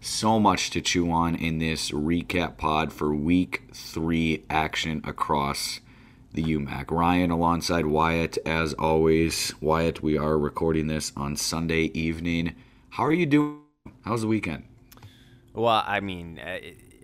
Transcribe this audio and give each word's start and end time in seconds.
So 0.00 0.38
much 0.38 0.70
to 0.70 0.80
chew 0.80 1.10
on 1.10 1.34
in 1.34 1.58
this 1.58 1.90
recap 1.90 2.56
pod 2.56 2.92
for 2.92 3.12
week 3.12 3.64
three 3.72 4.44
action 4.48 5.00
across 5.04 5.80
the 6.32 6.44
UMAC. 6.44 6.92
Ryan 6.92 7.32
alongside 7.32 7.84
Wyatt, 7.84 8.38
as 8.46 8.74
always. 8.74 9.52
Wyatt, 9.60 10.00
we 10.00 10.16
are 10.16 10.38
recording 10.38 10.86
this 10.86 11.10
on 11.16 11.34
Sunday 11.34 11.90
evening. 11.94 12.54
How 12.90 13.06
are 13.06 13.12
you 13.12 13.26
doing? 13.26 13.58
How's 14.02 14.20
the 14.20 14.28
weekend? 14.28 14.64
Well, 15.52 15.82
I 15.84 15.98
mean, 15.98 16.38
uh, 16.38 16.58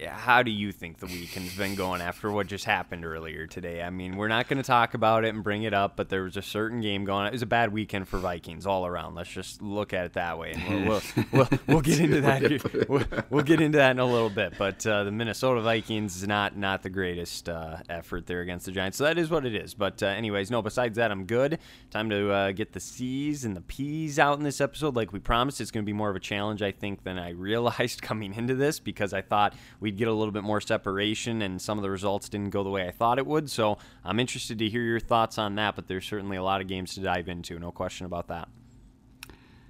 how 0.09 0.43
do 0.43 0.51
you 0.51 0.73
think 0.73 0.99
the 0.99 1.07
weekend's 1.07 1.57
been 1.57 1.75
going 1.75 2.01
after 2.01 2.31
what 2.31 2.47
just 2.47 2.65
happened 2.65 3.05
earlier 3.05 3.47
today? 3.47 3.83
I 3.83 3.91
mean, 3.91 4.17
we're 4.17 4.29
not 4.29 4.49
going 4.49 4.59
to 4.59 4.67
talk 4.67 4.95
about 4.95 5.25
it 5.25 5.35
and 5.35 5.43
bring 5.43 5.63
it 5.63 5.75
up, 5.75 5.97
but 5.97 6.09
there 6.09 6.23
was 6.23 6.37
a 6.37 6.43
certain 6.43 6.81
game 6.81 7.05
going 7.05 7.23
on. 7.23 7.27
It 7.29 7.33
was 7.33 7.43
a 7.43 7.47
bad 7.47 7.73
weekend 7.73 8.09
for 8.09 8.19
Vikings 8.19 8.67
all 8.67 8.87
around. 8.87 9.15
Let's 9.15 9.31
just 9.31 9.63
look 9.63 9.93
at 9.93 10.07
it 10.07 10.13
that 10.15 10.39
way, 10.39 10.53
and 10.53 10.89
we'll 10.89 11.03
we'll, 11.15 11.25
we'll, 11.33 11.49
we'll 11.67 11.81
get 11.81 12.01
into 12.01 12.21
that. 12.21 12.89
We'll, 12.89 13.05
we'll 13.31 13.45
get 13.45 13.61
into 13.61 13.79
that 13.79 13.93
in 13.93 13.99
a 13.99 14.07
little 14.07 14.31
bit. 14.31 14.55
But 14.59 14.87
uh, 14.87 15.05
the 15.05 15.13
Minnesota 15.13 15.61
Vikings 15.61 16.17
is 16.17 16.27
not 16.27 16.57
not 16.57 16.83
the 16.83 16.91
greatest 16.91 17.49
uh, 17.49 17.79
effort 17.89 18.27
there 18.27 18.41
against 18.41 18.67
the 18.67 18.73
Giants, 18.73 18.99
so 18.99 19.05
that 19.05 19.19
is 19.19 19.31
what 19.31 19.47
it 19.47 19.55
is. 19.55 19.75
But 19.75 20.03
uh, 20.03 20.07
anyways, 20.07 20.51
no. 20.51 20.63
Besides 20.63 20.97
that, 20.97 21.11
I'm 21.11 21.25
good. 21.25 21.59
Time 21.91 22.11
to 22.11 22.31
uh, 22.31 22.53
get 22.53 22.73
the 22.73 22.81
C's 22.81 23.45
and 23.45 23.57
the 23.57 23.61
P's 23.61 24.19
out 24.19 24.39
in 24.39 24.45
this 24.45 24.61
episode, 24.61 24.97
like 24.97 25.13
we 25.13 25.19
promised. 25.19 25.61
It's 25.61 25.71
going 25.71 25.85
to 25.85 25.87
be 25.87 25.93
more 25.93 26.11
of 26.11 26.17
a 26.17 26.21
challenge, 26.21 26.63
I 26.63 26.73
think, 26.73 27.05
than 27.05 27.19
I 27.19 27.31
realized 27.45 28.03
coming 28.03 28.35
into 28.35 28.55
this 28.55 28.81
because 28.81 29.13
I 29.13 29.23
thought 29.23 29.55
we'd 29.85 29.99
get 29.99 30.09
a 30.09 30.13
little 30.13 30.33
bit 30.33 30.43
more 30.43 30.63
separation 30.63 31.43
and 31.43 31.61
some 31.61 31.77
of 31.77 31.83
the 31.83 31.91
results 31.91 32.31
didn't 32.31 32.49
go 32.49 32.65
the 32.65 32.71
way 32.71 32.89
I 32.89 32.91
thought 32.91 33.19
it 33.19 33.27
would. 33.27 33.51
So 33.51 33.77
I'm 34.03 34.19
interested 34.19 34.59
to 34.61 34.69
hear 34.71 34.81
your 34.81 34.99
thoughts 34.99 35.37
on 35.37 35.57
that, 35.57 35.77
but 35.77 35.89
there's 35.89 36.07
certainly 36.07 36.39
a 36.39 36.43
lot 36.43 36.63
of 36.63 36.69
games 36.69 36.95
to 36.95 37.01
dive 37.01 37.29
into, 37.29 37.59
no 37.59 37.71
question 37.71 38.07
about 38.07 38.29
that. 38.29 38.49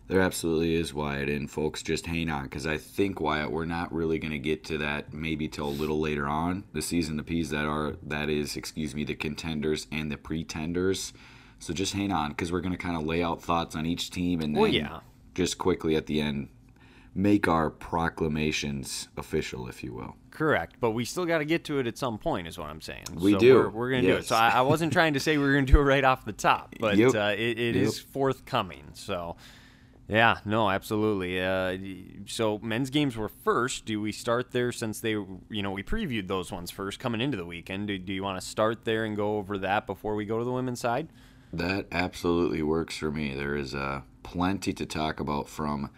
There 0.06 0.20
absolutely 0.20 0.76
is 0.76 0.94
Wyatt, 0.94 1.28
and 1.28 1.50
folks, 1.50 1.82
just 1.82 2.06
hang 2.06 2.30
on 2.30 2.44
because 2.44 2.64
I 2.64 2.76
think 2.76 3.20
Wyatt, 3.20 3.50
we're 3.50 3.64
not 3.64 3.92
really 3.92 4.20
going 4.20 4.30
to 4.30 4.38
get 4.38 4.62
to 4.66 4.78
that 4.78 5.12
maybe 5.12 5.48
till 5.48 5.66
a 5.66 5.70
little 5.70 5.98
later 5.98 6.28
on 6.28 6.62
the 6.72 6.82
season. 6.82 7.16
The 7.16 7.24
P's 7.24 7.50
that 7.50 7.64
are 7.64 7.96
that 8.04 8.28
is, 8.30 8.56
excuse 8.56 8.94
me, 8.94 9.02
the 9.02 9.16
contenders 9.16 9.88
and 9.90 10.12
the 10.12 10.16
pretenders. 10.16 11.12
So 11.58 11.72
just 11.74 11.92
hang 11.92 12.12
on 12.12 12.28
because 12.30 12.52
we're 12.52 12.60
going 12.60 12.76
to 12.76 12.78
kind 12.78 12.96
of 12.96 13.04
lay 13.04 13.20
out 13.20 13.42
thoughts 13.42 13.74
on 13.74 13.84
each 13.84 14.10
team, 14.10 14.40
and 14.40 14.54
then 14.54 14.62
Well, 14.62 14.70
yeah. 14.70 15.00
just 15.34 15.58
quickly 15.58 15.96
at 15.96 16.06
the 16.06 16.20
end 16.20 16.50
make 17.14 17.46
our 17.48 17.70
proclamations 17.70 19.08
official, 19.16 19.68
if 19.68 19.82
you 19.84 19.92
will. 19.92 20.16
Correct, 20.30 20.76
but 20.80 20.90
we 20.90 21.04
still 21.04 21.24
got 21.26 21.38
to 21.38 21.44
get 21.44 21.64
to 21.64 21.78
it 21.78 21.86
at 21.86 21.96
some 21.96 22.18
point, 22.18 22.48
is 22.48 22.58
what 22.58 22.68
I'm 22.68 22.80
saying. 22.80 23.04
We 23.14 23.32
so 23.32 23.38
do, 23.38 23.54
We're, 23.54 23.68
we're 23.70 23.90
going 23.90 24.02
to 24.02 24.08
do 24.08 24.16
it. 24.16 24.24
So 24.26 24.34
I, 24.34 24.48
I 24.50 24.60
wasn't 24.62 24.92
trying 24.92 25.14
to 25.14 25.20
say 25.20 25.38
we 25.38 25.44
were 25.44 25.52
going 25.52 25.66
to 25.66 25.72
do 25.72 25.78
it 25.78 25.82
right 25.82 26.02
off 26.04 26.24
the 26.24 26.32
top, 26.32 26.74
but 26.80 26.96
Yep. 26.96 27.14
uh, 27.14 27.34
it, 27.36 27.58
it 27.58 27.76
is 27.76 27.98
Yep. 27.98 28.06
forthcoming. 28.12 28.84
So, 28.94 29.36
yeah, 30.08 30.38
no, 30.44 30.68
absolutely. 30.70 31.40
Uh, 31.40 31.78
so 32.26 32.58
men's 32.58 32.90
games 32.90 33.16
were 33.16 33.28
first. 33.28 33.84
Do 33.84 34.00
we 34.00 34.10
start 34.10 34.50
there 34.50 34.72
since 34.72 34.98
they, 34.98 35.10
you 35.10 35.62
know, 35.62 35.70
we 35.70 35.84
previewed 35.84 36.26
those 36.26 36.50
ones 36.50 36.72
first 36.72 36.98
coming 36.98 37.20
into 37.20 37.36
the 37.36 37.46
weekend? 37.46 37.86
Do, 37.86 37.96
do 37.96 38.12
you 38.12 38.24
want 38.24 38.40
to 38.40 38.46
start 38.46 38.84
there 38.84 39.04
and 39.04 39.16
go 39.16 39.36
over 39.38 39.56
that 39.58 39.86
before 39.86 40.16
we 40.16 40.24
go 40.24 40.38
to 40.40 40.44
the 40.44 40.52
women's 40.52 40.80
side? 40.80 41.08
That 41.52 41.86
absolutely 41.92 42.62
works 42.62 42.96
for 42.96 43.12
me. 43.12 43.34
There 43.34 43.54
is 43.54 43.72
uh, 43.72 44.00
plenty 44.24 44.72
to 44.72 44.84
talk 44.84 45.20
about 45.20 45.48
from, 45.48 45.90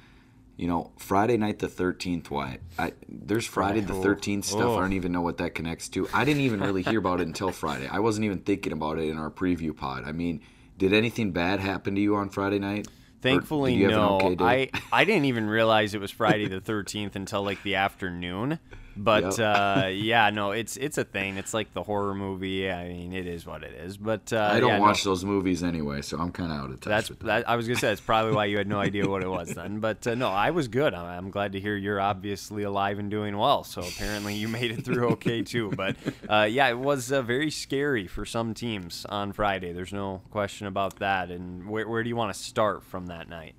you 0.56 0.66
know, 0.66 0.92
Friday 0.98 1.36
night 1.36 1.58
the 1.58 1.68
13th. 1.68 2.30
Why? 2.30 2.58
I, 2.78 2.92
there's 3.08 3.46
Friday 3.46 3.80
the 3.80 3.94
Oh. 3.94 4.02
13th 4.02 4.44
stuff. 4.44 4.60
Oh. 4.60 4.76
I 4.76 4.80
don't 4.80 4.92
oh. 4.92 4.96
even 4.96 5.12
know 5.12 5.20
what 5.20 5.38
that 5.38 5.54
connects 5.54 5.88
to. 5.90 6.08
I 6.14 6.24
didn't 6.24 6.42
even 6.42 6.60
really 6.60 6.82
hear 6.82 6.98
about 6.98 7.20
it 7.20 7.26
until 7.26 7.50
Friday. 7.50 7.88
I 7.88 7.98
wasn't 8.00 8.24
even 8.24 8.38
thinking 8.40 8.72
about 8.72 8.98
it 8.98 9.08
in 9.08 9.18
our 9.18 9.30
preview 9.30 9.76
pod. 9.76 10.04
I 10.06 10.12
mean, 10.12 10.40
did 10.78 10.92
anything 10.92 11.32
bad 11.32 11.60
happen 11.60 11.94
to 11.94 12.00
you 12.00 12.16
on 12.16 12.30
Friday 12.30 12.58
night? 12.58 12.88
Thankfully, 13.22 13.72
did 13.72 13.78
you 13.78 13.90
have 13.90 13.92
an 13.92 13.98
no. 13.98 14.32
okay? 14.32 14.70
I 14.72 15.00
I 15.00 15.04
didn't 15.04 15.24
even 15.24 15.48
realize 15.48 15.94
it 15.94 16.00
was 16.00 16.10
Friday 16.10 16.48
the 16.48 16.60
thirteenth 16.60 17.16
until 17.16 17.42
like 17.42 17.62
the 17.62 17.74
afternoon. 17.74 18.58
But 18.96 19.38
uh, 19.38 19.88
yeah, 19.92 20.30
no, 20.30 20.52
it's 20.52 20.76
it's 20.76 20.98
a 20.98 21.04
thing. 21.04 21.36
It's 21.36 21.52
like 21.52 21.72
the 21.74 21.82
horror 21.82 22.14
movie. 22.14 22.70
I 22.70 22.88
mean, 22.88 23.12
it 23.12 23.26
is 23.26 23.46
what 23.46 23.62
it 23.62 23.74
is. 23.74 23.96
But 23.96 24.32
uh, 24.32 24.50
I 24.52 24.60
don't 24.60 24.70
yeah, 24.70 24.76
no, 24.78 24.82
watch 24.82 25.04
those 25.04 25.24
movies 25.24 25.62
anyway, 25.62 26.02
so 26.02 26.18
I'm 26.18 26.32
kind 26.32 26.50
of 26.50 26.58
out 26.58 26.70
of 26.70 26.80
touch 26.80 26.90
That's 26.90 27.08
with 27.10 27.20
that. 27.20 27.26
that. 27.26 27.48
I 27.48 27.56
was 27.56 27.66
gonna 27.66 27.78
say 27.78 27.88
that's 27.88 28.00
probably 28.00 28.32
why 28.32 28.46
you 28.46 28.58
had 28.58 28.68
no 28.68 28.78
idea 28.78 29.08
what 29.08 29.22
it 29.22 29.28
was 29.28 29.50
then. 29.50 29.80
But 29.86 30.06
uh, 30.06 30.14
no, 30.14 30.30
I 30.30 30.50
was 30.50 30.68
good. 30.68 30.94
I'm, 30.94 31.04
I'm 31.06 31.30
glad 31.30 31.52
to 31.52 31.60
hear 31.60 31.76
you're 31.76 32.00
obviously 32.00 32.62
alive 32.62 32.98
and 32.98 33.10
doing 33.10 33.36
well. 33.36 33.62
So 33.62 33.82
apparently 33.82 34.34
you 34.34 34.48
made 34.48 34.70
it 34.72 34.84
through 34.84 35.08
okay 35.10 35.42
too. 35.42 35.70
But 35.70 35.96
uh, 36.28 36.48
yeah, 36.50 36.68
it 36.68 36.78
was 36.78 37.12
uh, 37.12 37.22
very 37.22 37.50
scary 37.50 38.06
for 38.06 38.24
some 38.24 38.54
teams 38.54 39.04
on 39.08 39.32
Friday. 39.32 39.72
There's 39.72 39.92
no 39.92 40.22
question 40.30 40.66
about 40.66 40.98
that. 41.00 41.30
And 41.30 41.68
where 41.68 41.88
where 41.88 42.02
do 42.02 42.08
you 42.08 42.16
want 42.16 42.34
to 42.34 42.40
start 42.40 42.82
from 42.82 43.06
that 43.06 43.28
night? 43.28 43.54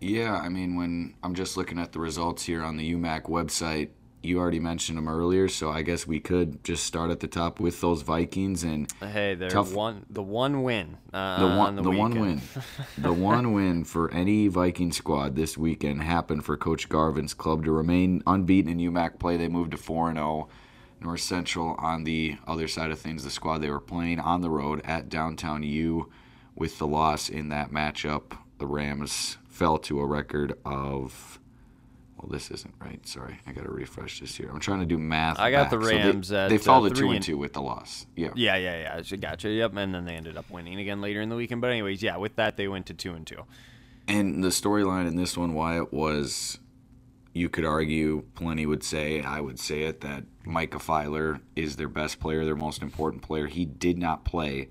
Yeah, 0.00 0.36
I 0.36 0.48
mean, 0.48 0.76
when 0.76 1.14
I'm 1.22 1.34
just 1.34 1.56
looking 1.56 1.78
at 1.78 1.92
the 1.92 1.98
results 1.98 2.44
here 2.44 2.62
on 2.62 2.76
the 2.76 2.94
UMAC 2.94 3.22
website, 3.22 3.90
you 4.28 4.38
already 4.38 4.60
mentioned 4.60 4.98
them 4.98 5.08
earlier, 5.08 5.48
so 5.48 5.70
I 5.70 5.82
guess 5.82 6.06
we 6.06 6.20
could 6.20 6.62
just 6.62 6.84
start 6.84 7.10
at 7.10 7.20
the 7.20 7.26
top 7.26 7.58
with 7.58 7.80
those 7.80 8.02
Vikings 8.02 8.62
and 8.62 8.90
Hey, 9.00 9.34
they're 9.34 9.50
Tough- 9.50 9.72
one 9.74 10.04
the 10.10 10.22
one 10.22 10.62
win 10.62 10.98
uh, 11.12 11.40
the 11.40 11.46
one 11.46 11.68
on 11.68 11.76
the, 11.76 11.82
the, 11.82 11.90
one 11.90 12.20
win, 12.20 12.40
the 12.98 13.12
one 13.12 13.52
win 13.52 13.84
for 13.84 14.10
any 14.12 14.46
Viking 14.48 14.92
squad 14.92 15.34
this 15.34 15.56
weekend 15.56 16.02
happened 16.02 16.44
for 16.44 16.56
Coach 16.56 16.88
Garvin's 16.88 17.34
club 17.34 17.64
to 17.64 17.72
remain 17.72 18.22
unbeaten 18.26 18.70
in 18.70 18.92
UMAC 18.92 19.18
play. 19.18 19.36
They 19.36 19.48
moved 19.48 19.70
to 19.72 19.76
four 19.78 20.08
and 20.08 20.18
zero. 20.18 20.48
North 21.00 21.20
Central 21.20 21.76
on 21.78 22.02
the 22.04 22.36
other 22.46 22.66
side 22.66 22.90
of 22.90 22.98
things, 22.98 23.22
the 23.22 23.30
squad 23.30 23.58
they 23.58 23.70
were 23.70 23.80
playing 23.80 24.18
on 24.18 24.40
the 24.40 24.50
road 24.50 24.80
at 24.84 25.08
downtown 25.08 25.62
U, 25.62 26.10
with 26.56 26.78
the 26.78 26.88
loss 26.88 27.28
in 27.28 27.50
that 27.50 27.70
matchup, 27.70 28.36
the 28.58 28.66
Rams 28.66 29.38
fell 29.48 29.78
to 29.78 30.00
a 30.00 30.06
record 30.06 30.54
of. 30.64 31.37
Well, 32.18 32.30
this 32.30 32.50
isn't 32.50 32.74
right. 32.80 33.06
Sorry, 33.06 33.38
I 33.46 33.52
got 33.52 33.64
to 33.64 33.70
refresh 33.70 34.20
this 34.20 34.34
here. 34.36 34.50
I'm 34.52 34.58
trying 34.58 34.80
to 34.80 34.86
do 34.86 34.98
math. 34.98 35.38
I 35.38 35.50
got 35.52 35.70
the 35.70 35.76
back. 35.76 35.84
So 35.86 35.90
they- 35.90 35.96
Rams 35.96 36.32
at, 36.32 36.48
they, 36.50 36.56
uh, 36.56 36.58
to 36.58 36.90
two 36.90 37.06
and 37.06 37.14
and- 37.16 37.24
two 37.24 37.38
with 37.38 37.52
the 37.52 37.62
loss. 37.62 38.06
Yeah. 38.16 38.30
Yeah, 38.34 38.56
yeah, 38.56 39.00
yeah. 39.00 39.16
Gotcha. 39.16 39.48
Yep. 39.48 39.76
And 39.76 39.94
then 39.94 40.04
they 40.04 40.14
ended 40.14 40.36
up 40.36 40.50
winning 40.50 40.78
again 40.80 41.00
later 41.00 41.20
in 41.20 41.28
the 41.28 41.36
weekend. 41.36 41.60
But 41.60 41.70
anyways, 41.70 42.02
yeah, 42.02 42.16
with 42.16 42.34
that 42.36 42.56
they 42.56 42.66
went 42.66 42.86
to 42.86 42.94
two 42.94 43.12
and 43.14 43.26
two. 43.26 43.44
And 44.08 44.42
the 44.42 44.48
storyline 44.48 45.06
in 45.06 45.16
this 45.16 45.36
one, 45.36 45.54
Wyatt, 45.54 45.92
was 45.92 46.58
you 47.34 47.48
could 47.48 47.64
argue, 47.64 48.24
plenty 48.34 48.66
would 48.66 48.82
say, 48.82 49.22
I 49.22 49.40
would 49.40 49.60
say 49.60 49.82
it, 49.82 50.00
that 50.00 50.24
Micah 50.44 50.80
Filer 50.80 51.40
is 51.54 51.76
their 51.76 51.88
best 51.88 52.18
player, 52.18 52.44
their 52.44 52.56
most 52.56 52.82
important 52.82 53.22
player. 53.22 53.46
He 53.46 53.64
did 53.64 53.96
not 53.96 54.24
play 54.24 54.70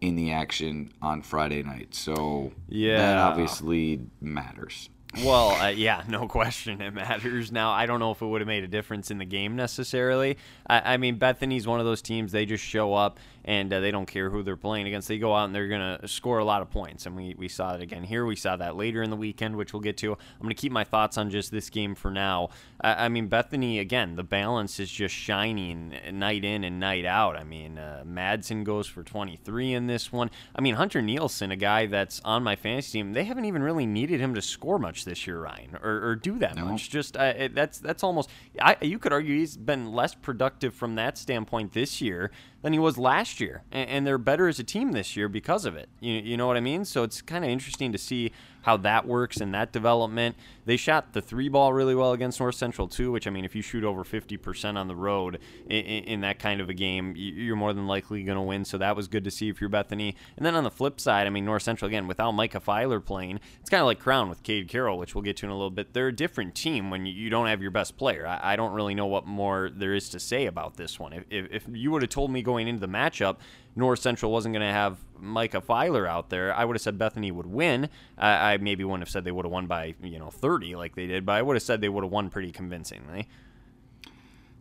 in 0.00 0.16
the 0.16 0.32
action 0.32 0.92
on 1.00 1.22
Friday 1.22 1.62
night. 1.62 1.94
So 1.94 2.52
that 2.98 3.16
obviously 3.16 4.00
matters. 4.20 4.90
Well, 5.22 5.50
uh, 5.50 5.68
yeah, 5.68 6.02
no 6.08 6.26
question 6.28 6.80
it 6.80 6.92
matters. 6.92 7.52
Now, 7.52 7.70
I 7.70 7.86
don't 7.86 8.00
know 8.00 8.10
if 8.10 8.20
it 8.20 8.26
would 8.26 8.40
have 8.40 8.48
made 8.48 8.64
a 8.64 8.68
difference 8.68 9.10
in 9.10 9.18
the 9.18 9.24
game 9.24 9.56
necessarily. 9.56 10.38
I, 10.66 10.94
I 10.94 10.96
mean, 10.96 11.16
Bethany's 11.16 11.66
one 11.66 11.80
of 11.80 11.86
those 11.86 12.02
teams, 12.02 12.32
they 12.32 12.46
just 12.46 12.64
show 12.64 12.94
up 12.94 13.18
and 13.44 13.72
uh, 13.72 13.80
they 13.80 13.90
don't 13.90 14.06
care 14.06 14.30
who 14.30 14.42
they're 14.42 14.56
playing 14.56 14.86
against. 14.86 15.08
They 15.08 15.18
go 15.18 15.34
out 15.34 15.44
and 15.44 15.54
they're 15.54 15.68
going 15.68 15.98
to 15.98 16.08
score 16.08 16.38
a 16.38 16.44
lot 16.44 16.62
of 16.62 16.70
points. 16.70 17.06
And 17.06 17.14
we, 17.16 17.34
we 17.36 17.48
saw 17.48 17.74
it 17.74 17.82
again 17.82 18.04
here. 18.04 18.24
We 18.24 18.36
saw 18.36 18.56
that 18.56 18.76
later 18.76 19.02
in 19.02 19.10
the 19.10 19.16
weekend, 19.16 19.56
which 19.56 19.72
we'll 19.72 19.82
get 19.82 19.96
to. 19.98 20.12
I'm 20.12 20.18
going 20.40 20.48
to 20.48 20.54
keep 20.54 20.72
my 20.72 20.84
thoughts 20.84 21.18
on 21.18 21.30
just 21.30 21.50
this 21.50 21.68
game 21.70 21.94
for 21.94 22.10
now. 22.10 22.48
I, 22.80 23.06
I 23.06 23.08
mean, 23.08 23.28
Bethany, 23.28 23.78
again, 23.78 24.16
the 24.16 24.22
balance 24.24 24.80
is 24.80 24.90
just 24.90 25.14
shining 25.14 25.94
night 26.12 26.44
in 26.44 26.64
and 26.64 26.80
night 26.80 27.04
out. 27.04 27.36
I 27.36 27.44
mean, 27.44 27.78
uh, 27.78 28.04
Madsen 28.06 28.64
goes 28.64 28.86
for 28.86 29.02
23 29.02 29.72
in 29.74 29.86
this 29.86 30.10
one. 30.12 30.30
I 30.56 30.60
mean, 30.60 30.76
Hunter 30.76 31.02
Nielsen, 31.02 31.50
a 31.50 31.56
guy 31.56 31.86
that's 31.86 32.20
on 32.24 32.42
my 32.42 32.56
fantasy 32.56 32.98
team, 32.98 33.12
they 33.12 33.24
haven't 33.24 33.44
even 33.44 33.62
really 33.62 33.86
needed 33.86 34.20
him 34.20 34.34
to 34.34 34.42
score 34.42 34.78
much 34.78 35.04
this 35.04 35.26
year, 35.26 35.40
Ryan, 35.40 35.76
or, 35.82 36.08
or 36.08 36.16
do 36.16 36.38
that 36.38 36.56
No. 36.56 36.66
much. 36.66 36.88
Just 36.90 37.16
uh, 37.16 37.34
it, 37.36 37.54
that's 37.54 37.78
that's 37.78 38.02
almost. 38.02 38.30
I, 38.60 38.76
you 38.80 38.98
could 38.98 39.12
argue 39.12 39.36
he's 39.38 39.56
been 39.56 39.92
less 39.92 40.14
productive 40.14 40.74
from 40.74 40.94
that 40.94 41.18
standpoint 41.18 41.72
this 41.72 42.00
year 42.00 42.30
than 42.64 42.72
he 42.72 42.78
was 42.78 42.96
last 42.96 43.42
year, 43.42 43.62
and, 43.70 44.06
they're 44.06 44.16
better 44.16 44.48
as 44.48 44.58
a 44.58 44.64
team 44.64 44.92
this 44.92 45.18
year 45.18 45.28
because 45.28 45.66
of 45.66 45.76
it. 45.76 45.86
You 46.00 46.14
you 46.14 46.36
know 46.38 46.46
what 46.46 46.56
I 46.56 46.60
mean? 46.60 46.86
So 46.86 47.02
it's 47.02 47.20
kind 47.20 47.44
of 47.44 47.50
interesting 47.50 47.92
to 47.92 47.98
see 47.98 48.32
how 48.62 48.78
that 48.78 49.06
works 49.06 49.36
and 49.36 49.52
that 49.52 49.70
development. 49.70 50.34
They 50.66 50.76
shot 50.76 51.12
the 51.12 51.20
three 51.20 51.48
ball 51.48 51.72
really 51.72 51.94
well 51.94 52.12
against 52.12 52.40
North 52.40 52.54
Central 52.54 52.88
too, 52.88 53.12
which 53.12 53.26
I 53.26 53.30
mean, 53.30 53.44
if 53.44 53.54
you 53.54 53.62
shoot 53.62 53.84
over 53.84 54.04
50% 54.04 54.76
on 54.76 54.88
the 54.88 54.96
road 54.96 55.38
in, 55.66 55.84
in 55.84 56.20
that 56.22 56.38
kind 56.38 56.60
of 56.60 56.68
a 56.68 56.74
game, 56.74 57.14
you're 57.16 57.56
more 57.56 57.72
than 57.72 57.86
likely 57.86 58.22
going 58.22 58.36
to 58.36 58.42
win. 58.42 58.64
So 58.64 58.78
that 58.78 58.96
was 58.96 59.08
good 59.08 59.24
to 59.24 59.30
see 59.30 59.48
if 59.48 59.60
you're 59.60 59.70
Bethany. 59.70 60.16
And 60.36 60.44
then 60.44 60.54
on 60.54 60.64
the 60.64 60.70
flip 60.70 61.00
side, 61.00 61.26
I 61.26 61.30
mean, 61.30 61.44
North 61.44 61.62
Central 61.62 61.88
again 61.88 62.06
without 62.06 62.32
Micah 62.32 62.60
Filer 62.60 63.00
playing, 63.00 63.40
it's 63.60 63.70
kind 63.70 63.80
of 63.80 63.86
like 63.86 63.98
Crown 63.98 64.28
with 64.28 64.42
Cade 64.42 64.68
Carroll, 64.68 64.98
which 64.98 65.14
we'll 65.14 65.22
get 65.22 65.36
to 65.38 65.46
in 65.46 65.50
a 65.50 65.54
little 65.54 65.70
bit. 65.70 65.92
They're 65.92 66.08
a 66.08 66.16
different 66.16 66.54
team 66.54 66.90
when 66.90 67.06
you, 67.06 67.30
don't 67.34 67.46
have 67.46 67.62
your 67.62 67.70
best 67.70 67.96
player. 67.96 68.26
I, 68.26 68.54
don't 68.54 68.72
really 68.72 68.94
know 68.94 69.06
what 69.06 69.26
more 69.26 69.70
there 69.74 69.92
is 69.92 70.08
to 70.10 70.20
say 70.20 70.46
about 70.46 70.76
this 70.76 71.00
one. 71.00 71.12
If, 71.12 71.24
if, 71.30 71.46
if 71.50 71.64
you 71.72 71.90
would 71.90 72.02
have 72.02 72.10
told 72.10 72.30
me 72.30 72.42
going 72.42 72.68
into 72.68 72.80
the 72.80 72.86
matchup 72.86 73.38
North 73.76 74.00
Central 74.00 74.30
wasn't 74.30 74.54
going 74.54 74.66
to 74.66 74.72
have 74.72 74.98
Micah 75.18 75.60
Filer 75.60 76.06
out 76.06 76.30
there, 76.30 76.54
I 76.54 76.64
would 76.64 76.76
have 76.76 76.82
said 76.82 76.98
Bethany 76.98 77.32
would 77.32 77.46
win. 77.46 77.88
I, 78.16 78.52
I 78.52 78.56
maybe 78.58 78.84
wouldn't 78.84 79.02
have 79.02 79.08
said 79.08 79.24
they 79.24 79.32
would 79.32 79.44
have 79.44 79.52
won 79.52 79.66
by 79.66 79.94
you 80.02 80.18
know 80.18 80.30
30 80.30 80.53
like 80.74 80.94
they 80.94 81.06
did, 81.06 81.26
but 81.26 81.32
I 81.32 81.42
would 81.42 81.56
have 81.56 81.62
said 81.62 81.80
they 81.80 81.88
would 81.88 82.04
have 82.04 82.12
won 82.12 82.30
pretty 82.30 82.52
convincingly. 82.52 83.28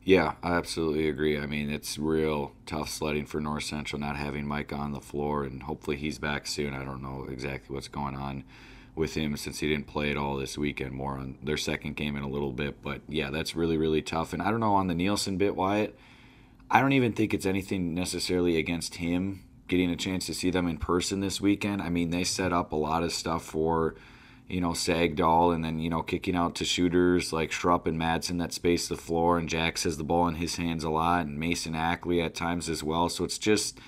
Yeah, 0.05 0.33
I 0.43 0.53
absolutely 0.53 1.07
agree. 1.07 1.37
I 1.39 1.45
mean, 1.45 1.69
it's 1.69 1.97
real 1.97 2.51
tough 2.65 2.89
sledding 2.89 3.25
for 3.25 3.39
North 3.39 3.63
Central 3.63 3.99
not 3.99 4.17
having 4.17 4.45
Mike 4.45 4.73
on 4.73 4.91
the 4.91 4.99
floor, 4.99 5.43
and 5.43 5.63
hopefully 5.63 5.95
he's 5.95 6.17
back 6.17 6.45
soon. 6.45 6.73
I 6.73 6.83
don't 6.83 7.01
know 7.01 7.25
exactly 7.29 7.73
what's 7.73 7.87
going 7.87 8.15
on 8.15 8.43
with 8.95 9.13
him 9.15 9.37
since 9.37 9.59
he 9.59 9.69
didn't 9.69 9.87
play 9.87 10.11
at 10.11 10.17
all 10.17 10.35
this 10.35 10.57
weekend. 10.57 10.91
More 10.91 11.17
on 11.17 11.37
their 11.41 11.57
second 11.57 11.95
game 11.95 12.17
in 12.17 12.23
a 12.23 12.29
little 12.29 12.51
bit, 12.51 12.81
but 12.81 13.01
yeah, 13.07 13.29
that's 13.29 13.55
really 13.55 13.77
really 13.77 14.01
tough. 14.01 14.33
And 14.33 14.41
I 14.41 14.51
don't 14.51 14.59
know 14.59 14.75
on 14.75 14.87
the 14.87 14.95
Nielsen 14.95 15.37
bit, 15.37 15.55
Wyatt. 15.55 15.97
I 16.69 16.81
don't 16.81 16.93
even 16.93 17.13
think 17.13 17.33
it's 17.33 17.45
anything 17.45 17.93
necessarily 17.93 18.57
against 18.57 18.95
him 18.95 19.43
getting 19.67 19.89
a 19.89 19.95
chance 19.95 20.25
to 20.25 20.33
see 20.33 20.49
them 20.49 20.67
in 20.67 20.77
person 20.77 21.19
this 21.19 21.39
weekend. 21.39 21.81
I 21.81 21.89
mean, 21.89 22.09
they 22.09 22.23
set 22.23 22.51
up 22.51 22.71
a 22.71 22.75
lot 22.75 23.03
of 23.03 23.13
stuff 23.13 23.43
for 23.43 23.95
you 24.47 24.61
know, 24.61 24.71
Sagdahl 24.71 25.53
and 25.53 25.63
then, 25.63 25.79
you 25.79 25.89
know, 25.89 26.01
kicking 26.01 26.35
out 26.35 26.55
to 26.55 26.65
shooters 26.65 27.33
like 27.33 27.51
Schrupp 27.51 27.87
and 27.87 27.99
Madsen 27.99 28.39
that 28.39 28.53
space 28.53 28.87
the 28.87 28.97
floor 28.97 29.37
and 29.37 29.49
Jax 29.49 29.83
has 29.83 29.97
the 29.97 30.03
ball 30.03 30.27
in 30.27 30.35
his 30.35 30.57
hands 30.57 30.83
a 30.83 30.89
lot 30.89 31.25
and 31.25 31.39
Mason 31.39 31.75
Ackley 31.75 32.21
at 32.21 32.35
times 32.35 32.69
as 32.69 32.83
well. 32.83 33.09
So 33.09 33.23
it's 33.23 33.37
just 33.37 33.79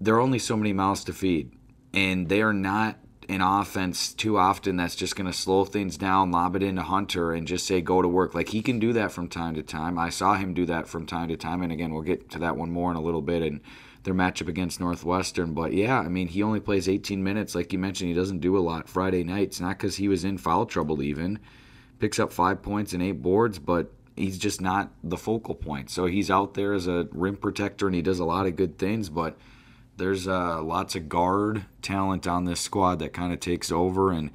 there 0.00 0.14
are 0.14 0.20
only 0.20 0.38
so 0.38 0.56
many 0.56 0.72
mouths 0.72 1.04
to 1.04 1.12
feed. 1.12 1.52
And 1.92 2.28
they 2.28 2.42
are 2.42 2.52
not 2.52 2.98
an 3.28 3.40
offense 3.40 4.12
too 4.12 4.36
often 4.36 4.76
that's 4.76 4.96
just 4.96 5.16
going 5.16 5.30
to 5.30 5.36
slow 5.36 5.64
things 5.64 5.96
down, 5.96 6.30
lob 6.30 6.56
it 6.56 6.62
into 6.62 6.82
Hunter, 6.82 7.32
and 7.32 7.46
just 7.46 7.66
say 7.66 7.80
go 7.80 8.02
to 8.02 8.08
work. 8.08 8.34
Like 8.34 8.48
he 8.48 8.62
can 8.62 8.78
do 8.78 8.92
that 8.94 9.12
from 9.12 9.28
time 9.28 9.54
to 9.54 9.62
time. 9.62 9.98
I 9.98 10.10
saw 10.10 10.34
him 10.34 10.54
do 10.54 10.66
that 10.66 10.88
from 10.88 11.06
time 11.06 11.28
to 11.28 11.36
time. 11.36 11.62
And 11.62 11.72
again, 11.72 11.92
we'll 11.92 12.02
get 12.02 12.30
to 12.30 12.38
that 12.40 12.56
one 12.56 12.70
more 12.70 12.90
in 12.90 12.96
a 12.96 13.02
little 13.02 13.22
bit. 13.22 13.42
And 13.42 13.60
their 14.04 14.14
matchup 14.14 14.48
against 14.48 14.80
Northwestern. 14.80 15.52
But 15.52 15.72
yeah, 15.72 15.98
I 15.98 16.08
mean, 16.08 16.28
he 16.28 16.42
only 16.42 16.60
plays 16.60 16.88
18 16.88 17.22
minutes. 17.24 17.54
Like 17.54 17.72
you 17.72 17.78
mentioned, 17.78 18.08
he 18.08 18.14
doesn't 18.14 18.40
do 18.40 18.56
a 18.56 18.60
lot 18.60 18.88
Friday 18.88 19.24
nights. 19.24 19.60
Not 19.60 19.76
because 19.78 19.96
he 19.96 20.08
was 20.08 20.24
in 20.24 20.38
foul 20.38 20.66
trouble, 20.66 21.02
even. 21.02 21.40
Picks 21.98 22.18
up 22.18 22.32
five 22.32 22.62
points 22.62 22.92
and 22.92 23.02
eight 23.02 23.22
boards, 23.22 23.58
but 23.58 23.90
he's 24.14 24.38
just 24.38 24.60
not 24.60 24.90
the 25.02 25.16
focal 25.16 25.54
point. 25.54 25.90
So 25.90 26.06
he's 26.06 26.30
out 26.30 26.54
there 26.54 26.72
as 26.72 26.86
a 26.86 27.08
rim 27.12 27.36
protector 27.36 27.86
and 27.86 27.94
he 27.94 28.02
does 28.02 28.20
a 28.20 28.24
lot 28.24 28.46
of 28.46 28.56
good 28.56 28.78
things, 28.78 29.08
but 29.08 29.36
there's 29.96 30.28
uh, 30.28 30.62
lots 30.62 30.96
of 30.96 31.08
guard 31.08 31.64
talent 31.82 32.26
on 32.26 32.44
this 32.44 32.60
squad 32.60 32.98
that 32.98 33.12
kind 33.12 33.32
of 33.32 33.40
takes 33.40 33.72
over. 33.72 34.10
And 34.10 34.30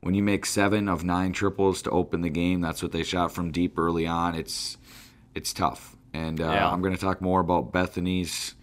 when 0.00 0.14
you 0.14 0.22
make 0.22 0.46
seven 0.46 0.88
of 0.88 1.04
nine 1.04 1.32
triples 1.32 1.82
to 1.82 1.90
open 1.90 2.22
the 2.22 2.30
game, 2.30 2.60
that's 2.60 2.82
what 2.82 2.92
they 2.92 3.02
shot 3.04 3.32
from 3.32 3.52
deep 3.52 3.78
early 3.78 4.06
on. 4.06 4.34
It's 4.34 4.78
it's 5.34 5.52
tough. 5.52 5.96
And 6.12 6.40
uh, 6.40 6.44
Yeah. 6.44 6.70
I'm 6.70 6.82
going 6.82 6.94
to 6.94 7.00
talk 7.00 7.20
more 7.20 7.40
about 7.40 7.72
Bethany's 7.72 8.54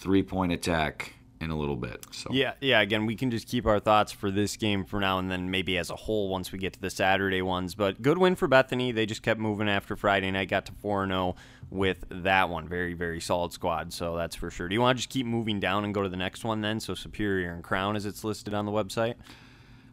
three 0.00 0.22
point 0.22 0.52
attack 0.52 1.14
in 1.40 1.50
a 1.50 1.56
little 1.56 1.76
bit. 1.76 2.04
So 2.10 2.30
Yeah, 2.32 2.52
yeah. 2.60 2.80
Again, 2.80 3.06
we 3.06 3.16
can 3.16 3.30
just 3.30 3.48
keep 3.48 3.66
our 3.66 3.80
thoughts 3.80 4.12
for 4.12 4.30
this 4.30 4.56
game 4.56 4.84
for 4.84 5.00
now, 5.00 5.18
and 5.18 5.30
then 5.30 5.50
maybe 5.50 5.78
as 5.78 5.90
a 5.90 5.96
whole 5.96 6.28
once 6.28 6.52
we 6.52 6.58
get 6.58 6.74
to 6.74 6.80
the 6.80 6.90
Saturday 6.90 7.40
ones. 7.42 7.74
But 7.74 8.02
good 8.02 8.18
win 8.18 8.36
for 8.36 8.46
Bethany. 8.46 8.92
They 8.92 9.06
just 9.06 9.22
kept 9.22 9.40
moving 9.40 9.68
after 9.68 9.96
Friday 9.96 10.30
night. 10.30 10.48
Got 10.48 10.66
to 10.66 10.72
four 10.72 11.06
zero 11.06 11.18
oh 11.18 11.36
with 11.70 12.04
that 12.10 12.50
one. 12.50 12.68
Very, 12.68 12.94
very 12.94 13.20
solid 13.20 13.52
squad. 13.52 13.92
So 13.92 14.16
that's 14.16 14.36
for 14.36 14.50
sure. 14.50 14.68
Do 14.68 14.74
you 14.74 14.80
want 14.80 14.98
to 14.98 15.02
just 15.02 15.10
keep 15.10 15.26
moving 15.26 15.60
down 15.60 15.84
and 15.84 15.94
go 15.94 16.02
to 16.02 16.08
the 16.08 16.16
next 16.16 16.44
one 16.44 16.60
then? 16.60 16.80
So 16.80 16.94
Superior 16.94 17.52
and 17.52 17.64
Crown, 17.64 17.96
as 17.96 18.06
it's 18.06 18.24
listed 18.24 18.52
on 18.52 18.66
the 18.66 18.72
website. 18.72 19.14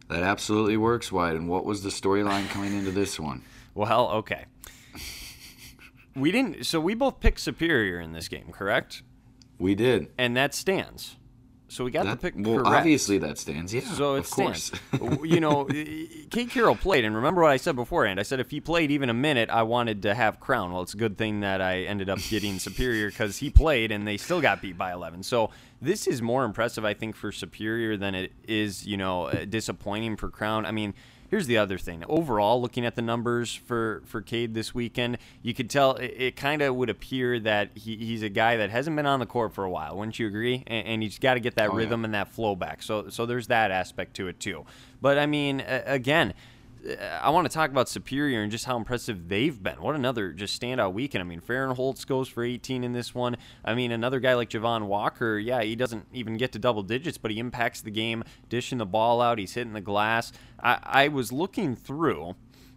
that 0.09 0.23
absolutely 0.23 0.77
works, 0.77 1.11
Wyatt. 1.11 1.37
And 1.37 1.47
what 1.47 1.65
was 1.65 1.83
the 1.83 1.89
storyline 1.89 2.49
coming 2.49 2.77
into 2.77 2.91
this 2.91 3.19
one? 3.19 3.43
Well, 3.77 4.09
okay. 4.09 4.45
We 6.15 6.31
didn't. 6.31 6.65
So 6.65 6.79
we 6.79 6.95
both 6.95 7.19
picked 7.19 7.39
Superior 7.39 7.99
in 7.99 8.11
this 8.11 8.27
game, 8.27 8.51
correct? 8.51 9.03
We 9.59 9.75
did. 9.75 10.09
And 10.17 10.35
that 10.37 10.53
stands. 10.53 11.15
So 11.69 11.83
we 11.83 11.91
got 11.91 12.05
That, 12.05 12.21
the 12.21 12.31
pick 12.31 12.33
well, 12.37 12.59
correct. 12.63 12.67
obviously 12.77 13.17
that 13.17 13.37
stands. 13.37 13.73
Yeah, 13.73 13.81
So 13.81 14.15
it 14.15 14.19
of 14.19 14.29
course. 14.31 14.71
stands. 14.93 15.17
you 15.25 15.41
know, 15.41 15.65
Cade 15.65 16.49
Carroll 16.49 16.77
played, 16.77 17.03
and 17.03 17.13
remember 17.13 17.41
what 17.41 17.51
I 17.51 17.57
said 17.57 17.75
beforehand. 17.75 18.21
I 18.21 18.23
said 18.23 18.39
if 18.39 18.51
he 18.51 18.61
played 18.61 18.89
even 18.89 19.09
a 19.09 19.13
minute, 19.13 19.49
I 19.49 19.63
wanted 19.63 20.03
to 20.03 20.15
have 20.15 20.39
Crown. 20.39 20.71
Well, 20.71 20.81
it's 20.81 20.93
a 20.93 20.97
good 20.97 21.17
thing 21.17 21.41
that 21.41 21.59
I 21.61 21.81
ended 21.81 22.09
up 22.09 22.19
getting 22.29 22.57
Superior 22.59 23.09
because 23.09 23.37
he 23.39 23.49
played, 23.49 23.91
and 23.91 24.07
they 24.07 24.15
still 24.15 24.39
got 24.39 24.61
beat 24.61 24.77
by 24.77 24.93
11. 24.93 25.23
So 25.23 25.49
this 25.81 26.07
is 26.07 26.21
more 26.21 26.45
impressive, 26.45 26.85
I 26.85 26.93
think, 26.93 27.17
for 27.17 27.33
Superior 27.33 27.97
than 27.97 28.15
it 28.15 28.31
is, 28.47 28.87
you 28.87 28.95
know, 28.95 29.23
uh, 29.25 29.43
disappointing 29.43 30.15
for 30.15 30.29
Crown. 30.29 30.65
I 30.65 30.71
mean. 30.71 30.93
Here's 31.29 31.45
the 31.47 31.57
other 31.57 31.77
thing. 31.77 32.03
Overall, 32.07 32.61
looking 32.61 32.85
at 32.85 32.95
the 32.95 33.01
numbers 33.01 33.53
for 33.53 34.01
for 34.05 34.21
Cade 34.21 34.53
this 34.53 34.73
weekend, 34.73 35.17
you 35.41 35.53
could 35.53 35.69
tell 35.69 35.95
it, 35.95 36.13
it 36.17 36.35
kind 36.37 36.61
of 36.61 36.75
would 36.75 36.89
appear 36.89 37.37
that 37.41 37.71
he, 37.75 37.97
he's 37.97 38.23
a 38.23 38.29
guy 38.29 38.55
that 38.57 38.69
hasn't 38.69 38.95
been 38.95 39.05
on 39.05 39.19
the 39.19 39.25
court 39.25 39.53
for 39.53 39.63
a 39.65 39.69
while. 39.69 39.97
Wouldn't 39.97 40.19
you 40.19 40.27
agree? 40.27 40.63
And, 40.67 40.87
and 40.87 41.03
he's 41.03 41.19
got 41.19 41.33
to 41.33 41.39
get 41.41 41.55
that 41.55 41.69
Oh, 41.69 41.73
yeah. 41.73 41.79
rhythm 41.79 42.05
and 42.05 42.13
that 42.13 42.29
flow 42.29 42.55
back. 42.55 42.81
So 42.81 43.09
so 43.09 43.25
there's 43.25 43.47
that 43.47 43.71
aspect 43.71 44.15
to 44.15 44.27
it 44.27 44.39
too. 44.39 44.65
But 45.01 45.17
I 45.17 45.25
mean, 45.25 45.61
again, 45.67 46.33
I 47.21 47.29
want 47.29 47.49
to 47.49 47.53
talk 47.53 47.69
about 47.69 47.89
Superior 47.89 48.41
and 48.41 48.51
just 48.51 48.65
how 48.65 48.77
impressive 48.77 49.27
they've 49.27 49.61
been. 49.61 49.81
What 49.81 49.95
another 49.95 50.31
just 50.31 50.59
standout 50.61 50.93
weekend. 50.93 51.21
I 51.21 51.25
mean, 51.25 51.41
Holtz 51.75 52.05
goes 52.05 52.27
for 52.27 52.43
18 52.43 52.83
in 52.83 52.93
this 52.93 53.13
one. 53.13 53.37
I 53.65 53.73
mean, 53.73 53.91
another 53.91 54.19
guy 54.19 54.35
like 54.35 54.49
Javon 54.49 54.87
Walker, 54.87 55.37
yeah, 55.37 55.61
he 55.61 55.75
doesn't 55.75 56.05
even 56.13 56.37
get 56.37 56.51
to 56.53 56.59
double 56.59 56.83
digits, 56.83 57.17
but 57.17 57.31
he 57.31 57.39
impacts 57.39 57.81
the 57.81 57.91
game, 57.91 58.23
dishing 58.49 58.77
the 58.77 58.85
ball 58.85 59.21
out. 59.21 59.37
He's 59.37 59.53
hitting 59.53 59.73
the 59.73 59.81
glass. 59.81 60.31
I, 60.59 60.79
I 60.83 61.07
was 61.09 61.31
looking 61.31 61.75
through 61.75 62.35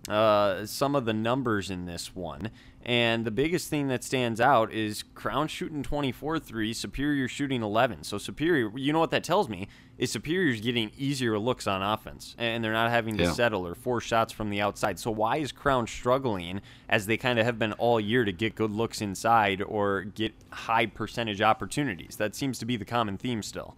uh, 0.08 0.67
some 0.67 0.94
of 0.94 1.05
the 1.05 1.13
numbers 1.13 1.70
in 1.70 1.86
this 1.86 2.15
one. 2.15 2.51
And 2.82 3.27
the 3.27 3.31
biggest 3.31 3.69
thing 3.69 3.89
that 3.89 4.03
stands 4.03 4.41
out 4.41 4.72
is 4.72 5.03
Crown 5.15 5.49
shooting 5.49 5.82
24 5.82 6.39
3, 6.39 6.72
Superior 6.72 7.29
shooting 7.29 7.63
11. 7.63 8.05
So 8.05 8.17
Superior, 8.17 8.70
you 8.75 8.93
know 8.93 8.99
what 8.99 9.10
that 9.10 9.22
tells 9.22 9.51
me 9.51 9.69
is 9.99 10.10
Superior's 10.10 10.63
getting 10.63 10.91
easier 10.96 11.39
looks 11.39 11.67
on 11.67 11.82
offense, 11.82 12.34
and 12.39 12.65
they're 12.65 12.72
not 12.72 12.91
having 12.91 13.19
to 13.19 13.25
Yeah. 13.25 13.32
settle 13.32 13.67
or 13.67 13.75
force 13.75 14.05
shots 14.05 14.32
from 14.32 14.49
the 14.49 14.63
outside. 14.63 14.99
So 14.99 15.10
why 15.10 15.37
is 15.37 15.53
Crown 15.53 15.87
struggling 15.87 16.63
as 16.89 17.05
they 17.05 17.19
kind 17.19 17.39
of 17.39 17.44
have 17.44 17.58
been 17.58 17.75
all 17.75 18.01
year 18.01 18.25
to 18.25 18.32
get 18.32 18.55
good 18.55 18.70
looks 18.70 19.03
inside 19.03 19.60
or 19.60 20.05
get 20.05 20.32
high 20.51 20.87
percentage 20.87 21.43
opportunities? 21.43 22.17
That 22.17 22.34
seems 22.34 22.58
to 22.60 22.65
be 22.65 22.79
the 22.79 22.87
common 22.87 23.19
theme 23.19 23.43
still. 23.43 23.77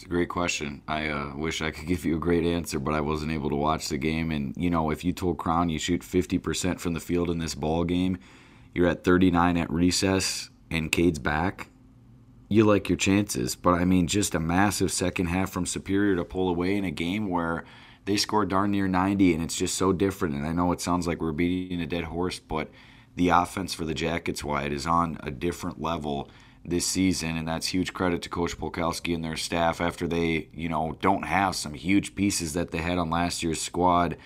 It's 0.00 0.06
a 0.06 0.08
great 0.08 0.30
question. 0.30 0.80
I 0.88 1.08
uh, 1.08 1.36
wish 1.36 1.60
I 1.60 1.70
could 1.70 1.86
give 1.86 2.06
you 2.06 2.16
a 2.16 2.18
great 2.18 2.46
answer, 2.46 2.78
but 2.78 2.94
I 2.94 3.02
wasn't 3.02 3.32
able 3.32 3.50
to 3.50 3.56
watch 3.56 3.90
the 3.90 3.98
game. 3.98 4.30
And 4.30 4.56
you 4.56 4.70
know, 4.70 4.90
if 4.90 5.04
you 5.04 5.12
told 5.12 5.36
Crown 5.36 5.68
you 5.68 5.78
shoot 5.78 6.00
50% 6.00 6.80
from 6.80 6.94
the 6.94 7.00
field 7.00 7.28
in 7.28 7.36
this 7.36 7.54
ball 7.54 7.84
game, 7.84 8.16
you're 8.74 8.88
at 8.88 9.04
39 9.04 9.58
at 9.58 9.70
recess, 9.70 10.48
and 10.70 10.90
Cade's 10.90 11.18
back. 11.18 11.68
You 12.48 12.64
like 12.64 12.88
your 12.88 12.96
chances, 12.96 13.54
but 13.54 13.74
I 13.74 13.84
mean, 13.84 14.06
just 14.06 14.34
a 14.34 14.40
massive 14.40 14.90
second 14.90 15.26
half 15.26 15.50
from 15.50 15.66
Superior 15.66 16.16
to 16.16 16.24
pull 16.24 16.48
away 16.48 16.76
in 16.76 16.86
a 16.86 16.90
game 16.90 17.28
where 17.28 17.66
they 18.06 18.16
scored 18.16 18.48
darn 18.48 18.70
near 18.70 18.88
90, 18.88 19.34
and 19.34 19.42
it's 19.42 19.54
just 19.54 19.74
so 19.76 19.92
different. 19.92 20.34
And 20.34 20.46
I 20.46 20.52
know 20.52 20.72
it 20.72 20.80
sounds 20.80 21.06
like 21.06 21.20
we're 21.20 21.32
beating 21.32 21.82
a 21.82 21.86
dead 21.86 22.04
horse, 22.04 22.38
but 22.38 22.70
the 23.16 23.28
offense 23.28 23.74
for 23.74 23.84
the 23.84 23.92
Jackets, 23.92 24.42
Wyatt, 24.42 24.72
is 24.72 24.86
on 24.86 25.18
a 25.22 25.30
different 25.30 25.78
level 25.78 26.30
this 26.64 26.86
season, 26.86 27.36
and 27.36 27.48
that's 27.48 27.68
huge 27.68 27.92
credit 27.92 28.22
to 28.22 28.28
Coach 28.28 28.58
Polkowski 28.58 29.14
and 29.14 29.24
their 29.24 29.36
staff 29.36 29.80
after 29.80 30.06
they, 30.06 30.48
you 30.52 30.68
know, 30.68 30.96
don't 31.00 31.24
have 31.24 31.56
some 31.56 31.74
huge 31.74 32.14
pieces 32.14 32.52
that 32.52 32.70
they 32.70 32.78
had 32.78 32.98
on 32.98 33.10
last 33.10 33.42
year's 33.42 33.60
squad. 33.60 34.16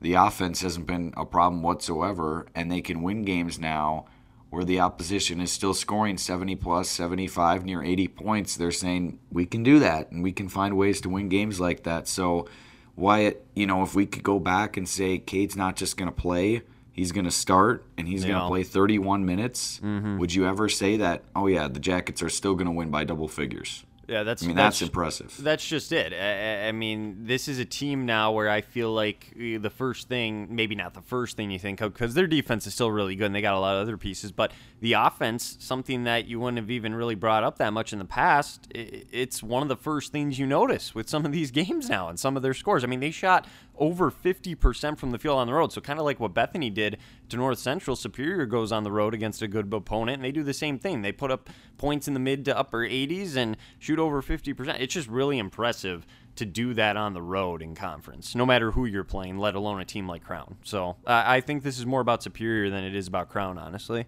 The 0.00 0.14
offense 0.14 0.62
hasn't 0.62 0.86
been 0.86 1.12
a 1.16 1.24
problem 1.24 1.62
whatsoever, 1.62 2.46
and 2.54 2.70
they 2.70 2.80
can 2.80 3.02
win 3.02 3.22
games 3.22 3.58
now 3.58 4.06
where 4.50 4.64
the 4.64 4.80
opposition 4.80 5.40
is 5.40 5.50
still 5.50 5.72
scoring 5.72 6.18
70 6.18 6.56
plus, 6.56 6.88
75, 6.90 7.64
near 7.64 7.82
80 7.82 8.08
points. 8.08 8.54
They're 8.54 8.70
saying, 8.70 9.18
we 9.30 9.46
can 9.46 9.62
do 9.62 9.78
that, 9.78 10.10
and 10.10 10.22
we 10.22 10.30
can 10.30 10.48
find 10.48 10.76
ways 10.76 11.00
to 11.00 11.08
win 11.08 11.30
games 11.30 11.58
like 11.58 11.84
that. 11.84 12.06
So, 12.06 12.46
Wyatt, 12.94 13.46
you 13.54 13.66
know, 13.66 13.82
if 13.82 13.94
we 13.94 14.04
could 14.04 14.22
go 14.22 14.38
back 14.38 14.76
and 14.76 14.86
say 14.86 15.16
Cade's 15.16 15.56
not 15.56 15.76
just 15.76 15.96
going 15.96 16.10
to 16.10 16.14
play, 16.14 16.62
he's 16.92 17.12
going 17.12 17.24
to 17.24 17.30
start 17.30 17.84
and 17.98 18.06
he's 18.06 18.24
going 18.24 18.38
to 18.40 18.46
play 18.46 18.62
31 18.62 19.24
minutes, 19.26 19.80
would 19.82 20.34
you 20.34 20.46
ever 20.46 20.68
say 20.68 20.96
that, 20.98 21.22
oh, 21.34 21.46
yeah, 21.46 21.68
the 21.68 21.80
Jackets 21.80 22.22
are 22.22 22.28
still 22.28 22.54
going 22.54 22.66
to 22.66 22.72
win 22.72 22.90
by 22.90 23.04
double 23.04 23.28
figures? 23.28 23.84
Yeah, 24.08 24.24
that's 24.24 24.42
I 24.42 24.48
mean, 24.48 24.56
that's 24.56 24.80
that's 24.80 24.88
impressive. 24.90 25.34
That's 25.40 25.66
just 25.66 25.92
it. 25.92 26.12
I, 26.12 26.68
I- 26.68 26.72
mean, 26.72 27.24
this 27.24 27.46
is 27.46 27.58
a 27.60 27.64
team 27.64 28.04
now 28.04 28.32
where 28.32 28.48
I 28.50 28.60
feel 28.60 28.92
like 28.92 29.32
uh, 29.36 29.58
the 29.58 29.70
first 29.70 30.08
thing, 30.08 30.48
maybe 30.54 30.74
not 30.74 30.92
the 30.92 31.00
first 31.00 31.36
thing 31.36 31.50
you 31.52 31.58
think 31.58 31.80
of, 31.80 31.94
because 31.94 32.12
their 32.12 32.26
defense 32.26 32.66
is 32.66 32.74
still 32.74 32.90
really 32.90 33.14
good 33.14 33.26
and 33.26 33.34
they 33.34 33.40
got 33.40 33.54
a 33.54 33.60
lot 33.60 33.76
of 33.76 33.82
other 33.82 33.96
pieces, 33.96 34.32
but 34.32 34.52
the 34.80 34.94
offense, 34.94 35.56
something 35.60 36.02
that 36.04 36.26
you 36.26 36.40
wouldn't 36.40 36.58
have 36.58 36.70
even 36.70 36.94
really 36.96 37.14
brought 37.14 37.44
up 37.44 37.58
that 37.58 37.72
much 37.72 37.92
in 37.92 38.00
the 38.00 38.04
past, 38.04 38.66
it's 38.74 39.40
one 39.42 39.62
of 39.62 39.68
the 39.68 39.76
first 39.76 40.10
things 40.10 40.36
you 40.38 40.46
notice 40.46 40.94
with 40.96 41.08
some 41.08 41.24
of 41.24 41.30
these 41.30 41.50
games 41.62 41.88
now 41.88 42.08
and 42.08 42.18
some 42.18 42.36
of 42.36 42.42
their 42.42 42.54
scores. 42.54 42.82
I 42.82 42.88
mean, 42.88 43.00
they 43.00 43.12
shot 43.12 43.46
over 43.82 44.12
50% 44.12 44.96
from 44.96 45.10
the 45.10 45.18
field 45.18 45.40
on 45.40 45.48
the 45.48 45.52
road, 45.52 45.72
so 45.72 45.80
kind 45.80 45.98
of 45.98 46.04
like 46.04 46.20
what 46.20 46.32
Bethany 46.32 46.70
did 46.70 46.98
to 47.28 47.36
North 47.36 47.58
Central. 47.58 47.96
Superior 47.96 48.46
goes 48.46 48.70
on 48.70 48.84
the 48.84 48.92
road 48.92 49.12
against 49.12 49.42
a 49.42 49.48
good 49.48 49.74
opponent, 49.74 50.18
and 50.18 50.24
they 50.24 50.30
do 50.30 50.44
the 50.44 50.54
same 50.54 50.78
thing. 50.78 51.02
They 51.02 51.10
put 51.10 51.32
up 51.32 51.50
points 51.78 52.06
in 52.06 52.14
the 52.14 52.20
mid 52.20 52.44
to 52.44 52.56
upper 52.56 52.86
80s 52.86 53.34
and 53.34 53.56
shoot 53.80 53.98
over 53.98 54.22
50%. 54.22 54.76
It's 54.78 54.94
just 54.94 55.08
really 55.08 55.36
impressive 55.36 56.06
to 56.36 56.46
do 56.46 56.74
that 56.74 56.96
on 56.96 57.12
the 57.12 57.22
road 57.22 57.60
in 57.60 57.74
conference, 57.74 58.36
no 58.36 58.46
matter 58.46 58.70
who 58.70 58.86
you're 58.86 59.02
playing, 59.02 59.38
let 59.38 59.56
alone 59.56 59.80
a 59.80 59.84
team 59.84 60.06
like 60.08 60.22
Crown. 60.22 60.56
So 60.62 60.96
I 61.04 61.36
I 61.36 61.40
think 61.40 61.64
this 61.64 61.76
is 61.76 61.84
more 61.84 62.00
about 62.00 62.22
Superior 62.22 62.70
than 62.70 62.84
it 62.84 62.94
is 62.94 63.08
about 63.08 63.30
Crown, 63.30 63.58
honestly. 63.58 64.06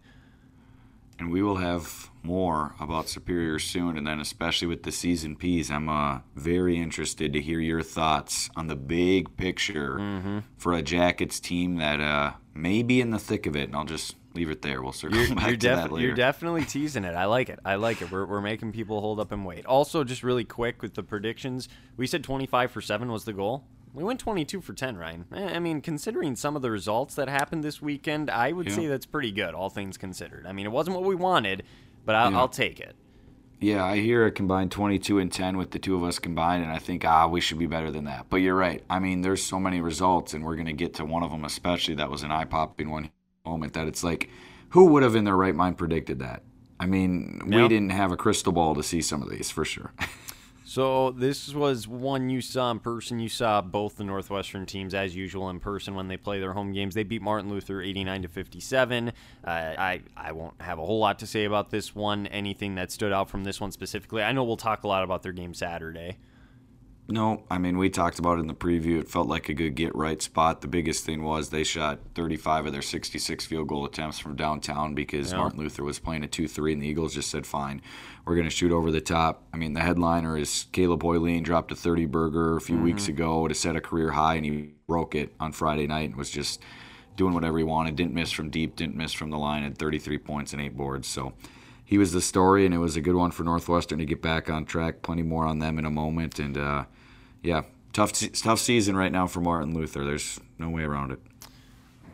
And 1.19 1.31
we 1.31 1.43
will 1.43 1.57
have 1.57 2.11
more 2.23 2.75
about 2.81 3.09
Superior 3.09 3.59
soon, 3.59 3.97
and 3.99 4.07
then 4.07 4.19
especially 4.21 4.67
with 4.69 4.83
the 4.83 4.93
season 4.93 5.37
P's, 5.37 5.71
I'm 5.71 5.89
uh, 5.89 6.21
very 6.35 6.79
interested 6.79 7.33
to 7.35 7.41
hear 7.41 7.61
your 7.61 7.83
thoughts 7.83 8.49
on 8.57 8.67
the 8.67 8.77
big 8.77 9.37
picture 9.37 9.97
Mm-hmm. 9.99 10.39
for 10.57 10.73
a 10.73 10.83
Jackets 10.83 11.39
team 11.41 11.77
that 11.77 12.01
uh, 12.01 12.33
may 12.55 12.83
be 12.83 13.01
in 13.01 13.11
the 13.11 13.19
thick 13.19 13.47
of 13.47 13.55
it. 13.57 13.65
And 13.65 13.77
I'll 13.77 13.85
just 13.85 14.17
leave 14.35 14.49
it 14.51 14.63
there. 14.63 14.83
We'll 14.83 14.93
circle 14.93 15.19
You're, 15.19 15.35
back 15.37 15.47
you're, 15.49 15.57
to 15.57 15.69
that 15.69 15.93
later. 15.93 16.07
you're 16.07 16.17
definitely 16.17 16.65
teasing 16.65 17.05
it. 17.05 17.15
I 17.15 17.27
like 17.27 17.49
it. 17.51 17.59
I 17.65 17.75
like 17.77 18.01
it. 18.03 18.11
We're, 18.11 18.25
we're 18.27 18.41
making 18.41 18.73
people 18.73 19.01
hold 19.01 19.21
up 19.21 19.31
and 19.31 19.45
wait. 19.45 19.67
Also, 19.67 20.03
just 20.03 20.23
really 20.23 20.45
quick 20.45 20.83
with 20.83 20.95
the 20.95 21.03
predictions, 21.03 21.69
we 21.97 22.07
said 22.07 22.25
25 22.25 22.71
for 22.71 22.81
7 22.81 23.13
was 23.13 23.25
the 23.25 23.33
goal. 23.35 23.65
We 23.95 24.03
went 24.03 24.19
22 24.19 24.61
for 24.61 24.73
10, 24.73 24.97
Ryan. 24.97 25.25
I 25.33 25.61
mean, 25.61 25.81
considering 25.81 26.35
some 26.35 26.57
of 26.57 26.63
the 26.63 26.71
results 26.71 27.15
that 27.15 27.29
happened 27.29 27.63
this 27.63 27.81
weekend, 27.81 28.29
I 28.29 28.51
would 28.51 28.67
Yeah. 28.67 28.75
say 28.75 28.87
that's 28.89 29.07
pretty 29.07 29.31
good, 29.31 29.55
all 29.55 29.71
things 29.71 29.97
considered. 29.97 30.47
I 30.47 30.53
mean, 30.53 30.67
it 30.67 30.73
wasn't 30.73 30.97
what 30.97 31.05
we 31.07 31.15
wanted, 31.15 31.63
but 32.05 32.17
I'll, 32.17 32.33
Yeah. 32.33 32.39
I'll 32.39 32.49
take 32.49 32.81
it. 32.81 32.97
Yeah, 33.61 33.85
I 33.85 33.99
hear 34.01 34.27
a 34.27 34.33
combined 34.33 34.73
22 34.73 35.21
and 35.21 35.31
10 35.33 35.57
with 35.57 35.71
the 35.71 35.79
two 35.79 35.95
of 35.95 36.03
us 36.03 36.19
combined, 36.19 36.65
and 36.65 36.73
I 36.73 36.79
think, 36.79 37.05
ah, 37.05 37.29
we 37.29 37.41
should 37.41 37.59
be 37.59 37.67
better 37.67 37.93
than 37.93 38.05
that. 38.05 38.27
But 38.29 38.39
you're 38.39 38.57
right. 38.57 38.83
I 38.91 38.99
mean, 38.99 39.23
there's 39.23 39.45
so 39.45 39.61
many 39.61 39.81
results, 39.81 40.35
and 40.35 40.45
we're 40.45 40.57
going 40.57 40.67
to 40.67 40.73
get 40.73 40.95
to 40.95 41.05
one 41.05 41.23
of 41.23 41.31
them, 41.31 41.45
especially 41.45 41.95
that 41.95 42.11
was 42.11 42.25
an 42.25 42.33
eye 42.33 42.45
popping 42.45 42.91
one 42.91 43.11
moment 43.47 43.75
that 43.75 43.87
it's 43.87 44.03
like, 44.03 44.29
who 44.71 44.87
would 44.87 45.05
have 45.05 45.15
in 45.15 45.23
their 45.25 45.37
right 45.37 45.55
mind 45.55 45.79
predicted 45.79 46.19
that? 46.19 46.43
I 46.81 46.87
mean, 46.87 47.41
we 47.47 47.69
didn't 47.69 47.91
have 47.91 48.11
a 48.11 48.17
crystal 48.17 48.53
ball 48.53 48.75
to 48.75 48.83
see 48.83 49.01
some 49.01 49.23
of 49.23 49.31
these 49.31 49.51
for 49.51 49.65
sure. 49.65 49.93
So 50.75 51.13
this 51.13 51.55
was 51.55 51.87
one 51.87 52.31
you 52.31 52.41
saw 52.41 52.73
in 52.73 52.81
person. 52.81 53.21
You 53.21 53.29
saw 53.29 53.63
both 53.63 53.95
the 53.95 54.03
Northwestern 54.03 54.67
teams 54.67 54.93
as 54.93 55.15
usual 55.15 55.49
in 55.51 55.61
person 55.61 55.95
when 55.95 56.09
they 56.09 56.17
play 56.17 56.41
their 56.41 56.53
home 56.53 56.73
games. 56.73 56.97
They 56.97 57.05
beat 57.05 57.23
Martin 57.23 57.49
Luther 57.49 57.81
89 57.81 58.23
to 58.23 58.29
57. 58.29 59.09
Uh, 59.09 59.13
I 59.45 60.01
I 60.17 60.33
won't 60.33 60.61
have 60.61 60.81
a 60.81 60.85
whole 60.85 60.99
lot 60.99 61.21
to 61.21 61.29
say 61.29 61.45
about 61.45 61.71
this 61.71 61.95
one. 61.95 62.27
Anything 62.27 62.75
that 62.75 62.91
stood 62.91 63.13
out 63.13 63.31
from 63.31 63.45
this 63.45 63.61
one 63.61 63.71
specifically. 63.71 64.25
I 64.25 64.33
know 64.33 64.43
we'll 64.43 64.57
talk 64.57 64.83
a 64.83 64.89
lot 64.89 65.05
about 65.05 65.23
their 65.23 65.31
game 65.31 65.55
Saturday. 65.55 66.19
No, 67.07 67.45
I 67.51 67.59
mean 67.59 67.77
we 67.77 67.91
talked 67.91 68.19
about 68.19 68.39
it 68.39 68.41
in 68.41 68.47
the 68.47 68.55
preview. 68.55 68.99
It 68.99 69.09
felt 69.09 69.29
like 69.29 69.51
a 69.51 69.55
good 69.55 69.75
get 69.75 69.95
right 69.95 70.23
spot. 70.23 70.63
The 70.63 70.69
biggest 70.69 71.05
thing 71.05 71.23
was 71.23 71.51
they 71.51 71.63
shot 71.63 71.99
35 72.15 72.67
of 72.67 72.73
their 72.73 72.81
66 72.81 73.45
field 73.45 73.69
goal 73.69 73.85
attempts 73.85 74.19
from 74.19 74.37
downtown 74.37 74.95
because 74.95 75.31
Yeah. 75.31 75.39
Martin 75.39 75.59
Luther 75.59 75.85
was 75.85 75.99
playing 75.99 76.25
a 76.25 76.29
2-3 76.29 76.73
and 76.73 76.83
the 76.83 76.87
Eagles 76.87 77.15
just 77.15 77.31
said 77.31 77.47
fine. 77.47 77.83
We're 78.25 78.37
going 78.37 78.49
to 78.49 78.55
shoot 78.55 78.73
over 78.73 78.91
the 78.91 79.03
top. 79.03 79.43
I 79.53 79.59
mean 79.59 79.75
the 79.75 79.83
headliner 79.83 80.39
is 80.39 80.67
Caleb 80.73 81.03
Hoyleen 81.03 81.43
dropped 81.43 81.71
a 81.73 81.77
30 81.77 82.07
burger 82.07 82.57
a 82.57 82.61
few 82.61 82.79
weeks 82.79 83.03
mm-hmm. 83.03 83.13
ago 83.13 83.49
to 83.49 83.55
set 83.55 83.77
a 83.77 83.83
career 83.83 84.13
high 84.13 84.37
and 84.37 84.47
he 84.47 84.71
broke 84.87 85.15
it 85.15 85.35
on 85.39 85.53
Friday 85.53 85.87
night 85.87 86.09
and 86.09 86.17
was 86.17 86.31
just 86.31 86.63
doing 87.17 87.35
whatever 87.35 87.59
he 87.59 87.65
wanted. 87.65 87.97
Didn't 87.97 88.15
miss 88.15 88.31
from 88.31 88.49
deep, 88.49 88.77
didn't 88.77 88.97
miss 88.97 89.13
from 89.13 89.29
the 89.29 89.39
line, 89.39 89.63
had 89.63 89.77
33 89.77 90.19
points 90.19 90.55
and 90.55 90.63
8 90.63 90.75
boards. 90.75 91.07
So 91.07 91.35
he 91.85 91.99
was 91.99 92.13
the 92.13 92.21
story, 92.21 92.65
and 92.65 92.75
it 92.75 92.79
was 92.79 92.97
a 92.97 93.01
good 93.01 93.15
one 93.15 93.31
for 93.31 93.45
Northwestern 93.45 93.99
to 93.99 94.07
get 94.07 94.23
back 94.23 94.49
on 94.49 94.65
track. 94.65 95.03
Plenty 95.03 95.23
more 95.23 95.45
on 95.45 95.59
them 95.59 95.79
in 95.79 95.85
a 95.85 95.91
moment, 95.91 96.39
and 96.39 96.57
uh, 96.57 96.85
yeah, 97.43 97.63
tough 97.93 98.13
tough 98.13 98.59
season 98.59 98.97
right 98.97 99.13
now 99.13 99.27
for 99.27 99.41
Martin 99.41 99.75
Luther. 99.75 100.05
There's 100.05 100.41
no 100.59 100.71
way 100.71 100.83
around 100.83 101.13
it. 101.13 101.21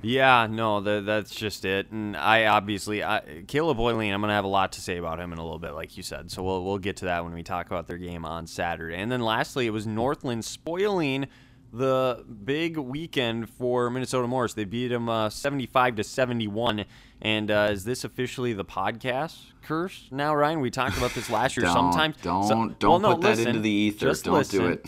Yeah, 0.03 0.47
no, 0.50 0.81
tha 0.81 1.03
that's 1.03 1.35
just 1.35 1.65
it. 1.65 1.91
And 1.91 2.17
I 2.17 2.47
obviously, 2.47 3.05
I, 3.05 3.45
Caleb 3.47 3.77
Hoyleen, 3.77 4.12
I'm 4.12 4.21
gonna 4.21 4.33
have 4.33 4.45
a 4.45 4.49
lot 4.49 4.73
to 4.73 4.81
say 4.81 4.97
about 4.97 5.21
him 5.21 5.33
in 5.33 5.39
a 5.39 5.43
little 5.43 5.59
bit, 5.59 5.73
like 5.73 5.97
you 5.97 6.03
said. 6.03 6.31
So 6.31 6.43
we'll 6.43 6.65
we'll 6.65 6.79
get 6.79 6.97
to 6.99 7.05
that 7.07 7.25
when 7.25 7.35
we 7.35 7.43
talk 7.43 7.67
about 7.67 7.87
their 7.87 7.99
game 7.99 8.25
on 8.25 8.47
Saturday. 8.47 8.97
And 8.97 9.12
then 9.12 9.21
lastly, 9.21 9.67
it 9.67 9.71
was 9.71 9.87
Northland 9.87 10.45
spoiling 10.45 11.27
the 11.73 12.25
big 12.45 12.77
weekend 12.77 13.49
for 13.50 13.91
Minnesota 13.91 14.27
Morris. 14.27 14.55
They 14.55 14.65
beat 14.65 14.89
them 14.89 15.09
uh, 15.09 15.31
75 15.31 15.97
to 15.97 16.05
71. 16.05 16.85
And 17.23 17.50
uh, 17.50 17.69
is 17.71 17.85
this 17.85 18.03
officially 18.05 18.53
the 18.53 18.65
podcast 18.65 19.37
curse 19.62 20.09
now, 20.11 20.35
Ryan? 20.35 20.61
We 20.61 20.71
talked 20.71 20.97
about 20.97 21.12
this 21.12 21.29
last 21.31 21.57
year. 21.57 21.65
Don't 21.67 21.75
Sometimes 21.93 22.17
don't 22.23 22.49
so- 22.49 22.75
don't 22.79 22.91
well, 22.91 22.99
no, 22.99 23.12
put 23.15 23.23
that 23.23 23.29
listen, 23.37 23.49
into 23.49 23.61
the 23.61 23.71
ether. 23.71 24.07
just 24.07 24.25
Don't 24.25 24.49
do 24.50 24.67
it. 24.69 24.87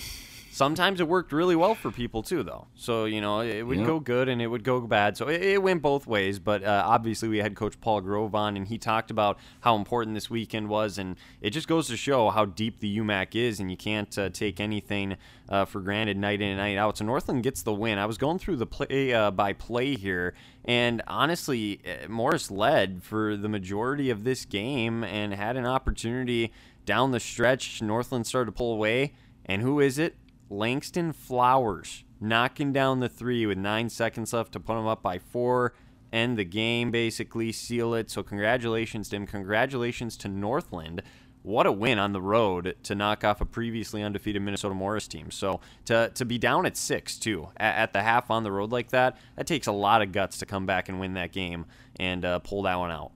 Sometimes 0.54 1.00
it 1.00 1.08
worked 1.08 1.32
really 1.32 1.56
well 1.56 1.74
for 1.74 1.90
people 1.90 2.22
too, 2.22 2.42
though. 2.42 2.66
So 2.74 3.06
you 3.06 3.22
know, 3.22 3.40
it 3.40 3.62
would 3.62 3.78
Yep. 3.78 3.86
go 3.86 4.00
good 4.00 4.28
and 4.28 4.42
it 4.42 4.48
would 4.48 4.64
go 4.64 4.82
bad. 4.82 5.16
So 5.16 5.28
it, 5.28 5.40
it 5.42 5.62
went 5.62 5.80
both 5.80 6.06
ways. 6.06 6.38
But 6.38 6.62
uh, 6.62 6.82
obviously, 6.86 7.30
we 7.30 7.38
had 7.38 7.56
Coach 7.56 7.80
Paul 7.80 8.02
Grove 8.02 8.34
on, 8.34 8.58
and 8.58 8.68
he 8.68 8.76
talked 8.76 9.10
about 9.10 9.38
how 9.60 9.76
important 9.76 10.14
this 10.14 10.28
weekend 10.28 10.68
was, 10.68 10.98
and 10.98 11.16
it 11.40 11.50
just 11.50 11.68
goes 11.68 11.88
to 11.88 11.96
show 11.96 12.28
how 12.28 12.44
deep 12.44 12.80
the 12.80 12.98
UMAC 12.98 13.34
is, 13.34 13.60
and 13.60 13.70
you 13.70 13.78
can't 13.78 14.16
uh, 14.18 14.28
take 14.28 14.60
anything 14.60 15.16
uh, 15.48 15.64
for 15.64 15.80
granted 15.80 16.18
night 16.18 16.42
in 16.42 16.48
and 16.50 16.58
night 16.58 16.76
out. 16.76 16.98
So 16.98 17.06
Northland 17.06 17.42
gets 17.42 17.62
the 17.62 17.72
win. 17.72 17.98
I 17.98 18.04
was 18.04 18.18
going 18.18 18.38
through 18.38 18.56
the 18.56 18.66
play 18.66 19.14
uh, 19.14 19.30
by 19.30 19.54
play 19.54 19.96
here, 19.96 20.34
and 20.66 21.00
honestly, 21.06 21.80
uh, 21.86 22.08
Morris 22.08 22.50
led 22.50 23.02
for 23.02 23.38
the 23.38 23.48
majority 23.48 24.10
of 24.10 24.24
this 24.24 24.44
game 24.44 25.02
and 25.02 25.32
had 25.32 25.56
an 25.56 25.64
opportunity 25.64 26.52
down 26.84 27.10
the 27.10 27.20
stretch. 27.20 27.80
Northland 27.80 28.26
started 28.26 28.46
to 28.50 28.52
pull 28.52 28.74
away, 28.74 29.14
and 29.46 29.62
who 29.62 29.80
is 29.80 29.98
it? 29.98 30.16
Langston 30.52 31.14
Flowers 31.14 32.04
knocking 32.20 32.72
down 32.72 33.00
the 33.00 33.08
three 33.08 33.46
with 33.46 33.56
nine 33.56 33.88
seconds 33.88 34.32
left 34.32 34.52
to 34.52 34.60
put 34.60 34.74
them 34.74 34.86
up 34.86 35.02
by 35.02 35.18
four, 35.18 35.72
end 36.12 36.36
the 36.36 36.44
game, 36.44 36.90
basically 36.90 37.50
seal 37.52 37.94
it. 37.94 38.10
So 38.10 38.22
congratulations 38.22 39.08
to 39.08 39.16
him. 39.16 39.26
Congratulations 39.26 40.16
to 40.18 40.28
Northland. 40.28 41.02
What 41.42 41.66
a 41.66 41.72
win 41.72 41.98
on 41.98 42.12
the 42.12 42.20
road 42.20 42.76
to 42.84 42.94
knock 42.94 43.24
off 43.24 43.40
a 43.40 43.46
previously 43.46 44.02
undefeated 44.02 44.42
Minnesota 44.42 44.74
Morris 44.74 45.08
team. 45.08 45.30
So 45.30 45.60
to, 45.86 46.12
to 46.14 46.24
be 46.24 46.38
down 46.38 46.66
at 46.66 46.76
six 46.76 47.18
too 47.18 47.48
at, 47.56 47.74
at 47.76 47.92
the 47.94 48.02
half 48.02 48.30
on 48.30 48.44
the 48.44 48.52
road 48.52 48.70
like 48.70 48.90
that, 48.90 49.16
that 49.36 49.46
takes 49.46 49.66
a 49.66 49.72
lot 49.72 50.02
of 50.02 50.12
guts 50.12 50.38
to 50.38 50.46
come 50.46 50.66
back 50.66 50.88
and 50.88 51.00
win 51.00 51.14
that 51.14 51.32
game 51.32 51.64
and 51.98 52.24
uh, 52.24 52.38
pull 52.40 52.62
that 52.62 52.78
one 52.78 52.92
out. 52.92 53.10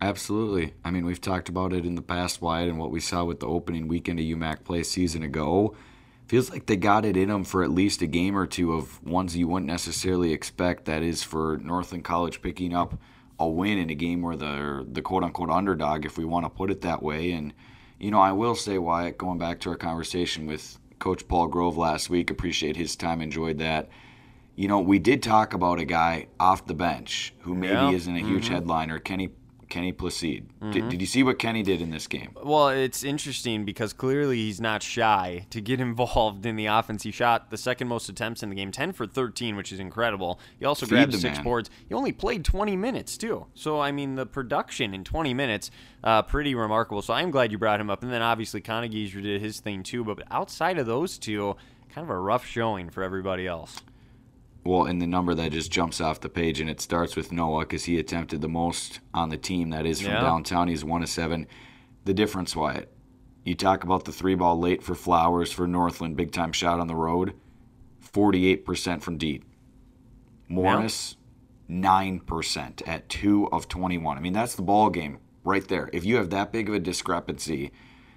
Absolutely. 0.00 0.74
I 0.84 0.90
mean, 0.90 1.04
we've 1.04 1.20
talked 1.20 1.48
about 1.48 1.72
it 1.72 1.84
in 1.84 1.94
the 1.94 2.02
past, 2.02 2.42
Wyatt, 2.42 2.68
and 2.68 2.78
what 2.78 2.90
we 2.90 3.00
saw 3.00 3.24
with 3.24 3.40
the 3.40 3.46
opening 3.46 3.88
weekend 3.88 4.18
of 4.18 4.24
UMAC 4.24 4.64
play 4.64 4.82
season 4.82 5.22
ago. 5.22 5.76
Feels 6.26 6.50
like 6.50 6.66
they 6.66 6.76
got 6.76 7.04
it 7.04 7.16
in 7.16 7.28
them 7.28 7.44
for 7.44 7.62
at 7.62 7.70
least 7.70 8.00
a 8.00 8.06
game 8.06 8.36
or 8.36 8.46
two 8.46 8.72
of 8.72 9.02
ones 9.04 9.36
you 9.36 9.46
wouldn't 9.46 9.70
necessarily 9.70 10.32
expect. 10.32 10.86
That 10.86 11.02
is 11.02 11.22
for 11.22 11.58
Northland 11.62 12.04
College 12.04 12.40
picking 12.40 12.74
up 12.74 12.98
a 13.38 13.48
win 13.48 13.78
in 13.78 13.90
a 13.90 13.94
game 13.94 14.22
where 14.22 14.36
the 14.36 14.86
the 14.90 15.02
quote 15.02 15.22
unquote 15.22 15.50
underdog, 15.50 16.06
if 16.06 16.16
we 16.16 16.24
want 16.24 16.46
to 16.46 16.50
put 16.50 16.70
it 16.70 16.80
that 16.80 17.02
way. 17.02 17.32
And 17.32 17.52
you 17.98 18.10
know, 18.10 18.20
I 18.20 18.32
will 18.32 18.54
say, 18.54 18.78
Wyatt, 18.78 19.18
going 19.18 19.38
back 19.38 19.60
to 19.60 19.70
our 19.70 19.76
conversation 19.76 20.46
with 20.46 20.78
Coach 20.98 21.28
Paul 21.28 21.48
Grove 21.48 21.76
last 21.76 22.08
week, 22.08 22.30
appreciate 22.30 22.76
his 22.76 22.96
time, 22.96 23.20
enjoyed 23.20 23.58
that. 23.58 23.88
You 24.56 24.68
know, 24.68 24.80
we 24.80 24.98
did 24.98 25.22
talk 25.22 25.52
about 25.52 25.78
a 25.78 25.84
guy 25.84 26.28
off 26.38 26.66
the 26.66 26.74
bench 26.74 27.34
who 27.40 27.54
maybe 27.54 27.74
Yeah. 27.74 27.90
isn't 27.90 28.16
a 28.16 28.20
huge 28.20 28.44
mm-hmm. 28.44 28.54
headliner, 28.54 28.98
Kenny 28.98 29.30
Kenny 29.74 29.92
Placide. 29.92 30.44
Did, 30.70 30.88
did 30.88 31.00
you 31.00 31.06
see 31.06 31.24
what 31.24 31.40
Kenny 31.40 31.64
did 31.64 31.82
in 31.82 31.90
this 31.90 32.06
game? 32.06 32.30
Well, 32.40 32.68
it's 32.68 33.02
interesting 33.02 33.64
because 33.64 33.92
clearly 33.92 34.36
he's 34.36 34.60
not 34.60 34.84
shy 34.84 35.46
to 35.50 35.60
get 35.60 35.80
involved 35.88 36.46
in 36.46 36.54
the 36.54 36.66
offense. 36.66 37.02
He 37.02 37.10
shot 37.10 37.50
the 37.50 37.56
second 37.56 37.88
most 37.88 38.08
attempts 38.08 38.44
in 38.44 38.50
the 38.50 38.54
game, 38.54 38.70
10 38.70 38.92
for 38.92 39.04
13, 39.04 39.56
which 39.56 39.72
is 39.72 39.80
incredible. 39.80 40.38
He 40.60 40.64
also 40.64 40.86
Feed 40.86 40.90
grabbed 40.94 41.14
six 41.14 41.38
man. 41.38 41.44
boards. 41.44 41.70
He 41.88 41.92
only 41.92 42.12
played 42.12 42.44
20 42.44 42.76
minutes, 42.76 43.18
too. 43.18 43.46
So, 43.54 43.80
I 43.80 43.90
mean, 43.90 44.14
the 44.14 44.26
production 44.26 44.94
in 44.94 45.02
20 45.02 45.34
minutes, 45.34 45.72
uh, 46.04 46.22
pretty 46.22 46.54
remarkable. 46.54 47.02
So, 47.02 47.12
I'm 47.12 47.32
glad 47.32 47.50
you 47.50 47.58
brought 47.58 47.80
him 47.80 47.90
up. 47.90 48.04
And 48.04 48.12
then 48.12 48.22
obviously, 48.22 48.60
Conor 48.60 48.86
Geiser 48.86 49.20
did 49.22 49.40
his 49.40 49.58
thing, 49.58 49.82
too. 49.82 50.04
But 50.04 50.22
outside 50.30 50.78
of 50.78 50.86
those 50.86 51.18
two, 51.18 51.56
kind 51.92 52.04
of 52.08 52.10
a 52.10 52.18
rough 52.20 52.46
showing 52.46 52.90
for 52.90 53.02
everybody 53.02 53.48
else. 53.48 53.82
Well, 54.64 54.84
and 54.84 55.00
the 55.00 55.06
number 55.06 55.34
that 55.34 55.52
just 55.52 55.70
jumps 55.70 56.00
off 56.00 56.20
the 56.20 56.28
page, 56.30 56.58
and 56.60 56.70
it 56.70 56.80
starts 56.80 57.16
with 57.16 57.30
Noah 57.32 57.60
because 57.60 57.84
he 57.84 57.98
attempted 57.98 58.40
the 58.40 58.48
most 58.48 59.00
on 59.12 59.28
the 59.28 59.36
team. 59.36 59.70
That 59.70 59.84
is 59.84 60.00
from 60.00 60.12
Yeah. 60.12 60.20
downtown. 60.22 60.68
He's 60.68 60.84
one 60.84 61.02
of 61.02 61.08
seven. 61.10 61.46
The 62.04 62.14
difference, 62.14 62.56
Wyatt. 62.56 62.90
You 63.44 63.54
talk 63.54 63.84
about 63.84 64.06
the 64.06 64.12
three 64.12 64.34
ball 64.34 64.58
late 64.58 64.82
for 64.82 64.94
Flowers 64.94 65.52
for 65.52 65.66
Northland, 65.66 66.16
big 66.16 66.32
time 66.32 66.52
shot 66.52 66.80
on 66.80 66.86
the 66.86 66.94
road, 66.94 67.34
48% 68.00 69.02
from 69.02 69.18
deep. 69.18 69.44
Morris, 70.48 71.16
9% 71.68 72.82
at 72.86 73.08
2 73.08 73.48
of 73.52 73.68
21. 73.68 74.16
I 74.16 74.20
mean, 74.20 74.32
that's 74.32 74.54
the 74.54 74.62
ball 74.62 74.88
game 74.90 75.18
right 75.42 75.66
there. 75.68 75.90
If 75.92 76.04
you 76.06 76.16
have 76.16 76.30
that 76.30 76.52
big 76.52 76.68
of 76.68 76.74
a 76.74 76.78
discrepancy, 76.80 77.70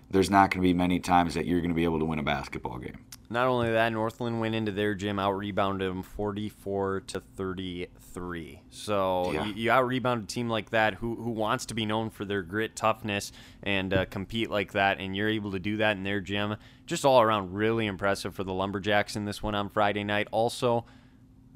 there's 0.10 0.30
not 0.30 0.52
going 0.52 0.62
to 0.62 0.68
be 0.68 0.74
many 0.74 1.00
times 1.00 1.34
that 1.34 1.46
you're 1.46 1.60
going 1.60 1.72
to 1.72 1.76
be 1.76 1.84
able 1.84 2.00
to 2.00 2.06
win 2.06 2.20
a 2.20 2.24
basketball 2.24 2.78
game. 2.78 3.00
Not 3.30 3.48
only 3.48 3.72
that, 3.72 3.92
Northland 3.92 4.40
went 4.40 4.56
into 4.56 4.72
their 4.72 4.96
gym, 4.96 5.20
out 5.20 5.32
rebounded 5.32 5.90
them 5.90 6.02
44 6.02 7.02
to 7.08 7.20
33. 7.20 8.62
So 8.70 9.32
Yeah. 9.32 9.46
you, 9.46 9.54
you 9.54 9.72
out 9.72 9.86
rebound 9.86 10.24
a 10.24 10.28
team 10.28 10.50
like 10.50 10.70
that 10.70 10.96
who, 10.96 11.16
who 11.16 11.32
wants 11.32 11.66
to 11.68 11.74
be 11.74 11.86
known 11.86 12.10
for 12.10 12.26
their 12.26 12.42
grit, 12.42 12.76
toughness, 12.76 13.32
and 13.64 13.94
uh, 13.94 14.06
compete 14.06 14.50
like 14.50 14.72
that, 14.74 15.00
and 15.00 15.16
you're 15.16 15.30
able 15.30 15.52
to 15.52 15.60
do 15.60 15.78
that 15.78 15.98
in 15.98 16.04
their 16.04 16.22
gym. 16.22 16.56
Just 16.86 17.04
all 17.06 17.22
around 17.22 17.54
really 17.54 17.86
impressive 17.86 18.34
for 18.34 18.44
the 18.44 18.54
Lumberjacks 18.54 19.16
in 19.16 19.26
this 19.26 19.44
one 19.44 19.56
on 19.56 19.70
Friday 19.70 20.04
night. 20.04 20.28
Also, 20.32 20.86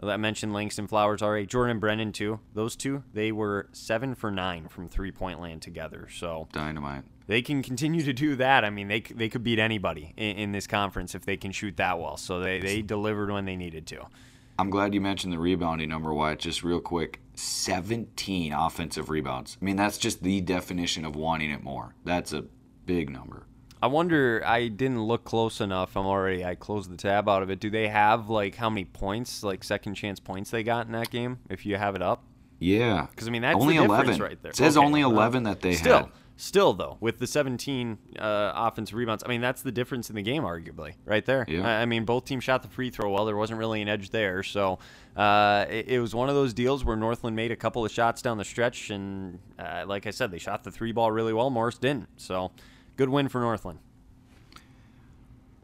I 0.04 0.18
mentioned 0.18 0.52
Langston 0.54 0.88
Flowers 0.88 1.22
already. 1.22 1.46
Jordan 1.46 1.80
Brennan 1.80 2.12
too. 2.12 2.40
Those 2.54 2.76
two, 2.76 3.04
they 3.14 3.32
were 3.32 3.70
seven 3.72 4.16
for 4.16 4.32
nine 4.32 4.68
from 4.68 4.90
three 4.90 5.12
point 5.12 5.40
land 5.40 5.62
together. 5.62 6.08
So 6.12 6.48
Dynamite. 6.52 7.04
They 7.32 7.42
can 7.42 7.64
continue 7.64 8.04
to 8.04 8.12
do 8.12 8.36
that. 8.36 8.66
I 8.66 8.70
mean, 8.70 8.90
they 8.90 9.00
they 9.00 9.30
could 9.30 9.42
beat 9.42 9.58
anybody 9.58 10.14
in, 10.18 10.36
in 10.36 10.52
this 10.52 10.68
conference 10.68 11.16
if 11.16 11.24
they 11.24 11.38
can 11.38 11.54
shoot 11.54 11.78
that 11.78 11.98
well. 11.98 12.18
So 12.18 12.42
they, 12.42 12.60
they 12.60 12.82
delivered 12.82 13.32
when 13.32 13.46
they 13.46 13.56
needed 13.56 13.88
to. 13.88 14.06
I'm 14.60 14.70
glad 14.70 14.94
you 14.94 15.00
mentioned 15.00 15.32
the 15.32 15.40
rebounding 15.40 15.88
number, 15.88 16.14
Wyatt. 16.14 16.40
Just 16.40 16.62
real 16.62 16.82
quick 16.82 17.22
17 17.36 18.52
offensive 18.52 19.10
rebounds. 19.10 19.58
I 19.62 19.64
mean, 19.64 19.78
that's 19.78 19.98
just 19.98 20.22
the 20.24 20.42
definition 20.42 21.06
of 21.06 21.16
wanting 21.16 21.52
it 21.52 21.64
more. 21.64 21.96
That's 22.04 22.34
a 22.34 22.44
big 22.86 23.10
number. 23.10 23.48
I 23.82 23.88
wonder. 23.88 24.44
I 24.46 24.68
didn't 24.68 25.02
look 25.02 25.24
close 25.24 25.62
enough. 25.62 25.96
I'm 25.96 26.06
already. 26.06 26.44
I 26.44 26.56
closed 26.56 26.92
the 26.92 26.98
tab 26.98 27.30
out 27.30 27.44
of 27.44 27.50
it. 27.50 27.62
Do 27.62 27.70
they 27.70 27.88
have 27.88 28.30
like 28.30 28.56
how 28.56 28.70
many 28.70 28.84
points, 28.84 29.42
like 29.42 29.64
second 29.64 29.96
chance 29.96 30.20
points, 30.20 30.52
they 30.52 30.64
got 30.64 30.86
in 30.86 30.92
that 30.92 31.10
game? 31.10 31.40
If 31.50 31.66
you 31.66 31.78
have 31.78 31.96
it 31.96 32.02
up, 32.02 32.26
Yeah. 32.60 33.08
Because 33.10 33.30
I 33.30 33.32
mean, 33.32 33.42
that's 33.42 33.56
only 33.56 33.78
the 33.78 33.86
11. 33.86 34.20
right 34.20 34.38
there. 34.44 34.50
It 34.52 34.58
says 34.58 34.76
Okay, 34.76 34.86
only 34.86 35.00
11 35.00 35.44
that 35.44 35.62
they 35.62 35.76
still, 35.76 35.98
had. 35.98 36.10
Still 36.42 36.74
though, 36.74 36.98
with 37.00 37.20
the 37.20 37.28
17 37.28 37.98
uh, 38.18 38.52
offensive 38.56 38.96
rebounds, 38.96 39.24
I 39.24 39.30
mean 39.30 39.42
that's 39.42 39.62
the 39.62 39.72
difference 39.72 40.10
in 40.10 40.16
the 40.16 40.22
game, 40.22 40.44
arguably, 40.44 40.96
right 41.06 41.26
there. 41.26 41.46
Yeah. 41.48 41.68
I 41.68 41.82
I 41.82 41.86
mean, 41.86 42.06
both 42.06 42.26
teams 42.26 42.44
shot 42.44 42.64
the 42.64 42.68
free 42.68 42.90
throw 42.90 43.12
well. 43.12 43.26
There 43.26 43.36
wasn't 43.36 43.60
really 43.60 43.82
an 43.82 43.88
edge 43.88 44.10
there, 44.10 44.44
so 44.44 44.80
uh, 45.16 45.66
it, 45.70 45.88
it 45.90 46.00
was 46.00 46.16
one 46.16 46.30
of 46.30 46.36
those 46.36 46.54
deals 46.54 46.84
where 46.84 46.96
Northland 46.96 47.36
made 47.36 47.52
a 47.52 47.56
couple 47.56 47.86
of 47.86 47.92
shots 47.92 48.22
down 48.22 48.38
the 48.38 48.46
stretch, 48.46 48.90
and 48.90 49.40
uh, 49.60 49.84
like 49.88 50.08
I 50.08 50.12
said, 50.12 50.32
they 50.32 50.40
shot 50.40 50.64
the 50.64 50.72
three 50.72 50.92
ball 50.92 51.12
really 51.12 51.34
well. 51.34 51.50
Morris 51.50 51.78
didn't, 51.78 52.08
so 52.18 52.52
good 52.98 53.10
win 53.10 53.30
for 53.30 53.40
Northland. 53.40 53.80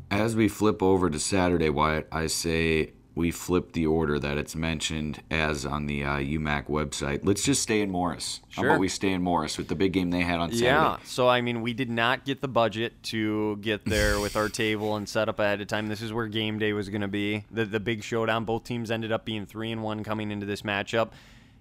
As 0.09 0.35
we 0.35 0.47
flip 0.47 0.81
over 0.81 1.09
to 1.09 1.19
Saturday, 1.19 1.69
Wyatt, 1.69 2.07
I 2.11 2.27
say 2.27 2.93
we 3.17 3.31
flip 3.31 3.73
the 3.73 3.87
order 3.87 4.19
that 4.19 4.37
it's 4.37 4.55
mentioned 4.55 5.21
as 5.31 5.65
on 5.65 5.87
the 5.87 6.03
uh, 6.03 6.17
UMAC 6.17 6.67
website. 6.67 7.21
Let's 7.23 7.43
just 7.43 7.63
stay 7.63 7.81
in 7.81 7.89
Morris. 7.89 8.41
Sure. 8.49 8.63
How 8.63 8.69
about 8.69 8.79
we 8.79 8.87
stay 8.87 9.11
in 9.11 9.23
Morris 9.23 9.57
with 9.57 9.67
the 9.67 9.75
big 9.75 9.91
game 9.91 10.11
they 10.11 10.21
had 10.21 10.39
on 10.39 10.51
Saturday? 10.51 10.67
Yeah. 10.67 10.97
So 11.03 11.27
I 11.27 11.41
mean, 11.41 11.61
we 11.61 11.73
did 11.73 11.89
not 11.89 12.25
get 12.25 12.41
the 12.41 12.47
budget 12.47 13.01
to 13.03 13.57
get 13.57 13.83
there 13.85 14.19
with 14.19 14.35
our 14.35 14.49
table 14.49 14.95
and 14.95 15.09
set 15.09 15.27
up 15.27 15.39
ahead 15.39 15.59
of 15.59 15.67
time. 15.67 15.87
This 15.87 16.01
is 16.01 16.13
where 16.13 16.27
game 16.27 16.59
day 16.59 16.73
was 16.73 16.89
going 16.89 17.01
to 17.01 17.07
be. 17.07 17.43
The 17.49 17.65
the 17.65 17.79
big 17.79 18.03
showdown. 18.03 18.45
Both 18.45 18.63
teams 18.63 18.91
ended 18.91 19.11
up 19.11 19.25
being 19.25 19.45
three 19.45 19.71
and 19.71 19.81
one 19.81 20.03
coming 20.03 20.31
into 20.31 20.45
this 20.45 20.61
matchup. 20.61 21.09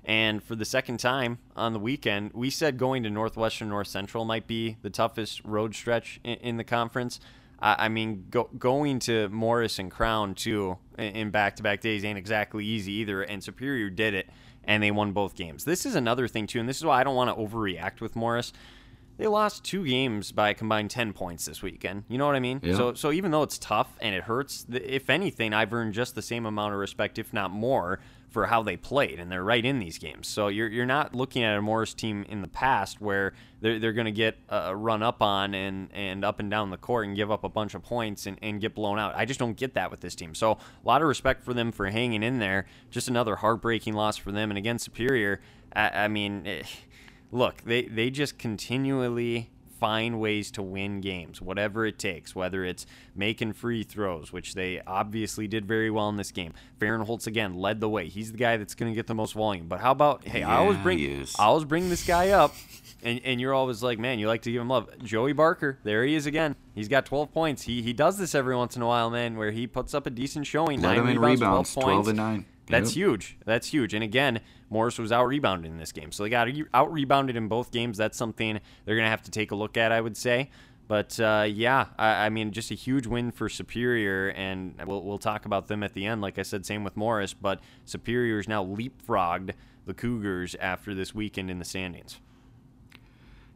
And 0.05 0.41
for 0.41 0.55
the 0.55 0.65
second 0.65 0.99
time 0.99 1.39
on 1.57 1.73
the 1.73 1.81
weekend, 1.81 2.31
we 2.33 2.49
said 2.49 2.79
going 2.79 3.03
to 3.03 3.11
Northwestern 3.11 3.71
North 3.71 3.89
Central 3.89 4.25
might 4.25 4.47
be 4.47 4.77
the 4.83 4.91
toughest 4.91 5.43
road 5.45 5.75
stretch 5.75 6.21
in, 6.23 6.37
in 6.37 6.57
the 6.59 6.65
conference. 6.65 7.19
I 7.61 7.87
I 7.87 7.89
mean, 7.89 8.27
go, 8.31 8.49
going 8.59 8.99
to 9.01 9.29
Morris 9.29 9.79
and 9.79 9.91
Crown 9.91 10.35
too 10.35 10.79
in 10.99 11.31
back 11.31 11.57
to 11.57 11.63
back 11.63 11.81
days 11.81 12.05
ain't 12.05 12.19
exactly 12.19 12.65
easy 12.65 12.93
either. 12.93 13.23
And 13.23 13.43
Superior 13.43 13.91
did 13.91 14.15
it, 14.15 14.29
and 14.65 14.83
they 14.83 14.91
won 14.91 15.13
both 15.13 15.35
games. 15.35 15.65
This 15.65 15.87
is 15.87 15.95
another 15.95 16.29
thing 16.29 16.47
too, 16.47 16.61
and 16.61 16.69
this 16.69 16.79
is 16.79 16.85
why 16.85 17.01
I 17.01 17.05
don't 17.05 17.17
want 17.17 17.31
to 17.31 17.43
overreact 17.43 18.01
with 18.01 18.17
Morris. 18.17 18.53
They 19.19 19.27
lost 19.27 19.65
two 19.65 19.87
games 19.87 20.31
by 20.31 20.51
a 20.51 20.55
combined 20.55 20.91
ten 20.91 21.15
points 21.15 21.47
this 21.47 21.63
weekend. 21.63 22.05
You 22.09 22.19
know 22.19 22.27
what 22.27 22.37
I 22.37 22.41
mean? 22.41 22.61
Yeah. 22.63 22.75
So, 22.75 22.95
so 22.95 23.13
even 23.13 23.31
though 23.31 23.43
it's 23.43 23.57
tough 23.57 23.97
and 24.01 24.15
it 24.15 24.25
hurts, 24.25 24.67
if 24.71 25.09
anything, 25.09 25.55
I've 25.55 25.73
earned 25.73 25.95
just 25.95 26.15
the 26.15 26.23
same 26.23 26.45
amount 26.45 26.75
of 26.75 26.81
respect, 26.81 27.19
if 27.19 27.33
not 27.33 27.51
more, 27.51 27.99
for 28.31 28.47
how 28.47 28.63
they 28.63 28.77
played, 28.77 29.19
and 29.19 29.31
they're 29.31 29.45
right 29.45 29.65
in 29.65 29.79
these 29.79 29.99
games. 29.99 30.27
So 30.27 30.49
you're 30.49 30.69
you're 30.69 30.87
not 30.87 31.15
looking 31.15 31.43
at 31.43 31.57
a 31.57 31.63
Morris 31.63 31.95
team 31.95 32.25
in 32.29 32.43
the 32.43 32.49
past 32.49 33.01
where 33.01 33.33
they're 33.61 33.79
they're 33.79 33.93
going 33.93 34.07
to 34.07 34.13
get 34.13 34.37
uh, 34.51 34.75
run 34.75 35.03
up 35.03 35.23
on 35.23 35.55
and 35.55 35.89
and 35.93 36.25
up 36.25 36.41
and 36.41 36.51
down 36.51 36.71
the 36.71 36.77
court 36.77 37.07
and 37.07 37.17
give 37.17 37.31
up 37.31 37.45
a 37.45 37.49
bunch 37.49 37.75
of 37.75 37.83
points 37.83 38.27
and, 38.27 38.39
and 38.43 38.61
get 38.61 38.75
blown 38.75 38.99
out. 38.99 39.15
I 39.17 39.25
just 39.25 39.41
don't 39.41 39.57
get 39.57 39.75
that 39.75 39.91
with 39.91 40.01
this 40.01 40.15
team. 40.15 40.35
So 40.35 40.53
a 40.53 40.59
lot 40.85 41.03
of 41.03 41.09
respect 41.09 41.45
for 41.45 41.55
them 41.55 41.73
for 41.73 41.89
hanging 41.89 42.23
in 42.23 42.39
there. 42.39 42.67
Just 42.91 43.09
another 43.09 43.37
heartbreaking 43.37 43.95
loss 43.95 44.17
for 44.17 44.33
them, 44.33 44.51
and 44.51 44.59
again, 44.59 44.79
Superior. 44.79 45.41
I, 45.75 46.05
I 46.05 46.09
mean. 46.09 46.47
Eh, 46.47 46.63
look, 47.33 47.63
they, 47.63 47.83
they 47.83 48.09
just 48.09 48.39
continually 48.39 49.51
find 49.79 50.19
ways 50.21 50.51
to 50.53 50.63
win 50.63 51.01
games, 51.01 51.41
whatever 51.41 51.85
it 51.87 51.99
takes, 51.99 52.35
whether 52.35 52.65
it's 52.65 52.87
making 53.15 53.53
free 53.53 53.83
throws, 53.83 54.33
which 54.33 54.55
they 54.55 54.81
obviously 54.87 55.47
did 55.47 55.67
very 55.67 55.91
well 55.91 56.09
in 56.09 56.17
this 56.17 56.33
game. 56.33 56.53
Fahrenholtz 56.81 57.27
again 57.27 57.55
led 57.55 57.81
the 57.81 57.89
way. 57.89 58.09
He's 58.09 58.33
the 58.33 58.39
guy 58.39 58.57
that's 58.57 58.75
going 58.75 58.91
to 58.93 58.97
get 58.97 59.07
the 59.07 59.15
most 59.15 59.35
volume. 59.35 59.69
But 59.69 59.81
how 59.81 59.93
about 59.93 60.27
hey, 60.27 60.43
I 60.43 60.57
always 60.57 60.79
bring 60.79 60.99
he. 60.99 61.07
I 61.39 61.45
always 61.45 61.65
bring 61.65 61.89
this 61.89 62.07
guy 62.07 62.31
up. 62.31 62.55
And, 63.03 63.21
and 63.25 63.41
you're 63.41 63.53
always 63.55 63.83
like, 63.83 63.99
man, 63.99 64.19
you 64.19 64.27
like 64.27 64.43
to 64.43 64.51
give 64.51 64.61
him 64.61 64.69
love. 64.69 64.89
Joey 65.05 65.33
Barker, 65.35 65.79
there 65.85 66.03
he 66.05 66.15
is 66.15 66.27
again. 66.27 66.57
He's 66.75 66.89
got 66.89 67.05
12 67.07 67.31
points. 67.33 67.63
He 67.63 67.83
he 67.83 67.93
does 67.93 68.19
this 68.19 68.35
every 68.35 68.57
once 68.57 68.75
in 68.75 68.83
a 68.83 68.87
while, 68.87 69.11
man, 69.11 69.37
where 69.37 69.51
he 69.51 69.67
puts 69.67 69.95
up 69.95 70.07
a 70.07 70.11
decent 70.11 70.47
showing. 70.47 70.81
Let 70.81 70.97
nine 70.97 71.17
rebounds, 71.17 71.41
rebounds, 71.41 71.75
12 71.75 71.85
12 71.85 71.97
points. 71.97 72.09
and 72.09 72.17
9. 72.17 72.45
That's 72.69 72.91
Yep. 72.91 72.95
huge. 72.97 73.37
That's 73.45 73.69
huge. 73.69 73.95
And 73.95 74.03
again, 74.03 74.41
Morris 74.69 74.99
was 74.99 75.13
out 75.13 75.27
rebounded 75.27 75.71
in 75.71 75.79
this 75.79 75.93
game. 75.93 76.13
So 76.13 76.23
they 76.23 76.31
got 76.31 76.49
out 76.75 76.93
rebounded 76.93 77.37
in 77.37 77.49
both 77.49 77.71
games. 77.71 77.97
That's 77.97 78.17
something 78.17 78.61
they're 78.85 78.97
going 78.97 79.07
to 79.07 79.11
have 79.11 79.23
to 79.23 79.31
take 79.31 79.51
a 79.51 79.55
look 79.55 79.77
at, 79.77 79.93
I 79.93 80.01
would 80.01 80.17
say. 80.17 80.51
But 80.89 81.19
uh, 81.19 81.47
yeah, 81.49 81.87
I, 81.99 82.27
I 82.27 82.29
mean, 82.29 82.53
just 82.53 82.71
a 82.71 82.75
huge 82.75 83.07
win 83.07 83.33
for 83.33 83.49
Superior, 83.49 84.29
and 84.31 84.75
we'll, 84.87 85.03
we'll 85.03 85.19
talk 85.19 85.45
about 85.45 85.67
them 85.67 85.83
at 85.83 85.95
the 85.95 86.07
end. 86.07 86.21
Like 86.21 86.39
I 86.39 86.43
said, 86.43 86.65
same 86.65 86.85
with 86.85 86.97
Morris, 86.97 87.35
but 87.35 87.61
Superior's 87.85 88.47
now 88.47 88.65
leapfrogged 88.65 89.53
the 89.85 89.95
Cougars 89.95 90.55
after 90.61 90.95
this 90.95 91.15
weekend 91.15 91.51
in 91.51 91.59
the 91.59 91.65
standings. 91.65 92.21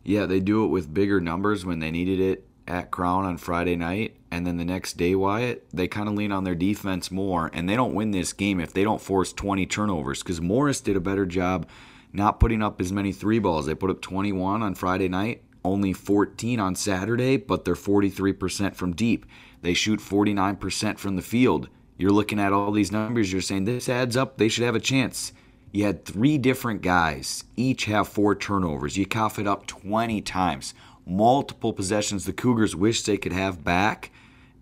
Yeah, 0.03 0.27
they 0.27 0.41
do 0.41 0.65
it 0.65 0.69
with 0.69 0.93
bigger 0.93 1.21
numbers 1.21 1.65
when 1.65 1.79
they 1.79 1.91
needed 1.91 2.21
it 2.21 2.50
at 2.71 2.91
Crown 2.91 3.25
on 3.25 3.37
Friday 3.37 3.77
night. 3.77 4.17
And 4.31 4.47
then 4.47 4.57
the 4.57 4.65
next 4.65 4.97
day, 4.97 5.15
Wyatt, 5.15 5.67
they 5.73 5.89
kind 5.89 6.09
of 6.09 6.15
lean 6.15 6.33
on 6.33 6.45
their 6.45 6.55
defense 6.55 7.11
more. 7.11 7.51
And 7.53 7.69
they 7.69 7.77
don't 7.77 7.95
win 7.95 8.13
this 8.13 8.33
game 8.33 8.61
if 8.61 8.73
they 8.73 8.85
don't 8.85 9.01
force 9.01 9.33
20 9.33 9.67
turnovers 9.67 10.23
because 10.23 10.41
Morris 10.41 10.81
did 10.81 10.97
a 10.97 11.01
better 11.01 11.27
job 11.27 11.67
not 12.13 12.41
putting 12.41 12.63
up 12.63 12.81
as 12.81 12.93
many 12.93 13.13
three 13.13 13.39
balls. 13.39 13.67
They 13.67 13.75
put 13.75 13.91
up 13.91 14.01
21 14.01 14.63
on 14.63 14.75
Friday 14.75 15.09
night, 15.09 15.43
only 15.65 15.93
14 15.93 16.59
on 16.61 16.75
Saturday, 16.75 17.37
but 17.37 17.65
they're 17.65 17.75
43% 17.75 18.75
from 18.75 18.95
deep. 18.95 19.27
They 19.63 19.75
shoot 19.75 20.01
49% 20.01 20.99
from 20.99 21.17
the 21.17 21.23
field. 21.23 21.69
You're 21.99 22.13
looking 22.13 22.41
at 22.41 22.53
all 22.53 22.73
these 22.73 22.93
numbers, 22.93 23.31
you're 23.31 23.43
saying 23.43 23.65
this 23.65 23.89
adds 23.89 24.17
up, 24.17 24.39
they 24.39 24.49
should 24.49 24.65
have 24.65 24.75
a 24.75 24.81
chance. 24.81 25.33
You 25.73 25.85
had 25.85 26.05
three 26.05 26.39
different 26.39 26.83
guys, 26.83 27.45
each 27.57 27.85
have 27.85 28.09
four 28.09 28.35
turnovers. 28.35 28.97
You 28.97 29.07
cough 29.07 29.39
it 29.39 29.47
up 29.47 29.67
20 29.67 30.21
times. 30.23 30.75
Multiple 31.11 31.73
possessions 31.73 32.25
the 32.25 32.33
Cougars 32.33 32.77
wish 32.77 33.03
they 33.03 33.17
could 33.17 33.33
have 33.33 33.65
back, 33.65 34.13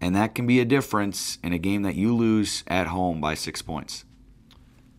and 0.00 0.16
that 0.16 0.34
can 0.34 0.46
be 0.46 0.60
a 0.60 0.64
difference 0.64 1.36
in 1.42 1.52
a 1.52 1.58
game 1.58 1.82
that 1.82 1.94
you 1.94 2.16
lose 2.16 2.64
at 2.66 2.86
home 2.86 3.20
by 3.20 3.34
six 3.34 3.60
points. 3.60 4.06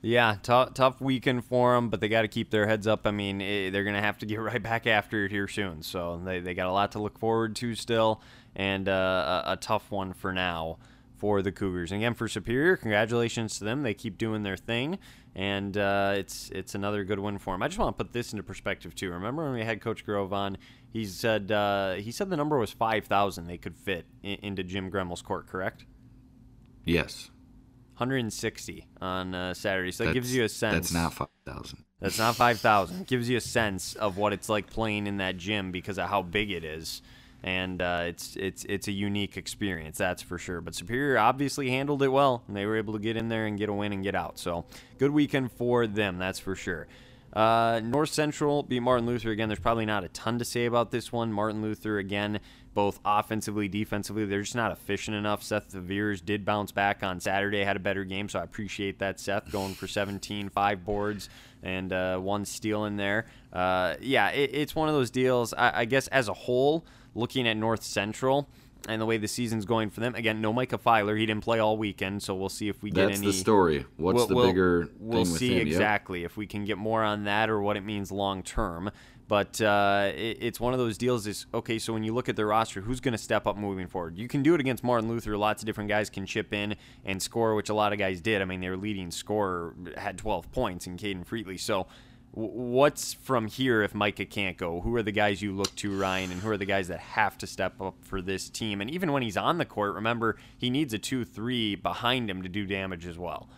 Yeah, 0.03 0.37
tough, 0.43 0.75
tough 0.75 1.01
weekend 1.01 1.43
for 1.45 1.73
them, 1.73 1.89
but 1.89 2.01
they 2.01 2.07
got 2.07 2.21
to 2.21 2.27
keep 2.27 2.51
their 2.51 2.67
heads 2.67 2.85
up. 2.85 3.07
I 3.07 3.11
mean, 3.11 3.41
eh, 3.41 3.71
they're 3.71 3.83
going 3.83 3.95
to 3.95 4.01
have 4.01 4.19
to 4.19 4.27
get 4.27 4.35
right 4.39 4.61
back 4.61 4.85
after 4.85 5.25
it 5.25 5.31
here 5.31 5.47
soon. 5.47 5.81
So 5.81 6.21
they, 6.23 6.39
they 6.39 6.53
got 6.53 6.67
a 6.67 6.71
lot 6.71 6.91
to 6.91 6.99
look 6.99 7.17
forward 7.17 7.55
to 7.57 7.73
still, 7.73 8.21
and 8.55 8.87
uh, 8.87 9.43
a, 9.47 9.53
a 9.53 9.57
tough 9.57 9.89
one 9.89 10.13
for 10.13 10.31
now 10.31 10.77
for 11.17 11.41
the 11.41 11.51
Cougars. 11.51 11.91
And 11.91 12.01
again, 12.01 12.13
for 12.13 12.27
Superior, 12.27 12.77
congratulations 12.77 13.57
to 13.57 13.65
them. 13.65 13.83
They 13.83 13.93
keep 13.93 14.17
doing 14.17 14.43
their 14.43 14.55
thing, 14.55 14.99
and 15.35 15.75
uh, 15.77 16.13
it's 16.15 16.49
it's 16.51 16.75
another 16.75 17.03
good 17.03 17.19
win 17.19 17.37
for 17.37 17.53
them. 17.53 17.61
I 17.61 17.67
just 17.67 17.77
want 17.77 17.97
to 17.97 18.03
put 18.03 18.13
this 18.13 18.31
into 18.31 18.41
perspective 18.41 18.95
too. 18.95 19.11
Remember 19.11 19.43
when 19.43 19.53
we 19.53 19.63
had 19.63 19.81
Coach 19.81 20.05
Grove 20.05 20.31
on? 20.31 20.57
He 20.91 21.05
said 21.05 21.51
uh, 21.51 21.93
he 21.95 22.11
said 22.11 22.29
the 22.29 22.37
number 22.37 22.57
was 22.57 22.71
five 22.71 23.05
thousand 23.05 23.47
they 23.47 23.57
could 23.57 23.77
fit 23.77 24.05
in, 24.23 24.39
into 24.41 24.63
Jim 24.63 24.91
Gremmel's 24.91 25.21
court. 25.21 25.47
Correct? 25.47 25.85
Yes. 26.85 27.29
160 27.99 28.87
on 29.01 29.35
uh, 29.35 29.53
Saturday. 29.53 29.91
So 29.91 30.05
that 30.05 30.13
gives 30.13 30.33
you 30.33 30.45
a 30.45 30.49
sense. 30.49 30.73
That's 30.73 30.93
not 30.93 31.13
5,000. 31.13 31.83
That's 31.99 32.17
not 32.17 32.37
5,000. 32.37 33.01
It 33.01 33.07
gives 33.07 33.27
you 33.27 33.35
a 33.35 33.41
sense 33.41 33.93
of 33.95 34.15
what 34.15 34.31
it's 34.31 34.47
like 34.47 34.69
playing 34.69 35.05
in 35.05 35.17
that 35.17 35.35
gym 35.35 35.73
because 35.73 35.99
of 35.99 36.07
how 36.07 36.21
big 36.21 36.49
it 36.49 36.63
is. 36.63 37.01
And 37.43 37.81
uh, 37.81 38.03
it's 38.07 38.35
it's 38.37 38.65
it's 38.65 38.87
a 38.87 38.91
unique 38.91 39.37
experience, 39.37 39.97
that's 39.97 40.21
for 40.21 40.37
sure. 40.37 40.59
But 40.59 40.75
Superior 40.75 41.17
obviously 41.17 41.69
handled 41.69 42.03
it 42.03 42.09
well, 42.09 42.43
and 42.47 42.55
they 42.55 42.65
were 42.65 42.75
able 42.75 42.93
to 42.93 42.99
get 42.99 43.15
in 43.15 43.29
there 43.29 43.45
and 43.45 43.57
get 43.57 43.69
a 43.69 43.73
win 43.73 43.93
and 43.93 44.03
get 44.03 44.13
out. 44.13 44.37
So 44.39 44.65
good 44.97 45.11
weekend 45.11 45.51
for 45.53 45.87
them, 45.87 46.17
that's 46.17 46.39
for 46.39 46.55
sure. 46.55 46.87
Uh, 47.33 47.79
North 47.83 48.09
Central 48.09 48.63
beat 48.63 48.79
Martin 48.79 49.05
Luther 49.05 49.31
again. 49.31 49.49
There's 49.49 49.59
probably 49.59 49.85
not 49.85 50.03
a 50.03 50.09
ton 50.09 50.39
to 50.39 50.45
say 50.45 50.65
about 50.65 50.91
this 50.91 51.11
one. 51.11 51.31
Martin 51.31 51.61
Luther 51.61 51.99
again, 51.99 52.39
both 52.73 52.99
offensively, 53.05 53.67
defensively, 53.67 54.25
they're 54.25 54.41
just 54.41 54.55
not 54.55 54.71
efficient 54.71 55.15
enough. 55.15 55.43
Seth 55.43 55.71
Veers 55.71 56.21
did 56.21 56.45
bounce 56.45 56.71
back 56.71 57.03
on 57.03 57.19
Saturday, 57.19 57.63
had 57.63 57.75
a 57.75 57.79
better 57.79 58.03
game, 58.03 58.29
so 58.29 58.39
I 58.39 58.43
appreciate 58.43 58.99
that. 58.99 59.19
Seth 59.19 59.51
going 59.51 59.73
for 59.73 59.87
17, 59.87 60.49
five 60.49 60.83
boards 60.83 61.29
and 61.61 61.93
uh, 61.93 62.17
one 62.17 62.45
steal 62.45 62.85
in 62.85 62.97
there. 62.97 63.25
Uh, 63.53 63.95
yeah, 64.01 64.29
it, 64.29 64.51
it's 64.53 64.75
one 64.75 64.89
of 64.89 64.95
those 64.95 65.11
deals. 65.11 65.53
I, 65.53 65.81
I 65.81 65.85
guess 65.85 66.07
as 66.07 66.29
a 66.29 66.33
whole, 66.33 66.85
looking 67.15 67.47
at 67.47 67.57
North 67.57 67.83
Central 67.83 68.47
and 68.87 69.01
the 69.01 69.05
way 69.05 69.17
the 69.17 69.27
season's 69.27 69.65
going 69.65 69.89
for 69.89 69.99
them, 69.99 70.15
again, 70.15 70.41
no 70.41 70.53
Micah 70.53 70.77
Filer. 70.77 71.15
He 71.15 71.25
didn't 71.25 71.43
play 71.43 71.59
all 71.59 71.77
weekend, 71.77 72.23
so 72.23 72.33
we'll 72.35 72.49
see 72.49 72.69
if 72.69 72.81
we 72.81 72.89
get 72.91 73.07
That's 73.07 73.17
any. 73.19 73.25
That's 73.27 73.37
the 73.37 73.41
story. 73.41 73.85
What's 73.97 74.15
We'll- 74.15 74.27
the 74.27 74.35
we'll- 74.35 74.45
bigger 74.47 74.89
We'll 74.99 75.23
thing 75.25 75.31
with 75.33 75.39
see 75.39 75.51
him? 75.53 75.57
Yep. 75.59 75.67
exactly 75.67 76.23
if 76.23 76.37
we 76.37 76.47
can 76.47 76.65
get 76.65 76.77
more 76.77 77.03
on 77.03 77.25
that 77.25 77.49
or 77.49 77.61
what 77.61 77.77
it 77.77 77.81
means 77.81 78.11
long 78.11 78.41
term. 78.43 78.89
But 79.27 79.61
uh, 79.61 80.11
it, 80.15 80.37
it's 80.41 80.59
one 80.59 80.73
of 80.73 80.79
those 80.79 80.97
deals. 80.97 81.27
Is 81.27 81.45
okay. 81.53 81.77
So 81.77 81.93
when 81.93 82.03
you 82.03 82.15
look 82.15 82.29
at 82.29 82.35
their 82.35 82.47
roster, 82.47 82.81
who's 82.81 82.99
going 82.99 83.11
to 83.11 83.17
step 83.19 83.45
up 83.45 83.57
moving 83.57 83.85
forward? 83.87 84.17
You 84.17 84.27
can 84.27 84.41
do 84.41 84.55
it 84.55 84.59
against 84.59 84.83
Martin 84.83 85.07
Luther. 85.07 85.37
Lots 85.37 85.61
of 85.61 85.67
different 85.67 85.87
guys 85.87 86.09
can 86.09 86.25
chip 86.25 86.51
in 86.51 86.75
and 87.05 87.21
score, 87.21 87.53
which 87.53 87.69
a 87.69 87.75
lot 87.75 87.93
of 87.93 87.99
guys 87.99 88.21
did. 88.21 88.41
I 88.41 88.45
mean, 88.45 88.59
their 88.59 88.75
leading 88.75 89.11
scorer 89.11 89.75
had 89.97 90.17
12 90.17 90.51
points 90.51 90.87
in 90.87 90.97
Caden 90.97 91.27
Freetley. 91.27 91.59
So 91.59 91.85
what's 92.39 93.13
from 93.13 93.47
here 93.47 93.81
if 93.81 93.93
Micah 93.93 94.25
can't 94.25 94.57
go? 94.57 94.81
Who 94.81 94.95
are 94.95 95.03
the 95.03 95.11
guys 95.11 95.41
you 95.41 95.51
look 95.51 95.75
to, 95.77 95.97
Ryan, 95.97 96.31
and 96.31 96.41
who 96.41 96.49
are 96.49 96.57
the 96.57 96.65
guys 96.65 96.87
that 96.87 96.99
have 96.99 97.37
to 97.39 97.47
step 97.47 97.81
up 97.81 97.95
for 98.01 98.21
this 98.21 98.49
team? 98.49 98.81
And 98.81 98.89
even 98.89 99.11
when 99.11 99.23
he's 99.23 99.37
on 99.37 99.57
the 99.57 99.65
court, 99.65 99.93
remember 99.95 100.37
he 100.57 100.69
needs 100.69 100.93
a 100.93 100.97
two-three 100.97 101.75
behind 101.75 102.29
him 102.29 102.41
to 102.43 102.49
do 102.49 102.65
damage 102.65 103.05
as 103.05 103.17
well. 103.17 103.49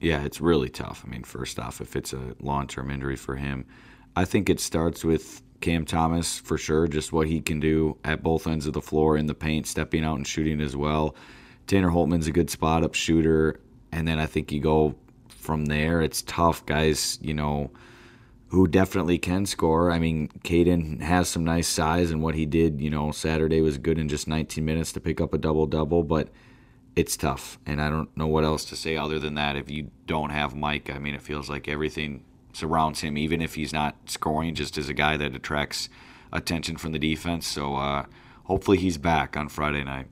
Yeah, 0.00 0.22
it's 0.24 0.40
really 0.40 0.68
tough. 0.68 1.02
I 1.06 1.08
mean, 1.08 1.24
first 1.24 1.58
off, 1.58 1.80
if 1.80 1.96
it's 1.96 2.12
a 2.12 2.34
long 2.40 2.66
term 2.66 2.90
injury 2.90 3.16
for 3.16 3.36
him, 3.36 3.64
I 4.14 4.24
think 4.24 4.50
it 4.50 4.60
starts 4.60 5.04
with 5.04 5.42
Cam 5.60 5.84
Thomas 5.84 6.38
for 6.38 6.58
sure, 6.58 6.86
just 6.86 7.12
what 7.12 7.26
he 7.26 7.40
can 7.40 7.60
do 7.60 7.96
at 8.04 8.22
both 8.22 8.46
ends 8.46 8.66
of 8.66 8.74
the 8.74 8.82
floor 8.82 9.16
in 9.16 9.26
the 9.26 9.34
paint, 9.34 9.66
stepping 9.66 10.04
out 10.04 10.16
and 10.16 10.26
shooting 10.26 10.60
as 10.60 10.76
well. 10.76 11.16
Tanner 11.66 11.90
Holtman's 11.90 12.26
a 12.26 12.32
good 12.32 12.50
spot 12.50 12.84
up 12.84 12.94
shooter. 12.94 13.60
And 13.90 14.08
then 14.08 14.18
I 14.18 14.26
think 14.26 14.50
you 14.50 14.60
go 14.60 14.96
from 15.44 15.66
there. 15.66 16.00
It's 16.00 16.22
tough, 16.22 16.64
guys, 16.66 17.18
you 17.20 17.34
know, 17.34 17.70
who 18.48 18.66
definitely 18.66 19.18
can 19.18 19.46
score. 19.46 19.90
I 19.90 19.98
mean, 19.98 20.28
Caden 20.44 21.00
has 21.00 21.28
some 21.28 21.44
nice 21.44 21.68
size, 21.68 22.10
and 22.10 22.22
what 22.22 22.34
he 22.34 22.46
did, 22.46 22.80
you 22.80 22.90
know, 22.90 23.12
Saturday 23.12 23.60
was 23.60 23.78
good 23.78 23.98
in 23.98 24.08
just 24.08 24.26
19 24.26 24.64
minutes 24.64 24.92
to 24.92 25.00
pick 25.00 25.20
up 25.20 25.34
a 25.34 25.38
double 25.38 25.66
double, 25.66 26.02
but 26.02 26.28
it's 26.96 27.16
tough. 27.16 27.58
And 27.66 27.80
I 27.80 27.90
don't 27.90 28.14
know 28.16 28.26
what 28.26 28.44
else 28.44 28.64
to 28.66 28.76
say 28.76 28.96
other 28.96 29.18
than 29.18 29.34
that. 29.34 29.56
If 29.56 29.70
you 29.70 29.90
don't 30.06 30.30
have 30.30 30.54
Mike, 30.54 30.90
I 30.90 30.98
mean, 30.98 31.14
it 31.14 31.22
feels 31.22 31.50
like 31.50 31.68
everything 31.68 32.24
surrounds 32.52 33.00
him, 33.00 33.18
even 33.18 33.42
if 33.42 33.54
he's 33.54 33.72
not 33.72 33.96
scoring, 34.06 34.54
just 34.54 34.78
as 34.78 34.88
a 34.88 34.94
guy 34.94 35.16
that 35.16 35.34
attracts 35.34 35.88
attention 36.32 36.76
from 36.76 36.92
the 36.92 36.98
defense. 36.98 37.46
So 37.46 37.76
uh, 37.76 38.06
hopefully 38.44 38.78
he's 38.78 38.98
back 38.98 39.36
on 39.36 39.48
Friday 39.48 39.84
night. 39.84 40.06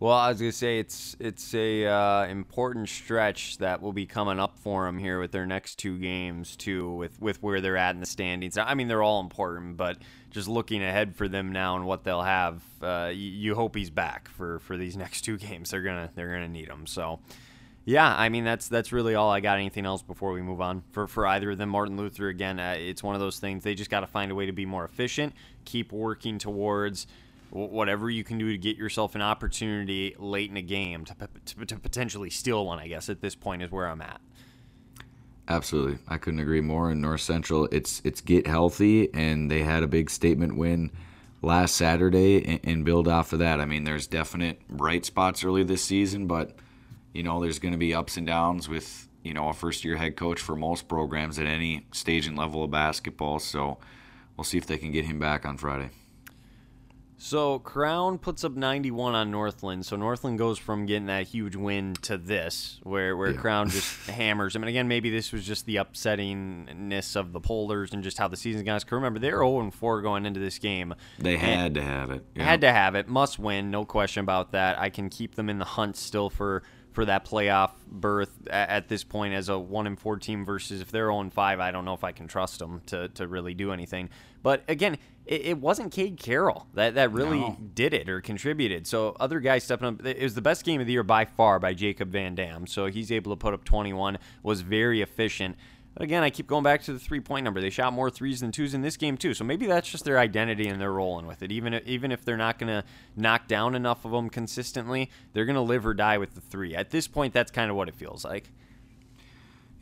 Well, 0.00 0.12
I 0.12 0.28
was 0.28 0.38
gonna 0.38 0.52
say 0.52 0.78
it's 0.78 1.16
it's 1.18 1.52
a 1.54 1.86
uh, 1.86 2.26
important 2.26 2.88
stretch 2.88 3.58
that 3.58 3.82
will 3.82 3.92
be 3.92 4.06
coming 4.06 4.38
up 4.38 4.56
for 4.56 4.86
them 4.86 4.96
here 4.96 5.18
with 5.18 5.32
their 5.32 5.44
next 5.44 5.76
two 5.76 5.98
games 5.98 6.54
too, 6.54 6.92
with 6.92 7.20
with 7.20 7.42
where 7.42 7.60
they're 7.60 7.76
at 7.76 7.96
in 7.96 8.00
the 8.00 8.06
standings. 8.06 8.56
I 8.56 8.74
mean, 8.74 8.86
they're 8.86 9.02
all 9.02 9.20
important, 9.20 9.76
but 9.76 9.98
just 10.30 10.46
looking 10.46 10.84
ahead 10.84 11.16
for 11.16 11.26
them 11.26 11.50
now 11.50 11.74
and 11.74 11.84
what 11.84 12.04
they'll 12.04 12.22
have, 12.22 12.62
uh, 12.80 13.10
you, 13.12 13.28
you 13.28 13.54
hope 13.56 13.74
he's 13.74 13.90
back 13.90 14.28
for 14.28 14.60
for 14.60 14.76
these 14.76 14.96
next 14.96 15.22
two 15.22 15.36
games. 15.36 15.70
They're 15.70 15.82
gonna 15.82 16.10
they're 16.14 16.32
gonna 16.32 16.48
need 16.48 16.68
him. 16.68 16.86
So. 16.86 17.20
Yeah, 17.84 18.14
I 18.14 18.28
mean 18.28 18.44
that's 18.44 18.68
that's 18.68 18.92
really 18.92 19.14
all 19.14 19.30
I 19.30 19.40
got. 19.40 19.56
Anything 19.56 19.86
else 19.86 20.02
before 20.02 20.32
we 20.32 20.42
move 20.42 20.60
on 20.60 20.82
for 20.92 21.06
for 21.06 21.26
either 21.26 21.52
of 21.52 21.56
them? 21.56 21.70
Martin 21.70 21.96
Luther 21.96 22.28
again, 22.28 22.60
uh, 22.60 22.74
it's 22.76 23.02
one 23.02 23.14
of 23.14 23.20
those 23.22 23.38
things. 23.38 23.64
They 23.64 23.74
just 23.74 23.88
got 23.88 24.00
to 24.00 24.06
find 24.06 24.30
a 24.30 24.34
way 24.34 24.44
to 24.44 24.52
be 24.52 24.66
more 24.66 24.84
efficient. 24.84 25.32
Keep 25.64 25.90
working 25.90 26.36
towards 26.36 27.06
whatever 27.50 28.10
you 28.10 28.24
can 28.24 28.38
do 28.38 28.50
to 28.50 28.58
get 28.58 28.76
yourself 28.76 29.14
an 29.14 29.22
opportunity 29.22 30.14
late 30.18 30.50
in 30.50 30.56
a 30.56 30.62
game 30.62 31.04
to, 31.06 31.14
to, 31.44 31.66
to 31.66 31.78
potentially 31.78 32.30
steal 32.30 32.66
one. 32.66 32.78
I 32.78 32.88
guess 32.88 33.08
at 33.08 33.20
this 33.20 33.34
point 33.34 33.62
is 33.62 33.70
where 33.70 33.86
I'm 33.86 34.02
at. 34.02 34.20
Absolutely, 35.48 35.98
I 36.06 36.18
couldn't 36.18 36.40
agree 36.40 36.60
more. 36.60 36.90
In 36.90 37.00
North 37.00 37.22
Central, 37.22 37.66
it's 37.72 38.02
it's 38.04 38.20
get 38.20 38.46
healthy, 38.46 39.12
and 39.14 39.50
they 39.50 39.62
had 39.62 39.82
a 39.82 39.88
big 39.88 40.10
statement 40.10 40.58
win 40.58 40.90
last 41.40 41.74
Saturday, 41.74 42.44
and, 42.44 42.60
and 42.64 42.84
build 42.84 43.08
off 43.08 43.32
of 43.32 43.38
that. 43.38 43.58
I 43.58 43.64
mean, 43.64 43.84
there's 43.84 44.06
definite 44.06 44.66
bright 44.68 45.06
spots 45.06 45.42
early 45.44 45.62
this 45.62 45.82
season, 45.82 46.26
but 46.26 46.54
you 47.14 47.22
know, 47.22 47.40
there's 47.40 47.58
going 47.58 47.72
to 47.72 47.78
be 47.78 47.94
ups 47.94 48.18
and 48.18 48.26
downs 48.26 48.68
with 48.68 49.08
you 49.22 49.32
know 49.32 49.48
a 49.48 49.54
first 49.54 49.86
year 49.86 49.96
head 49.96 50.16
coach 50.16 50.38
for 50.38 50.54
most 50.54 50.86
programs 50.86 51.38
at 51.38 51.46
any 51.46 51.86
stage 51.92 52.26
and 52.26 52.36
level 52.36 52.62
of 52.62 52.70
basketball. 52.70 53.38
So 53.38 53.78
we'll 54.36 54.44
see 54.44 54.58
if 54.58 54.66
they 54.66 54.76
can 54.76 54.92
get 54.92 55.06
him 55.06 55.18
back 55.18 55.46
on 55.46 55.56
Friday. 55.56 55.90
So 57.20 57.58
Crown 57.58 58.18
puts 58.18 58.44
up 58.44 58.52
91 58.54 59.16
on 59.16 59.30
Northland. 59.32 59.84
So 59.84 59.96
Northland 59.96 60.38
goes 60.38 60.56
from 60.56 60.86
getting 60.86 61.06
that 61.06 61.26
huge 61.26 61.56
win 61.56 61.94
to 62.02 62.16
this, 62.16 62.78
where 62.84 63.16
where 63.16 63.32
Yeah. 63.32 63.40
Crown 63.40 63.68
just 63.68 64.06
hammers 64.08 64.52
them. 64.52 64.62
And 64.62 64.68
again, 64.70 64.86
maybe 64.86 65.10
this 65.10 65.32
was 65.32 65.44
just 65.44 65.66
the 65.66 65.76
upsettingness 65.76 67.16
of 67.16 67.32
the 67.32 67.40
Polars 67.40 67.92
and 67.92 68.02
just 68.02 68.18
how 68.18 68.28
the 68.28 68.36
season's 68.36 68.64
gone. 68.64 68.78
Because 68.78 68.92
remember, 68.92 69.18
they're 69.18 69.38
0 69.38 69.70
4 69.70 70.00
going 70.02 70.26
into 70.26 70.40
this 70.40 70.58
game. 70.58 70.94
They 71.18 71.36
had 71.36 71.74
to 71.74 71.82
have 71.82 72.10
it. 72.10 72.24
yeah. 72.34 72.44
Had 72.44 72.60
to 72.62 72.72
have 72.72 72.94
it. 72.94 73.08
Must 73.08 73.38
win. 73.38 73.70
No 73.70 73.84
question 73.84 74.20
about 74.22 74.52
that. 74.52 74.78
I 74.78 74.90
can 74.90 75.08
keep 75.08 75.34
them 75.34 75.50
in 75.50 75.58
the 75.58 75.64
hunt 75.64 75.96
still 75.96 76.30
for 76.30 76.62
for 76.92 77.04
that 77.04 77.24
playoff 77.24 77.72
berth 77.86 78.30
at, 78.48 78.88
this 78.88 79.04
point 79.04 79.32
as 79.32 79.48
a 79.48 79.56
one 79.58 79.86
and 79.86 80.00
four 80.00 80.16
team 80.16 80.44
versus 80.44 80.80
if 80.80 80.90
they're 80.90 81.06
0 81.06 81.20
and 81.20 81.32
five. 81.32 81.60
I 81.60 81.70
don't 81.70 81.84
know 81.84 81.94
if 81.94 82.02
I 82.02 82.12
can 82.12 82.26
trust 82.28 82.58
them 82.58 82.80
to 82.86 83.08
to 83.10 83.26
really 83.26 83.54
do 83.54 83.72
anything. 83.72 84.08
But 84.42 84.62
again, 84.68 84.98
it, 85.28 85.42
it 85.46 85.58
wasn't 85.58 85.92
Cade 85.92 86.16
Carroll 86.18 86.66
that 86.74 86.94
that 86.94 87.12
really 87.12 87.38
No. 87.40 87.56
did 87.74 87.94
it 87.94 88.08
or 88.08 88.20
contributed. 88.20 88.86
So 88.86 89.16
other 89.20 89.40
guys 89.40 89.64
stepping 89.64 89.88
up. 89.88 90.04
It 90.06 90.22
was 90.22 90.34
the 90.34 90.42
best 90.42 90.64
game 90.64 90.80
of 90.80 90.86
the 90.86 90.92
year 90.92 91.02
by 91.02 91.24
far 91.24 91.58
by 91.58 91.74
Jacob 91.74 92.10
Van 92.10 92.34
Dam. 92.34 92.66
So 92.66 92.86
he's 92.86 93.12
able 93.12 93.32
to 93.32 93.36
put 93.36 93.54
up 93.54 93.64
21. 93.64 94.18
Was 94.42 94.62
very 94.62 95.02
efficient. 95.02 95.56
But 95.94 96.04
again, 96.04 96.22
I 96.22 96.30
keep 96.30 96.46
going 96.46 96.62
back 96.62 96.82
to 96.82 96.92
the 96.92 96.98
three 96.98 97.18
point 97.20 97.44
number. 97.44 97.60
They 97.60 97.70
shot 97.70 97.92
more 97.92 98.08
threes 98.08 98.40
than 98.40 98.52
twos 98.52 98.72
in 98.72 98.82
this 98.82 98.96
game 98.96 99.16
too. 99.16 99.34
So 99.34 99.42
maybe 99.44 99.66
that's 99.66 99.88
just 99.90 100.04
their 100.04 100.18
identity 100.18 100.68
and 100.68 100.80
they're 100.80 100.92
rolling 100.92 101.26
with 101.26 101.42
it. 101.42 101.50
Even 101.50 101.74
if, 101.74 101.86
even 101.86 102.12
if 102.12 102.24
they're 102.24 102.36
not 102.36 102.58
going 102.58 102.68
to 102.68 102.84
knock 103.16 103.48
down 103.48 103.74
enough 103.74 104.04
of 104.04 104.12
them 104.12 104.30
consistently, 104.30 105.10
they're 105.32 105.44
going 105.46 105.56
to 105.56 105.60
live 105.60 105.84
or 105.86 105.94
die 105.94 106.18
with 106.18 106.34
the 106.34 106.40
three. 106.40 106.76
At 106.76 106.90
this 106.90 107.08
point, 107.08 107.34
that's 107.34 107.50
kind 107.50 107.68
of 107.70 107.76
what 107.76 107.88
it 107.88 107.96
feels 107.96 108.24
like. 108.24 108.50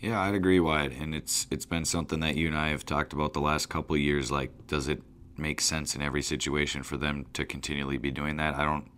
Yeah, 0.00 0.20
I'd 0.20 0.34
agree, 0.34 0.60
Wyatt. 0.60 0.92
And 0.92 1.14
it's 1.14 1.46
it's 1.50 1.66
been 1.66 1.84
something 1.84 2.20
that 2.20 2.36
you 2.36 2.48
and 2.48 2.56
I 2.56 2.68
have 2.68 2.84
talked 2.86 3.12
about 3.12 3.32
the 3.32 3.40
last 3.40 3.68
couple 3.68 3.94
of 3.96 4.00
years. 4.00 4.30
Like, 4.30 4.66
does 4.66 4.88
it 4.88 5.02
make 5.38 5.60
sense 5.60 5.94
in 5.94 6.02
every 6.02 6.22
situation 6.22 6.82
for 6.82 6.96
them 6.96 7.26
to 7.32 7.44
continually 7.44 7.98
be 7.98 8.10
doing 8.10 8.36
that? 8.36 8.54
I 8.54 8.64
don't 8.64 8.90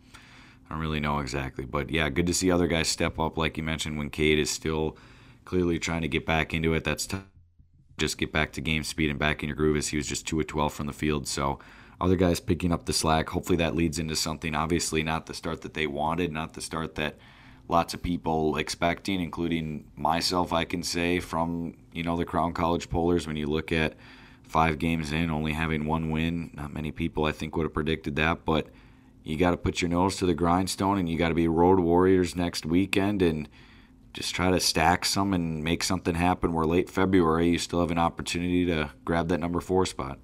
I 0.69 0.75
don't 0.75 0.81
really 0.81 1.01
know 1.01 1.19
exactly. 1.19 1.65
But 1.65 1.91
yeah, 1.91 2.09
good 2.11 2.27
to 2.27 2.35
see 2.35 2.51
other 2.51 2.67
guys 2.67 2.89
step 2.89 3.19
up, 3.19 3.39
like 3.39 3.57
you 3.57 3.63
mentioned, 3.63 3.99
when 3.99 4.11
Cade 4.11 4.39
is 4.39 4.51
still 4.51 4.97
clearly 5.45 5.79
trying 5.79 6.03
to 6.03 6.09
get 6.09 6.27
back 6.27 6.53
into 6.53 6.75
it. 6.75 6.85
That's 6.85 7.07
tough. 7.07 7.23
Just 7.97 8.19
get 8.19 8.33
back 8.33 8.53
to 8.53 8.61
game 8.61 8.85
speed 8.85 9.11
and 9.11 9.19
back 9.19 9.43
in 9.43 9.49
your 9.49 9.57
groove 9.57 9.77
as 9.77 9.89
he 9.89 9.97
was 9.97 10.07
just 10.07 10.27
two 10.27 10.39
of 10.39 10.47
twelve 10.47 10.73
from 10.73 10.87
the 10.87 10.93
field. 10.93 11.27
So 11.27 11.59
other 12.01 12.17
guys 12.17 12.39
picking 12.39 12.73
up 12.73 12.85
the 12.87 12.93
slack. 12.93 13.31
Hopefully 13.31 13.57
that 13.57 13.75
leads 13.75 13.99
into 13.99 14.15
something. 14.15 14.55
Obviously 14.55 15.03
not 15.03 15.27
the 15.27 15.35
start 15.35 15.63
that 15.63 15.75
they 15.75 15.87
wanted, 15.87 16.33
not 16.33 16.55
the 16.55 16.61
start 16.61 16.95
that 16.97 17.17
lots 17.69 17.95
of 17.95 18.03
people 18.03 18.57
expecting, 18.57 19.21
including 19.21 19.85
myself, 19.97 20.53
I 20.53 20.65
can 20.65 20.83
say, 20.83 21.21
from 21.21 21.75
you 21.93 22.03
know 22.03 22.17
the 22.17 22.25
Crown 22.25 22.53
College 22.53 22.89
Polars. 22.89 23.27
When 23.27 23.37
you 23.37 23.47
look 23.47 23.73
at 23.73 23.95
five 24.49 24.79
games 24.79 25.13
in, 25.13 25.31
only 25.31 25.53
having 25.53 25.85
one 25.87 26.11
win, 26.11 26.51
not 26.55 26.73
many 26.73 26.91
people 26.91 27.25
I 27.25 27.33
think 27.33 27.57
would 27.57 27.65
have 27.65 27.75
predicted 27.75 28.17
that. 28.17 28.45
But 28.45 28.69
you 29.23 29.37
got 29.37 29.51
to 29.53 29.57
put 29.57 29.83
your 29.83 29.91
nose 29.91 30.17
to 30.17 30.27
the 30.27 30.35
grindstone, 30.35 30.99
and 30.99 31.09
you 31.09 31.19
got 31.19 31.29
to 31.29 31.35
be 31.35 31.49
road 31.49 31.81
warriors 31.81 32.35
next 32.35 32.65
weekend, 32.65 33.23
and 33.23 33.49
just 34.13 34.35
try 34.35 34.51
to 34.51 34.61
stack 34.61 35.05
some 35.05 35.35
and 35.35 35.63
make 35.63 35.85
something 35.85 36.15
happen. 36.15 36.53
Where 36.53 36.67
late 36.67 36.91
February, 36.91 37.51
you 37.51 37.59
still 37.59 37.81
have 37.81 37.91
an 37.91 37.99
opportunity 37.99 38.65
to 38.67 38.91
grab 39.05 39.29
that 39.29 39.39
number 39.39 39.61
four 39.61 39.87
spot. 39.87 40.19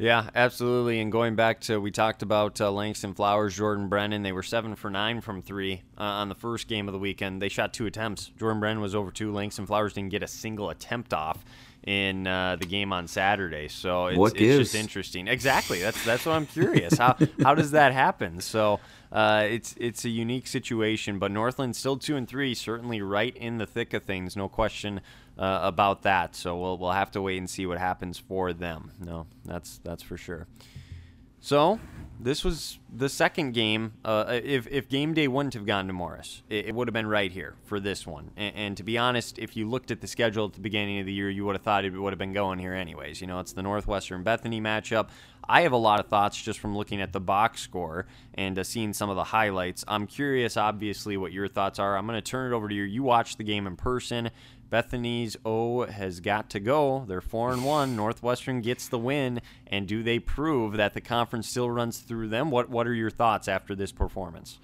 Yeah, 0.00 0.30
absolutely. 0.34 0.98
And 1.00 1.12
going 1.12 1.36
back 1.36 1.60
to, 1.62 1.78
we 1.78 1.90
talked 1.90 2.22
about 2.22 2.58
uh, 2.58 2.72
Langston 2.72 3.12
Flowers, 3.12 3.54
Jordan 3.54 3.90
Brennan. 3.90 4.22
They 4.22 4.32
were 4.32 4.42
seven 4.42 4.74
for 4.74 4.88
nine 4.88 5.20
from 5.20 5.42
three 5.42 5.82
uh, 5.98 6.02
on 6.02 6.30
the 6.30 6.34
first 6.34 6.68
game 6.68 6.88
of 6.88 6.92
the 6.92 6.98
weekend. 6.98 7.42
They 7.42 7.50
shot 7.50 7.74
two 7.74 7.84
attempts. 7.84 8.30
Jordan 8.38 8.60
Brennan 8.60 8.80
was 8.80 8.94
over 8.94 9.10
two. 9.10 9.30
Langston 9.30 9.66
Flowers 9.66 9.92
didn't 9.92 10.08
get 10.08 10.22
a 10.22 10.26
single 10.26 10.70
attempt 10.70 11.12
off 11.12 11.44
in 11.86 12.26
uh, 12.26 12.56
the 12.56 12.66
game 12.66 12.92
on 12.92 13.06
Saturday. 13.08 13.68
So 13.68 14.06
it's, 14.06 14.18
What 14.18 14.32
it's 14.32 14.38
gives? 14.38 14.58
just 14.72 14.74
interesting. 14.74 15.28
Exactly. 15.28 15.80
That's 15.80 16.02
that's 16.04 16.26
what 16.26 16.32
I'm 16.34 16.46
curious. 16.46 16.98
how 16.98 17.16
how 17.42 17.54
does 17.54 17.70
that 17.72 17.92
happen? 17.92 18.40
So 18.40 18.80
uh, 19.10 19.46
it's 19.48 19.74
it's 19.78 20.04
a 20.04 20.10
unique 20.10 20.46
situation. 20.46 21.18
But 21.18 21.30
Northland 21.30 21.76
still 21.76 21.96
two 21.96 22.16
and 22.16 22.28
three, 22.28 22.54
certainly 22.54 23.00
right 23.00 23.36
in 23.36 23.58
the 23.58 23.66
thick 23.66 23.94
of 23.94 24.04
things. 24.04 24.36
No 24.36 24.48
question 24.48 25.00
uh, 25.38 25.60
about 25.62 26.02
that. 26.02 26.36
So 26.36 26.56
we'll 26.58 26.76
we'll 26.78 26.92
have 26.92 27.10
to 27.12 27.22
wait 27.22 27.38
and 27.38 27.48
see 27.48 27.64
what 27.66 27.78
happens 27.78 28.18
for 28.18 28.52
them. 28.52 28.92
No, 29.00 29.26
that's 29.44 29.78
that's 29.82 30.02
for 30.02 30.16
sure. 30.16 30.46
So 31.40 31.80
This 32.22 32.44
was 32.44 32.78
the 32.94 33.08
second 33.08 33.52
game. 33.52 33.94
Uh, 34.04 34.40
if 34.44 34.66
if 34.66 34.90
game 34.90 35.14
day 35.14 35.26
wouldn't 35.26 35.54
have 35.54 35.64
gone 35.64 35.86
to 35.86 35.94
Morris, 35.94 36.42
it, 36.50 36.66
it 36.66 36.74
would 36.74 36.86
have 36.86 36.92
been 36.92 37.06
right 37.06 37.32
here 37.32 37.54
for 37.64 37.80
this 37.80 38.06
one. 38.06 38.30
And, 38.36 38.54
and 38.54 38.76
to 38.76 38.82
be 38.82 38.98
honest, 38.98 39.38
if 39.38 39.56
you 39.56 39.66
looked 39.66 39.90
at 39.90 40.02
the 40.02 40.06
schedule 40.06 40.44
at 40.44 40.52
the 40.52 40.60
beginning 40.60 41.00
of 41.00 41.06
the 41.06 41.14
year, 41.14 41.30
you 41.30 41.46
would 41.46 41.54
have 41.54 41.62
thought 41.62 41.86
it 41.86 41.90
would 41.90 42.12
have 42.12 42.18
been 42.18 42.34
going 42.34 42.58
here 42.58 42.74
anyways. 42.74 43.22
You 43.22 43.26
know, 43.26 43.40
it's 43.40 43.54
the 43.54 43.62
Northwestern 43.62 44.22
Bethany 44.22 44.60
matchup. 44.60 45.08
I 45.48 45.62
have 45.62 45.72
a 45.72 45.78
lot 45.78 45.98
of 45.98 46.06
thoughts 46.06 46.40
just 46.40 46.58
from 46.58 46.76
looking 46.76 47.00
at 47.00 47.12
the 47.12 47.20
box 47.20 47.62
score 47.62 48.06
and 48.34 48.58
uh, 48.58 48.64
seeing 48.64 48.92
some 48.92 49.08
of 49.08 49.16
the 49.16 49.24
highlights. 49.24 49.82
I'm 49.88 50.06
curious, 50.06 50.58
obviously, 50.58 51.16
what 51.16 51.32
your 51.32 51.48
thoughts 51.48 51.78
are. 51.78 51.96
I'm 51.96 52.06
going 52.06 52.18
to 52.18 52.22
turn 52.22 52.52
it 52.52 52.54
over 52.54 52.68
to 52.68 52.74
you. 52.74 52.82
You 52.82 53.02
watched 53.02 53.38
the 53.38 53.44
game 53.44 53.66
in 53.66 53.76
person. 53.76 54.30
Bethany's 54.70 55.36
O 55.44 55.84
has 55.84 56.20
got 56.20 56.48
to 56.50 56.60
go. 56.60 57.04
They're 57.08 57.20
four 57.20 57.52
and 57.52 57.64
one. 57.64 57.96
Northwestern 57.96 58.60
gets 58.60 58.88
the 58.88 58.98
win, 58.98 59.40
and 59.66 59.86
do 59.86 60.02
they 60.02 60.18
prove 60.18 60.76
that 60.76 60.94
the 60.94 61.00
conference 61.00 61.48
still 61.48 61.68
runs 61.70 61.98
through 61.98 62.28
them? 62.28 62.50
What 62.50 62.70
What 62.70 62.86
are 62.86 62.94
your 62.94 63.10
thoughts 63.10 63.48
after 63.48 63.74
this 63.74 63.92
performance? 63.92 64.58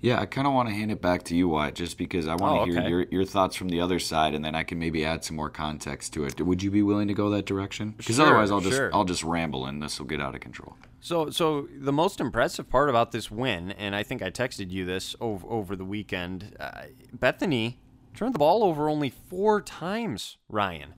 Yeah, 0.00 0.20
I 0.20 0.26
kind 0.26 0.46
of 0.46 0.52
want 0.52 0.68
to 0.68 0.74
hand 0.74 0.90
it 0.92 1.00
back 1.00 1.22
to 1.24 1.34
you, 1.34 1.48
Wyatt, 1.48 1.74
just 1.74 1.96
because 1.96 2.28
I 2.28 2.34
want 2.34 2.60
Oh, 2.60 2.64
to 2.66 2.70
hear 2.70 2.80
okay. 2.80 2.88
your, 2.90 3.06
your 3.10 3.24
thoughts 3.24 3.56
from 3.56 3.70
the 3.70 3.80
other 3.80 3.98
side, 3.98 4.34
and 4.34 4.44
then 4.44 4.54
I 4.54 4.62
can 4.62 4.78
maybe 4.78 5.04
add 5.06 5.24
some 5.24 5.36
more 5.36 5.48
context 5.48 6.12
to 6.12 6.24
it. 6.26 6.38
Would 6.40 6.62
you 6.62 6.70
be 6.70 6.82
willing 6.82 7.08
to 7.08 7.14
go 7.14 7.30
that 7.30 7.46
direction? 7.46 7.94
Because 7.96 8.16
Sure, 8.16 8.26
otherwise, 8.26 8.50
I'll 8.50 8.60
just 8.60 8.76
sure. 8.76 8.94
I'll 8.94 9.06
just 9.06 9.24
ramble, 9.24 9.64
and 9.66 9.82
this 9.82 9.98
will 9.98 10.06
get 10.06 10.20
out 10.20 10.34
of 10.34 10.42
control. 10.42 10.76
So, 11.00 11.30
so 11.30 11.66
the 11.76 11.92
most 11.94 12.20
impressive 12.20 12.68
part 12.68 12.90
about 12.90 13.12
this 13.12 13.30
win, 13.30 13.72
and 13.72 13.96
I 13.96 14.02
think 14.02 14.22
I 14.22 14.30
texted 14.30 14.70
you 14.70 14.84
this 14.84 15.16
over, 15.20 15.46
over 15.48 15.74
the 15.74 15.84
weekend. 15.84 16.54
Uh, 16.60 16.82
Bethany 17.12 17.78
turned 18.16 18.34
the 18.34 18.38
ball 18.38 18.64
over 18.64 18.88
only 18.88 19.10
four 19.10 19.60
times, 19.60 20.36
Ryan, 20.48 20.94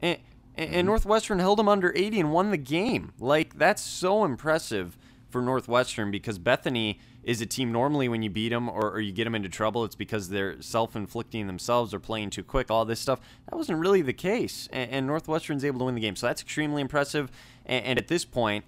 and, 0.00 0.18
and 0.56 0.86
Northwestern 0.86 1.38
held 1.38 1.58
them 1.58 1.68
under 1.68 1.92
80 1.94 2.20
and 2.20 2.32
won 2.32 2.50
the 2.50 2.56
game. 2.56 3.12
Like 3.18 3.58
that's 3.58 3.82
so 3.82 4.24
impressive 4.24 4.96
for 5.28 5.42
Northwestern 5.42 6.10
because 6.10 6.38
Bethany 6.38 6.98
is 7.22 7.40
a 7.40 7.46
team 7.46 7.72
normally 7.72 8.08
when 8.08 8.22
you 8.22 8.30
beat 8.30 8.50
them 8.50 8.68
or, 8.68 8.90
or 8.92 9.00
you 9.00 9.12
get 9.12 9.24
them 9.24 9.34
into 9.34 9.48
trouble, 9.48 9.84
it's 9.84 9.96
because 9.96 10.28
they're 10.28 10.62
self-inflicting 10.62 11.48
themselves 11.48 11.92
or 11.92 11.98
playing 11.98 12.30
too 12.30 12.44
quick. 12.44 12.70
All 12.70 12.84
this 12.84 13.00
stuff 13.00 13.20
that 13.50 13.56
wasn't 13.56 13.80
really 13.80 14.00
the 14.00 14.12
case, 14.12 14.68
and, 14.72 14.90
and 14.90 15.06
Northwestern's 15.06 15.64
able 15.64 15.80
to 15.80 15.84
win 15.86 15.96
the 15.96 16.00
game. 16.00 16.16
So 16.16 16.28
that's 16.28 16.40
extremely 16.40 16.80
impressive. 16.80 17.30
And, 17.66 17.84
and 17.84 17.98
at 17.98 18.08
this 18.08 18.24
point. 18.24 18.64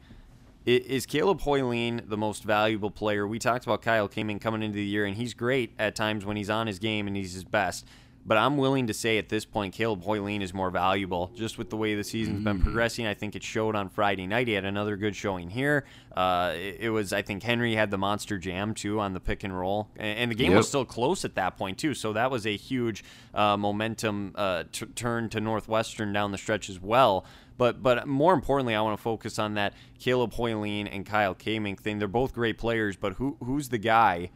Is 0.69 1.07
Caleb 1.07 1.41
Hoyleen 1.41 2.11
the 2.11 2.19
most 2.19 2.45
valuable 2.45 2.91
player? 2.91 3.27
We 3.27 3.39
talked 3.39 3.65
about 3.65 3.81
Kyle 3.81 4.07
Kamen 4.07 4.39
coming 4.39 4.63
into 4.63 4.77
the 4.77 4.85
year, 4.85 5.07
and 5.07 5.17
he's 5.17 5.33
great 5.33 5.73
at 5.79 5.97
times 5.97 6.27
when 6.27 6.37
he's 6.37 6.51
on 6.51 6.67
his 6.67 6.79
game 6.79 7.07
and 7.07 7.17
he's 7.17 7.33
his 7.33 7.45
best. 7.45 7.87
But 8.27 8.37
I'm 8.37 8.59
willing 8.59 8.89
to 8.89 8.93
say 8.93 9.17
at 9.17 9.31
this 9.31 9.47
point, 9.47 9.73
Caleb 9.73 10.05
Hoyleen 10.05 10.43
is 10.43 10.53
more 10.53 10.71
valuable 10.71 11.33
just 11.35 11.57
with 11.57 11.71
the 11.71 11.79
way 11.79 11.95
the 11.95 12.05
season's 12.05 12.45
been 12.45 12.61
progressing. 12.61 13.07
I 13.07 13.15
think 13.15 13.35
it 13.35 13.43
showed 13.43 13.75
on 13.75 13.89
Friday 13.89 14.27
night. 14.27 14.47
He 14.47 14.53
had 14.53 14.67
another 14.67 14.99
good 14.99 15.17
showing 15.17 15.49
here. 15.49 15.87
Uh, 16.15 16.53
it, 16.55 16.77
it 16.81 16.91
was, 16.91 17.15
I 17.15 17.23
think 17.23 17.43
Henry 17.43 17.75
had 17.75 17.91
the 17.91 17.97
monster 17.97 18.37
jam 18.37 18.75
too 18.75 19.01
on 19.01 19.15
the 19.15 19.21
pick 19.21 19.45
and 19.45 19.59
roll, 19.59 19.89
and, 19.97 20.19
and 20.19 20.31
the 20.31 20.35
game 20.35 20.55
was 20.55 20.69
still 20.69 20.85
close 20.85 21.25
at 21.25 21.37
that 21.37 21.57
point 21.57 21.79
too. 21.79 21.95
So 21.95 22.13
that 22.13 22.31
was 22.31 22.47
a 22.47 22.55
huge 22.55 23.03
uh, 23.33 23.57
momentum 23.57 24.33
uh, 24.35 24.65
t- 24.71 24.85
turn 24.85 25.31
to 25.31 25.41
Northwestern 25.41 26.13
down 26.13 26.31
the 26.31 26.37
stretch 26.37 26.69
as 26.69 26.79
well. 26.79 27.25
But 27.59 27.83
but 27.83 28.07
more 28.07 28.33
importantly, 28.33 28.75
I 28.75 28.81
want 28.81 28.97
to 28.97 29.03
focus 29.03 29.39
on 29.39 29.55
that 29.55 29.75
Caleb 29.99 30.33
Hoyleen 30.33 30.89
and 30.91 31.05
Kyle 31.05 31.35
Kamink 31.35 31.81
thing. 31.81 31.99
They're 31.99 32.09
both 32.09 32.33
great 32.33 32.57
players, 32.57 32.97
but 32.97 33.15
who 33.15 33.37
who's 33.45 33.69
the 33.69 33.79
guy 33.79 34.31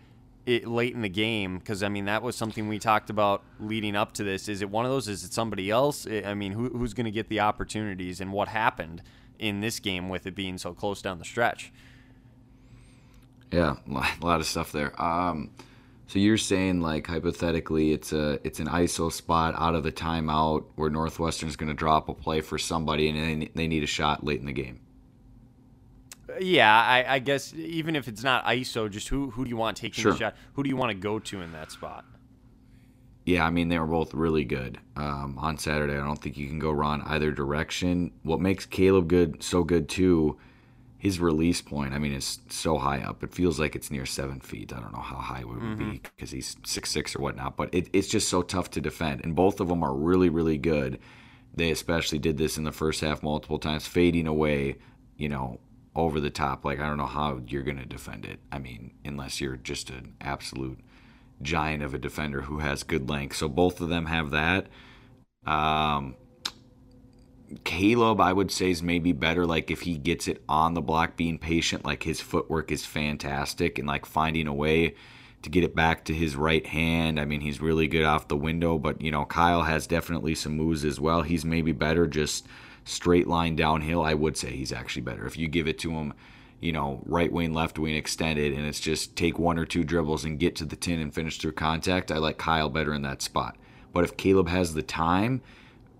it, 0.45 0.67
late 0.67 0.93
in 0.93 1.03
the 1.03 1.09
game? 1.09 1.59
Because 1.59 1.85
I 1.85 1.89
mean, 1.89 2.05
that 2.07 2.23
was 2.23 2.37
something 2.37 2.69
we 2.69 2.81
talked 2.81 3.11
about 3.11 3.45
leading 3.61 3.95
up 3.95 4.13
to 4.15 4.25
this. 4.25 4.49
Is 4.49 4.61
it 4.61 4.69
one 4.69 4.85
of 4.85 4.91
those? 4.91 5.07
Is 5.07 5.25
it 5.25 5.33
somebody 5.33 5.71
else? 5.71 6.07
I 6.07 6.35
mean, 6.35 6.53
who, 6.53 6.69
who's 6.71 6.95
going 6.95 7.05
to 7.05 7.13
get 7.13 7.29
the 7.29 7.41
opportunities, 7.41 8.21
and 8.21 8.33
what 8.33 8.49
happened 8.49 9.03
in 9.39 9.61
this 9.61 9.79
game 9.79 10.09
with 10.09 10.27
it 10.27 10.35
being 10.35 10.59
so 10.59 10.75
close 10.75 11.01
down 11.01 11.19
the 11.21 11.25
stretch? 11.25 11.73
Yeah, 13.53 13.77
a 13.89 14.07
lot 14.25 14.41
of 14.41 14.47
stuff 14.47 14.73
there. 14.73 15.01
Um, 15.01 15.51
so 16.13 16.19
you're 16.19 16.37
saying 16.37 16.83
like 16.83 17.07
hypothetically, 17.07 17.93
it's 17.93 18.13
a 18.13 18.39
it's 18.45 18.61
an 18.61 18.67
ISO 18.67 19.11
spot 19.11 19.55
out 19.57 19.75
of 19.75 19.83
the 19.83 19.91
timeout 19.91 20.67
where 20.75 20.91
Northwestern's 20.91 21.57
going 21.57 21.71
to 21.71 21.75
drop 21.75 22.11
a 22.11 22.13
play 22.13 22.43
for 22.43 22.59
somebody, 22.59 23.09
and 23.09 23.43
they, 23.43 23.51
they 23.55 23.67
need 23.67 23.83
a 23.83 23.87
shot 23.87 24.23
late 24.23 24.39
in 24.39 24.45
the 24.45 24.53
game. 24.53 24.81
Yeah, 26.39 26.71
I, 26.71 27.15
I 27.15 27.19
guess 27.19 27.55
even 27.55 27.97
if 27.97 28.09
it's 28.09 28.23
not 28.23 28.45
ISO, 28.45 28.91
just 28.91 29.09
who 29.09 29.31
who 29.31 29.45
do 29.45 29.49
you 29.49 29.57
want 29.57 29.79
taking 29.79 30.03
Sure. 30.03 30.13
the 30.13 30.19
shot? 30.19 30.37
Who 30.53 30.63
do 30.63 30.69
you 30.69 30.77
want 30.77 30.91
to 30.91 30.99
go 30.99 31.19
to 31.19 31.41
in 31.41 31.51
that 31.53 31.73
spot? 31.73 32.05
Yeah, 33.25 33.47
I 33.47 33.51
mean 33.51 33.71
they 33.71 33.79
were 33.79 33.87
both 33.87 34.13
really 34.13 34.45
good 34.45 34.79
um, 34.97 35.39
on 35.39 35.57
Saturday. 35.57 35.95
I 35.95 36.05
don't 36.05 36.21
think 36.21 36.37
you 36.37 36.47
can 36.47 36.59
go 36.59 36.73
wrong 36.73 37.01
either 37.07 37.31
direction. 37.31 38.13
What 38.23 38.39
makes 38.39 38.67
Caleb 38.67 39.09
good 39.09 39.43
so 39.43 39.65
good 39.65 39.89
too, 39.89 40.37
his 41.03 41.19
release 41.19 41.61
point. 41.61 41.93
I 41.93 41.99
mean, 41.99 42.13
it's 42.13 42.39
so 42.49 42.79
high 42.79 43.01
up. 43.01 43.25
It 43.25 43.35
feels 43.35 43.59
like 43.59 43.75
it's 43.75 43.91
near 43.91 44.07
seven 44.07 44.39
feet. 44.39 44.73
I 44.73 44.79
don't 44.79 44.93
know 44.93 45.01
how 45.01 45.17
high 45.17 45.41
it 45.41 45.49
would 45.49 45.77
be 45.77 46.01
because 46.01 46.31
he's 46.31 46.57
six 46.65 46.93
six 46.93 47.17
or 47.17 47.19
whatnot. 47.19 47.57
But 47.57 47.75
it, 47.75 47.89
it's 47.93 48.07
just 48.07 48.29
so 48.29 48.41
tough 48.41 48.71
to 48.71 48.81
defend. 48.81 49.21
And 49.25 49.35
both 49.35 49.59
of 49.59 49.67
them 49.67 49.83
are 49.83 49.93
really 49.93 50.29
really 50.29 50.59
good. 50.59 51.01
They 51.53 51.73
especially 51.73 52.21
did 52.21 52.39
this 52.39 52.57
in 52.57 52.63
the 52.63 52.71
first 52.71 53.01
half 53.01 53.21
multiple 53.21 53.59
times, 53.59 53.85
fading 53.85 54.29
away. 54.29 54.77
You 55.17 55.29
know, 55.29 55.59
over 55.97 56.21
the 56.21 56.31
top. 56.31 56.65
Like 56.65 56.79
I 56.79 56.87
don't 56.87 56.99
know 56.99 57.07
how 57.07 57.41
you're 57.49 57.65
gonna 57.65 57.85
defend 57.85 58.25
it. 58.25 58.39
I 58.53 58.61
mean, 58.61 58.93
unless 59.05 59.41
you're 59.41 59.57
just 59.57 59.91
an 59.91 60.15
absolute 60.21 60.79
giant 61.43 61.83
of 61.83 61.95
a 61.95 61.99
defender 61.99 62.43
who 62.43 62.61
has 62.61 62.85
good 62.85 63.11
length. 63.11 63.35
So 63.39 63.49
both 63.49 63.81
of 63.81 63.89
them 63.89 64.07
have 64.07 64.31
that. 64.31 64.69
Um, 65.45 66.15
Caleb, 67.65 68.21
I 68.21 68.33
would 68.33 68.51
say, 68.51 68.71
is 68.71 68.83
maybe 68.83 69.13
better. 69.13 69.47
Like 69.47 69.71
if 69.71 69.83
he 69.83 69.99
gets 69.99 70.29
it 70.29 70.43
on 70.49 70.75
the 70.75 70.81
block, 70.81 71.17
being 71.17 71.39
patient, 71.39 71.85
like 71.85 72.03
his 72.03 72.21
footwork 72.21 72.71
is 72.71 72.87
fantastic, 72.87 73.79
and 73.79 73.89
like 73.89 74.07
finding 74.07 74.47
a 74.47 74.55
way 74.55 74.95
to 75.43 75.51
get 75.51 75.65
it 75.65 75.75
back 75.75 76.05
to 76.05 76.15
his 76.15 76.37
right 76.37 76.67
hand. 76.67 77.19
I 77.19 77.25
mean, 77.25 77.41
he's 77.41 77.61
really 77.61 77.89
good 77.89 78.05
off 78.05 78.29
the 78.29 78.37
window, 78.37 78.79
but 78.79 79.01
you 79.01 79.11
know, 79.11 79.25
Kyle 79.25 79.63
has 79.63 79.87
definitely 79.87 80.35
some 80.35 80.57
moves 80.57 80.85
as 80.85 81.01
well. 81.01 81.23
He's 81.23 81.45
maybe 81.45 81.73
better 81.73 82.07
just 82.07 82.47
straight 82.85 83.27
line 83.27 83.57
downhill. 83.57 84.03
I 84.03 84.15
would 84.15 84.37
say 84.37 84.51
he's 84.51 84.73
actually 84.73 85.03
better 85.03 85.27
if 85.27 85.37
you 85.37 85.49
give 85.49 85.69
it 85.69 85.79
to 85.81 85.91
him 85.91 86.15
you 86.63 86.71
know, 86.71 87.03
right 87.07 87.31
wing, 87.31 87.53
left 87.53 87.77
wing 87.77 87.97
extended, 87.97 88.53
and 88.53 88.65
it's 88.65 88.79
just 88.79 89.17
take 89.17 89.37
one 89.37 89.59
or 89.59 89.67
two 89.67 89.83
dribbles 89.83 90.25
and 90.25 90.39
get 90.39 90.55
to 90.57 90.65
the 90.65 90.77
tin 90.77 91.01
and 91.01 91.13
finish 91.13 91.39
through 91.39 91.53
contact. 91.53 92.13
I 92.13 92.19
like 92.19 92.39
Kyle 92.39 92.71
better 92.71 92.95
in 92.95 93.03
that 93.03 93.21
spot. 93.21 93.57
But 93.93 94.05
if 94.05 94.17
Caleb 94.17 94.49
has 94.49 94.73
the 94.73 94.83
time, 94.83 95.43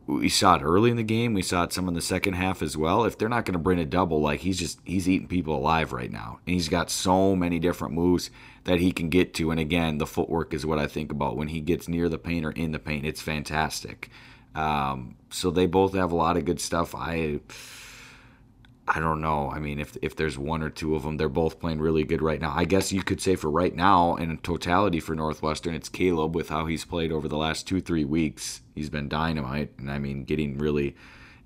we 0.07 0.29
saw 0.29 0.57
it 0.57 0.63
early 0.63 0.91
in 0.91 0.97
the 0.97 1.03
game. 1.03 1.35
We 1.35 1.43
saw 1.43 1.65
it 1.65 1.73
some 1.73 1.89
in 1.89 1.95
the 1.95 2.01
second 2.01 2.35
half 2.35 2.63
as 2.63 2.77
well. 2.77 3.05
If 3.05 3.19
they're 3.19 3.29
not 3.29 3.45
going 3.45 3.55
to 3.55 3.59
bring 3.59 3.79
a 3.79 3.85
double, 3.85 4.21
like 4.21 4.41
he's 4.41 4.59
just 4.59 4.81
he's 4.85 5.09
eating 5.09 5.29
people 5.29 5.57
alive 5.57 5.93
right 5.93 6.11
now, 6.11 6.41
and 6.47 6.55
he's 6.55 6.69
got 6.69 6.91
so 6.91 7.37
many 7.37 7.59
different 7.59 7.95
moves 7.95 8.31
that 8.65 8.81
he 8.81 8.93
can 8.93 9.09
get 9.09 9.35
to. 9.35 9.51
And 9.51 9.61
again, 9.61 9.99
the 9.99 10.07
footwork 10.07 10.55
is 10.55 10.67
what 10.67 10.79
I 10.79 10.87
think 10.87 11.13
about 11.13 11.37
when 11.37 11.49
he 11.49 11.61
gets 11.61 11.89
near 11.89 12.09
the 12.09 12.19
paint 12.19 12.45
or 12.45 12.51
in 12.53 12.73
the 12.73 12.79
paint. 12.79 13.07
It's 13.07 13.23
fantastic. 13.23 14.11
Um, 14.55 15.17
so 15.31 15.51
they 15.51 15.67
both 15.67 15.95
have 15.95 16.13
a 16.13 16.17
lot 16.17 16.37
of 16.37 16.45
good 16.45 16.61
stuff. 16.61 16.95
I. 16.95 17.41
I 18.89 18.99
don't 18.99 19.21
know. 19.21 19.49
I 19.51 19.61
mean, 19.61 19.79
if 19.79 19.97
if 20.03 20.17
there's 20.17 20.37
one 20.37 20.63
or 20.63 20.69
two 20.71 20.97
of 20.97 21.05
them, 21.05 21.17
they're 21.17 21.29
both 21.29 21.61
playing 21.61 21.81
really 21.81 22.03
good 22.03 22.21
right 22.21 22.41
now. 22.41 22.53
I 22.55 22.65
guess 22.65 22.93
you 22.93 23.03
could 23.03 23.21
say 23.21 23.37
for 23.37 23.49
right 23.51 23.75
now, 23.75 24.17
and 24.17 24.31
in 24.31 24.39
totality 24.39 24.99
for 24.99 25.15
Northwestern, 25.15 25.75
it's 25.75 25.89
Caleb 25.89 26.35
with 26.35 26.49
how 26.49 26.67
he's 26.67 26.85
played 26.85 27.13
over 27.13 27.29
the 27.29 27.37
last 27.37 27.69
two 27.69 27.81
three 27.81 28.05
weeks. 28.05 28.63
He's 28.75 28.91
been 28.91 29.09
dynamite, 29.09 29.71
and 29.79 29.91
I 29.91 29.99
mean, 29.99 30.25
getting 30.25 30.59
really 30.59 30.97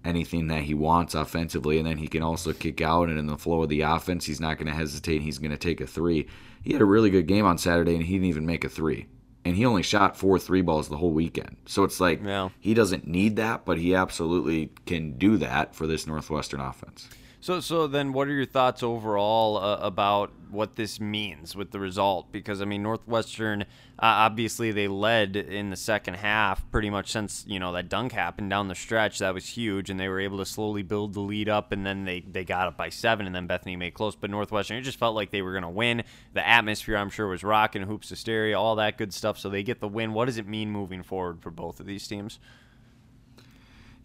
anything 0.05 0.47
that 0.49 0.63
he 0.63 0.73
wants 0.73 1.15
offensively, 1.15 1.79
and 1.79 1.87
then 1.87 1.99
he 1.99 2.09
can 2.09 2.23
also 2.23 2.53
kick 2.53 2.81
out. 2.81 3.09
And 3.09 3.19
in 3.19 3.27
the 3.27 3.37
flow 3.37 3.63
of 3.63 3.69
the 3.69 3.83
offense, 3.83 4.25
he's 4.25 4.41
not 4.41 4.57
going 4.57 4.69
to 4.69 4.75
hesitate. 4.75 5.21
He's 5.21 5.39
going 5.39 5.51
to 5.51 5.57
take 5.59 5.81
a 5.81 5.87
three. 5.87 6.29
He 6.63 6.73
had 6.73 6.81
a 6.83 6.87
really 6.87 7.11
good 7.11 7.27
game 7.27 7.45
on 7.45 7.59
Saturday, 7.59 7.95
and 7.97 8.05
he 8.05 8.15
didn't 8.15 8.29
even 8.29 8.47
make 8.47 8.65
a 8.65 8.69
three. 8.69 9.07
And 9.45 9.55
he 9.57 9.65
only 9.67 9.83
shot 9.83 10.17
four 10.17 10.39
three 10.39 10.63
balls 10.63 10.89
the 10.89 10.97
whole 10.97 11.13
weekend. 11.13 11.57
So 11.67 11.85
it's 11.85 12.01
like 12.01 12.21
Yeah. 12.25 12.49
he 12.59 12.73
doesn't 12.73 13.07
need 13.07 13.37
that, 13.37 13.65
but 13.65 13.79
he 13.79 13.95
absolutely 13.95 14.73
can 14.87 15.19
do 15.19 15.37
that 15.37 15.75
for 15.75 15.87
this 15.87 16.07
Northwestern 16.07 16.61
offense. 16.61 17.09
So, 17.47 17.61
so 17.61 17.87
then, 17.87 18.13
what 18.13 18.27
are 18.27 18.33
your 18.33 18.45
thoughts 18.45 18.83
overall 18.83 19.57
uh, 19.57 19.77
about 19.77 20.33
what 20.51 20.75
this 20.75 20.99
means 20.99 21.55
with 21.55 21.71
the 21.71 21.79
result? 21.79 22.33
Because 22.33 22.61
I 22.61 22.65
mean, 22.65 22.83
Northwestern 22.83 23.63
uh, 23.63 23.65
obviously 24.01 24.73
they 24.73 24.89
led 24.89 25.37
in 25.37 25.71
the 25.71 25.77
second 25.77 26.15
half 26.15 26.69
pretty 26.73 26.91
much 26.91 27.13
since 27.13 27.45
you 27.47 27.61
know 27.61 27.71
that 27.75 27.89
dunk 27.89 28.11
happened 28.11 28.51
down 28.51 28.67
the 28.67 28.75
stretch. 28.75 29.21
That 29.21 29.33
was 29.33 29.47
huge, 29.47 29.91
and 29.91 30.01
they 30.01 30.09
were 30.09 30.19
able 30.19 30.39
to 30.39 30.45
slowly 30.45 30.83
build 30.83 31.15
the 31.15 31.21
lead 31.21 31.49
up, 31.49 31.71
and 31.71 31.87
then 31.87 32.05
they 32.05 32.19
they 32.19 32.43
got 32.43 32.67
up 32.67 32.77
by 32.77 32.89
seven, 32.89 33.27
and 33.27 33.35
then 33.37 33.47
Bethany 33.47 33.77
made 33.77 33.95
close. 33.95 34.17
But 34.17 34.31
Northwestern, 34.31 34.79
it 34.79 34.83
just 34.83 34.99
felt 34.99 35.15
like 35.15 35.31
they 35.31 35.43
were 35.43 35.53
going 35.53 35.63
to 35.63 35.69
win. 35.69 36.03
The 36.33 36.45
atmosphere, 36.45 36.97
I'm 36.97 37.11
sure, 37.11 37.29
was 37.29 37.45
rocking, 37.45 37.83
hoops 37.83 38.09
hysteria, 38.09 38.59
all 38.59 38.75
that 38.75 38.99
good 38.99 39.15
stuff. 39.15 39.39
So 39.39 39.51
they 39.51 39.63
get 39.63 39.79
the 39.79 39.87
win. 39.87 40.15
What 40.15 40.25
does 40.25 40.39
it 40.39 40.49
mean 40.49 40.73
moving 40.73 41.05
forward 41.05 41.43
for 41.43 41.53
both 41.53 41.79
of 41.79 41.87
these 41.87 42.09
teams? 42.09 42.41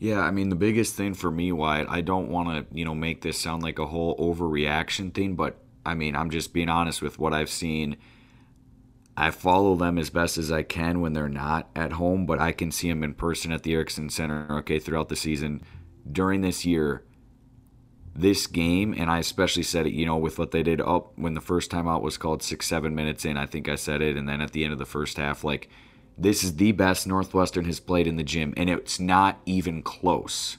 Yeah, 0.02 0.22
I 0.22 0.32
mean 0.32 0.50
the 0.50 0.56
biggest 0.56 0.96
thing 0.96 1.14
for 1.14 1.30
me, 1.30 1.52
Wyatt, 1.52 1.88
I 1.88 2.02
don't 2.02 2.30
want 2.30 2.50
to, 2.50 2.76
you 2.76 2.84
know, 2.84 2.96
make 2.96 3.22
this 3.22 3.38
sound 3.38 3.62
like 3.62 3.78
a 3.78 3.86
whole 3.86 4.18
overreaction 4.18 5.14
thing, 5.14 5.36
but 5.36 5.60
I 5.86 5.94
mean, 5.94 6.16
I'm 6.16 6.32
just 6.32 6.54
being 6.54 6.70
honest 6.70 7.04
with 7.04 7.20
what 7.20 7.36
I've 7.36 7.52
seen. 7.52 7.98
I 9.16 9.30
follow 9.30 9.76
them 9.76 10.00
as 10.00 10.10
best 10.10 10.40
as 10.40 10.52
I 10.52 10.64
can 10.64 11.02
when 11.02 11.14
they're 11.14 11.30
not 11.30 11.70
at 11.76 11.92
home, 11.92 12.26
but 12.26 12.40
I 12.40 12.52
can 12.52 12.72
see 12.72 12.90
them 12.90 13.04
in 13.04 13.14
person 13.14 13.52
at 13.52 13.62
the 13.62 13.76
Erickson 13.76 14.10
Center, 14.10 14.48
okay, 14.58 14.80
throughout 14.80 15.10
the 15.10 15.16
season. 15.16 15.62
During 16.12 16.42
this 16.42 16.66
year, 16.66 17.04
this 18.16 18.48
game, 18.48 18.96
and 18.98 19.08
I 19.08 19.20
especially 19.20 19.62
said 19.62 19.86
it, 19.86 19.94
you 19.94 20.08
know, 20.08 20.18
with 20.18 20.40
what 20.40 20.50
they 20.50 20.64
did 20.64 20.82
up 20.82 21.12
when 21.16 21.36
the 21.36 21.42
first 21.42 21.70
time 21.70 21.88
out 21.88 22.02
was 22.02 22.18
called 22.18 22.42
six, 22.42 22.66
seven 22.66 22.96
minutes 22.96 23.24
in. 23.24 23.38
I 23.38 23.46
think 23.46 23.70
I 23.70 23.76
said 23.76 24.02
it, 24.02 24.18
and 24.18 24.28
then 24.28 24.42
at 24.42 24.52
the 24.52 24.64
end 24.64 24.74
of 24.74 24.80
the 24.80 24.86
first 24.86 25.18
half, 25.18 25.44
like 25.44 25.70
this 26.22 26.44
is 26.44 26.56
the 26.56 26.72
best 26.72 27.08
Northwestern 27.08 27.66
has 27.66 27.80
played 27.80 28.06
in 28.06 28.16
the 28.16 28.24
gym, 28.24 28.54
and 28.56 28.70
it's 28.70 29.00
not 29.00 29.40
even 29.46 29.82
close. 29.82 30.58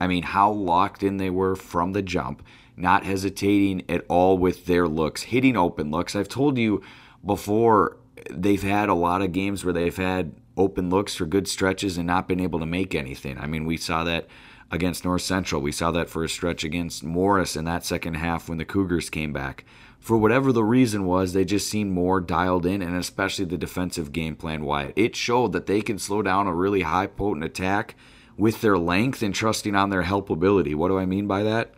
I 0.00 0.06
mean, 0.06 0.22
how 0.22 0.50
locked 0.50 1.02
in 1.02 1.16
they 1.16 1.30
were 1.30 1.56
from 1.56 1.92
the 1.92 2.02
jump, 2.02 2.42
not 2.76 3.04
hesitating 3.04 3.84
at 3.88 4.04
all 4.08 4.36
with 4.36 4.66
their 4.66 4.86
looks, 4.86 5.22
hitting 5.22 5.56
open 5.56 5.90
looks. 5.90 6.14
I've 6.14 6.28
told 6.28 6.58
you 6.58 6.82
before, 7.24 7.96
they've 8.30 8.62
had 8.62 8.88
a 8.88 8.94
lot 8.94 9.22
of 9.22 9.32
games 9.32 9.64
where 9.64 9.72
they've 9.72 9.96
had 9.96 10.34
open 10.56 10.90
looks 10.90 11.14
for 11.14 11.24
good 11.24 11.48
stretches 11.48 11.96
and 11.96 12.06
not 12.06 12.28
been 12.28 12.40
able 12.40 12.60
to 12.60 12.66
make 12.66 12.94
anything. 12.94 13.38
I 13.38 13.46
mean, 13.46 13.64
we 13.64 13.76
saw 13.76 14.04
that 14.04 14.26
against 14.70 15.04
North 15.04 15.22
Central. 15.22 15.62
We 15.62 15.72
saw 15.72 15.90
that 15.92 16.10
for 16.10 16.22
a 16.22 16.28
stretch 16.28 16.64
against 16.64 17.02
Morris 17.02 17.56
in 17.56 17.64
that 17.64 17.84
second 17.84 18.14
half 18.14 18.48
when 18.48 18.58
the 18.58 18.64
Cougars 18.64 19.08
came 19.08 19.32
back. 19.32 19.64
For 20.08 20.16
whatever 20.16 20.52
the 20.52 20.64
reason 20.64 21.04
was, 21.04 21.34
they 21.34 21.44
just 21.44 21.68
seemed 21.68 21.92
more 21.92 22.18
dialed 22.18 22.64
in, 22.64 22.80
and 22.80 22.96
especially 22.96 23.44
the 23.44 23.58
defensive 23.58 24.10
game 24.10 24.36
plan, 24.36 24.64
Wyatt. 24.64 24.94
It 24.96 25.14
showed 25.14 25.52
that 25.52 25.66
they 25.66 25.82
can 25.82 25.98
slow 25.98 26.22
down 26.22 26.46
a 26.46 26.54
really 26.54 26.80
high 26.80 27.08
potent 27.08 27.44
attack 27.44 27.94
with 28.38 28.62
their 28.62 28.78
length 28.78 29.22
and 29.22 29.34
trusting 29.34 29.74
on 29.74 29.90
their 29.90 30.00
help 30.00 30.30
ability. 30.30 30.74
What 30.74 30.88
do 30.88 30.98
I 30.98 31.04
mean 31.04 31.26
by 31.26 31.42
that? 31.42 31.74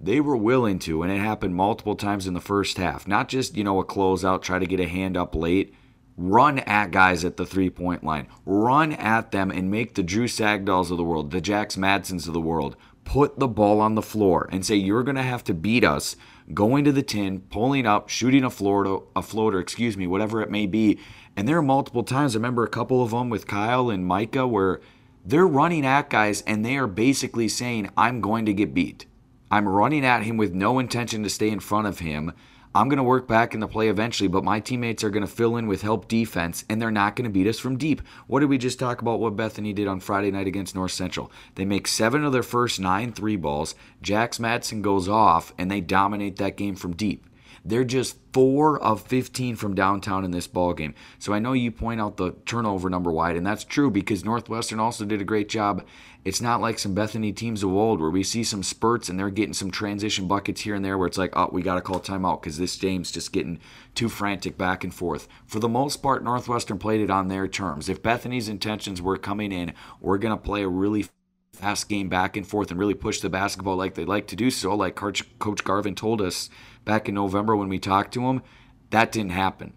They 0.00 0.20
were 0.20 0.36
willing 0.36 0.78
to, 0.78 1.02
and 1.02 1.10
it 1.10 1.18
happened 1.18 1.56
multiple 1.56 1.96
times 1.96 2.28
in 2.28 2.34
the 2.34 2.40
first 2.40 2.76
half. 2.76 3.08
Not 3.08 3.28
just, 3.28 3.56
you 3.56 3.64
know, 3.64 3.80
a 3.80 3.84
closeout, 3.84 4.42
try 4.42 4.60
to 4.60 4.66
get 4.66 4.78
a 4.78 4.86
hand 4.86 5.16
up 5.16 5.34
late. 5.34 5.74
Run 6.16 6.60
at 6.60 6.92
guys 6.92 7.24
at 7.24 7.36
the 7.36 7.44
three 7.44 7.70
point 7.70 8.04
line. 8.04 8.28
Run 8.46 8.92
at 8.92 9.32
them 9.32 9.50
and 9.50 9.68
make 9.68 9.96
the 9.96 10.04
Drew 10.04 10.28
Sagdals 10.28 10.92
of 10.92 10.96
the 10.96 11.02
world, 11.02 11.32
the 11.32 11.40
Jax 11.40 11.74
Madsens 11.74 12.28
of 12.28 12.34
the 12.34 12.40
world, 12.40 12.76
put 13.04 13.40
the 13.40 13.48
ball 13.48 13.80
on 13.80 13.96
the 13.96 14.00
floor 14.00 14.48
and 14.52 14.64
say, 14.64 14.76
You're 14.76 15.02
going 15.02 15.16
to 15.16 15.22
have 15.22 15.42
to 15.42 15.54
beat 15.54 15.82
us 15.82 16.14
going 16.52 16.84
to 16.84 16.92
the 16.92 17.02
tin, 17.02 17.40
pulling 17.40 17.86
up, 17.86 18.08
shooting 18.08 18.44
a 18.44 18.50
floater, 18.50 19.04
a 19.16 19.22
floater, 19.22 19.58
excuse 19.58 19.96
me, 19.96 20.06
whatever 20.06 20.42
it 20.42 20.50
may 20.50 20.66
be. 20.66 20.98
And 21.36 21.48
there 21.48 21.58
are 21.58 21.62
multiple 21.62 22.04
times, 22.04 22.34
I 22.34 22.38
remember 22.38 22.64
a 22.64 22.68
couple 22.68 23.02
of 23.02 23.10
them 23.10 23.30
with 23.30 23.46
Kyle 23.46 23.88
and 23.88 24.04
Micah, 24.04 24.46
where 24.46 24.80
they're 25.24 25.46
running 25.46 25.86
at 25.86 26.10
guys 26.10 26.42
and 26.42 26.64
they 26.64 26.76
are 26.76 26.86
basically 26.86 27.48
saying, 27.48 27.90
I'm 27.96 28.20
going 28.20 28.44
to 28.46 28.52
get 28.52 28.74
beat. 28.74 29.06
I'm 29.50 29.68
running 29.68 30.04
at 30.04 30.24
him 30.24 30.36
with 30.36 30.52
no 30.52 30.78
intention 30.78 31.22
to 31.22 31.30
stay 31.30 31.48
in 31.48 31.60
front 31.60 31.86
of 31.86 32.00
him. 32.00 32.32
I'm 32.76 32.88
going 32.88 32.96
to 32.96 33.04
work 33.04 33.28
back 33.28 33.54
in 33.54 33.60
the 33.60 33.68
play 33.68 33.88
eventually, 33.88 34.26
but 34.26 34.42
my 34.42 34.58
teammates 34.58 35.04
are 35.04 35.10
going 35.10 35.24
to 35.24 35.32
fill 35.32 35.56
in 35.56 35.68
with 35.68 35.82
help 35.82 36.08
defense, 36.08 36.64
and 36.68 36.82
they're 36.82 36.90
not 36.90 37.14
going 37.14 37.24
to 37.24 37.30
beat 37.30 37.46
us 37.46 37.60
from 37.60 37.78
deep. 37.78 38.02
What 38.26 38.40
did 38.40 38.48
we 38.48 38.58
just 38.58 38.80
talk 38.80 39.00
about 39.00 39.20
what 39.20 39.36
Bethany 39.36 39.72
did 39.72 39.86
on 39.86 40.00
Friday 40.00 40.32
night 40.32 40.48
against 40.48 40.74
North 40.74 40.90
Central? 40.90 41.30
They 41.54 41.64
make 41.64 41.86
seven 41.86 42.24
of 42.24 42.32
their 42.32 42.42
first 42.42 42.80
nine 42.80 43.12
three 43.12 43.36
balls. 43.36 43.76
Jax 44.02 44.38
Madsen 44.38 44.82
goes 44.82 45.08
off, 45.08 45.54
and 45.56 45.70
they 45.70 45.80
dominate 45.80 46.36
that 46.36 46.56
game 46.56 46.74
from 46.74 46.96
deep. 46.96 47.24
They're 47.64 47.84
just 47.84 48.18
four 48.32 48.78
of 48.82 49.02
15 49.02 49.56
from 49.56 49.74
downtown 49.74 50.24
in 50.24 50.32
this 50.32 50.46
ball 50.46 50.74
game. 50.74 50.94
So 51.18 51.32
I 51.32 51.38
know 51.38 51.54
you 51.54 51.70
point 51.70 52.00
out 52.00 52.18
the 52.18 52.32
turnover 52.44 52.90
number 52.90 53.10
Wyatt, 53.10 53.36
and 53.36 53.46
that's 53.46 53.64
true 53.64 53.90
because 53.90 54.24
Northwestern 54.24 54.80
also 54.80 55.04
did 55.04 55.20
a 55.22 55.24
great 55.24 55.48
job. 55.48 55.84
It's 56.24 56.40
not 56.40 56.60
like 56.60 56.78
some 56.78 56.94
Bethany 56.94 57.32
teams 57.32 57.62
of 57.62 57.70
old 57.70 58.00
where 58.00 58.10
we 58.10 58.22
see 58.22 58.44
some 58.44 58.62
spurts 58.62 59.08
and 59.08 59.18
they're 59.18 59.30
getting 59.30 59.54
some 59.54 59.70
transition 59.70 60.28
buckets 60.28 60.62
here 60.62 60.74
and 60.74 60.84
there 60.84 60.98
where 60.98 61.06
it's 61.06 61.18
like, 61.18 61.34
oh, 61.36 61.48
we 61.52 61.62
got 61.62 61.76
to 61.76 61.80
call 61.80 62.00
timeout 62.00 62.42
because 62.42 62.58
this 62.58 62.76
game's 62.76 63.10
just 63.10 63.32
getting 63.32 63.58
too 63.94 64.08
frantic 64.08 64.58
back 64.58 64.84
and 64.84 64.94
forth. 64.94 65.26
For 65.46 65.58
the 65.58 65.68
most 65.68 66.02
part, 66.02 66.24
Northwestern 66.24 66.78
played 66.78 67.00
it 67.00 67.10
on 67.10 67.28
their 67.28 67.48
terms. 67.48 67.88
If 67.88 68.02
Bethany's 68.02 68.48
intentions 68.48 69.00
were 69.00 69.16
coming 69.16 69.52
in, 69.52 69.72
we're 70.00 70.18
going 70.18 70.36
to 70.36 70.42
play 70.42 70.62
a 70.62 70.68
really 70.68 71.06
fast 71.54 71.88
game 71.88 72.08
back 72.08 72.36
and 72.36 72.46
forth 72.46 72.70
and 72.70 72.80
really 72.80 72.94
push 72.94 73.20
the 73.20 73.30
basketball 73.30 73.76
like 73.76 73.94
they 73.94 74.04
like 74.04 74.26
to 74.26 74.36
do 74.36 74.50
so, 74.50 74.74
like 74.74 74.96
Coach 74.96 75.64
Garvin 75.64 75.94
told 75.94 76.20
us 76.20 76.50
back 76.84 77.08
in 77.08 77.14
November 77.14 77.56
when 77.56 77.68
we 77.68 77.78
talked 77.78 78.14
to 78.14 78.28
him, 78.28 78.42
that 78.90 79.12
didn't 79.12 79.32
happen. 79.32 79.72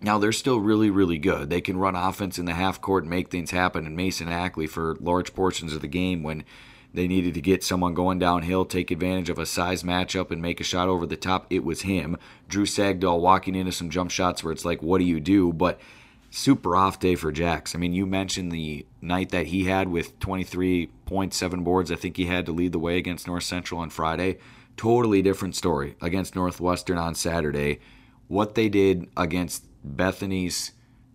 Now 0.00 0.18
they're 0.18 0.32
still 0.32 0.60
really, 0.60 0.90
really 0.90 1.18
good. 1.18 1.50
They 1.50 1.60
can 1.60 1.76
run 1.76 1.94
offense 1.94 2.38
in 2.38 2.46
the 2.46 2.54
half 2.54 2.80
court 2.80 3.04
and 3.04 3.10
make 3.10 3.30
things 3.30 3.50
happen. 3.50 3.86
And 3.86 3.96
Mason 3.96 4.28
Ackley 4.28 4.66
for 4.66 4.96
large 5.00 5.34
portions 5.34 5.74
of 5.74 5.82
the 5.82 5.88
game 5.88 6.22
when 6.22 6.44
they 6.92 7.06
needed 7.06 7.34
to 7.34 7.40
get 7.40 7.62
someone 7.62 7.94
going 7.94 8.18
downhill, 8.18 8.64
take 8.64 8.90
advantage 8.90 9.30
of 9.30 9.38
a 9.38 9.46
size 9.46 9.82
matchup, 9.82 10.30
and 10.30 10.42
make 10.42 10.60
a 10.60 10.64
shot 10.64 10.88
over 10.88 11.06
the 11.06 11.16
top, 11.16 11.46
it 11.50 11.64
was 11.64 11.82
him. 11.82 12.16
Drew 12.48 12.64
Sagdahl 12.64 13.20
walking 13.20 13.54
into 13.54 13.72
some 13.72 13.90
jump 13.90 14.10
shots 14.10 14.42
where 14.42 14.52
it's 14.52 14.64
like, 14.64 14.82
what 14.82 14.98
do 14.98 15.04
you 15.04 15.20
do? 15.20 15.52
But 15.52 15.78
super 16.30 16.74
off 16.74 16.98
day 16.98 17.14
for 17.14 17.30
Jax. 17.30 17.74
I 17.74 17.78
mean, 17.78 17.92
you 17.92 18.06
mentioned 18.06 18.50
the 18.50 18.86
night 19.00 19.30
that 19.30 19.48
he 19.48 19.64
had 19.64 19.88
with 19.88 20.18
23.7 20.20 21.64
boards. 21.64 21.92
I 21.92 21.96
think 21.96 22.16
he 22.16 22.26
had 22.26 22.46
to 22.46 22.52
lead 22.52 22.72
the 22.72 22.78
way 22.78 22.96
against 22.96 23.26
North 23.26 23.44
Central 23.44 23.80
on 23.80 23.90
Friday. 23.90 24.38
Totally 24.80 25.20
different 25.20 25.54
story 25.54 25.94
against 26.00 26.34
Northwestern 26.34 26.96
on 26.96 27.14
Saturday. 27.14 27.80
What 28.28 28.54
they 28.54 28.70
did 28.70 29.10
against 29.14 29.66
Bethany's 29.84 30.72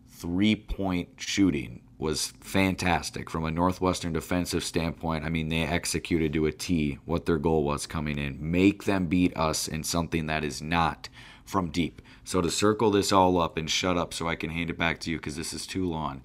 three 0.07 0.55
point 0.55 1.09
shooting 1.17 1.81
was 1.97 2.27
fantastic 2.39 3.27
from 3.27 3.43
a 3.43 3.49
Northwestern 3.49 4.13
defensive 4.13 4.63
standpoint. 4.63 5.25
I 5.25 5.29
mean, 5.29 5.49
they 5.49 5.63
executed 5.63 6.31
to 6.33 6.45
a 6.45 6.51
T 6.51 6.99
what 7.05 7.25
their 7.25 7.39
goal 7.39 7.63
was 7.63 7.87
coming 7.87 8.19
in 8.19 8.37
make 8.39 8.83
them 8.83 9.07
beat 9.07 9.35
us 9.35 9.67
in 9.67 9.83
something 9.83 10.27
that 10.27 10.43
is 10.43 10.61
not 10.61 11.09
from 11.43 11.71
deep. 11.71 12.03
So, 12.23 12.41
to 12.41 12.51
circle 12.51 12.91
this 12.91 13.11
all 13.11 13.41
up 13.41 13.57
and 13.57 13.67
shut 13.67 13.97
up 13.97 14.13
so 14.13 14.27
I 14.27 14.35
can 14.35 14.51
hand 14.51 14.69
it 14.69 14.77
back 14.77 14.99
to 14.99 15.09
you 15.09 15.17
because 15.17 15.37
this 15.37 15.53
is 15.53 15.65
too 15.65 15.89
long. 15.89 16.21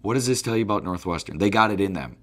What 0.00 0.14
does 0.14 0.26
this 0.26 0.40
tell 0.40 0.56
you 0.56 0.62
about 0.62 0.84
Northwestern? 0.84 1.36
They 1.36 1.50
got 1.50 1.70
it 1.70 1.82
in 1.82 1.92
them. 1.92 2.16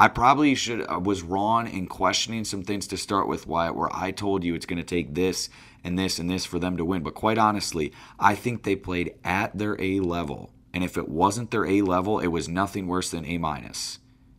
I 0.00 0.08
probably 0.08 0.54
should 0.54 0.86
I 0.86 0.96
was 0.96 1.22
wrong 1.22 1.68
in 1.68 1.86
questioning 1.86 2.46
some 2.46 2.62
things 2.62 2.86
to 2.86 2.96
start 2.96 3.28
with, 3.28 3.46
Wyatt, 3.46 3.76
where 3.76 3.94
I 3.94 4.12
told 4.12 4.42
you 4.42 4.54
it's 4.54 4.64
going 4.64 4.78
to 4.78 4.82
take 4.82 5.14
this 5.14 5.50
and 5.84 5.98
this 5.98 6.18
and 6.18 6.30
this 6.30 6.46
for 6.46 6.58
them 6.58 6.78
to 6.78 6.86
win. 6.86 7.02
But 7.02 7.14
quite 7.14 7.36
honestly, 7.36 7.92
I 8.18 8.34
think 8.34 8.62
they 8.62 8.76
played 8.76 9.12
at 9.24 9.58
their 9.58 9.78
A 9.78 10.00
level. 10.00 10.54
And 10.72 10.82
if 10.82 10.96
it 10.96 11.10
wasn't 11.10 11.50
their 11.50 11.66
A 11.66 11.82
level, 11.82 12.18
it 12.18 12.28
was 12.28 12.48
nothing 12.48 12.86
worse 12.86 13.10
than 13.10 13.26
A 13.26 13.36
minus. 13.36 13.98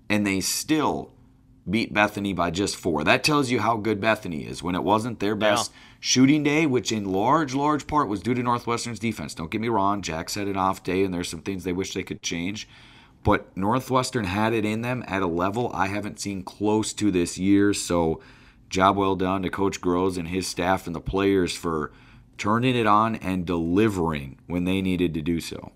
And 0.10 0.26
they 0.26 0.42
still 0.42 1.12
beat 1.70 1.94
Bethany 1.94 2.34
by 2.34 2.50
just 2.50 2.76
four. 2.76 3.04
That 3.04 3.24
tells 3.24 3.52
you 3.52 3.60
how 3.60 3.78
good 3.78 4.02
Bethany 4.02 4.48
is 4.48 4.64
when 4.64 4.74
it 4.74 4.84
wasn't 4.84 5.20
their 5.20 5.36
best 5.36 5.72
shooting 6.00 6.42
day, 6.42 6.66
which 6.66 6.92
in 6.92 7.06
large, 7.06 7.54
large 7.54 7.86
part 7.86 8.08
was 8.08 8.22
due 8.22 8.34
to 8.34 8.42
Northwestern's 8.42 8.98
defense. 8.98 9.36
Don't 9.36 9.52
get 9.52 9.62
me 9.62 9.70
wrong, 9.70 10.02
Jax 10.02 10.34
had 10.34 10.48
an 10.48 10.58
off 10.58 10.84
day, 10.84 11.04
and 11.04 11.14
there's 11.14 11.30
some 11.30 11.44
things 11.44 11.64
they 11.64 11.72
wish 11.72 11.94
they 11.94 12.02
could 12.02 12.24
change. 12.24 12.68
But 13.24 13.56
Northwestern 13.56 14.26
had 14.26 14.54
it 14.54 14.66
in 14.66 14.82
them 14.82 15.04
at 15.08 15.22
a 15.22 15.28
level 15.28 15.72
I 15.74 15.88
haven't 15.88 16.20
seen 16.20 16.44
close 16.44 16.92
to 16.94 17.12
this 17.12 17.38
year. 17.38 17.74
So, 17.74 18.22
job 18.70 18.98
well 18.98 19.16
done 19.16 19.44
to 19.44 19.50
Coach 19.50 19.80
Groves 19.80 20.18
and 20.18 20.30
his 20.30 20.48
staff 20.48 20.88
and 20.88 20.96
the 20.96 21.02
players 21.02 21.56
for 21.56 21.92
turning 22.38 22.76
it 22.76 22.88
on 22.88 23.16
and 23.18 23.46
delivering 23.46 24.40
when 24.48 24.64
they 24.64 24.82
needed 24.82 25.14
to 25.14 25.22
do 25.22 25.40
so. 25.40 25.72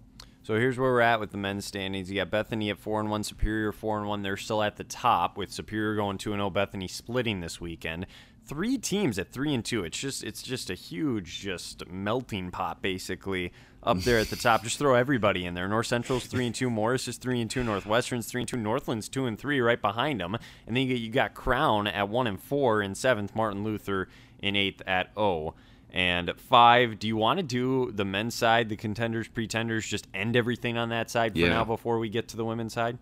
So 0.45 0.59
here's 0.59 0.77
where 0.77 0.91
we're 0.91 1.01
at 1.01 1.19
with 1.19 1.31
the 1.31 1.37
men's 1.37 1.65
standings. 1.65 2.09
You 2.09 2.17
got 2.17 2.29
Bethany 2.29 2.69
at 2.69 2.77
four 2.77 2.99
and 2.99 3.09
one, 3.09 3.23
Superior 3.23 3.71
four 3.71 3.97
and 3.97 4.07
one. 4.07 4.21
They're 4.21 4.37
still 4.37 4.61
at 4.61 4.77
the 4.77 4.83
top 4.83 5.37
with 5.37 5.51
Superior 5.51 5.95
going 5.95 6.19
two 6.19 6.33
and 6.33 6.39
zero. 6.39 6.51
Bethany 6.51 6.87
splitting 6.87 7.39
this 7.39 7.59
weekend. 7.59 8.05
Three 8.45 8.77
teams 8.77 9.17
at 9.17 9.31
three 9.31 9.55
and 9.55 9.65
two. 9.65 9.83
It's 9.83 9.97
just 9.97 10.23
it's 10.23 10.43
just 10.43 10.69
a 10.69 10.75
huge 10.75 11.39
just 11.39 11.87
melting 11.87 12.51
pot 12.51 12.83
basically 12.83 13.53
up 13.85 13.99
there 13.99 14.17
at 14.19 14.29
the 14.29 14.35
top. 14.35 14.63
Just 14.63 14.79
throw 14.79 14.95
everybody 15.05 15.45
in 15.45 15.53
there. 15.53 15.67
North 15.67 15.87
Central's 15.87 16.25
three 16.25 16.45
and 16.47 16.55
two. 16.55 16.69
Morris 16.69 17.07
is 17.07 17.17
three 17.17 17.39
and 17.39 17.49
two. 17.49 17.63
Northwestern's 17.63 18.27
three 18.27 18.41
and 18.41 18.47
two. 18.47 18.57
Northland's 18.57 19.07
two 19.07 19.25
and 19.25 19.37
three 19.37 19.61
right 19.61 19.81
behind 19.81 20.19
them. 20.19 20.35
And 20.67 20.75
then 20.75 20.83
you, 20.87 20.93
get, 20.95 21.01
you 21.01 21.09
got 21.11 21.33
Crown 21.33 21.87
at 21.87 22.09
one 22.09 22.27
and 22.27 22.41
four 22.41 22.81
in 22.81 22.95
seventh. 22.95 23.35
Martin 23.35 23.63
Luther 23.63 24.09
in 24.41 24.55
eighth 24.55 24.81
at 24.87 25.11
O. 25.15 25.53
And 25.91 26.33
five, 26.37 26.99
do 26.99 27.07
you 27.07 27.15
want 27.15 27.37
to 27.39 27.43
do 27.43 27.91
the 27.93 28.03
men's 28.03 28.35
side, 28.35 28.67
the 28.67 28.75
contenders, 28.75 29.29
pretenders, 29.29 29.87
just 29.87 30.07
end 30.13 30.35
everything 30.35 30.77
on 30.77 30.89
that 30.89 31.09
side 31.09 31.33
for 31.33 31.39
Yeah. 31.39 31.49
now 31.49 31.63
before 31.63 31.99
we 31.99 32.09
get 32.09 32.27
to 32.29 32.37
the 32.37 32.43
women's 32.43 32.73
side? 32.73 32.97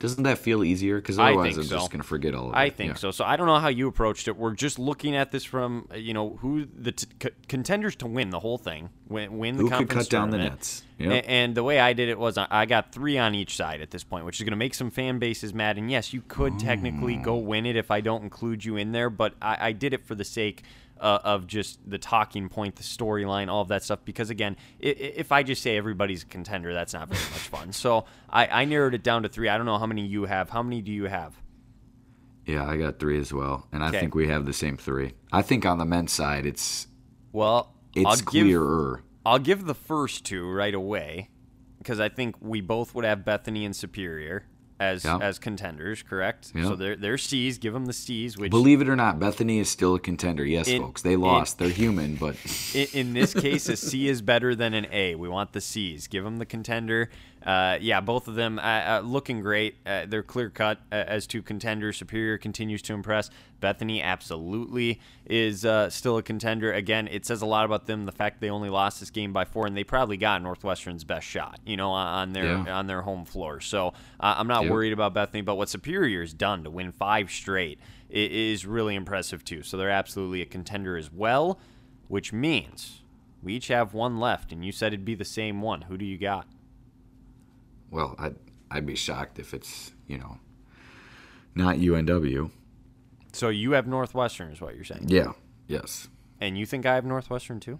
Doesn't 0.00 0.22
that 0.22 0.38
feel 0.38 0.62
easier? 0.62 0.96
Because 0.96 1.18
otherwise, 1.18 1.56
I'm 1.56 1.64
so. 1.64 1.76
just 1.76 1.90
going 1.90 2.00
to 2.00 2.06
forget 2.06 2.34
all 2.34 2.48
of 2.48 2.54
it. 2.54 2.56
I 2.56 2.70
think 2.70 2.90
Yeah. 2.92 2.96
so. 2.96 3.10
So 3.10 3.24
I 3.24 3.36
don't 3.36 3.46
know 3.46 3.58
how 3.58 3.68
you 3.68 3.88
approached 3.88 4.28
it. 4.28 4.36
We're 4.36 4.54
just 4.54 4.78
looking 4.78 5.16
at 5.16 5.32
this 5.32 5.44
from 5.44 5.88
uh, 5.92 5.96
you 5.96 6.14
know 6.14 6.36
who 6.40 6.66
the 6.66 6.92
t- 6.92 7.06
c- 7.22 7.30
contenders 7.48 7.96
to 7.96 8.06
win 8.06 8.30
the 8.30 8.38
whole 8.38 8.58
thing, 8.58 8.90
win, 9.08 9.38
win 9.38 9.56
the 9.56 9.62
Who 9.64 9.68
could 9.70 9.76
conference 9.78 10.04
cut 10.04 10.10
down 10.10 10.30
the 10.30 10.38
nets? 10.38 10.84
Yep. 10.98 11.24
And 11.26 11.54
the 11.54 11.62
way 11.64 11.78
I 11.80 11.92
did 11.92 12.08
it 12.08 12.18
was 12.18 12.38
I 12.38 12.66
got 12.66 12.92
three 12.92 13.18
on 13.18 13.34
each 13.34 13.56
side 13.56 13.80
at 13.80 13.90
this 13.90 14.02
point, 14.04 14.24
which 14.24 14.40
is 14.40 14.44
going 14.44 14.50
to 14.52 14.56
make 14.56 14.74
some 14.74 14.90
fan 14.90 15.18
bases 15.18 15.52
mad. 15.54 15.78
And 15.78 15.90
yes, 15.90 16.12
you 16.12 16.22
could 16.26 16.58
technically 16.58 17.16
go 17.16 17.36
win 17.36 17.66
it 17.66 17.76
if 17.76 17.90
I 17.90 18.00
don't 18.00 18.22
include 18.22 18.64
you 18.64 18.76
in 18.76 18.92
there, 18.92 19.08
but 19.10 19.34
I, 19.40 19.68
I 19.68 19.72
did 19.72 19.92
it 19.94 20.04
for 20.06 20.14
the 20.16 20.24
sake 20.24 20.64
uh, 21.00 21.18
of 21.24 21.46
just 21.46 21.78
the 21.88 21.98
talking 21.98 22.48
point, 22.48 22.76
the 22.76 22.82
storyline, 22.82 23.48
all 23.48 23.62
of 23.62 23.68
that 23.68 23.82
stuff. 23.82 24.00
Because 24.04 24.30
again, 24.30 24.56
if 24.80 25.32
I 25.32 25.42
just 25.42 25.62
say 25.62 25.76
everybody's 25.76 26.22
a 26.22 26.26
contender, 26.26 26.72
that's 26.74 26.92
not 26.92 27.08
very 27.08 27.20
much 27.30 27.40
fun. 27.48 27.72
So 27.72 28.04
I, 28.30 28.46
I 28.46 28.64
narrowed 28.64 28.94
it 28.94 29.02
down 29.02 29.22
to 29.22 29.28
three. 29.28 29.48
I 29.48 29.56
don't 29.56 29.66
know 29.66 29.78
how 29.78 29.86
many 29.86 30.06
you 30.06 30.24
have. 30.26 30.50
How 30.50 30.62
many 30.62 30.82
do 30.82 30.92
you 30.92 31.04
have? 31.04 31.34
Yeah, 32.46 32.66
I 32.66 32.76
got 32.78 32.98
three 32.98 33.18
as 33.18 33.32
well, 33.32 33.66
and 33.72 33.84
I 33.84 33.88
Okay. 33.88 34.00
think 34.00 34.14
we 34.14 34.28
have 34.28 34.46
the 34.46 34.54
same 34.54 34.76
three. 34.78 35.12
I 35.30 35.42
think 35.42 35.66
on 35.66 35.76
the 35.78 35.84
men's 35.84 36.12
side, 36.12 36.46
it's 36.46 36.86
Well, 37.32 37.74
it's 37.94 38.06
I'll 38.06 38.16
give, 38.16 38.26
clearer. 38.26 39.02
I'll 39.26 39.38
give 39.38 39.66
the 39.66 39.74
first 39.74 40.24
two 40.24 40.50
right 40.50 40.74
away 40.74 41.28
because 41.76 42.00
I 42.00 42.08
think 42.08 42.36
we 42.40 42.62
both 42.62 42.94
would 42.94 43.04
have 43.04 43.22
Bethany 43.24 43.66
and 43.66 43.76
Superior. 43.76 44.46
As 44.80 45.04
Yeah. 45.04 45.18
as 45.20 45.38
contenders, 45.38 46.02
correct? 46.02 46.52
Yeah. 46.54 46.64
So 46.64 46.76
they're 46.76 46.96
they're 46.96 47.18
C's. 47.18 47.58
Give 47.58 47.72
them 47.72 47.86
the 47.86 47.92
C's, 47.92 48.36
which 48.38 48.50
Believe 48.50 48.80
it 48.80 48.88
or 48.88 48.96
not, 48.96 49.18
Bethany 49.18 49.58
is 49.58 49.68
still 49.68 49.94
a 49.94 50.00
contender. 50.00 50.44
Yes, 50.44 50.68
In- 50.68 50.82
folks, 50.82 51.02
they 51.02 51.16
lost. 51.16 51.58
They're 51.58 51.68
human, 51.84 52.14
but 52.16 52.36
in, 52.74 52.86
in 52.92 53.12
this 53.14 53.34
case, 53.34 53.68
a 53.68 53.76
C 53.76 54.08
is 54.08 54.22
better 54.22 54.54
than 54.54 54.74
an 54.74 54.86
A. 54.92 55.14
We 55.14 55.28
want 55.28 55.52
the 55.52 55.60
C's. 55.60 56.06
Give 56.06 56.24
them 56.24 56.36
the 56.38 56.46
contender. 56.46 57.10
Uh, 57.48 57.78
yeah, 57.80 57.98
both 57.98 58.28
of 58.28 58.34
them 58.34 58.58
uh, 58.58 58.62
uh, 58.62 59.00
looking 59.02 59.40
great. 59.40 59.76
Uh, 59.86 60.04
they're 60.06 60.22
clear 60.22 60.50
cut 60.50 60.80
uh, 60.92 60.96
as 60.96 61.26
two 61.26 61.40
contenders. 61.40 61.96
Superior 61.96 62.36
continues 62.36 62.82
to 62.82 62.92
impress. 62.92 63.30
Bethany 63.60 64.02
absolutely 64.02 65.00
is 65.24 65.64
uh, 65.64 65.88
still 65.88 66.18
a 66.18 66.22
contender. 66.22 66.74
Again, 66.74 67.08
it 67.08 67.24
says 67.24 67.40
a 67.40 67.46
lot 67.46 67.64
about 67.64 67.86
them. 67.86 68.04
The 68.04 68.12
fact 68.12 68.42
they 68.42 68.50
only 68.50 68.68
lost 68.68 69.00
this 69.00 69.08
game 69.08 69.32
by 69.32 69.46
four, 69.46 69.66
and 69.66 69.74
they 69.74 69.82
probably 69.82 70.18
got 70.18 70.42
Northwestern's 70.42 71.04
best 71.04 71.26
shot, 71.26 71.58
you 71.64 71.78
know, 71.78 71.88
on, 71.90 72.34
their 72.34 72.44
Yeah. 72.58 72.78
on 72.78 72.86
their 72.86 73.00
home 73.00 73.24
floor. 73.24 73.60
So 73.60 73.94
I'm 74.20 74.46
not 74.46 74.64
Yep. 74.64 74.70
worried 74.72 74.92
about 74.92 75.14
Bethany. 75.14 75.40
But 75.40 75.54
what 75.54 75.70
Superior's 75.70 76.34
done 76.34 76.64
to 76.64 76.70
win 76.70 76.92
five 76.92 77.30
straight 77.30 77.78
is 78.10 78.66
really 78.66 78.94
impressive 78.94 79.42
too. 79.42 79.62
So 79.62 79.78
they're 79.78 79.88
absolutely 79.88 80.42
a 80.42 80.46
contender 80.46 80.98
as 80.98 81.10
well, 81.10 81.58
which 82.08 82.30
means 82.30 83.02
we 83.42 83.54
each 83.54 83.68
have 83.68 83.94
one 83.94 84.20
left, 84.20 84.52
and 84.52 84.62
you 84.66 84.70
said 84.72 84.92
it'd 84.92 85.06
be 85.06 85.14
the 85.14 85.24
same 85.24 85.62
one. 85.62 85.82
Who 85.82 85.96
do 85.96 86.04
you 86.04 86.18
got? 86.18 86.46
Well, 87.90 88.14
I'd 88.18 88.36
I'd 88.70 88.86
be 88.86 88.94
shocked 88.96 89.38
if 89.38 89.54
it's 89.54 89.92
you 90.06 90.18
know 90.18 90.38
not 91.54 91.76
UNW. 91.76 92.50
So 93.32 93.48
you 93.50 93.72
have 93.72 93.86
Northwestern, 93.86 94.50
is 94.52 94.60
what 94.60 94.74
you're 94.74 94.84
saying, 94.84 95.04
Yeah. 95.08 95.32
Yes. 95.66 96.08
and 96.40 96.56
you 96.58 96.64
think 96.66 96.86
I 96.86 96.94
have 96.94 97.04
Northwestern 97.04 97.60
too? 97.60 97.78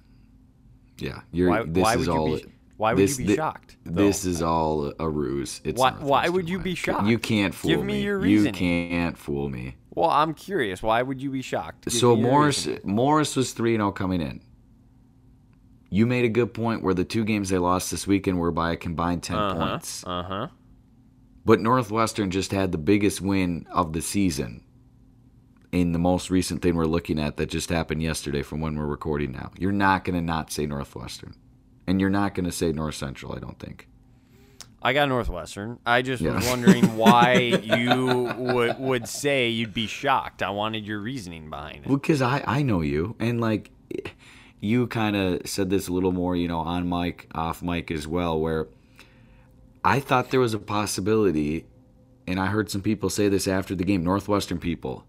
Yeah. 0.99 1.21
You're. 1.33 1.49
Why- 1.51 1.63
this 1.65 1.83
why 1.83 1.97
is 1.97 2.09
would 2.09 2.15
you 2.31 2.37
be- 2.47 2.53
why 2.77 2.93
would 2.95 3.03
this, 3.03 3.19
you 3.19 3.27
be 3.27 3.35
shocked, 3.37 3.77
though? 3.85 4.05
This 4.05 4.25
is 4.25 4.41
all 4.43 4.93
a 5.01 5.09
ruse. 5.09 5.61
It's 5.65 5.81
Why- 5.81 5.93
why 5.93 6.29
would 6.29 6.49
you 6.49 6.59
be 6.61 6.75
shocked? 6.77 7.07
You 7.09 7.19
can't 7.19 7.53
fool 7.55 7.71
Give 7.71 7.85
me 7.85 8.03
your 8.03 8.25
You 8.25 8.53
can't 8.53 9.19
fool 9.19 9.49
me. 9.49 9.77
Well, 9.91 10.11
I'm 10.11 10.33
curious. 10.33 10.81
Why 10.81 11.03
would 11.03 11.21
you 11.21 11.31
be 11.31 11.43
shocked? 11.43 11.87
Give 11.87 11.95
So 11.95 12.15
Morris 12.15 12.67
reasoning. 12.67 12.95
Morris 12.95 13.35
was 13.35 13.53
3 13.53 13.75
0 13.77 13.91
coming 13.91 14.21
in. 14.21 14.41
You 15.91 16.07
made 16.07 16.25
a 16.25 16.29
good 16.29 16.53
point 16.53 16.83
where 16.83 16.95
the 16.95 17.05
two 17.05 17.25
games 17.25 17.49
they 17.49 17.59
lost 17.59 17.91
this 17.91 18.07
weekend 18.07 18.39
were 18.39 18.51
by 18.51 18.73
a 18.73 18.77
combined 18.77 19.23
10 19.23 19.37
Uh-huh. 19.37 19.55
points. 19.71 20.05
Uh 20.07 20.23
huh. 20.23 20.49
But 21.45 21.61
Northwestern 21.61 22.31
just 22.31 22.53
had 22.53 22.73
the 22.73 22.79
biggest 22.79 23.21
win 23.23 23.67
of 23.71 23.95
the 23.95 24.03
season 24.03 24.63
in 25.73 25.93
the 25.93 25.99
most 25.99 26.31
recent 26.31 26.61
thing 26.63 26.75
we're 26.77 26.85
looking 26.85 27.19
at 27.19 27.37
that 27.39 27.47
just 27.49 27.71
happened 27.71 28.03
yesterday 28.03 28.43
from 28.43 28.61
when 28.61 28.77
we're 28.77 28.87
recording 28.87 29.33
now. 29.33 29.51
You're 29.59 29.73
not 29.73 30.05
going 30.05 30.15
to 30.17 30.23
not 30.23 30.51
say 30.51 30.67
Northwestern. 30.67 31.35
And 31.87 32.01
you're 32.03 32.11
not 32.11 32.35
going 32.35 32.45
to 32.45 32.53
say 32.53 32.71
North 32.73 32.97
Central, 32.97 33.35
I 33.35 33.39
don't 33.39 33.59
think. 33.59 33.89
I 34.83 34.93
got 34.93 35.09
Northwestern. 35.09 35.79
I 35.87 36.03
just 36.03 36.23
was 36.23 36.47
wondering 36.51 36.97
why 36.99 37.33
you 37.39 38.31
would 38.37 38.79
would 38.79 39.09
say 39.09 39.49
you'd 39.49 39.73
be 39.75 39.87
shocked. 39.87 40.43
I 40.43 40.51
wanted 40.51 40.87
your 40.87 41.01
reasoning 41.01 41.49
behind 41.51 41.87
it. 41.87 41.89
Because 41.89 42.21
I, 42.23 42.45
I 42.47 42.63
know 42.63 42.83
you. 42.83 43.17
And 43.19 43.41
like, 43.41 43.71
you 44.61 44.87
kind 44.87 45.17
of 45.17 45.47
said 45.47 45.71
this 45.71 45.89
a 45.89 45.93
little 45.93 46.13
more, 46.13 46.35
you 46.35 46.49
know, 46.49 46.61
on 46.61 46.89
mic, 46.89 47.29
off 47.35 47.63
mic 47.63 47.91
as 47.91 48.07
well, 48.07 48.39
where 48.39 48.69
I 49.85 50.01
thought 50.01 50.31
there 50.31 50.41
was 50.41 50.55
a 50.55 50.59
possibility, 50.59 51.67
and 52.27 52.41
I 52.41 52.47
heard 52.47 52.71
some 52.71 52.83
people 52.83 53.11
say 53.11 53.29
this 53.29 53.47
after 53.47 53.75
the 53.75 53.85
game, 53.85 54.03
Northwestern 54.03 54.59
people. 54.59 55.05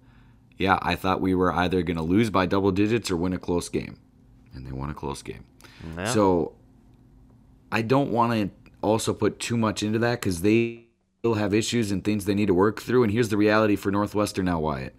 Yeah, 0.58 0.78
I 0.82 0.96
thought 0.96 1.22
we 1.22 1.34
were 1.34 1.54
either 1.54 1.82
going 1.82 1.98
to 1.98 2.04
lose 2.04 2.30
by 2.30 2.46
double 2.46 2.72
digits 2.72 3.10
or 3.10 3.18
win 3.18 3.34
a 3.34 3.40
close 3.40 3.70
game. 3.70 3.98
And 4.54 4.68
they 4.68 4.72
won 4.72 4.90
a 4.90 4.94
close 4.94 5.22
game. 5.22 5.46
Yeah. 5.98 6.06
So 6.06 6.54
I 7.72 7.82
don't 7.82 8.12
want 8.12 8.34
to 8.34 8.50
also 8.82 9.14
put 9.14 9.40
too 9.40 9.58
much 9.58 9.84
into 9.84 10.00
that 10.00 10.20
because 10.20 10.42
they 10.42 10.86
still 11.20 11.36
have 11.36 11.54
issues 11.54 11.92
and 11.92 12.04
things 12.04 12.26
they 12.26 12.34
need 12.34 12.48
to 12.48 12.54
work 12.54 12.82
through. 12.82 13.04
And 13.04 13.12
here's 13.12 13.30
the 13.30 13.38
reality 13.38 13.76
for 13.76 13.92
Northwestern 13.92 14.46
now, 14.46 14.60
Wyatt. 14.60 14.96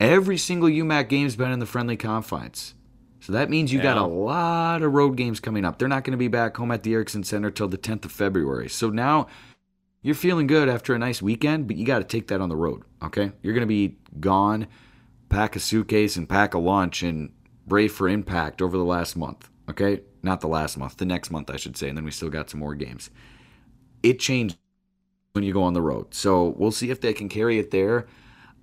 Every 0.00 0.36
single 0.36 0.68
UMAC 0.68 1.08
game's 1.08 1.36
been 1.36 1.52
in 1.52 1.58
the 1.58 1.66
friendly 1.66 1.96
confines. 1.96 2.74
So 3.22 3.34
that 3.34 3.50
means 3.50 3.72
you 3.72 3.80
got 3.80 3.98
a 3.98 4.04
lot 4.04 4.82
of 4.82 4.92
road 4.92 5.16
games 5.16 5.38
coming 5.38 5.64
up. 5.64 5.78
They're 5.78 5.86
not 5.86 6.02
going 6.02 6.10
to 6.10 6.18
be 6.18 6.26
back 6.26 6.56
home 6.56 6.72
at 6.72 6.82
the 6.82 6.92
Erickson 6.92 7.22
Center 7.22 7.52
till 7.52 7.68
the 7.68 7.78
10th 7.78 8.04
of 8.04 8.10
February. 8.10 8.68
So 8.68 8.90
now 8.90 9.28
you're 10.02 10.16
feeling 10.16 10.48
good 10.48 10.68
after 10.68 10.92
a 10.92 10.98
nice 10.98 11.22
weekend, 11.22 11.68
but 11.68 11.76
you 11.76 11.86
got 11.86 12.00
to 12.00 12.04
take 12.04 12.26
that 12.26 12.40
on 12.40 12.48
the 12.48 12.56
road, 12.56 12.82
okay? 13.00 13.30
You're 13.40 13.54
going 13.54 13.62
to 13.62 13.66
be 13.68 13.96
gone, 14.18 14.66
pack 15.28 15.54
a 15.54 15.60
suitcase 15.60 16.16
and 16.16 16.28
pack 16.28 16.54
a 16.54 16.58
lunch 16.58 17.04
and 17.04 17.30
brave 17.64 17.92
for 17.92 18.08
impact 18.08 18.60
over 18.60 18.76
the 18.76 18.82
last 18.82 19.16
month, 19.16 19.48
okay? 19.70 20.00
Not 20.24 20.40
the 20.40 20.48
last 20.48 20.76
month, 20.76 20.96
the 20.96 21.04
next 21.04 21.30
month, 21.30 21.48
I 21.48 21.58
should 21.58 21.76
say. 21.76 21.88
And 21.88 21.96
then 21.96 22.04
we 22.04 22.10
still 22.10 22.28
got 22.28 22.50
some 22.50 22.58
more 22.58 22.74
games. 22.74 23.08
It 24.02 24.18
changed 24.18 24.58
when 25.34 25.44
you 25.44 25.52
go 25.52 25.62
on 25.62 25.74
the 25.74 25.80
road. 25.80 26.12
So 26.12 26.48
we'll 26.58 26.72
see 26.72 26.90
if 26.90 27.00
they 27.00 27.12
can 27.12 27.28
carry 27.28 27.60
it 27.60 27.70
there. 27.70 28.08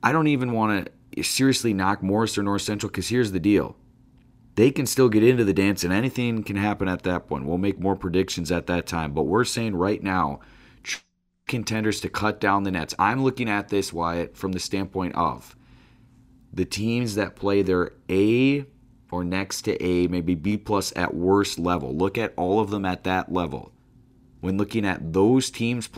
I 0.03 0.11
don't 0.11 0.27
even 0.27 0.51
want 0.51 0.89
to 1.15 1.23
seriously 1.23 1.73
knock 1.73 2.03
Morris 2.03 2.37
or 2.37 2.43
North 2.43 2.63
Central 2.63 2.89
because 2.89 3.07
here's 3.07 3.31
the 3.31 3.39
deal. 3.39 3.77
They 4.59 4.71
can 4.71 4.85
still 4.85 5.07
get 5.07 5.23
into 5.23 5.45
the 5.45 5.53
dance 5.53 5.85
and 5.85 5.93
anything 5.93 6.43
can 6.43 6.57
happen 6.57 6.89
at 6.89 7.03
that 7.03 7.29
point. 7.29 7.45
We'll 7.45 7.57
make 7.57 7.79
more 7.79 7.95
predictions 7.95 8.51
at 8.51 8.67
that 8.67 8.87
time. 8.87 9.13
But 9.13 9.23
we're 9.23 9.45
saying 9.45 9.73
right 9.73 10.03
now, 10.03 10.41
contenders 11.47 12.01
to 12.01 12.09
cut 12.09 12.41
down 12.41 12.63
the 12.63 12.71
nets. 12.71 12.93
I'm 12.99 13.23
looking 13.23 13.47
at 13.49 13.69
this, 13.69 13.93
Wyatt, 13.93 14.35
from 14.35 14.51
the 14.51 14.59
standpoint 14.59 15.15
of 15.15 15.55
the 16.51 16.65
teams 16.65 17.15
that 17.15 17.37
play 17.37 17.61
their 17.61 17.93
A 18.09 18.65
or 19.09 19.23
next 19.23 19.61
to 19.61 19.81
A, 19.81 20.07
maybe 20.07 20.35
B 20.35 20.57
plus 20.57 20.91
at 20.93 21.13
worst 21.13 21.57
level. 21.57 21.95
Look 21.95 22.17
at 22.17 22.33
all 22.35 22.59
of 22.59 22.69
them 22.69 22.83
at 22.83 23.05
that 23.05 23.31
level. 23.31 23.71
When 24.41 24.57
looking 24.57 24.85
at 24.85 25.13
those 25.13 25.49
teams 25.49 25.89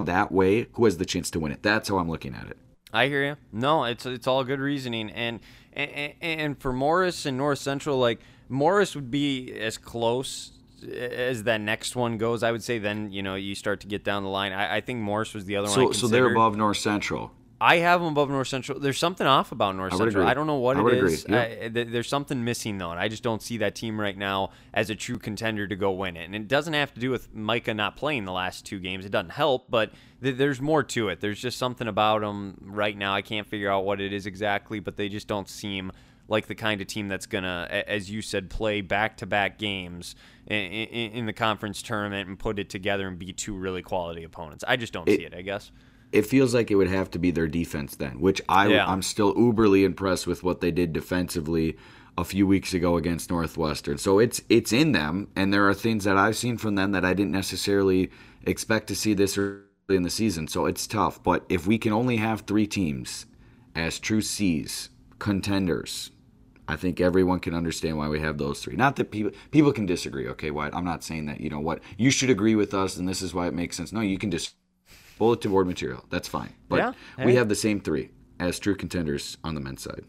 that 0.00 0.32
way, 0.32 0.66
who 0.72 0.84
has 0.84 0.98
the 0.98 1.06
chance 1.06 1.30
to 1.30 1.38
win 1.38 1.52
it? 1.52 1.62
That's 1.62 1.90
how 1.90 1.98
I'm 1.98 2.10
looking 2.10 2.34
at 2.34 2.48
it. 2.48 2.58
I 2.92 3.06
hear 3.06 3.24
you. 3.24 3.36
No, 3.52 3.84
it's 3.84 4.06
it's 4.06 4.26
all 4.26 4.44
good 4.44 4.60
reasoning, 4.60 5.10
and 5.10 5.40
and, 5.78 6.14
and 6.20 6.60
for 6.60 6.72
Morris 6.72 7.26
and 7.26 7.36
North 7.36 7.58
Central, 7.58 7.98
like 7.98 8.20
Morris 8.48 8.94
would 8.94 9.10
be 9.10 9.52
as 9.52 9.78
close 9.78 10.52
as 10.82 11.42
that 11.44 11.60
next 11.60 11.96
one 11.96 12.18
goes. 12.18 12.42
I 12.42 12.52
would 12.52 12.62
say 12.62 12.78
then 12.78 13.10
you 13.10 13.22
know 13.22 13.34
you 13.34 13.54
start 13.54 13.80
to 13.80 13.86
get 13.86 14.04
down 14.04 14.22
the 14.22 14.28
line. 14.28 14.52
I, 14.52 14.76
I 14.76 14.80
think 14.80 15.00
Morris 15.00 15.34
was 15.34 15.44
the 15.44 15.56
other 15.56 15.68
one. 15.68 15.92
So, 15.92 15.92
so 15.92 16.08
they're 16.08 16.30
above 16.30 16.56
North 16.56 16.78
Central. 16.78 17.32
I 17.60 17.76
have 17.78 18.00
them 18.00 18.10
above 18.12 18.30
North 18.30 18.46
Central. 18.46 18.78
There's 18.78 18.98
something 18.98 19.26
off 19.26 19.50
about 19.50 19.74
North 19.74 19.92
I 19.92 19.96
Central. 19.96 20.22
agree. 20.22 20.30
I 20.30 20.34
don't 20.34 20.46
know 20.46 20.56
what 20.58 20.76
I 20.76 20.86
it 20.86 20.94
is. 21.04 21.26
yeah. 21.28 21.40
I- 21.64 21.68
th- 21.68 21.88
there's 21.88 22.08
something 22.08 22.44
missing 22.44 22.78
though, 22.78 22.92
and 22.92 23.00
I 23.00 23.08
just 23.08 23.22
don't 23.24 23.42
see 23.42 23.56
that 23.58 23.74
team 23.74 24.00
right 24.00 24.16
now 24.16 24.50
as 24.72 24.90
a 24.90 24.94
true 24.94 25.16
contender 25.18 25.66
to 25.66 25.74
go 25.74 25.90
win 25.90 26.16
it. 26.16 26.24
And 26.26 26.36
it 26.36 26.46
doesn't 26.46 26.74
have 26.74 26.94
to 26.94 27.00
do 27.00 27.10
with 27.10 27.34
Micah 27.34 27.74
not 27.74 27.96
playing 27.96 28.26
the 28.26 28.32
last 28.32 28.64
two 28.64 28.78
games. 28.78 29.04
It 29.04 29.10
doesn't 29.10 29.30
help, 29.30 29.68
but 29.70 29.90
th- 30.22 30.36
there's 30.36 30.60
more 30.60 30.84
to 30.84 31.08
it. 31.08 31.20
There's 31.20 31.40
just 31.40 31.58
something 31.58 31.88
about 31.88 32.20
them 32.20 32.58
right 32.64 32.96
now. 32.96 33.12
I 33.12 33.22
can't 33.22 33.46
figure 33.46 33.70
out 33.70 33.84
what 33.84 34.00
it 34.00 34.12
is 34.12 34.26
exactly, 34.26 34.78
but 34.78 34.96
they 34.96 35.08
just 35.08 35.26
don't 35.26 35.48
seem 35.48 35.90
like 36.30 36.46
the 36.46 36.54
kind 36.54 36.80
of 36.80 36.86
team 36.86 37.08
that's 37.08 37.24
gonna, 37.26 37.66
as 37.88 38.10
you 38.10 38.20
said, 38.22 38.50
play 38.50 38.82
back-to-back 38.82 39.58
games 39.58 40.14
in, 40.46 40.56
in, 40.56 41.12
in 41.12 41.26
the 41.26 41.32
conference 41.32 41.80
tournament 41.82 42.28
and 42.28 42.38
put 42.38 42.58
it 42.58 42.68
together 42.68 43.08
and 43.08 43.18
be 43.18 43.32
two 43.32 43.54
really 43.56 43.80
quality 43.82 44.22
opponents. 44.24 44.62
I 44.68 44.76
just 44.76 44.92
don't 44.92 45.08
It- 45.08 45.16
see 45.18 45.24
it. 45.24 45.34
I 45.34 45.40
guess. 45.42 45.72
It 46.10 46.26
feels 46.26 46.54
like 46.54 46.70
it 46.70 46.76
would 46.76 46.88
have 46.88 47.10
to 47.12 47.18
be 47.18 47.30
their 47.30 47.48
defense 47.48 47.96
then, 47.96 48.20
which 48.20 48.40
I, 48.48 48.68
Yeah. 48.68 48.86
I'm 48.86 49.02
still 49.02 49.34
uberly 49.34 49.84
impressed 49.84 50.26
with 50.26 50.42
what 50.42 50.60
they 50.60 50.70
did 50.70 50.92
defensively 50.92 51.76
a 52.16 52.24
few 52.24 52.46
weeks 52.46 52.74
ago 52.74 52.96
against 52.96 53.30
Northwestern. 53.30 53.96
So 53.98 54.18
it's 54.18 54.42
it's 54.48 54.72
in 54.72 54.92
them, 54.92 55.28
and 55.36 55.52
there 55.52 55.68
are 55.68 55.74
things 55.74 56.04
that 56.04 56.16
I've 56.16 56.36
seen 56.36 56.56
from 56.58 56.74
them 56.74 56.92
that 56.92 57.04
I 57.04 57.14
didn't 57.14 57.32
necessarily 57.32 58.10
expect 58.44 58.88
to 58.88 58.96
see 58.96 59.14
this 59.14 59.38
early 59.38 59.62
in 59.88 60.02
the 60.02 60.10
season. 60.10 60.48
So 60.48 60.66
it's 60.66 60.86
tough. 60.86 61.22
But 61.22 61.44
if 61.48 61.66
we 61.66 61.78
can 61.78 61.92
only 61.92 62.16
have 62.16 62.40
three 62.40 62.66
teams 62.66 63.26
as 63.76 64.00
true 64.00 64.20
C's 64.20 64.90
contenders, 65.20 66.10
I 66.66 66.76
think 66.76 67.00
everyone 67.00 67.40
can 67.40 67.54
understand 67.54 67.96
why 67.98 68.08
we 68.08 68.20
have 68.20 68.36
those 68.36 68.60
three. 68.60 68.76
Not 68.76 68.96
that 68.96 69.10
people 69.10 69.30
people 69.52 69.72
can 69.72 69.86
disagree. 69.86 70.26
Okay, 70.28 70.50
Wyatt, 70.50 70.74
I'm 70.74 70.84
not 70.84 71.04
saying 71.04 71.26
that 71.26 71.40
you 71.40 71.50
know 71.50 71.60
what 71.60 71.80
you 71.96 72.10
should 72.10 72.30
agree 72.30 72.56
with 72.56 72.74
us, 72.74 72.96
and 72.96 73.08
this 73.08 73.22
is 73.22 73.32
why 73.32 73.46
it 73.46 73.54
makes 73.54 73.76
sense. 73.76 73.92
No, 73.92 74.00
you 74.00 74.18
can 74.18 74.30
just 74.30 74.54
bulletin 75.18 75.50
board 75.50 75.66
material. 75.66 76.04
That's 76.10 76.28
fine. 76.28 76.54
But 76.68 76.76
Yeah, 76.76 77.24
we 77.24 77.34
have 77.34 77.48
the 77.48 77.54
same 77.54 77.80
three 77.80 78.10
as 78.40 78.58
true 78.58 78.76
contenders 78.76 79.36
on 79.44 79.54
the 79.54 79.60
men's 79.60 79.82
side. 79.82 80.04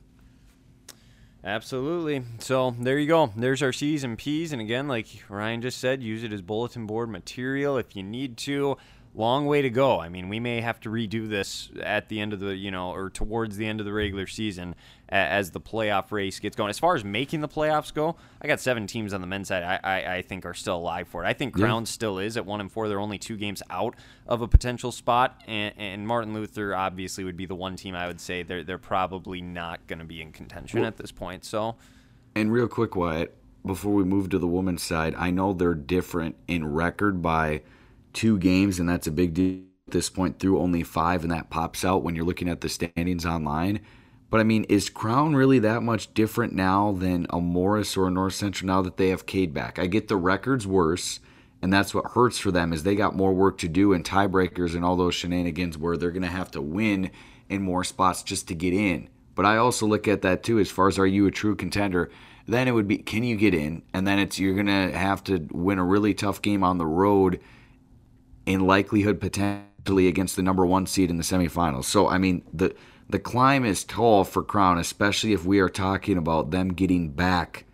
Absolutely. 1.44 2.24
So 2.40 2.76
there 2.80 3.00
you 3.00 3.08
go. 3.08 3.32
There's 3.36 3.64
our 3.64 3.72
C's 3.72 4.04
and 4.04 4.18
P's. 4.18 4.52
And 4.52 4.62
again, 4.62 4.88
like 4.88 5.08
Ryan 5.30 5.62
just 5.62 5.80
said, 5.80 6.04
use 6.04 6.24
it 6.24 6.34
as 6.34 6.42
bulletin 6.42 6.86
board 6.86 7.10
material 7.10 7.78
if 7.78 7.96
you 7.96 8.04
need 8.04 8.38
to. 8.38 8.78
Long 9.16 9.46
way 9.48 9.62
to 9.62 9.70
go. 9.70 10.00
I 10.00 10.10
mean, 10.10 10.30
we 10.30 10.40
may 10.40 10.62
have 10.62 10.80
to 10.82 10.90
redo 10.90 11.28
this 11.28 11.72
at 11.82 12.10
the 12.10 12.20
end 12.20 12.34
of 12.34 12.40
the, 12.40 12.56
you 12.56 12.72
know, 12.72 12.92
or 12.92 13.10
towards 13.10 13.58
the 13.58 13.66
end 13.66 13.80
of 13.80 13.86
the 13.86 13.94
regular 13.94 14.28
season 14.28 14.76
as 15.10 15.52
the 15.52 15.60
playoff 15.60 16.12
race 16.12 16.40
gets 16.40 16.56
going. 16.56 16.70
As 16.70 16.80
far 16.80 16.96
as 16.96 17.04
making 17.04 17.42
the 17.42 17.48
playoffs 17.48 17.94
go, 17.94 18.16
I 18.42 18.48
got 18.48 18.60
seven 18.60 18.88
teams 18.88 19.14
on 19.14 19.22
the 19.22 19.28
men's 19.28 19.48
side 19.48 19.64
I, 19.64 19.80
I, 19.84 20.16
I 20.16 20.22
think 20.22 20.46
are 20.46 20.54
still 20.54 20.78
alive 20.78 21.08
for 21.08 21.24
it. 21.24 21.28
I 21.28 21.34
think 21.34 21.56
Yeah. 21.58 21.66
Crown 21.66 21.86
still 21.86 22.20
is 22.20 22.38
at 22.38 22.46
one 22.46 22.62
and 22.62 22.72
four. 22.72 22.88
They're 22.88 23.00
only 23.00 23.18
two 23.18 23.38
games 23.38 23.64
out 23.70 23.96
of 24.28 24.42
a 24.42 24.48
potential 24.48 24.92
spot. 24.92 25.42
And, 25.48 25.74
and 25.78 26.08
Martin 26.08 26.34
Luther 26.34 26.76
obviously 26.76 27.24
would 27.24 27.38
be 27.38 27.46
the 27.46 27.56
one 27.56 27.76
team 27.76 27.96
I 27.96 28.08
would 28.08 28.22
say 28.22 28.44
they're, 28.44 28.64
they're 28.64 28.78
probably 28.78 29.42
not 29.42 29.86
going 29.88 30.00
to 30.00 30.06
be 30.06 30.22
in 30.22 30.32
contention 30.32 30.84
at 30.84 30.98
this 30.98 31.12
point. 31.12 31.44
So. 31.44 31.76
And 32.36 32.52
real 32.52 32.68
quick, 32.68 32.96
Wyatt, 32.96 33.36
before 33.66 33.94
we 33.94 34.04
move 34.04 34.30
to 34.30 34.40
the 34.40 34.48
women's 34.48 34.84
side, 34.84 35.16
I 35.18 35.32
know 35.32 35.54
they're 35.54 35.74
different 35.76 36.36
in 36.48 36.72
record 36.72 37.22
by 37.22 37.64
two 38.14 38.38
games, 38.38 38.80
and 38.80 38.88
that's 38.88 39.08
a 39.08 39.12
big 39.12 39.34
deal 39.34 39.64
At 39.88 39.94
this 39.94 40.10
point 40.10 40.40
through 40.40 40.60
only 40.60 40.84
five, 40.84 41.24
and 41.24 41.32
that 41.32 41.50
pops 41.50 41.84
out 41.84 42.04
when 42.04 42.16
you're 42.16 42.26
looking 42.26 42.48
at 42.48 42.62
the 42.62 42.70
standings 42.70 43.26
online. 43.26 43.82
But 44.30 44.40
I 44.40 44.44
mean, 44.44 44.66
is 44.66 44.90
Crown 44.90 45.36
really 45.36 45.60
that 45.60 45.82
much 45.82 46.14
different 46.14 46.54
now 46.54 46.92
than 46.92 47.26
a 47.30 47.40
Morris 47.40 47.98
or 47.98 48.08
a 48.08 48.12
North 48.12 48.36
Central 48.36 48.68
now 48.68 48.82
that 48.84 48.98
they 48.98 49.10
have 49.10 49.26
Cade 49.26 49.54
back? 49.54 49.80
I 49.80 49.88
get 49.88 50.08
the 50.08 50.18
records 50.18 50.68
worse, 50.68 51.20
and 51.62 51.74
that's 51.74 51.94
what 51.94 52.12
hurts 52.12 52.38
for 52.38 52.52
them 52.52 52.72
is 52.72 52.84
they 52.84 52.96
got 52.96 53.16
more 53.16 53.34
work 53.34 53.58
to 53.60 53.68
do 53.68 53.92
and 53.92 54.06
tiebreakers 54.06 54.76
and 54.76 54.86
all 54.86 54.96
those 54.96 55.16
shenanigans 55.16 55.78
where 55.78 55.98
they're 55.98 56.12
going 56.12 56.22
to 56.22 56.28
have 56.28 56.52
to 56.52 56.62
win 56.62 57.10
in 57.50 57.64
more 57.64 57.84
spots 57.84 58.22
just 58.22 58.48
to 58.48 58.56
get 58.56 58.74
in. 58.74 59.10
But 59.34 59.46
I 59.46 59.58
also 59.58 59.88
look 59.88 60.08
at 60.08 60.22
that 60.22 60.44
too 60.44 60.60
as 60.60 60.70
far 60.70 60.88
as 60.88 61.00
are 61.00 61.08
you 61.08 61.26
a 61.26 61.32
true 61.32 61.56
contender? 61.56 62.12
Then 62.48 62.68
it 62.68 62.72
would 62.72 62.88
be 62.88 62.98
can 62.98 63.24
you 63.24 63.36
get 63.36 63.54
in? 63.54 63.84
And 63.94 64.08
then 64.08 64.20
it's 64.20 64.38
you're 64.38 64.54
going 64.54 64.68
to 64.68 64.98
have 64.98 65.24
to 65.26 65.48
win 65.52 65.80
a 65.80 65.84
really 65.84 66.14
tough 66.14 66.42
game 66.42 66.64
on 66.64 66.78
the 66.78 66.86
road 66.86 67.40
in 68.46 68.68
likelihood 68.68 69.20
potentially 69.20 70.08
against 70.08 70.36
the 70.36 70.44
number 70.44 70.66
1 70.66 70.88
seed 70.88 71.10
in 71.10 71.18
the 71.18 71.24
semifinals. 71.24 71.86
So 71.86 72.08
I 72.08 72.18
mean, 72.18 72.44
the 72.54 72.76
the 73.10 73.20
climb 73.20 73.66
is 73.66 73.84
tall 73.84 74.24
for 74.24 74.44
Crown, 74.44 74.78
especially 74.78 75.34
if 75.34 75.44
we 75.44 75.60
are 75.60 75.70
talking 75.70 76.18
about 76.18 76.52
them 76.52 76.70
getting 76.74 77.10
back 77.10 77.66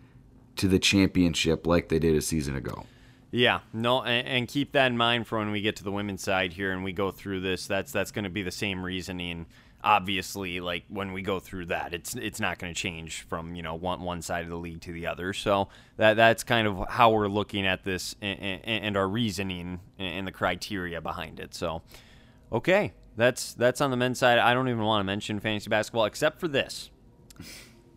to 0.56 0.66
the 0.66 0.78
championship 0.78 1.66
like 1.66 1.90
they 1.90 1.98
did 1.98 2.16
a 2.16 2.22
season 2.22 2.56
ago. 2.56 2.86
Yeah, 3.30 3.60
no, 3.72 4.02
and, 4.02 4.26
and, 4.26 4.48
keep 4.48 4.72
that 4.72 4.86
in 4.86 4.96
mind 4.96 5.26
for 5.26 5.38
when 5.38 5.50
we 5.50 5.60
get 5.60 5.76
to 5.76 5.84
the 5.84 5.92
women's 5.92 6.22
side 6.22 6.54
here 6.54 6.72
and 6.72 6.82
we 6.82 6.92
go 6.92 7.10
through 7.10 7.40
this. 7.40 7.66
That's 7.66 7.92
that's 7.92 8.10
going 8.10 8.24
to 8.24 8.30
be 8.30 8.42
the 8.42 8.50
same 8.50 8.82
reasoning. 8.82 9.46
Obviously, 9.84 10.60
like 10.60 10.84
when 10.88 11.12
we 11.12 11.20
go 11.20 11.38
through 11.38 11.66
that, 11.66 11.92
it's 11.92 12.14
it's 12.14 12.40
not 12.40 12.58
going 12.58 12.72
to 12.72 12.80
change 12.80 13.22
from 13.28 13.54
you 13.54 13.62
know 13.62 13.74
one 13.74 14.00
one 14.00 14.22
side 14.22 14.44
of 14.44 14.48
the 14.48 14.56
league 14.56 14.80
to 14.82 14.92
the 14.92 15.06
other. 15.08 15.34
So 15.34 15.68
that 15.98 16.14
that's 16.14 16.44
kind 16.44 16.66
of 16.66 16.88
how 16.88 17.10
we're 17.10 17.28
looking 17.28 17.66
at 17.66 17.84
this 17.84 18.14
and, 18.22 18.38
and, 18.38 18.64
and 18.64 18.96
our 18.96 19.08
reasoning 19.08 19.80
and 19.98 20.26
the 20.26 20.32
criteria 20.32 21.02
behind 21.02 21.38
it. 21.38 21.52
So, 21.52 21.82
okay, 22.52 22.94
that's 23.16 23.54
that's 23.54 23.80
on 23.80 23.90
the 23.90 23.96
men's 23.96 24.18
side. 24.18 24.38
I 24.38 24.54
don't 24.54 24.68
even 24.68 24.82
want 24.82 25.00
to 25.00 25.04
mention 25.04 25.40
fantasy 25.40 25.68
basketball 25.70 26.04
except 26.04 26.38
for 26.38 26.48
this. 26.48 26.90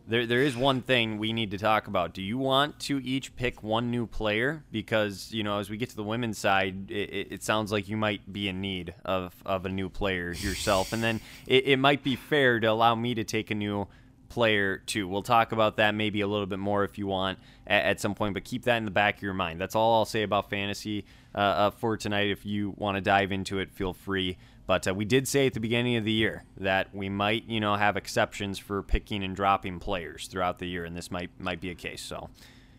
There, 0.08 0.26
there 0.26 0.42
is 0.42 0.58
one 0.58 0.82
thing 0.82 1.20
we 1.20 1.34
need 1.34 1.52
to 1.52 1.60
talk 1.60 1.86
about. 1.86 2.16
Do 2.16 2.24
you 2.24 2.40
want 2.40 2.80
to 2.82 3.00
each 3.04 3.36
pick 3.36 3.62
one 3.62 3.92
new 3.92 4.08
player? 4.08 4.64
Because 4.72 5.32
you 5.32 5.44
know, 5.44 5.60
as 5.60 5.70
we 5.70 5.78
get 5.78 5.90
to 5.92 5.96
the 5.96 6.04
women's 6.04 6.40
side, 6.40 6.90
it, 6.90 7.28
it 7.32 7.44
sounds 7.44 7.72
like 7.72 7.88
you 7.88 7.96
might 7.96 8.34
be 8.34 8.50
in 8.50 8.60
need 8.60 8.96
of, 9.06 9.36
of 9.46 9.68
a 9.68 9.70
new 9.70 9.88
player 9.88 10.32
yourself, 10.32 10.94
and 10.94 11.04
then 11.04 11.22
it, 11.46 11.68
it 11.68 11.78
might 11.78 12.04
be 12.04 12.16
fair 12.16 12.60
to 12.60 12.68
allow 12.68 12.96
me 12.96 13.14
to 13.14 13.24
take 13.24 13.52
a 13.52 13.56
new 13.56 13.88
player 14.30 14.78
too. 14.78 15.08
We'll 15.08 15.24
talk 15.24 15.52
about 15.52 15.78
that 15.78 15.94
maybe 15.94 16.22
a 16.22 16.28
little 16.28 16.46
bit 16.46 16.60
more 16.60 16.84
if 16.84 16.98
you 16.98 17.06
want 17.08 17.40
at, 17.68 17.84
at 17.84 18.00
some 18.00 18.16
point, 18.16 18.34
but 18.34 18.44
keep 18.44 18.64
that 18.64 18.78
in 18.78 18.86
the 18.86 18.92
back 18.92 19.18
of 19.18 19.24
your 19.24 19.34
mind. 19.34 19.60
That's 19.60 19.76
all 19.76 19.96
I'll 19.96 20.06
say 20.06 20.24
about 20.24 20.50
fantasy 20.50 21.06
uh, 21.36 21.38
uh, 21.38 21.72
for 21.72 21.98
tonight. 21.98 22.30
If 22.30 22.46
you 22.46 22.74
want 22.78 22.96
to 22.96 23.02
dive 23.02 23.32
into 23.32 23.60
it, 23.60 23.72
feel 23.72 23.94
free. 23.94 24.38
But 24.70 24.88
uh, 24.88 24.94
we 24.94 25.04
did 25.04 25.28
say 25.28 25.48
at 25.48 25.56
the 25.56 25.60
beginning 25.60 25.96
of 25.96 26.06
the 26.06 26.12
year 26.12 26.44
that 26.58 26.94
we 26.94 27.10
might, 27.10 27.50
you 27.50 27.60
know, 27.60 27.74
have 27.74 27.98
exceptions 27.98 28.60
for 28.60 28.84
picking 28.84 29.24
and 29.24 29.36
dropping 29.36 29.80
players 29.80 30.28
throughout 30.28 30.60
the 30.60 30.68
year, 30.68 30.86
and 30.86 30.96
this 30.96 31.10
might 31.10 31.32
might 31.40 31.60
be 31.60 31.72
a 31.72 31.74
case. 31.76 32.04
So, 32.04 32.30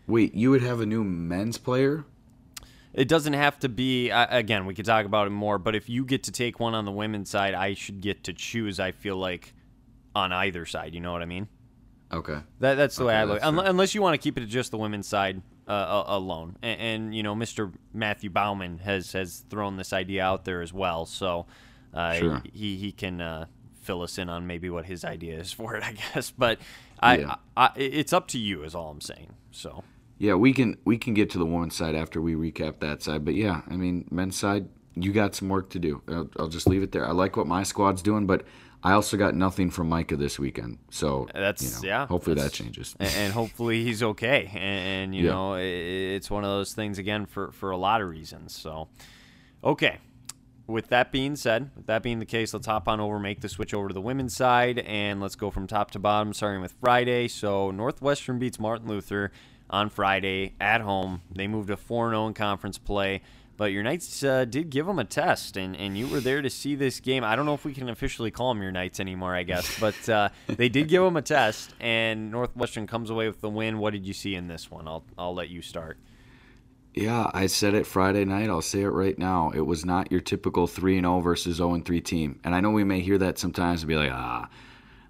wait, 0.07 0.33
you 0.33 0.51
would 0.51 0.61
have 0.61 0.79
a 0.79 0.85
new 0.85 1.03
men's 1.03 1.57
player? 1.57 2.05
It 2.93 3.09
doesn't 3.09 3.33
have 3.33 3.59
to 3.59 3.67
be. 3.67 4.09
Uh, 4.09 4.25
again, 4.29 4.65
we 4.65 4.73
could 4.73 4.85
talk 4.85 5.05
about 5.05 5.27
it 5.27 5.31
more. 5.31 5.57
But 5.57 5.75
if 5.75 5.89
you 5.89 6.05
get 6.05 6.23
to 6.23 6.31
take 6.31 6.61
one 6.61 6.73
on 6.75 6.85
the 6.85 6.93
women's 6.93 7.29
side, 7.29 7.53
I 7.53 7.73
should 7.73 7.99
get 7.99 8.23
to 8.23 8.31
choose. 8.31 8.79
I 8.79 8.93
feel 8.93 9.17
like 9.17 9.53
on 10.15 10.31
either 10.31 10.65
side. 10.65 10.93
You 10.93 11.01
know 11.01 11.11
what 11.11 11.21
I 11.21 11.25
mean? 11.25 11.49
Okay. 12.09 12.39
That, 12.61 12.75
that's 12.75 12.95
the 12.95 13.03
okay, 13.03 13.07
way 13.09 13.15
I 13.17 13.23
look. 13.25 13.39
Unless 13.43 13.95
you 13.95 14.01
want 14.01 14.13
to 14.13 14.17
keep 14.17 14.37
it 14.37 14.41
to 14.41 14.47
just 14.47 14.71
the 14.71 14.77
women's 14.77 15.07
side 15.07 15.41
uh, 15.67 16.03
alone, 16.07 16.55
and, 16.61 16.79
and, 16.79 17.15
you 17.15 17.21
know, 17.21 17.35
Mr. 17.35 17.73
Matthew 17.93 18.29
Bauman 18.29 18.77
has 18.77 19.11
has 19.11 19.43
thrown 19.49 19.75
this 19.75 19.91
idea 19.91 20.23
out 20.23 20.45
there 20.45 20.61
as 20.61 20.71
well. 20.71 21.05
So 21.05 21.47
uh, 21.93 22.13
sure. 22.13 22.43
he 22.53 22.77
he 22.77 22.91
can 22.91 23.21
uh, 23.21 23.45
fill 23.81 24.01
us 24.01 24.17
in 24.17 24.29
on 24.29 24.45
maybe 24.47 24.69
what 24.69 24.85
his 24.85 25.03
idea 25.03 25.39
is 25.39 25.51
for 25.59 25.75
it, 25.75 25.83
I 25.83 25.93
guess. 25.93 26.31
But 26.31 26.59
I, 26.99 27.17
Yeah. 27.17 27.35
I, 27.57 27.65
I 27.65 27.71
it's 27.75 28.13
up 28.13 28.27
to 28.29 28.37
you, 28.39 28.63
is 28.63 28.75
all 28.75 28.91
I'm 28.91 29.01
saying. 29.01 29.33
So 29.51 29.83
Yeah, 30.17 30.35
we 30.35 30.53
can 30.53 30.77
we 30.85 30.97
can 30.97 31.13
get 31.13 31.29
to 31.31 31.37
the 31.37 31.45
women's 31.45 31.75
side 31.75 31.95
after 31.95 32.21
we 32.21 32.35
recap 32.35 32.79
that 32.79 33.01
side. 33.01 33.25
But 33.25 33.35
yeah, 33.35 33.61
I 33.69 33.75
mean, 33.75 34.07
men's 34.11 34.35
side, 34.35 34.67
you 34.95 35.11
got 35.13 35.33
some 35.35 35.49
work 35.49 35.69
to 35.71 35.79
do. 35.79 36.01
I'll, 36.07 36.29
I'll 36.37 36.47
just 36.47 36.67
leave 36.67 36.83
it 36.83 36.91
there. 36.91 37.07
I 37.07 37.11
like 37.11 37.37
what 37.37 37.47
my 37.47 37.63
squad's 37.63 38.01
doing, 38.01 38.27
but 38.27 38.43
I 38.83 38.93
also 38.93 39.15
got 39.15 39.35
nothing 39.35 39.69
from 39.69 39.89
Micah 39.89 40.15
this 40.15 40.39
weekend. 40.39 40.79
So 40.89 41.27
That's- 41.33 41.61
you 41.63 41.69
know, 41.87 41.93
yeah, 41.95 42.07
Hopefully 42.07 42.35
that 42.41 42.51
changes. 42.51 42.95
and, 42.99 43.31
hopefully 43.31 43.83
he's 43.83 44.01
okay. 44.01 44.49
And, 44.53 44.55
and 45.11 45.15
you 45.15 45.25
Yeah. 45.25 45.31
know, 45.33 45.53
it's 45.55 46.31
one 46.31 46.43
of 46.43 46.49
those 46.49 46.73
things 46.73 46.97
again 46.97 47.25
for 47.27 47.51
for 47.51 47.69
a 47.71 47.77
lot 47.77 48.01
of 48.01 48.09
reasons. 48.09 48.55
So, 48.55 48.87
okay. 49.63 49.97
With 50.71 50.87
that 50.87 51.11
being 51.11 51.35
said, 51.35 51.69
with 51.75 51.87
that 51.87 52.01
being 52.01 52.19
the 52.19 52.25
case, 52.25 52.53
let's 52.53 52.65
hop 52.65 52.87
on 52.87 53.01
over, 53.01 53.19
make 53.19 53.41
the 53.41 53.49
switch 53.49 53.73
over 53.73 53.89
to 53.89 53.93
the 53.93 53.99
women's 53.99 54.33
side, 54.33 54.79
and 54.79 55.19
let's 55.19 55.35
go 55.35 55.51
from 55.51 55.67
top 55.67 55.91
to 55.91 55.99
bottom, 55.99 56.33
starting 56.33 56.61
with 56.61 56.73
Friday. 56.79 57.27
So 57.27 57.71
Northwestern 57.71 58.39
beats 58.39 58.57
Martin 58.57 58.87
Luther 58.87 59.33
on 59.69 59.89
Friday 59.89 60.53
at 60.61 60.79
home. 60.79 61.21
They 61.29 61.47
moved 61.47 61.67
to 61.67 61.77
4 61.77 62.11
0 62.11 62.27
in 62.27 62.33
conference 62.33 62.77
play. 62.77 63.21
But 63.57 63.73
your 63.73 63.83
Knights 63.83 64.23
uh, 64.23 64.45
did 64.45 64.69
give 64.69 64.87
them 64.87 64.97
a 64.97 65.03
test, 65.03 65.55
and, 65.55 65.75
and 65.75 65.95
you 65.95 66.07
were 66.07 66.19
there 66.19 66.41
to 66.41 66.49
see 66.49 66.73
this 66.73 66.99
game. 66.99 67.23
I 67.23 67.35
don't 67.35 67.45
know 67.45 67.53
if 67.53 67.63
we 67.63 67.73
can 67.73 67.89
officially 67.89 68.31
call 68.31 68.53
them 68.53 68.63
your 68.63 68.71
Knights 68.71 68.99
anymore, 68.99 69.35
I 69.35 69.43
guess, 69.43 69.79
but 69.79 70.09
uh, 70.09 70.29
they 70.47 70.67
did 70.67 70.87
give 70.87 71.03
them 71.03 71.15
a 71.15 71.21
test, 71.21 71.75
and 71.79 72.31
Northwestern 72.31 72.87
comes 72.87 73.11
away 73.11 73.27
with 73.27 73.41
the 73.41 73.49
win. 73.49 73.77
What 73.77 73.91
did 73.93 74.07
you 74.07 74.13
see 74.13 74.33
in 74.33 74.47
this 74.47 74.71
one? 74.71 74.87
I'll, 74.87 75.03
I'll 75.15 75.35
let 75.35 75.49
you 75.49 75.61
start. 75.61 75.99
Yeah, 76.93 77.31
I 77.33 77.47
said 77.47 77.73
it 77.73 77.87
Friday 77.87 78.25
night. 78.25 78.49
I'll 78.49 78.61
say 78.61 78.81
it 78.81 78.89
right 78.89 79.17
now. 79.17 79.51
It 79.55 79.61
was 79.61 79.85
not 79.85 80.11
your 80.11 80.19
typical 80.19 80.67
3 80.67 80.99
0 80.99 81.21
versus 81.21 81.57
0 81.57 81.79
3 81.79 82.01
team. 82.01 82.39
And 82.43 82.53
I 82.53 82.59
know 82.59 82.71
we 82.71 82.83
may 82.83 82.99
hear 82.99 83.17
that 83.17 83.39
sometimes 83.39 83.81
and 83.81 83.87
be 83.87 83.95
like, 83.95 84.11
ah, 84.11 84.49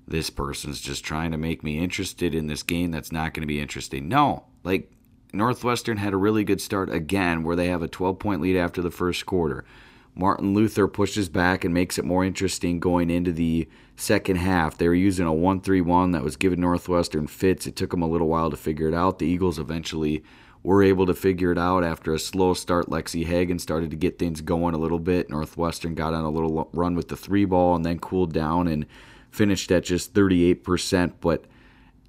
this 0.07 0.29
person's 0.29 0.79
just 0.79 1.03
trying 1.03 1.31
to 1.31 1.37
make 1.37 1.63
me 1.63 1.79
interested 1.79 2.35
in 2.35 2.47
this 2.47 2.61
game 2.61 2.91
that's 2.91 3.11
not 3.11 3.33
going 3.33 3.41
to 3.41 3.47
be 3.47 3.59
interesting. 3.59 4.07
No, 4.07 4.45
like 4.63 4.91
Northwestern 5.33 5.97
had 5.97 6.13
a 6.13 6.17
really 6.17 6.43
good 6.43 6.61
start 6.61 6.91
again 6.91 7.43
where 7.43 7.55
they 7.55 7.67
have 7.67 7.81
a 7.81 7.87
12 7.87 8.19
point 8.19 8.41
lead 8.41 8.57
after 8.57 8.81
the 8.81 8.91
first 8.91 9.25
quarter. 9.25 9.65
Martin 10.13 10.53
Luther 10.53 10.87
pushes 10.87 11.29
back 11.29 11.63
and 11.63 11.73
makes 11.73 11.97
it 11.97 12.05
more 12.05 12.25
interesting 12.25 12.79
going 12.79 13.09
into 13.09 13.31
the 13.31 13.67
second 13.95 14.35
half. 14.35 14.77
They 14.77 14.87
were 14.87 14.93
using 14.93 15.25
a 15.25 15.33
1 15.33 15.61
3 15.61 15.81
1 15.81 16.11
that 16.11 16.23
was 16.23 16.35
giving 16.35 16.59
Northwestern 16.59 17.25
fits. 17.25 17.65
It 17.65 17.75
took 17.75 17.89
them 17.89 18.03
a 18.03 18.09
little 18.09 18.27
while 18.27 18.51
to 18.51 18.57
figure 18.57 18.87
it 18.87 18.93
out. 18.93 19.17
The 19.17 19.25
Eagles 19.25 19.57
eventually 19.57 20.23
were 20.63 20.83
able 20.83 21.05
to 21.07 21.13
figure 21.13 21.51
it 21.51 21.57
out 21.57 21.83
after 21.83 22.13
a 22.13 22.19
slow 22.19 22.53
start. 22.53 22.89
Lexi 22.89 23.25
Hagan 23.25 23.57
started 23.57 23.89
to 23.91 23.97
get 23.97 24.19
things 24.19 24.41
going 24.41 24.75
a 24.75 24.77
little 24.77 24.99
bit. 24.99 25.29
Northwestern 25.29 25.95
got 25.95 26.13
on 26.13 26.23
a 26.23 26.29
little 26.29 26.69
run 26.73 26.95
with 26.95 27.07
the 27.07 27.15
three 27.15 27.45
ball 27.45 27.75
and 27.75 27.83
then 27.83 27.99
cooled 27.99 28.33
down 28.33 28.67
and 28.67 28.85
finished 29.31 29.71
at 29.71 29.83
just 29.83 30.13
38%. 30.13 31.13
But 31.19 31.45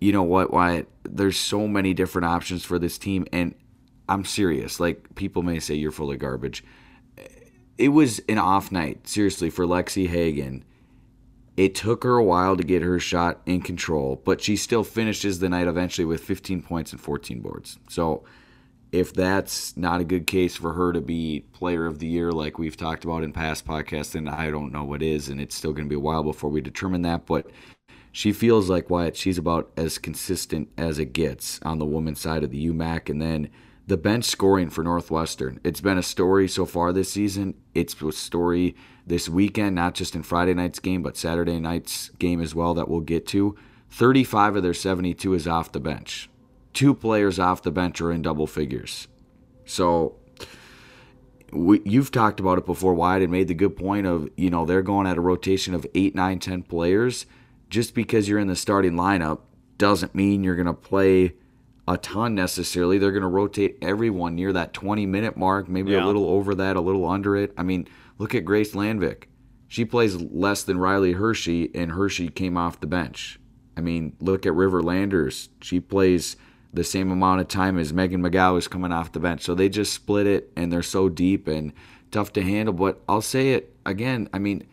you 0.01 0.13
know 0.13 0.23
what, 0.23 0.53
Wyatt? 0.53 0.89
There's 1.05 1.39
so 1.39 1.67
many 1.67 1.95
different 1.95 2.27
options 2.27 2.65
for 2.65 2.79
this 2.79 2.99
team. 2.99 3.27
And 3.33 3.55
I'm 4.09 4.25
serious. 4.25 4.79
Like, 4.79 5.15
people 5.15 5.43
may 5.43 5.59
say 5.59 5.75
you're 5.75 5.91
full 5.91 6.11
of 6.11 6.19
garbage. 6.19 6.63
It 7.79 7.89
was 7.89 8.21
an 8.29 8.39
off 8.39 8.71
night, 8.71 9.09
seriously, 9.09 9.49
for 9.49 9.65
Lexi 9.65 10.09
Hagan. 10.09 10.65
It 11.57 11.75
took 11.75 12.05
her 12.05 12.17
a 12.17 12.25
while 12.25 12.57
to 12.57 12.63
get 12.63 12.83
her 12.83 12.99
shot 12.99 13.41
in 13.47 13.61
control, 13.63 14.21
but 14.25 14.41
she 14.41 14.57
still 14.57 14.85
finishes 14.85 15.39
the 15.39 15.49
night 15.49 15.67
eventually 15.67 16.05
with 16.05 16.23
15 16.23 16.63
points 16.63 16.93
and 16.93 17.01
14 17.01 17.41
boards. 17.41 17.79
So, 17.89 18.25
if 18.93 19.15
that's 19.15 19.75
not 19.77 20.01
a 20.01 20.05
good 20.05 20.27
case 20.27 20.55
for 20.55 20.75
her 20.75 20.93
to 20.93 21.01
be 21.01 21.41
player 21.53 21.87
of 21.87 21.99
the 21.99 22.07
year 22.07 22.31
like 22.31 22.59
we've 22.59 22.77
talked 22.77 23.05
about 23.05 23.25
in 23.25 23.33
past 23.33 23.67
podcasts 23.67 24.13
then 24.13 24.29
i 24.29 24.51
don't 24.51 24.73
know 24.73 24.85
what 24.85 25.03
is 25.03 25.29
and 25.29 25.41
it's 25.41 25.55
still 25.55 25.73
going 25.73 25.87
to 25.87 25.91
be 25.91 25.97
a 25.97 26.01
while 26.01 26.23
before 26.23 26.51
we 26.51 26.61
determine 26.61 27.03
that 27.03 27.27
but 27.27 27.51
she 28.15 28.31
feels 28.31 28.69
like 28.69 28.91
Wyatt 28.91 29.17
she's 29.17 29.39
about 29.39 29.73
as 29.77 29.99
consistent 29.99 30.69
as 30.77 30.99
it 30.99 31.15
gets 31.15 31.59
on 31.63 31.79
the 31.79 31.87
women's 31.87 32.21
side 32.21 32.45
of 32.45 32.51
the 32.51 32.69
umac 32.69 33.09
and 33.09 33.21
then 33.21 33.49
the 33.87 33.97
bench 33.97 34.25
scoring 34.25 34.71
for 34.71 34.85
northwestern. 34.85 35.59
It's 35.65 35.81
been 35.81 35.99
a 35.99 36.05
story 36.05 36.47
so 36.47 36.65
far 36.65 36.93
this 36.93 37.11
season. 37.11 37.55
It's 37.75 38.01
a 38.01 38.13
story 38.13 38.77
this 39.07 39.29
weekend 39.29 39.75
not 39.75 39.95
just 39.95 40.15
in 40.15 40.23
friday 40.23 40.55
night's 40.55 40.79
game 40.79 41.03
but 41.03 41.17
saturday 41.17 41.59
night's 41.59 42.11
game 42.11 42.41
as 42.41 42.55
well 42.55 42.75
that 42.75 42.89
we'll 42.89 43.01
get 43.01 43.27
to. 43.29 43.57
35 43.91 44.57
of 44.57 44.63
their 44.63 44.75
72 44.75 45.35
is 45.35 45.49
off 45.49 45.73
the 45.73 45.81
bench 45.81 46.31
two 46.73 46.95
players 46.95 47.39
off 47.39 47.63
the 47.63 47.71
bench 47.71 48.01
are 48.01 48.11
in 48.13 48.23
double 48.23 48.47
figures. 48.47 49.09
So 49.65 50.17
we, 51.53 51.83
you've 51.85 52.11
talked 52.11 52.41
about 52.41 52.59
it 52.59 52.67
before, 52.67 52.95
Wyatt, 52.95 53.23
and 53.23 53.31
made 53.33 53.49
the 53.49 53.55
good 53.55 53.77
point 53.77 54.07
of 54.07 54.29
you 54.37 54.51
know 54.51 54.65
they're 54.65 54.83
going 54.83 55.07
at 55.07 55.19
a 55.19 55.21
rotation 55.21 55.75
of 55.75 55.87
eight, 55.95 56.15
nine, 56.15 56.39
ten 56.39 56.63
players. 56.63 57.27
Just 57.69 57.95
because 57.95 58.29
you're 58.29 58.39
in 58.39 58.49
the 58.49 58.57
starting 58.57 58.93
lineup 58.93 59.41
doesn't 59.79 60.15
mean 60.15 60.45
you're 60.45 60.57
going 60.57 60.67
to 60.67 60.75
play 60.75 61.35
a 61.89 61.97
ton 61.97 62.35
necessarily. 62.35 62.99
They're 62.99 63.13
going 63.13 63.23
to 63.23 63.29
rotate 63.29 63.79
everyone 63.83 64.35
near 64.35 64.53
that 64.53 64.73
20 64.75 65.07
minute 65.07 65.37
mark, 65.37 65.69
maybe 65.69 65.93
Yeah. 65.93 66.05
a 66.05 66.07
little 66.07 66.27
over 66.29 66.55
that, 66.55 66.77
a 66.77 66.81
little 66.81 67.09
under 67.09 67.35
it. 67.35 67.53
I 67.57 67.63
mean, 67.63 67.89
look 68.19 68.35
at 68.35 68.45
Grace 68.45 68.73
Landvik. 68.75 69.25
She 69.69 69.87
plays 69.87 70.17
less 70.21 70.63
than 70.65 70.77
Riley 70.79 71.13
Hershey, 71.13 71.71
and 71.75 71.93
Hershey 71.93 72.29
came 72.29 72.59
off 72.59 72.79
the 72.79 72.87
bench. 72.87 73.41
I 73.75 73.81
mean, 73.81 74.17
look 74.21 74.45
at 74.45 74.53
River 74.53 74.83
Landers. 74.83 75.49
She 75.63 75.81
plays 75.81 76.37
the 76.73 76.85
same 76.85 77.11
amount 77.11 77.41
of 77.41 77.49
time 77.49 77.79
as 77.79 77.93
Megan 77.93 78.23
McGow 78.23 78.57
is 78.59 78.69
coming 78.69 78.93
off 78.93 79.13
the 79.13 79.21
bench. 79.21 79.43
So 79.43 79.55
they 79.55 79.69
just 79.69 79.93
split 79.93 80.27
it, 80.27 80.51
and 80.57 80.73
they're 80.73 80.83
so 80.83 81.09
deep. 81.09 81.47
And 81.49 81.73
tough 82.13 82.33
to 82.35 82.43
handle. 82.43 82.73
But 82.73 83.01
I'll 83.09 83.23
say 83.23 83.55
it 83.55 83.75
again. 83.85 84.29
I 84.33 84.39
mean, 84.39 84.65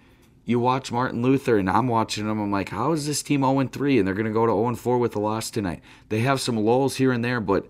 you 0.45 0.59
watch 0.59 0.91
Martin 0.91 1.23
Luther, 1.23 1.57
and 1.57 1.69
I'm 1.69 1.87
watching 1.87 2.27
them. 2.27 2.39
I'm 2.39 2.51
like, 2.51 2.69
how 2.69 2.91
is 2.91 3.07
this 3.07 3.23
team 3.23 3.41
0 3.41 3.67
3 3.67 3.97
and 3.97 4.07
they're 4.07 4.13
going 4.13 4.27
to 4.27 4.31
go 4.31 4.45
to 4.45 4.51
0 4.51 4.75
4 4.75 4.99
with 4.99 5.15
a 5.15 5.19
loss 5.19 5.49
tonight? 5.49 5.81
They 6.09 6.19
have 6.19 6.39
some 6.39 6.57
lulls 6.57 6.97
here 6.97 7.11
and 7.11 7.25
there, 7.25 7.39
but 7.39 7.67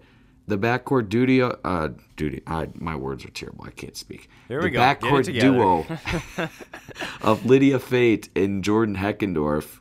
the 0.48 0.58
backcourt 0.58 1.10
duty, 1.10 1.42
uh, 1.42 1.90
duty. 2.18 2.42
I, 2.48 2.70
my 2.74 2.96
words 2.96 3.24
are 3.24 3.30
terrible. 3.30 3.66
I 3.66 3.72
can't 3.72 3.96
speak. 3.96 4.30
There 4.48 4.60
the 4.60 4.66
we 4.66 4.72
go. 4.72 4.80
Get 4.80 4.98
it 4.98 5.02
backcourt 5.02 5.40
duo 5.40 6.50
of 7.22 7.46
Lydia 7.46 7.80
Fate 7.80 8.30
and 8.36 8.64
Jordan 8.64 8.96
Heckendorf 8.96 9.79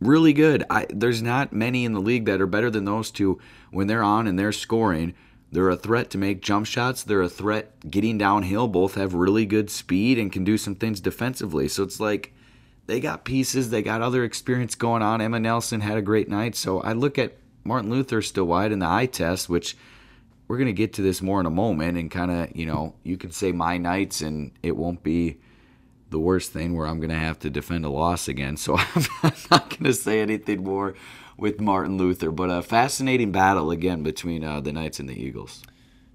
really 0.00 0.32
good. 0.32 0.64
I, 0.68 0.86
there's 0.90 1.22
not 1.22 1.52
many 1.52 1.84
in 1.84 1.92
the 1.92 2.00
league 2.00 2.26
that 2.26 2.40
are 2.40 2.46
better 2.46 2.70
than 2.70 2.84
those 2.84 3.10
two 3.10 3.38
when 3.70 3.86
they're 3.86 4.02
on 4.02 4.26
and 4.26 4.38
they're 4.38 4.52
scoring. 4.52 5.14
They're 5.52 5.70
a 5.70 5.76
threat 5.76 6.10
to 6.10 6.18
make 6.18 6.42
jump 6.42 6.66
shots. 6.66 7.02
They're 7.02 7.22
a 7.22 7.28
threat 7.28 7.88
getting 7.88 8.18
downhill. 8.18 8.68
Both 8.68 8.94
have 8.96 9.14
really 9.14 9.46
good 9.46 9.70
speed 9.70 10.18
and 10.18 10.32
can 10.32 10.44
do 10.44 10.58
some 10.58 10.74
things 10.74 11.00
defensively. 11.00 11.68
So 11.68 11.82
it's 11.82 12.00
like 12.00 12.34
they 12.86 13.00
got 13.00 13.24
pieces. 13.24 13.70
They 13.70 13.82
got 13.82 14.02
other 14.02 14.24
experience 14.24 14.74
going 14.74 15.02
on. 15.02 15.20
Emma 15.20 15.40
Nelson 15.40 15.80
had 15.80 15.96
a 15.96 16.02
great 16.02 16.28
night. 16.28 16.56
So 16.56 16.80
I 16.80 16.92
look 16.92 17.18
at 17.18 17.36
Martin 17.64 17.90
Luther 17.90 18.22
still 18.22 18.44
Wyatt 18.44 18.72
in 18.72 18.80
the 18.80 18.88
eye 18.88 19.06
test, 19.06 19.48
which 19.48 19.76
we're 20.48 20.58
going 20.58 20.66
to 20.66 20.72
get 20.72 20.92
to 20.94 21.02
this 21.02 21.22
more 21.22 21.40
in 21.40 21.46
a 21.46 21.50
moment. 21.50 21.96
And 21.96 22.10
kind 22.10 22.30
of, 22.30 22.54
you 22.56 22.66
know, 22.66 22.94
you 23.02 23.16
can 23.16 23.30
say 23.30 23.52
my 23.52 23.78
Knights 23.78 24.20
and 24.20 24.52
it 24.62 24.76
won't 24.76 25.02
be 25.02 25.38
the 26.10 26.18
worst 26.18 26.52
thing 26.52 26.76
where 26.76 26.86
I'm 26.86 26.98
going 27.00 27.10
to 27.10 27.16
have 27.16 27.38
to 27.40 27.50
defend 27.50 27.84
a 27.84 27.88
loss 27.88 28.28
again. 28.28 28.56
So 28.56 28.76
I'm 29.22 29.32
not 29.50 29.70
going 29.70 29.84
to 29.84 29.92
say 29.94 30.20
anything 30.20 30.64
more 30.64 30.94
with 31.36 31.60
Martin 31.60 31.96
Luther. 31.98 32.30
But 32.30 32.50
a 32.50 32.62
fascinating 32.62 33.32
battle 33.32 33.70
again 33.70 34.02
between 34.02 34.44
uh, 34.44 34.60
the 34.60 34.72
Knights 34.72 35.00
and 35.00 35.08
the 35.08 35.20
Eagles. 35.20 35.62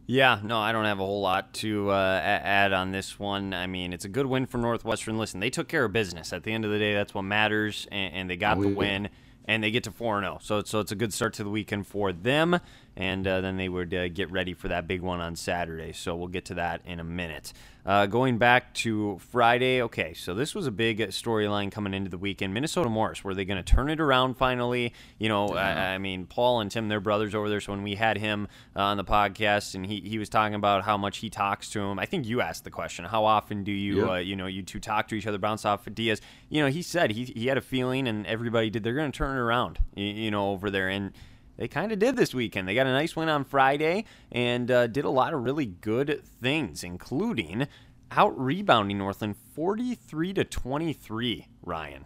Yeah, 0.07 0.39
no, 0.43 0.59
I 0.59 0.71
don't 0.73 0.85
have 0.85 0.99
a 0.99 1.05
whole 1.05 1.21
lot 1.21 1.53
to 1.55 1.89
uh, 1.91 2.19
add 2.23 2.73
on 2.73 2.91
this 2.91 3.17
one. 3.17 3.53
I 3.53 3.67
mean, 3.67 3.93
it's 3.93 4.03
a 4.03 4.09
good 4.09 4.25
win 4.25 4.45
for 4.45 4.57
Northwestern. 4.57 5.17
Listen, 5.17 5.39
they 5.39 5.49
took 5.49 5.69
care 5.69 5.85
of 5.85 5.93
business. 5.93 6.33
At 6.33 6.43
the 6.43 6.51
end 6.51 6.65
of 6.65 6.71
the 6.71 6.79
day, 6.79 6.93
that's 6.93 7.13
what 7.13 7.21
matters, 7.21 7.87
and, 7.91 8.13
and 8.13 8.29
they 8.29 8.35
got 8.35 8.57
Oh, 8.57 8.63
the 8.63 8.69
yeah. 8.69 8.75
win, 8.75 9.09
and 9.45 9.63
they 9.63 9.71
get 9.71 9.83
to 9.85 9.91
4 9.91 10.19
0. 10.19 10.39
So, 10.41 10.63
so 10.63 10.79
it's 10.81 10.91
a 10.91 10.95
good 10.95 11.13
start 11.13 11.33
to 11.35 11.43
the 11.45 11.49
weekend 11.49 11.87
for 11.87 12.11
them, 12.11 12.59
and 12.95 13.25
uh, 13.27 13.41
then 13.41 13.57
they 13.57 13.69
would 13.69 13.93
uh, 13.93 14.07
get 14.09 14.31
ready 14.31 14.53
for 14.53 14.67
that 14.67 14.87
big 14.87 15.01
one 15.01 15.19
on 15.19 15.35
Saturday. 15.35 15.93
So 15.93 16.15
we'll 16.15 16.27
get 16.27 16.45
to 16.45 16.55
that 16.55 16.81
in 16.85 16.99
a 16.99 17.03
minute. 17.03 17.53
Uh, 17.83 18.05
going 18.05 18.37
back 18.37 18.75
to 18.75 19.17
Friday, 19.31 19.81
okay, 19.81 20.13
so 20.13 20.35
this 20.35 20.53
was 20.53 20.67
a 20.67 20.71
big 20.71 20.99
storyline 20.99 21.71
coming 21.71 21.95
into 21.95 22.11
the 22.11 22.17
weekend. 22.17 22.53
Minnesota 22.53 22.89
Morris, 22.89 23.23
were 23.23 23.33
they 23.33 23.43
going 23.43 23.63
to 23.63 23.63
turn 23.63 23.89
it 23.89 23.99
around 23.99 24.35
finally? 24.35 24.93
You 25.17 25.29
know, 25.29 25.47
I, 25.47 25.93
I 25.93 25.97
mean, 25.97 26.27
Paul 26.27 26.61
and 26.61 26.69
Tim, 26.69 26.89
they're 26.89 26.99
brothers 26.99 27.33
over 27.33 27.49
there. 27.49 27.59
So 27.59 27.71
when 27.71 27.81
we 27.81 27.95
had 27.95 28.19
him 28.19 28.47
uh, 28.75 28.81
on 28.81 28.97
the 28.97 29.03
podcast 29.03 29.73
and 29.73 29.83
he, 29.83 29.99
he 30.01 30.19
was 30.19 30.29
talking 30.29 30.53
about 30.53 30.83
how 30.83 30.95
much 30.95 31.17
he 31.19 31.31
talks 31.31 31.71
to 31.71 31.79
him, 31.79 31.97
I 31.97 32.05
think 32.05 32.27
you 32.27 32.39
asked 32.39 32.65
the 32.65 32.71
question, 32.71 33.05
how 33.05 33.25
often 33.25 33.63
do 33.63 33.71
you, 33.71 34.11
uh, 34.11 34.17
you 34.17 34.35
know, 34.35 34.45
you 34.45 34.61
two 34.61 34.79
talk 34.79 35.07
to 35.07 35.15
each 35.15 35.25
other, 35.25 35.39
bounce 35.39 35.65
off 35.65 35.87
ideas? 35.87 36.21
You 36.49 36.61
know, 36.61 36.69
he 36.69 36.83
said 36.83 37.09
he, 37.09 37.25
he 37.25 37.47
had 37.47 37.57
a 37.57 37.61
feeling 37.61 38.07
and 38.07 38.27
everybody 38.27 38.69
did, 38.69 38.83
they're 38.83 38.93
going 38.93 39.11
to 39.11 39.17
turn 39.17 39.35
it 39.35 39.39
around, 39.39 39.79
you, 39.95 40.05
you 40.05 40.29
know, 40.29 40.51
over 40.51 40.69
there. 40.69 40.87
And 40.87 41.13
they 41.61 41.67
kind 41.67 41.91
of 41.91 41.99
did 41.99 42.15
this 42.15 42.33
weekend. 42.33 42.67
They 42.67 42.73
got 42.73 42.87
a 42.87 42.91
nice 42.91 43.15
win 43.15 43.29
on 43.29 43.43
Friday 43.43 44.05
and 44.31 44.71
uh, 44.71 44.87
did 44.87 45.05
a 45.05 45.11
lot 45.11 45.31
of 45.35 45.43
really 45.43 45.67
good 45.67 46.23
things, 46.41 46.83
including 46.83 47.67
out 48.09 48.35
rebounding 48.35 48.97
Northland 48.97 49.35
43 49.53 50.33
to 50.33 50.43
23. 50.43 51.45
Ryan, 51.61 52.05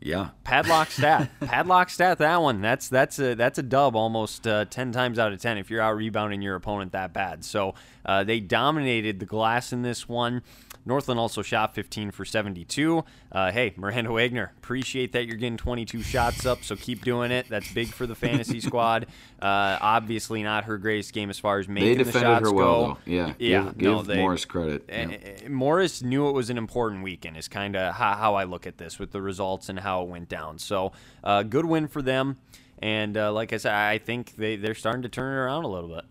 Yeah. 0.00 0.28
padlock 0.44 0.88
stat, 0.92 1.32
padlock 1.40 1.90
stat. 1.90 2.18
That 2.18 2.40
one. 2.42 2.60
That's 2.60 2.88
that's 2.88 3.18
a 3.18 3.34
that's 3.34 3.58
a 3.58 3.62
dub 3.64 3.96
almost 3.96 4.46
uh, 4.46 4.66
10 4.66 4.92
times 4.92 5.18
out 5.18 5.32
of 5.32 5.40
10 5.40 5.58
if 5.58 5.68
you're 5.68 5.80
out 5.80 5.96
rebounding 5.96 6.40
your 6.40 6.54
opponent 6.54 6.92
that 6.92 7.12
bad. 7.12 7.44
So 7.44 7.74
uh, 8.06 8.22
they 8.22 8.38
dominated 8.38 9.18
the 9.18 9.26
glass 9.26 9.72
in 9.72 9.82
this 9.82 10.08
one. 10.08 10.42
Northland 10.86 11.18
also 11.18 11.42
shot 11.42 11.74
15 11.74 12.10
for 12.10 12.24
72. 12.24 13.04
Uh, 13.32 13.50
hey, 13.50 13.72
Miranda 13.76 14.12
Wagner, 14.12 14.52
appreciate 14.58 15.12
that 15.12 15.26
you're 15.26 15.36
getting 15.36 15.56
22 15.56 16.02
shots 16.02 16.44
up, 16.44 16.62
so 16.62 16.76
keep 16.76 17.04
doing 17.04 17.30
it. 17.30 17.46
That's 17.48 17.72
big 17.72 17.88
for 17.88 18.06
the 18.06 18.14
fantasy 18.14 18.60
squad. 18.60 19.06
Uh, 19.40 19.78
obviously, 19.80 20.42
not 20.42 20.64
her 20.64 20.76
greatest 20.78 21.12
game 21.12 21.30
as 21.30 21.38
far 21.38 21.58
as 21.58 21.68
making 21.68 22.04
the 22.04 22.12
shots 22.12 22.46
her 22.46 22.52
well, 22.52 22.86
go. 22.86 22.86
though. 22.86 22.98
Yeah. 23.10 23.34
yeah. 23.38 23.62
Give, 23.64 23.78
give 23.78 23.92
no, 23.92 24.02
they, 24.02 24.16
Morris 24.16 24.44
credit. 24.44 24.84
Yeah. 24.88 25.48
Morris 25.48 26.02
knew 26.02 26.28
it 26.28 26.32
was 26.32 26.50
an 26.50 26.58
important 26.58 27.02
weekend. 27.02 27.36
Is 27.36 27.48
kind 27.48 27.76
of 27.76 27.94
how, 27.94 28.14
how 28.14 28.34
I 28.34 28.44
look 28.44 28.66
at 28.66 28.78
this 28.78 28.98
with 28.98 29.12
the 29.12 29.22
results 29.22 29.68
and 29.68 29.80
how 29.80 30.02
it 30.02 30.08
went 30.08 30.28
down. 30.28 30.58
So, 30.58 30.92
uh, 31.22 31.42
good 31.42 31.64
win 31.64 31.88
for 31.88 32.02
them. 32.02 32.38
And 32.80 33.16
uh, 33.16 33.32
like 33.32 33.52
I 33.52 33.56
said, 33.56 33.72
I 33.72 33.98
think 33.98 34.36
they 34.36 34.56
they're 34.56 34.74
starting 34.74 35.02
to 35.02 35.08
turn 35.08 35.32
it 35.32 35.36
around 35.36 35.64
a 35.64 35.68
little 35.68 35.88
bit. 35.88 36.04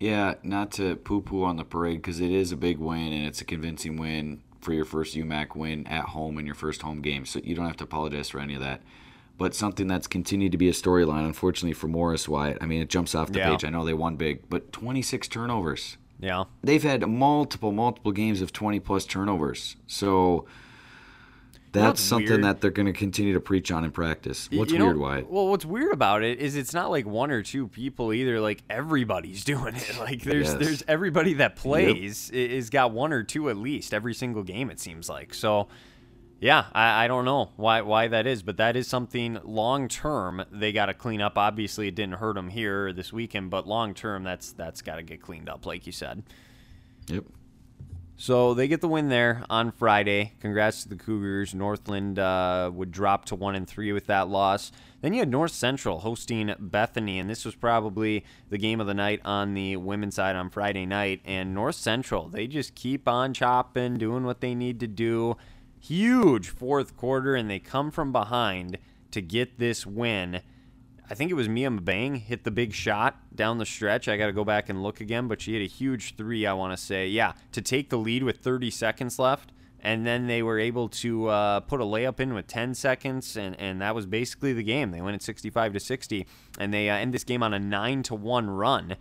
Yeah, 0.00 0.34
not 0.42 0.72
to 0.72 0.96
poo 0.96 1.20
poo 1.20 1.44
on 1.44 1.56
the 1.56 1.64
parade 1.64 1.98
because 1.98 2.20
it 2.20 2.30
is 2.30 2.50
a 2.52 2.56
big 2.56 2.78
win 2.78 3.12
and 3.12 3.26
it's 3.26 3.40
a 3.42 3.44
convincing 3.44 3.96
win 3.98 4.40
for 4.60 4.72
your 4.72 4.84
first 4.86 5.14
UMAC 5.14 5.54
win 5.54 5.86
at 5.86 6.06
home 6.06 6.38
in 6.38 6.46
your 6.46 6.54
first 6.54 6.82
home 6.82 7.02
game. 7.02 7.26
So 7.26 7.38
you 7.44 7.54
don't 7.54 7.66
have 7.66 7.76
to 7.78 7.84
apologize 7.84 8.30
for 8.30 8.40
any 8.40 8.54
of 8.54 8.60
that. 8.62 8.80
But 9.38 9.54
something 9.54 9.86
that's 9.86 10.06
continued 10.06 10.52
to 10.52 10.58
be 10.58 10.68
a 10.68 10.72
storyline, 10.72 11.24
unfortunately 11.26 11.72
for 11.74 11.88
Morris 11.88 12.28
Wyatt. 12.28 12.58
I 12.60 12.66
mean, 12.66 12.82
it 12.82 12.88
jumps 12.88 13.14
off 13.14 13.30
the 13.32 13.38
Yeah. 13.38 13.50
page. 13.50 13.64
I 13.64 13.70
know 13.70 13.84
they 13.84 13.94
won 13.94 14.16
big, 14.16 14.40
but 14.50 14.72
26 14.72 15.28
turnovers. 15.28 15.96
Yeah. 16.18 16.44
They've 16.62 16.82
had 16.82 17.06
multiple, 17.08 17.72
multiple 17.72 18.12
games 18.12 18.42
of 18.42 18.52
20 18.52 18.80
plus 18.80 19.06
turnovers. 19.06 19.76
So 19.86 20.44
that's 21.72 22.00
something 22.00 22.28
weird? 22.28 22.44
that 22.44 22.60
they're 22.60 22.70
going 22.70 22.86
to 22.86 22.92
continue 22.92 23.32
to 23.34 23.40
preach 23.40 23.70
on 23.70 23.84
in 23.84 23.90
practice. 23.92 24.48
What's 24.52 24.72
You 24.72 24.78
know- 24.78 24.86
weird, 24.86 24.98
Wyatt? 24.98 25.30
Well, 25.30 25.48
what's 25.48 25.64
weird 25.64 25.92
about 25.92 26.22
it 26.22 26.38
is 26.40 26.56
it's 26.56 26.74
not 26.74 26.90
like 26.90 27.06
one 27.06 27.30
or 27.30 27.42
two 27.42 27.68
people 27.68 28.12
either. 28.12 28.40
Like 28.40 28.62
everybody's 28.68 29.44
doing 29.52 29.74
it. 29.76 29.96
Like 29.98 30.22
there's 30.22 30.48
Yes. 30.48 30.58
there's 30.58 30.82
everybody 30.88 31.34
that 31.34 31.56
plays 31.56 32.30
i- 32.32 32.36
is 32.36 32.70
got 32.70 32.92
one 32.92 33.12
or 33.12 33.22
two 33.22 33.48
at 33.50 33.56
least 33.56 33.94
every 33.94 34.14
single 34.14 34.42
game. 34.42 34.70
It 34.70 34.80
seems 34.80 35.08
like 35.08 35.32
so. 35.34 35.68
Yeah, 36.42 36.64
I, 36.72 37.04
I 37.04 37.06
don't 37.06 37.26
know 37.26 37.50
why 37.56 37.82
why 37.82 38.08
that 38.08 38.26
is, 38.26 38.42
but 38.42 38.56
that 38.56 38.74
is 38.74 38.88
something 38.88 39.38
long 39.44 39.88
term 39.88 40.42
they 40.50 40.72
got 40.72 40.86
to 40.86 40.94
clean 40.94 41.20
up. 41.20 41.36
Obviously, 41.36 41.86
it 41.88 41.94
didn't 41.94 42.14
hurt 42.14 42.34
them 42.34 42.48
here 42.48 42.94
this 42.94 43.12
weekend, 43.12 43.50
but 43.50 43.68
long 43.68 43.92
term 43.92 44.22
that's 44.24 44.52
that's 44.52 44.80
got 44.80 44.96
to 44.96 45.02
get 45.02 45.20
cleaned 45.20 45.50
up, 45.50 45.66
like 45.66 45.84
you 45.84 45.92
said. 45.92 46.22
Yep. 47.08 47.24
So 48.20 48.52
they 48.52 48.68
get 48.68 48.82
the 48.82 48.88
win 48.88 49.08
there 49.08 49.44
on 49.48 49.72
Friday. 49.72 50.34
Congrats 50.40 50.82
to 50.82 50.90
the 50.90 50.94
Cougars. 50.94 51.54
Northland 51.54 52.18
uh, 52.18 52.70
would 52.70 52.92
drop 52.92 53.24
to 53.24 53.34
one 53.34 53.54
and 53.54 53.66
three 53.66 53.92
with 53.92 54.08
that 54.08 54.28
loss. 54.28 54.72
Then 55.00 55.14
you 55.14 55.20
had 55.20 55.30
North 55.30 55.52
Central 55.52 56.00
hosting 56.00 56.54
Bethany, 56.58 57.18
and 57.18 57.30
this 57.30 57.46
was 57.46 57.54
probably 57.54 58.26
the 58.50 58.58
game 58.58 58.78
of 58.78 58.86
the 58.86 58.92
night 58.92 59.22
on 59.24 59.54
the 59.54 59.78
women's 59.78 60.16
side 60.16 60.36
on 60.36 60.50
Friday 60.50 60.84
night. 60.84 61.22
And 61.24 61.54
North 61.54 61.76
Central, 61.76 62.28
they 62.28 62.46
just 62.46 62.74
keep 62.74 63.08
on 63.08 63.32
chopping, 63.32 63.96
doing 63.96 64.24
what 64.24 64.42
they 64.42 64.54
need 64.54 64.80
to 64.80 64.86
do. 64.86 65.38
Huge 65.80 66.50
fourth 66.50 66.98
quarter, 66.98 67.34
and 67.34 67.48
they 67.48 67.58
come 67.58 67.90
from 67.90 68.12
behind 68.12 68.76
to 69.12 69.22
get 69.22 69.58
this 69.58 69.86
win. 69.86 70.42
I 71.10 71.14
think 71.14 71.32
it 71.32 71.34
was 71.34 71.48
Mia 71.48 71.70
Mbang 71.70 72.18
hit 72.18 72.44
the 72.44 72.52
big 72.52 72.72
shot 72.72 73.34
down 73.34 73.58
the 73.58 73.66
stretch. 73.66 74.06
I 74.06 74.16
got 74.16 74.26
to 74.26 74.32
go 74.32 74.44
back 74.44 74.68
and 74.68 74.80
look 74.80 75.00
again, 75.00 75.26
but 75.26 75.40
she 75.40 75.54
hit 75.54 75.62
a 75.62 75.66
huge 75.66 76.14
three, 76.14 76.46
I 76.46 76.52
want 76.52 76.72
to 76.72 76.76
say. 76.76 77.08
Yeah, 77.08 77.32
to 77.50 77.60
take 77.60 77.90
the 77.90 77.98
lead 77.98 78.22
with 78.22 78.38
30 78.38 78.70
seconds 78.70 79.18
left. 79.18 79.50
And 79.82 80.06
then 80.06 80.28
they 80.28 80.42
were 80.42 80.58
able 80.58 80.88
to 80.88 81.28
uh, 81.28 81.60
put 81.60 81.80
a 81.80 81.84
layup 81.84 82.20
in 82.20 82.34
with 82.34 82.46
10 82.46 82.74
seconds, 82.74 83.34
and, 83.34 83.58
and 83.58 83.80
that 83.80 83.94
was 83.94 84.04
basically 84.04 84.52
the 84.52 84.62
game. 84.62 84.90
They 84.90 85.00
went 85.00 85.14
at 85.14 85.22
65 85.22 85.72
to 85.72 85.80
60, 85.80 86.26
and 86.58 86.72
they 86.72 86.90
uh, 86.90 86.96
end 86.96 87.14
this 87.14 87.24
game 87.24 87.42
on 87.42 87.54
a 87.54 87.58
9 87.58 88.02
to 88.04 88.14
1 88.14 88.50
run 88.50 88.96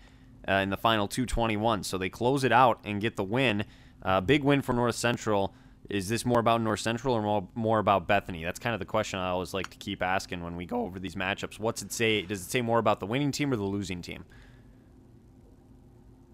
uh, 0.48 0.54
in 0.54 0.70
the 0.70 0.78
final 0.78 1.08
221. 1.10 1.84
So 1.84 1.98
they 1.98 2.10
close 2.10 2.46
it 2.46 2.54
out 2.54 2.80
and 2.86 3.02
get 3.02 3.18
the 3.18 3.26
win. 3.26 3.66
Uh, 4.02 4.22
big 4.22 4.44
win 4.44 4.62
for 4.62 4.72
North 4.72 4.96
Central. 4.96 5.54
Is 5.90 6.08
this 6.08 6.24
more 6.24 6.40
about 6.40 6.62
North 6.62 6.80
Central 6.82 7.16
or 7.16 7.22
more, 7.22 7.48
more 7.56 7.80
about 7.80 8.08
Bethany? 8.08 8.44
That's 8.44 8.60
kind 8.60 8.76
of 8.76 8.80
the 8.80 8.86
question 8.86 9.18
I 9.18 9.30
always 9.30 9.54
like 9.54 9.70
to 9.72 9.78
keep 9.78 10.04
asking 10.04 10.44
when 10.44 10.56
we 10.56 10.66
go 10.66 10.82
over 10.82 11.00
these 11.00 11.16
matchups. 11.16 11.60
What's 11.60 11.82
it 11.82 11.92
say? 11.92 12.22
Does 12.22 12.42
it 12.42 12.52
say 12.52 12.62
more 12.62 12.78
about 12.78 13.00
the 13.00 13.08
winning 13.08 13.32
team 13.32 13.52
or 13.52 13.56
the 13.56 13.64
losing 13.64 14.02
team? 14.02 14.24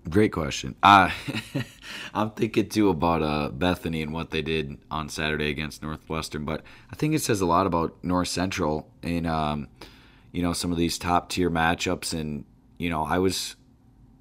Great 0.09 0.33
question. 0.33 0.75
Uh, 0.83 1.09
I'm 2.13 2.31
thinking 2.31 2.69
too 2.69 2.89
about 2.89 3.23
uh, 3.23 3.49
Bethany 3.49 4.03
and 4.03 4.13
what 4.13 4.29
they 4.29 4.41
did 4.41 4.77
on 4.91 5.09
Saturday 5.09 5.49
against 5.49 5.81
Northwestern, 5.81 6.45
but 6.45 6.61
I 6.91 6.95
think 6.95 7.15
it 7.15 7.21
says 7.21 7.41
a 7.41 7.45
lot 7.45 7.65
about 7.65 7.95
North 8.03 8.27
Central 8.27 8.87
in 9.01 9.25
um, 9.25 9.67
you 10.31 10.43
know 10.43 10.53
some 10.53 10.71
of 10.71 10.77
these 10.77 10.99
top 10.99 11.29
tier 11.29 11.49
matchups. 11.49 12.13
And 12.13 12.45
you 12.77 12.89
know, 12.89 13.03
I 13.03 13.17
was 13.17 13.55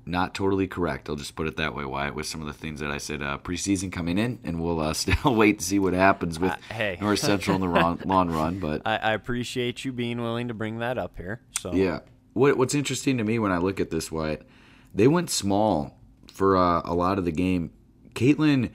not 0.07 0.35
totally 0.35 0.67
correct. 0.67 1.09
I'll 1.09 1.17
just 1.17 1.35
put 1.35 1.47
it 1.47 1.57
that 1.57 1.75
way. 1.75 1.85
Wyatt 1.85 2.15
with 2.15 2.27
some 2.27 2.41
of 2.41 2.47
the 2.47 2.53
things 2.53 2.81
that 2.81 2.91
I 2.91 2.99
said 2.99 3.23
uh, 3.23 3.39
preseason 3.39 3.91
coming 3.91 4.19
in, 4.19 4.39
and 4.45 4.61
we'll 4.63 4.81
uh, 4.81 4.93
still 4.95 5.35
wait 5.35 5.59
to 5.61 5.65
see 5.65 5.79
what 5.79 5.95
happens 5.95 6.39
with 6.39 6.53
Uh, 6.53 6.57
hey. 6.75 6.99
North 7.01 7.21
Central 7.21 7.55
in 7.55 7.61
the 7.61 7.69
long, 7.69 8.01
long 8.07 8.31
run. 8.31 8.59
But 8.59 8.83
I, 8.85 8.97
I 8.97 9.13
appreciate 9.15 9.85
you 9.85 9.93
being 9.93 10.21
willing 10.21 10.49
to 10.49 10.55
bring 10.55 10.79
that 10.79 10.99
up 10.99 11.17
here. 11.17 11.41
So 11.59 11.73
yeah. 11.73 12.01
What 12.35 12.57
What's 12.59 12.75
interesting 12.75 13.17
to 13.19 13.25
me 13.25 13.39
when 13.39 13.53
I 13.53 13.59
look 13.59 13.79
at 13.81 13.91
this, 13.91 14.11
Wyatt, 14.13 14.47
they 14.95 15.07
went 15.09 15.31
small 15.31 15.97
for 16.27 16.57
uh, 16.57 16.83
a 16.85 16.93
lot 16.95 17.19
of 17.19 17.25
the 17.25 17.33
game. 17.33 17.71
Caitlin 18.15 18.71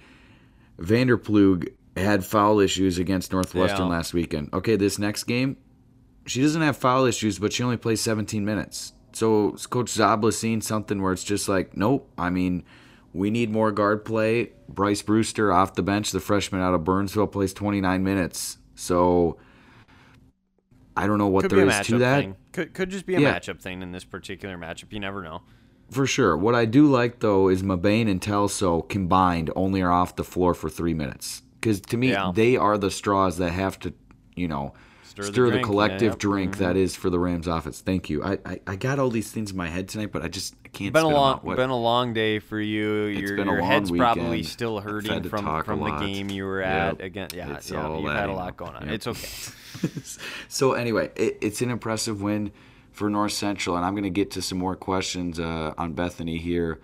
Vanderplug 0.79 1.73
had 1.97 2.23
foul 2.25 2.59
issues 2.59 2.97
against 2.97 3.31
Northwestern 3.31 3.87
Yeah. 3.87 3.91
last 3.91 4.13
weekend. 4.13 4.49
Okay, 4.53 4.75
this 4.75 4.97
next 4.99 5.25
game, 5.25 5.57
she 6.25 6.41
doesn't 6.41 6.61
have 6.61 6.77
foul 6.77 7.05
issues, 7.05 7.39
but 7.39 7.51
she 7.51 7.63
only 7.63 7.77
plays 7.77 7.99
17 8.01 8.45
minutes. 8.45 8.93
So 9.19 9.51
Coach 9.69 9.91
Zabla 9.91 10.31
seeing 10.31 10.61
something 10.61 11.01
where 11.01 11.11
it's 11.11 11.25
just 11.25 11.49
like, 11.49 11.75
nope. 11.75 12.09
I 12.17 12.29
mean, 12.29 12.63
we 13.13 13.29
need 13.29 13.51
more 13.51 13.69
guard 13.73 14.05
play. 14.05 14.51
Bryce 14.69 15.01
Brewster 15.01 15.51
off 15.51 15.75
the 15.75 15.83
bench, 15.83 16.11
the 16.11 16.21
freshman 16.21 16.61
out 16.61 16.73
of 16.73 16.85
Burnsville, 16.85 17.27
plays 17.27 17.53
29 17.53 18.01
minutes. 18.01 18.59
So 18.75 19.37
I 20.95 21.05
don't 21.05 21.17
know 21.17 21.27
what 21.27 21.41
Could 21.43 21.51
there 21.51 21.67
is 21.67 21.87
to 21.87 21.97
that. 21.97 22.21
thing. 22.21 22.35
Could 22.53 22.73
could 22.73 22.89
just 22.89 23.05
be 23.05 23.15
a 23.15 23.19
Yeah. 23.19 23.37
matchup 23.37 23.59
thing 23.61 23.81
in 23.81 23.91
this 23.91 24.05
particular 24.05 24.57
matchup. 24.57 24.93
You 24.93 25.01
never 25.01 25.21
know. 25.21 25.41
For 25.91 26.07
sure. 26.07 26.37
What 26.37 26.55
I 26.55 26.63
do 26.63 26.85
like 26.87 27.19
though 27.19 27.49
is 27.49 27.61
Mabane 27.61 28.07
and 28.09 28.21
Telso 28.21 28.87
combined 28.87 29.51
only 29.53 29.81
are 29.81 29.91
off 29.91 30.15
the 30.15 30.23
floor 30.23 30.53
for 30.53 30.69
three 30.69 30.93
minutes. 30.93 31.41
Because 31.59 31.81
to 31.81 31.97
me, 31.97 32.11
Yeah. 32.11 32.31
they 32.33 32.55
are 32.55 32.77
the 32.77 32.89
straws 32.89 33.37
that 33.37 33.51
have 33.51 33.77
to, 33.79 33.93
you 34.37 34.47
know, 34.47 34.73
Stir 35.09 35.23
stir, 35.23 35.45
the 35.49 35.57
the, 35.57 35.63
collective 35.63 36.13
yeah. 36.13 36.17
drink 36.19 36.57
that 36.57 36.77
is 36.77 36.95
for 36.95 37.09
the 37.09 37.17
Rams 37.17 37.47
offense. 37.47 37.81
Thank 37.81 38.11
you. 38.11 38.23
I, 38.23 38.37
I 38.45 38.59
I 38.67 38.75
got 38.75 38.99
all 38.99 39.09
these 39.09 39.31
things 39.31 39.49
in 39.49 39.57
my 39.57 39.67
head 39.67 39.87
tonight, 39.87 40.11
but 40.11 40.21
I 40.21 40.27
just 40.27 40.55
I 40.63 40.67
can't. 40.67 40.93
Been 40.93 41.05
a 41.05 41.09
long. 41.09 41.39
What- 41.39 41.57
been 41.57 41.71
a 41.71 41.77
long 41.77 42.13
day 42.13 42.37
for 42.37 42.59
you. 42.59 43.05
Your, 43.05 43.35
been 43.35 43.47
a 43.47 43.51
your 43.53 43.61
long 43.61 43.71
head's 43.71 43.91
probably 43.91 44.43
still 44.43 44.79
hurting 44.79 45.23
from 45.23 45.63
from 45.63 45.79
the 45.79 45.97
game 45.97 46.29
you 46.29 46.45
were 46.45 46.61
Yep. 46.61 46.69
at. 46.69 47.01
Again, 47.01 47.29
yeah, 47.33 47.55
It's 47.55 47.71
yeah 47.71 47.97
you've 47.97 48.11
had 48.11 48.29
a 48.29 48.33
lot 48.33 48.55
going 48.55 48.75
on. 48.75 48.85
Yep. 48.85 48.93
It's 48.93 49.07
okay. 49.07 50.19
so 50.47 50.73
anyway, 50.73 51.09
it, 51.15 51.39
it's 51.41 51.61
an 51.61 51.71
impressive 51.71 52.21
win 52.21 52.51
for 52.91 53.09
North 53.09 53.31
Central, 53.31 53.75
and 53.77 53.85
I'm 53.85 53.93
going 53.93 54.03
to 54.03 54.09
get 54.09 54.29
to 54.31 54.41
some 54.43 54.59
more 54.59 54.75
questions 54.75 55.39
uh, 55.39 55.73
on 55.77 55.93
Bethany 55.93 56.37
here 56.37 56.79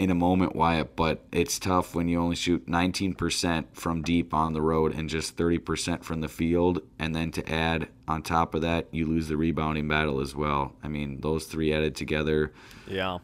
in 0.00 0.10
a 0.10 0.14
moment, 0.14 0.56
Wyatt. 0.56 0.96
But 0.96 1.22
it's 1.30 1.58
tough 1.58 1.94
when 1.94 2.08
you 2.08 2.18
only 2.18 2.36
shoot 2.36 2.66
19% 2.66 3.66
from 3.74 4.02
deep 4.02 4.32
on 4.32 4.54
the 4.54 4.62
road 4.62 4.94
and 4.94 5.08
just 5.10 5.36
30% 5.36 6.02
from 6.02 6.22
the 6.22 6.28
field, 6.28 6.80
and 6.98 7.14
then 7.14 7.30
to 7.32 7.52
add 7.52 7.88
on 8.08 8.22
top 8.22 8.54
of 8.54 8.62
that, 8.62 8.88
you 8.90 9.06
lose 9.06 9.28
the 9.28 9.36
rebounding 9.36 9.86
battle 9.86 10.20
as 10.20 10.34
well. 10.34 10.74
I 10.82 10.88
mean, 10.88 11.20
those 11.20 11.44
three 11.44 11.72
added 11.72 11.94
together, 11.94 12.52
Yeah. 12.88 13.18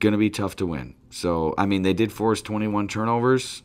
going 0.00 0.12
to 0.12 0.18
be 0.18 0.30
tough 0.30 0.56
to 0.56 0.66
win. 0.66 0.94
So 1.10 1.54
I 1.58 1.66
mean, 1.66 1.82
they 1.82 1.92
did 1.92 2.10
force 2.10 2.40
21 2.40 2.88
turnovers, 2.88 3.62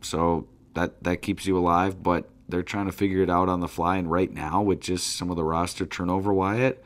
so 0.00 0.48
that 0.74 1.02
that 1.04 1.22
keeps 1.22 1.46
you 1.46 1.56
alive, 1.56 2.02
but 2.02 2.28
they're 2.48 2.62
trying 2.64 2.86
to 2.86 2.92
figure 2.92 3.22
it 3.22 3.30
out 3.30 3.48
on 3.48 3.60
the 3.60 3.68
fly. 3.68 3.96
And 3.96 4.10
right 4.10 4.32
now, 4.32 4.60
with 4.60 4.80
just 4.80 5.16
some 5.16 5.30
of 5.30 5.36
the 5.36 5.44
roster 5.44 5.86
turnover, 5.86 6.32
Wyatt, 6.32 6.82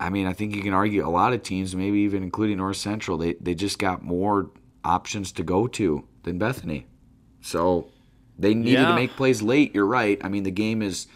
I, 0.00 0.10
mean, 0.10 0.26
I 0.26 0.32
think 0.32 0.54
you 0.54 0.62
can 0.62 0.72
argue 0.72 1.06
a 1.06 1.10
lot 1.10 1.32
of 1.32 1.42
teams, 1.42 1.76
maybe 1.76 1.98
even 2.00 2.22
including 2.22 2.56
North 2.56 2.78
Central, 2.78 3.18
they 3.18 3.34
they 3.34 3.54
just 3.54 3.78
got 3.78 4.02
more 4.02 4.50
options 4.84 5.32
to 5.32 5.42
go 5.42 5.66
to 5.66 6.06
than 6.22 6.38
Bethany. 6.38 6.86
So 7.42 7.88
they 8.38 8.54
needed 8.54 8.72
Yeah. 8.72 8.88
to 8.88 8.94
make 8.94 9.10
plays 9.16 9.42
late. 9.42 9.74
You're 9.74 9.86
right. 9.86 10.18
I 10.24 10.28
mean, 10.28 10.44
the 10.44 10.50
game 10.50 10.82
is 10.82 11.06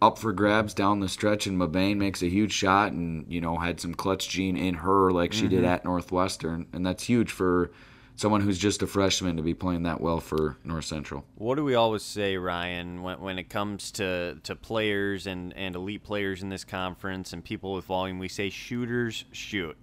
up 0.00 0.18
for 0.18 0.32
grabs 0.32 0.74
down 0.74 1.00
the 1.00 1.08
stretch, 1.08 1.46
and 1.46 1.58
Mabane 1.58 1.98
makes 1.98 2.22
a 2.22 2.28
huge 2.28 2.52
shot, 2.52 2.92
and 2.92 3.24
you 3.28 3.40
know 3.40 3.56
had 3.56 3.80
some 3.80 3.94
clutch 3.94 4.28
gene 4.28 4.56
in 4.56 4.74
her 4.74 5.10
like 5.10 5.32
she 5.32 5.42
mm-hmm. 5.42 5.56
did 5.56 5.64
at 5.64 5.84
Northwestern, 5.84 6.66
and 6.72 6.84
that's 6.86 7.04
huge 7.04 7.30
for 7.30 7.70
someone 8.16 8.40
who's 8.40 8.58
just 8.58 8.82
a 8.82 8.86
freshman 8.86 9.36
to 9.36 9.42
be 9.42 9.54
playing 9.54 9.82
that 9.84 10.00
well 10.00 10.20
for 10.20 10.56
North 10.64 10.84
Central. 10.84 11.24
What 11.34 11.56
do 11.56 11.64
we 11.64 11.74
always 11.74 12.02
say, 12.02 12.36
Ryan, 12.36 13.02
when, 13.02 13.20
when 13.20 13.38
it 13.38 13.48
comes 13.50 13.90
to, 13.92 14.36
to 14.44 14.54
players 14.54 15.26
and, 15.26 15.52
and 15.56 15.74
elite 15.74 16.04
players 16.04 16.42
in 16.42 16.48
this 16.48 16.64
conference 16.64 17.32
and 17.32 17.44
people 17.44 17.72
with 17.74 17.84
volume? 17.86 18.18
We 18.18 18.28
say 18.28 18.50
shooters 18.50 19.24
shoot. 19.32 19.76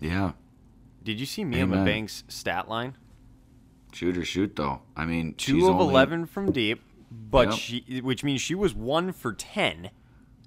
Yeah, 0.00 0.32
Did 1.02 1.18
you 1.20 1.26
see 1.26 1.44
Mia. 1.44 1.66
Mabank's 1.66 2.24
stat 2.28 2.68
line? 2.68 2.96
shoot 3.92 4.18
or 4.18 4.24
shoot 4.24 4.54
though. 4.54 4.82
I 4.96 5.06
mean, 5.06 5.34
Two 5.34 5.54
she's 5.54 5.64
of 5.64 5.76
only- 5.80 5.86
eleven 5.94 6.26
from 6.26 6.52
deep, 6.52 6.82
but 7.10 7.48
Yep. 7.50 7.58
she, 7.58 8.00
which 8.02 8.22
means 8.22 8.40
she 8.42 8.54
was 8.54 8.74
one 8.74 9.12
for 9.12 9.32
ten 9.32 9.90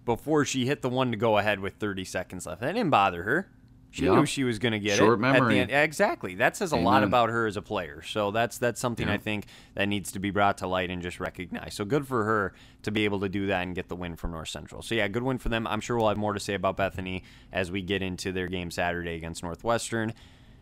before 0.06 0.46
she 0.46 0.66
hit 0.68 0.82
the 0.84 0.90
one 0.90 1.12
to 1.12 1.18
go 1.18 1.38
ahead 1.38 1.60
with 1.60 1.74
30 1.76 2.06
seconds 2.06 2.46
left. 2.46 2.62
That 2.62 2.74
didn't 2.74 2.92
bother 2.92 3.24
her. 3.24 3.50
She 3.92 4.04
knew 4.10 4.26
she 4.26 4.46
was 4.46 4.58
going 4.58 4.72
to 4.72 4.80
get 4.80 4.98
Short 4.98 5.12
it 5.20 5.26
at 5.26 5.34
memory. 5.34 5.56
the 5.56 5.60
end. 5.62 5.72
Exactly. 5.72 6.36
That 6.36 6.56
says 6.56 6.72
a 6.72 6.78
lot 6.78 7.04
about 7.04 7.30
her 7.30 7.46
as 7.46 7.58
a 7.58 7.62
player. 7.62 8.02
So 8.02 8.32
that's 8.32 8.58
that's 8.58 8.80
something 8.80 9.10
I 9.10 9.18
think 9.18 9.46
that 9.76 9.88
needs 9.88 10.14
to 10.14 10.20
be 10.20 10.32
brought 10.32 10.58
to 10.60 10.68
light 10.68 10.89
and 10.89 11.02
just 11.02 11.20
recognized. 11.20 11.74
So 11.74 11.84
good 11.84 12.08
for 12.08 12.24
her 12.24 12.54
to 12.84 12.92
be 12.92 13.04
able 13.04 13.20
to 13.20 13.30
do 13.30 13.48
that 13.48 13.64
and 13.64 13.76
get 13.76 13.89
the 13.89 13.96
win 13.96 14.16
from 14.16 14.32
North 14.32 14.48
Central. 14.50 14.82
So 14.82 14.96
yeah, 14.96 15.08
good 15.10 15.24
win 15.24 15.38
for 15.38 15.50
them. 15.50 15.68
I'm 15.68 15.82
sure 15.82 15.98
we'll 15.98 16.08
have 16.08 16.18
more 16.18 16.34
to 16.34 16.39
say 16.39 16.54
about 16.54 16.78
Bethany 16.78 17.24
as 17.52 17.70
we 17.70 17.82
get 17.82 18.02
into 18.02 18.32
their 18.32 18.48
game 18.48 18.72
Saturday 18.72 19.16
against 19.16 19.44
Northwestern. 19.44 20.14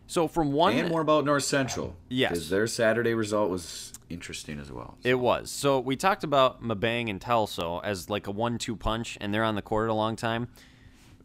So 0.08 0.26
from 0.26 0.50
one 0.52 0.74
and 0.74 0.88
more 0.88 1.02
about 1.02 1.24
North 1.24 1.44
Central. 1.44 1.94
Yes. 2.08 2.30
because 2.32 2.50
their 2.50 2.66
Saturday 2.66 3.14
result 3.14 3.48
was 3.48 3.92
interesting 4.08 4.58
as 4.58 4.72
well. 4.72 4.98
It 5.04 5.14
was. 5.20 5.52
So 5.52 5.78
we 5.78 5.94
talked 5.94 6.24
about 6.24 6.60
Mabang 6.64 7.08
and 7.08 7.20
Telso 7.20 7.80
as 7.84 8.10
like 8.10 8.26
a 8.26 8.32
one-two 8.32 8.74
punch, 8.74 9.16
and 9.20 9.32
they're 9.32 9.44
on 9.44 9.54
the 9.54 9.62
court 9.62 9.88
a 9.88 9.94
long 9.94 10.16
time. 10.16 10.48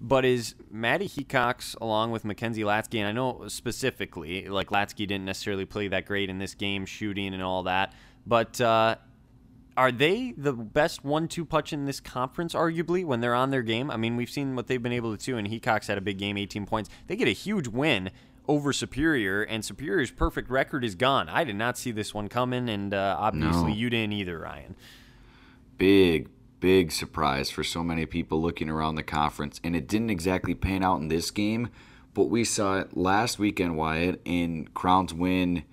But 0.01 0.25
is 0.25 0.55
Maddie 0.69 1.07
Hecox 1.07 1.75
along 1.79 2.11
with 2.11 2.25
Mackenzie 2.25 2.63
Latsky, 2.63 2.99
and 2.99 3.07
I 3.07 3.11
know 3.11 3.47
specifically, 3.47 4.47
like 4.47 4.69
Latsky 4.69 5.07
didn't 5.07 5.25
necessarily 5.25 5.65
play 5.65 5.87
that 5.87 6.05
great 6.05 6.29
in 6.29 6.37
this 6.37 6.53
game, 6.53 6.85
shooting 6.85 7.33
and 7.33 7.41
all 7.41 7.63
that, 7.63 7.93
but 8.27 8.59
uh, 8.59 8.95
are 9.77 9.91
they 9.91 10.33
the 10.37 10.53
best 10.53 11.03
one-two 11.03 11.45
punch 11.45 11.71
in 11.73 11.85
this 11.85 11.99
conference, 11.99 12.53
arguably, 12.53 13.03
when 13.05 13.19
they're 13.21 13.33
on 13.35 13.51
their 13.51 13.61
game? 13.61 13.89
I 13.89 13.97
mean, 13.97 14.15
we've 14.15 14.29
seen 14.29 14.55
what 14.55 14.67
they've 14.67 14.81
been 14.83 14.91
able 14.91 15.15
to 15.15 15.23
do, 15.23 15.37
and 15.37 15.47
Hecox 15.47 15.87
had 15.87 15.97
a 15.97 16.01
big 16.01 16.17
game, 16.17 16.37
18 16.37 16.65
points. 16.65 16.89
They 17.07 17.15
get 17.15 17.27
a 17.27 17.31
huge 17.31 17.67
win 17.67 18.11
over 18.47 18.71
Superior, 18.73 19.41
and 19.43 19.65
Superior's 19.65 20.11
perfect 20.11 20.49
record 20.49 20.83
is 20.85 20.95
gone. 20.95 21.27
I 21.29 21.43
did 21.43 21.55
not 21.55 21.77
see 21.77 21.91
this 21.91 22.13
one 22.13 22.27
coming, 22.29 22.69
and 22.69 22.93
uh, 22.93 23.15
obviously 23.19 23.71
No. 23.71 23.75
you 23.75 23.89
didn't 23.89 24.13
either, 24.13 24.39
Ryan. 24.39 24.75
big, 25.77 26.29
big 26.65 26.91
surprise 26.91 27.51
for 27.51 27.63
so 27.63 27.83
many 27.83 28.07
people 28.07 28.41
looking 28.41 28.71
around 28.71 28.95
the 28.95 29.03
conference. 29.03 29.61
And 29.63 29.75
it 29.75 29.87
didn't 29.87 30.09
exactly 30.09 30.55
pan 30.55 30.81
out 30.81 30.99
in 30.99 31.09
this 31.09 31.29
game, 31.29 31.69
but 32.15 32.23
we 32.23 32.43
saw 32.43 32.79
it 32.79 32.97
last 32.97 33.37
weekend, 33.37 33.77
Wyatt, 33.77 34.19
in 34.25 34.69
Crown's 34.73 35.13
win. 35.13 35.63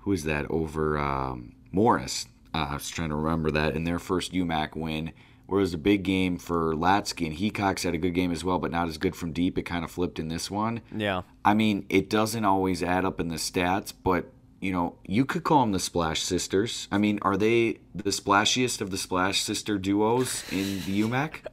Who 0.00 0.12
is 0.12 0.24
that 0.24 0.44
over 0.50 0.98
um, 0.98 1.54
Morris? 1.72 2.26
Uh, 2.52 2.66
I 2.68 2.74
was 2.74 2.90
trying 2.90 3.08
to 3.08 3.14
remember 3.14 3.50
that 3.52 3.74
in 3.74 3.84
their 3.84 3.98
first 3.98 4.34
UMAC 4.34 4.76
win. 4.76 5.12
Where 5.46 5.60
it 5.60 5.62
was 5.62 5.72
a 5.72 5.78
big 5.78 6.02
game 6.02 6.36
for 6.36 6.74
Latsky 6.74 7.26
and 7.26 7.34
Hecox 7.34 7.84
had 7.84 7.94
a 7.94 7.98
good 7.98 8.12
game 8.12 8.30
as 8.30 8.44
well, 8.44 8.58
but 8.58 8.70
not 8.70 8.88
as 8.88 8.98
good 8.98 9.16
from 9.16 9.32
deep. 9.32 9.56
It 9.56 9.62
kind 9.62 9.86
of 9.86 9.90
flipped 9.90 10.18
in 10.18 10.28
this 10.28 10.50
one. 10.50 10.82
Yeah. 10.94 11.22
I 11.46 11.54
mean, 11.54 11.86
it 11.88 12.10
doesn't 12.10 12.44
always 12.44 12.82
add 12.82 13.06
up 13.06 13.20
in 13.20 13.28
the 13.28 13.36
stats, 13.36 13.94
but 14.04 14.30
you 14.60 14.72
know, 14.72 14.96
you 15.04 15.24
could 15.24 15.44
call 15.44 15.60
them 15.60 15.72
the 15.72 15.78
Splash 15.78 16.20
Sisters. 16.22 16.88
I 16.90 16.98
mean, 16.98 17.18
are 17.22 17.36
they 17.36 17.78
the 17.94 18.10
splashiest 18.10 18.80
of 18.80 18.90
the 18.90 18.98
Splash 18.98 19.40
Sister 19.42 19.78
duos 19.78 20.44
in 20.50 20.80
the 20.86 21.00
UMAC? 21.02 21.40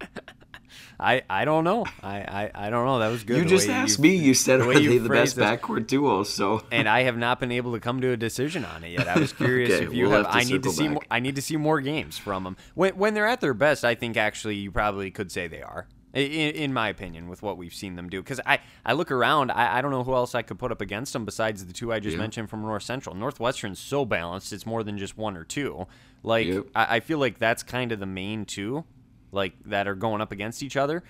I, 1.00 1.24
I 1.30 1.44
don't 1.44 1.64
know. 1.66 1.86
I, 2.02 2.20
I, 2.20 2.52
I 2.56 2.70
don't 2.70 2.86
know. 2.86 3.00
That 3.00 3.10
was 3.10 3.24
good. 3.24 3.38
you 3.38 3.46
just 3.46 3.68
asked 3.68 3.98
you- 3.98 4.04
me. 4.04 4.16
You 4.16 4.34
said 4.34 4.62
the 4.62 4.70
are 4.70 4.74
they 4.74 4.98
the 5.00 5.10
best 5.10 5.36
this. 5.36 5.44
backcourt 5.44 5.88
duo? 5.88 6.24
So 6.24 6.64
and 6.72 6.88
I 6.88 7.04
have 7.04 7.18
not 7.18 7.40
been 7.42 7.52
able 7.52 7.74
to 7.74 7.80
come 7.80 8.00
to 8.02 8.12
a 8.12 8.18
decision 8.18 8.64
on 8.64 8.84
it 8.86 8.92
yet. 8.92 9.08
I 9.10 9.20
was 9.20 9.34
curious 9.34 9.72
Okay, 9.74 9.86
if 9.86 9.94
you 9.94 10.04
we'll 10.08 10.18
have. 10.24 10.28
have 10.28 10.36
I 10.36 10.44
need 10.44 10.64
to 10.64 10.70
circle 10.70 10.72
see. 10.72 10.88
More, 10.90 11.02
I 11.12 11.20
need 11.20 11.36
to 11.36 11.42
see 11.42 11.58
more 11.58 11.82
games 11.82 12.18
from 12.18 12.44
them. 12.46 12.58
When 12.76 12.96
when 12.96 13.14
they're 13.16 13.28
at 13.28 13.42
their 13.42 13.54
best, 13.56 13.84
I 13.84 13.96
think 13.96 14.16
actually 14.16 14.56
you 14.56 14.72
probably 14.72 15.12
could 15.12 15.32
say 15.32 15.48
they 15.48 15.62
are. 15.62 15.88
In, 16.14 16.22
in 16.22 16.74
my 16.74 16.90
opinion, 16.90 17.28
with 17.28 17.42
what 17.42 17.58
we've 17.58 17.74
seen 17.74 17.96
them 17.96 18.08
do, 18.08 18.22
because 18.22 18.40
I, 18.46 18.60
I 18.86 18.94
look 18.94 19.10
around, 19.10 19.50
I, 19.52 19.78
I 19.80 19.82
don't 19.82 19.90
know 19.90 20.04
who 20.04 20.14
else 20.14 20.36
I 20.36 20.44
could 20.44 20.60
put 20.60 20.72
up 20.72 20.80
against 20.80 21.12
them 21.14 21.26
besides 21.26 21.66
the 21.66 21.74
two 21.74 21.92
I 21.92 22.00
just 22.00 22.14
Yeah. 22.14 22.22
mentioned 22.22 22.52
from 22.52 22.62
North 22.62 22.84
Central. 22.84 23.16
Northwestern's 23.16 23.80
so 23.80 24.06
balanced; 24.06 24.54
it's 24.54 24.66
more 24.68 24.84
than 24.84 25.00
just 25.00 25.18
one 25.18 25.36
or 25.36 25.44
two. 25.44 25.88
Like 26.22 26.46
Yep. 26.48 26.66
I, 26.76 26.98
I 26.98 27.00
feel 27.00 27.18
like 27.18 27.40
that's 27.40 27.64
kind 27.64 27.92
of 27.92 28.00
the 28.00 28.06
main 28.06 28.46
two, 28.46 28.84
like 29.32 29.54
that 29.66 29.88
are 29.88 29.96
going 29.96 30.22
up 30.22 30.32
against 30.32 30.62
each 30.62 30.78
other. 30.78 31.04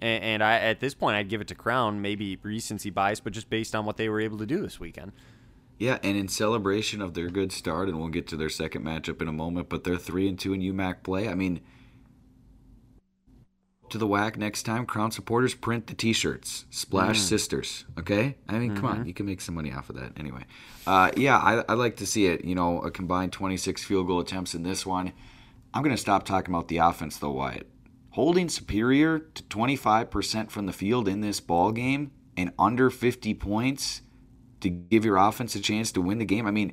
And, 0.00 0.24
and 0.24 0.42
I, 0.42 0.54
at 0.58 0.80
this 0.80 0.94
point, 0.94 1.14
I'd 1.14 1.28
give 1.28 1.40
it 1.40 1.46
to 1.48 1.54
Crown, 1.54 2.00
maybe 2.02 2.36
recency 2.42 2.90
bias, 2.90 3.20
but 3.20 3.32
just 3.32 3.50
based 3.50 3.74
on 3.76 3.84
what 3.86 3.98
they 3.98 4.08
were 4.08 4.20
able 4.20 4.38
to 4.38 4.46
do 4.46 4.60
this 4.62 4.80
weekend. 4.80 5.12
yeah, 5.78 5.98
and 6.02 6.16
in 6.16 6.26
celebration 6.26 7.00
of 7.00 7.14
their 7.14 7.28
good 7.28 7.52
start, 7.52 7.88
and 7.88 8.00
we'll 8.00 8.08
get 8.08 8.26
to 8.28 8.36
their 8.36 8.48
second 8.48 8.84
matchup 8.84 9.22
in 9.22 9.28
a 9.28 9.32
moment. 9.32 9.68
But 9.68 9.84
they're 9.84 9.96
three 9.96 10.26
and 10.28 10.36
two 10.36 10.52
in 10.54 10.60
UMAC 10.60 11.04
play. 11.04 11.28
I 11.28 11.34
mean, 11.36 11.60
to 13.90 13.98
the 13.98 14.06
WAC 14.06 14.36
next 14.36 14.62
time. 14.64 14.86
Crown 14.86 15.10
supporters 15.10 15.54
print 15.54 15.86
the 15.86 15.94
T-shirts. 15.94 16.64
Splash 16.70 17.18
Mm. 17.18 17.22
Sisters. 17.22 17.84
Okay. 17.98 18.36
I 18.48 18.58
mean, 18.58 18.74
come 18.74 18.84
Mm-hmm. 18.90 19.00
on, 19.00 19.06
you 19.06 19.14
can 19.14 19.26
make 19.26 19.40
some 19.40 19.54
money 19.54 19.72
off 19.72 19.90
of 19.90 19.96
that 19.96 20.12
anyway. 20.18 20.44
Uh, 20.86 21.10
yeah, 21.16 21.38
I, 21.38 21.64
I 21.68 21.74
like 21.74 21.96
to 21.96 22.06
see 22.06 22.26
it. 22.26 22.44
You 22.44 22.54
know, 22.54 22.80
a 22.80 22.90
combined 22.90 23.32
26 23.32 23.84
field 23.84 24.06
goal 24.06 24.20
attempts 24.20 24.54
in 24.54 24.62
this 24.62 24.84
one. 24.86 25.12
I'm 25.72 25.82
gonna 25.82 25.96
stop 25.96 26.24
talking 26.24 26.52
about 26.54 26.68
the 26.68 26.78
offense 26.78 27.16
though, 27.18 27.30
Wyatt. 27.32 27.68
Holding 28.10 28.48
superior 28.48 29.20
to 29.20 29.42
25% 29.44 30.50
from 30.50 30.66
the 30.66 30.72
field 30.72 31.06
in 31.06 31.20
this 31.20 31.38
ball 31.38 31.70
game 31.70 32.10
and 32.36 32.52
under 32.58 32.90
50 32.90 33.34
points 33.34 34.02
to 34.60 34.68
give 34.68 35.04
your 35.04 35.16
offense 35.16 35.54
a 35.54 35.60
chance 35.60 35.92
to 35.92 36.00
win 36.00 36.18
the 36.18 36.24
game. 36.24 36.46
I 36.46 36.50
mean, 36.50 36.72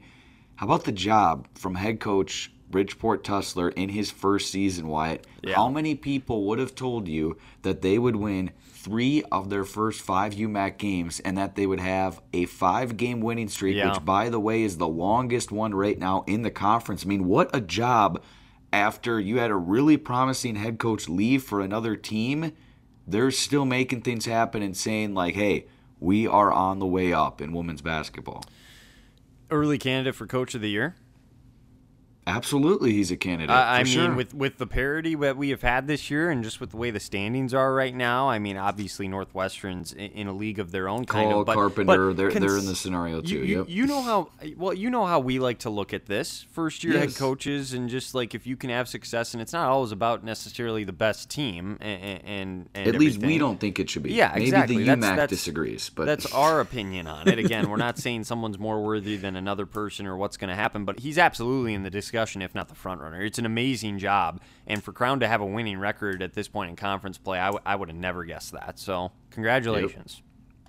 how 0.55 0.65
about 0.65 0.85
the 0.85 0.91
job 0.91 1.47
from 1.55 1.75
head 1.75 1.99
coach 1.99 2.51
Bridgeport 2.69 3.23
Tussler 3.23 3.69
in 3.69 3.89
his 3.89 4.11
first 4.11 4.51
season, 4.51 4.87
Wyatt? 4.87 5.25
Yeah. 5.41 5.55
How 5.55 5.69
many 5.69 5.95
people 5.95 6.45
would 6.45 6.59
have 6.59 6.75
told 6.75 7.07
you 7.07 7.37
that 7.61 7.81
they 7.81 7.97
would 7.97 8.15
win 8.17 8.51
three 8.69 9.23
of 9.31 9.49
their 9.49 9.63
first 9.63 10.01
five 10.01 10.33
UMAC 10.33 10.77
games 10.77 11.19
and 11.21 11.37
that 11.37 11.55
they 11.55 11.65
would 11.65 11.79
have 11.79 12.21
a 12.33 12.45
five 12.45 12.97
game 12.97 13.21
winning 13.21 13.47
streak, 13.47 13.75
Yeah. 13.75 13.91
which, 13.91 14.03
by 14.05 14.29
the 14.29 14.39
way, 14.39 14.63
is 14.63 14.77
the 14.77 14.87
longest 14.87 15.51
one 15.51 15.73
right 15.73 15.97
now 15.97 16.23
in 16.27 16.41
the 16.41 16.51
conference? 16.51 17.05
I 17.05 17.07
mean, 17.07 17.25
what 17.25 17.49
a 17.55 17.61
job 17.61 18.21
after 18.73 19.19
you 19.19 19.37
had 19.39 19.49
a 19.51 19.55
really 19.55 19.97
promising 19.97 20.55
head 20.55 20.77
coach 20.77 21.07
leave 21.07 21.43
for 21.43 21.61
another 21.61 21.95
team. 21.95 22.51
They're 23.07 23.31
still 23.31 23.65
making 23.65 24.01
things 24.01 24.25
happen 24.25 24.61
and 24.61 24.75
saying, 24.75 25.13
like, 25.13 25.35
hey, 25.35 25.67
we 25.99 26.27
are 26.27 26.51
on 26.51 26.79
the 26.79 26.85
way 26.85 27.13
up 27.13 27.41
in 27.41 27.53
women's 27.53 27.81
basketball. 27.81 28.43
Early 29.49 29.77
candidate 29.77 30.15
for 30.15 30.27
coach 30.27 30.53
of 30.55 30.61
the 30.61 30.69
year. 30.69 30.95
Absolutely, 32.27 32.91
he's 32.91 33.09
a 33.09 33.15
candidate. 33.15 33.49
I 33.55 33.79
I 33.79 33.83
mean, 33.83 33.93
sure. 33.93 34.13
with 34.13 34.33
with 34.33 34.57
the 34.57 34.67
parity 34.67 35.15
that 35.15 35.37
we 35.37 35.49
have 35.49 35.61
had 35.61 35.87
this 35.87 36.11
year, 36.11 36.29
and 36.29 36.43
just 36.43 36.59
with 36.59 36.71
the 36.71 36.77
way 36.77 36.91
the 36.91 36.99
standings 36.99 37.53
are 37.53 37.73
right 37.73 37.95
now, 37.95 38.29
I 38.29 38.37
mean, 38.37 38.57
obviously 38.57 39.07
Northwestern's 39.07 39.93
in, 39.93 40.11
in 40.11 40.27
a 40.27 40.33
league 40.33 40.59
of 40.59 40.71
their 40.71 40.89
own 40.89 41.05
kind 41.05 41.31
Cole 41.31 41.39
of. 41.41 41.45
But, 41.45 41.55
Carpenter, 41.55 42.09
but 42.09 42.17
they're 42.17 42.29
they're 42.31 42.57
in 42.57 42.65
the 42.65 42.75
scenario 42.75 43.21
too. 43.21 43.37
You, 43.37 43.43
you, 43.43 43.57
yep. 43.59 43.65
you 43.69 43.87
know 43.87 44.01
how 44.01 44.29
well 44.57 44.73
you 44.73 44.89
know 44.89 45.05
how 45.05 45.21
we 45.21 45.39
like 45.39 45.59
to 45.59 45.69
look 45.69 45.93
at 45.93 46.07
this 46.07 46.45
first 46.51 46.83
year 46.83 46.99
head 46.99 47.15
coaches 47.15 47.71
and 47.71 47.87
just 47.87 48.13
like 48.13 48.35
if 48.35 48.45
you 48.45 48.57
can 48.57 48.71
have 48.71 48.89
success 48.89 49.33
and 49.33 49.41
it's 49.41 49.53
not 49.53 49.69
always 49.69 49.93
about 49.93 50.25
necessarily 50.25 50.83
the 50.83 50.91
best 50.91 51.29
team 51.29 51.77
and 51.79 52.21
and, 52.25 52.69
and 52.73 52.87
At 52.87 52.95
least 52.95 53.19
we 53.21 53.37
don't 53.37 53.59
think 53.59 53.79
it 53.79 53.89
should 53.89 54.03
be. 54.03 54.13
Yeah, 54.13 54.31
Maybe 54.33 54.45
exactly. 54.47 54.77
the 54.79 54.83
That's- 54.83 54.97
UMAC 55.05 55.15
that's- 55.15 55.29
disagrees, 55.29 55.89
but 55.95 56.05
That's 56.05 56.31
our 56.33 56.59
opinion 56.59 57.07
on 57.07 57.29
it. 57.29 57.39
Again, 57.39 57.69
we're 57.69 57.77
not 57.77 57.97
saying 58.05 58.25
someone's 58.25 58.59
more 58.59 58.83
worthy 58.83 59.15
than 59.15 59.37
another 59.37 59.65
person 59.65 60.05
or 60.05 60.17
what's 60.17 60.35
going 60.35 60.49
to 60.49 60.55
happen, 60.55 60.83
but 60.83 60.99
he's 60.99 61.17
absolutely 61.17 61.73
in 61.73 61.83
the 61.83 61.89
discussion, 61.89 62.16
if 62.41 62.53
not 62.55 62.67
the 62.67 62.75
front 62.75 63.01
runner. 63.01 63.21
It's 63.21 63.37
an 63.39 63.45
amazing 63.45 63.99
job, 63.99 64.41
and 64.65 64.83
for 64.83 64.91
Crown 64.91 65.19
to 65.21 65.27
have 65.27 65.41
a 65.41 65.45
winning 65.45 65.79
record 65.79 66.21
at 66.21 66.33
this 66.33 66.47
point 66.47 66.69
in 66.71 66.75
conference 66.75 67.17
play, 67.17 67.39
I, 67.39 67.47
w- 67.47 67.61
I 67.65 67.75
would 67.75 67.89
have 67.89 67.97
never 67.97 68.23
guessed 68.25 68.51
that. 68.53 68.79
So, 68.79 69.11
congratulations, 69.31 70.21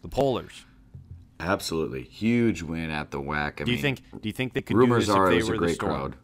the 0.02 0.08
Polars. 0.08 0.64
absolutely 1.40 2.02
huge 2.02 2.62
win 2.62 2.90
at 2.90 3.10
the 3.10 3.20
WAC. 3.20 3.60
I 3.60 3.64
Do 3.64 3.70
you 3.70 3.76
mean, 3.76 3.82
think? 3.82 4.02
Do 4.22 4.28
you 4.28 4.32
think 4.32 4.52
they 4.52 4.62
could 4.62 4.76
rumors 4.76 5.06
do 5.06 5.12
this 5.12 5.16
are 5.16 5.26
if 5.26 5.28
it 5.28 5.32
they 5.32 5.36
was 5.38 5.48
were 5.48 5.54
a 5.54 5.58
great 5.58 5.78
crowd? 5.78 6.16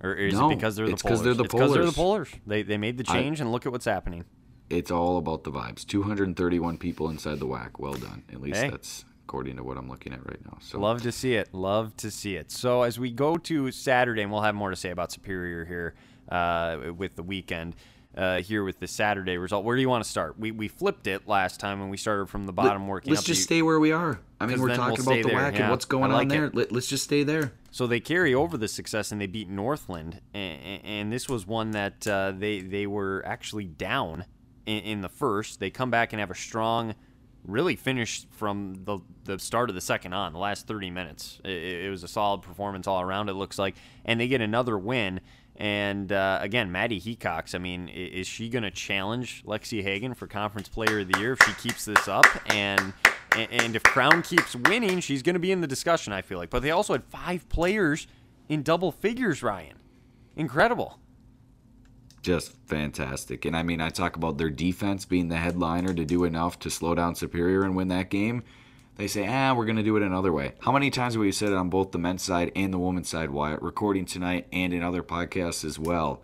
Or 0.00 0.14
is 0.14 0.34
No, 0.34 0.50
it 0.50 0.54
because 0.56 0.76
they're 0.76 0.86
the 0.86 0.92
it's 0.92 1.02
Polars? 1.02 1.22
they're 1.24 1.34
the 1.34 1.44
it's 1.44 1.52
because 1.54 1.72
they're 1.72 1.84
the 1.84 1.90
Polars. 1.90 2.32
They 2.46 2.62
they 2.62 2.78
made 2.78 2.98
the 2.98 3.04
I- 3.08 3.14
change, 3.14 3.40
and 3.40 3.50
look 3.52 3.66
at 3.66 3.72
what's 3.72 3.84
happening. 3.84 4.24
It's 4.70 4.90
all 4.90 5.16
about 5.16 5.44
the 5.44 5.50
vibes. 5.50 5.86
231 5.86 6.76
people 6.78 7.08
inside 7.08 7.40
the 7.40 7.46
WAC. 7.46 7.78
Well 7.78 7.94
done. 7.94 8.22
At 8.32 8.40
least 8.42 8.60
Hey. 8.60 8.68
that's 8.70 9.04
according 9.28 9.56
to 9.56 9.62
what 9.62 9.76
I'm 9.76 9.90
looking 9.90 10.14
at 10.14 10.26
right 10.26 10.42
now. 10.46 10.56
So 10.62 10.80
Love 10.80 11.02
to 11.02 11.12
see 11.12 11.34
it. 11.34 11.52
Love 11.52 11.94
to 11.98 12.10
see 12.10 12.36
it. 12.36 12.50
So 12.50 12.82
as 12.82 12.98
we 12.98 13.10
go 13.10 13.36
to 13.36 13.70
Saturday, 13.70 14.22
and 14.22 14.32
we'll 14.32 14.40
have 14.40 14.54
more 14.54 14.70
to 14.70 14.76
say 14.76 14.88
about 14.88 15.12
Superior 15.12 15.66
here 15.66 15.94
uh, 16.30 16.92
with 16.96 17.14
the 17.14 17.22
weekend. 17.22 17.76
Uh, 18.16 18.40
here 18.40 18.64
with 18.64 18.80
the 18.80 18.86
Saturday 18.88 19.38
result, 19.38 19.64
where 19.64 19.76
do 19.76 19.82
you 19.82 19.88
want 19.88 20.02
to 20.02 20.10
start? 20.10 20.36
We, 20.40 20.50
we 20.50 20.66
flipped 20.66 21.06
it 21.06 21.28
last 21.28 21.60
time 21.60 21.78
when 21.78 21.88
we 21.88 21.96
started 21.96 22.28
from 22.28 22.46
the 22.46 22.52
bottom, 22.52 22.88
working 22.88 23.12
up. 23.12 23.16
let's 23.16 23.26
just 23.26 23.40
You- 23.40 23.44
stay 23.44 23.62
where 23.62 23.78
we 23.78 23.92
are. 23.92 24.18
I 24.40 24.46
mean, 24.46 24.60
we're 24.60 24.68
then 24.68 24.78
we'll 24.78 24.96
talking 24.96 25.04
about 25.04 25.22
the 25.22 25.28
there, 25.28 25.38
WAC 25.38 25.52
yeah. 25.52 25.60
and 25.60 25.70
what's 25.70 25.84
going 25.84 26.10
like 26.10 26.22
on 26.22 26.28
there. 26.28 26.44
it. 26.46 26.54
Let, 26.54 26.72
let's 26.72 26.88
just 26.88 27.04
stay 27.04 27.22
there. 27.22 27.52
So 27.70 27.86
they 27.86 28.00
carry 28.00 28.34
over 28.34 28.56
the 28.56 28.66
success 28.66 29.12
and 29.12 29.20
they 29.20 29.28
beat 29.28 29.48
Northland, 29.48 30.20
and, 30.34 30.82
and 30.84 31.12
this 31.12 31.28
was 31.28 31.46
one 31.46 31.70
that 31.72 32.08
uh, 32.08 32.32
they 32.36 32.60
they 32.60 32.88
were 32.88 33.22
actually 33.24 33.66
down 33.66 34.24
in, 34.66 34.78
in 34.78 35.00
the 35.02 35.08
first. 35.10 35.60
They 35.60 35.70
come 35.70 35.90
back 35.90 36.12
and 36.12 36.18
have 36.18 36.30
a 36.32 36.34
strong, 36.34 36.96
really 37.48 37.74
finished 37.74 38.26
from 38.30 38.74
the 38.84 38.98
the 39.24 39.38
start 39.38 39.70
of 39.70 39.74
the 39.74 39.80
second 39.80 40.12
on 40.12 40.32
the 40.32 40.38
last 40.38 40.66
30 40.68 40.90
minutes. 40.90 41.40
It, 41.44 41.86
it 41.86 41.90
was 41.90 42.04
a 42.04 42.08
solid 42.08 42.42
performance 42.42 42.86
all 42.86 43.00
around. 43.00 43.28
It 43.28 43.34
looks 43.34 43.58
like, 43.58 43.74
and 44.04 44.20
they 44.20 44.28
get 44.28 44.40
another 44.40 44.78
win. 44.78 45.20
And 45.56 46.12
uh, 46.12 46.38
again, 46.40 46.70
Maddie 46.70 47.00
Hecox. 47.00 47.54
I 47.54 47.58
mean, 47.58 47.88
is 47.88 48.28
she 48.28 48.48
going 48.48 48.62
to 48.62 48.70
challenge 48.70 49.42
Lexi 49.44 49.82
Hagan 49.82 50.14
for 50.14 50.28
Conference 50.28 50.68
Player 50.68 51.00
of 51.00 51.10
the 51.10 51.18
Year 51.18 51.32
if 51.32 51.42
she 51.44 51.52
keeps 51.54 51.84
this 51.84 52.06
up? 52.06 52.26
And 52.46 52.92
and, 53.36 53.76
if 53.76 53.82
Crown 53.82 54.22
keeps 54.22 54.54
winning, 54.54 55.00
she's 55.00 55.22
going 55.22 55.34
to 55.34 55.40
be 55.40 55.52
in 55.52 55.60
the 55.60 55.66
discussion. 55.66 56.12
I 56.12 56.22
feel 56.22 56.38
like. 56.38 56.50
But 56.50 56.62
they 56.62 56.70
also 56.70 56.92
had 56.92 57.04
five 57.04 57.48
players 57.48 58.06
in 58.48 58.62
double 58.62 58.92
figures. 58.92 59.42
Ryan, 59.42 59.76
incredible. 60.36 61.00
Just 62.28 62.52
fantastic. 62.66 63.46
And 63.46 63.56
I 63.56 63.62
mean, 63.62 63.80
I 63.80 63.88
talk 63.88 64.14
about 64.14 64.36
their 64.36 64.50
defense 64.50 65.06
being 65.06 65.28
the 65.28 65.38
headliner 65.38 65.94
to 65.94 66.04
do 66.04 66.24
enough 66.24 66.58
to 66.58 66.68
slow 66.68 66.94
down 66.94 67.14
Superior 67.14 67.62
and 67.62 67.74
win 67.74 67.88
that 67.88 68.10
game. 68.10 68.42
They 68.96 69.06
say, 69.06 69.26
ah, 69.26 69.54
we're 69.54 69.64
going 69.64 69.78
to 69.78 69.82
do 69.82 69.96
it 69.96 70.02
another 70.02 70.30
way. 70.30 70.52
How 70.60 70.70
many 70.70 70.90
times 70.90 71.14
have 71.14 71.22
we 71.22 71.32
said 71.32 71.52
it 71.52 71.54
on 71.54 71.70
both 71.70 71.90
the 71.90 71.98
men's 71.98 72.22
side 72.22 72.52
and 72.54 72.70
the 72.70 72.78
women's 72.78 73.08
side, 73.08 73.30
Wyatt, 73.30 73.62
recording 73.62 74.04
tonight 74.04 74.46
and 74.52 74.74
in 74.74 74.82
other 74.82 75.02
podcasts 75.02 75.64
as 75.64 75.78
well? 75.78 76.22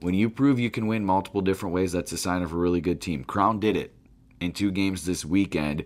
When 0.00 0.12
you 0.12 0.28
prove 0.28 0.58
you 0.58 0.72
can 0.72 0.88
win 0.88 1.04
multiple 1.04 1.40
different 1.40 1.72
ways, 1.72 1.92
that's 1.92 2.10
a 2.10 2.18
sign 2.18 2.42
of 2.42 2.52
a 2.52 2.56
really 2.56 2.80
good 2.80 3.00
team. 3.00 3.22
Crown 3.22 3.60
did 3.60 3.76
it 3.76 3.94
in 4.40 4.50
two 4.50 4.72
games 4.72 5.06
this 5.06 5.24
weekend 5.24 5.84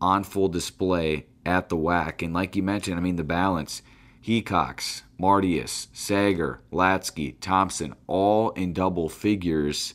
on 0.00 0.24
full 0.24 0.48
display 0.48 1.26
at 1.44 1.68
the 1.68 1.76
WAC. 1.76 2.22
And 2.24 2.32
like 2.32 2.56
you 2.56 2.62
mentioned, 2.62 2.96
I 2.96 3.02
mean, 3.02 3.16
the 3.16 3.24
balance. 3.24 3.82
Hecox, 4.22 5.02
Martius, 5.18 5.88
Sager, 5.92 6.60
Latsky, 6.72 7.34
Thompson, 7.40 7.94
all 8.06 8.50
in 8.50 8.72
double 8.72 9.08
figures. 9.08 9.94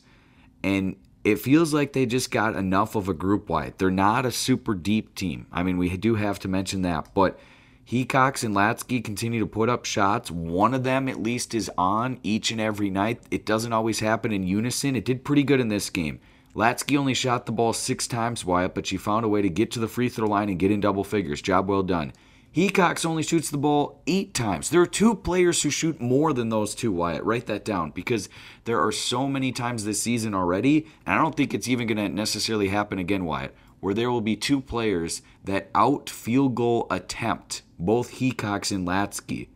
And 0.62 0.96
it 1.24 1.38
feels 1.38 1.72
like 1.72 1.92
they 1.92 2.06
just 2.06 2.30
got 2.30 2.56
enough 2.56 2.94
of 2.94 3.08
a 3.08 3.14
group 3.14 3.48
Wyatt. 3.48 3.78
They're 3.78 3.90
not 3.90 4.26
a 4.26 4.30
super 4.30 4.74
deep 4.74 5.14
team. 5.14 5.46
I 5.50 5.62
mean, 5.62 5.78
we 5.78 5.96
do 5.96 6.16
have 6.16 6.38
to 6.40 6.48
mention 6.48 6.82
that. 6.82 7.12
But 7.14 7.38
Hecox 7.86 8.44
and 8.44 8.54
Latsky 8.54 9.02
continue 9.02 9.40
to 9.40 9.46
put 9.46 9.70
up 9.70 9.86
shots. 9.86 10.30
One 10.30 10.74
of 10.74 10.84
them, 10.84 11.08
at 11.08 11.22
least, 11.22 11.54
is 11.54 11.70
on 11.78 12.20
each 12.22 12.50
and 12.50 12.60
every 12.60 12.90
night. 12.90 13.22
It 13.30 13.46
doesn't 13.46 13.72
always 13.72 14.00
happen 14.00 14.30
in 14.30 14.46
unison. 14.46 14.94
It 14.94 15.06
did 15.06 15.24
pretty 15.24 15.42
good 15.42 15.60
in 15.60 15.68
this 15.68 15.88
game. 15.88 16.20
Latsky 16.54 16.98
only 16.98 17.14
shot 17.14 17.46
the 17.46 17.52
ball 17.52 17.72
six 17.72 18.06
times, 18.06 18.44
Wyatt, 18.44 18.74
but 18.74 18.86
she 18.86 18.96
found 18.96 19.24
a 19.24 19.28
way 19.28 19.40
to 19.40 19.48
get 19.48 19.70
to 19.72 19.78
the 19.78 19.88
free 19.88 20.08
throw 20.08 20.28
line 20.28 20.48
and 20.48 20.58
get 20.58 20.70
in 20.70 20.80
double 20.80 21.04
figures. 21.04 21.40
Job 21.40 21.68
well 21.68 21.82
done. 21.82 22.12
Hecox 22.54 23.04
only 23.04 23.22
shoots 23.22 23.50
the 23.50 23.58
ball 23.58 24.02
eight 24.06 24.32
times. 24.32 24.70
There 24.70 24.80
are 24.80 24.86
two 24.86 25.14
players 25.14 25.62
who 25.62 25.70
shoot 25.70 26.00
more 26.00 26.32
than 26.32 26.48
those 26.48 26.74
two, 26.74 26.90
Wyatt. 26.90 27.22
Write 27.22 27.46
that 27.46 27.64
down 27.64 27.90
because 27.90 28.28
there 28.64 28.80
are 28.80 28.90
so 28.90 29.28
many 29.28 29.52
times 29.52 29.84
this 29.84 30.02
season 30.02 30.34
already, 30.34 30.86
and 31.04 31.14
I 31.14 31.22
don't 31.22 31.36
think 31.36 31.52
it's 31.52 31.68
even 31.68 31.86
going 31.86 31.98
to 31.98 32.08
necessarily 32.08 32.68
happen 32.68 32.98
again, 32.98 33.26
Wyatt, 33.26 33.54
where 33.80 33.94
there 33.94 34.10
will 34.10 34.22
be 34.22 34.34
two 34.34 34.60
players 34.60 35.22
that 35.44 35.70
out 35.74 36.08
field 36.08 36.54
goal 36.54 36.86
attempt 36.90 37.62
both 37.78 38.14
Hecox 38.14 38.72
and 38.74 38.86
Latsky. 38.86 39.48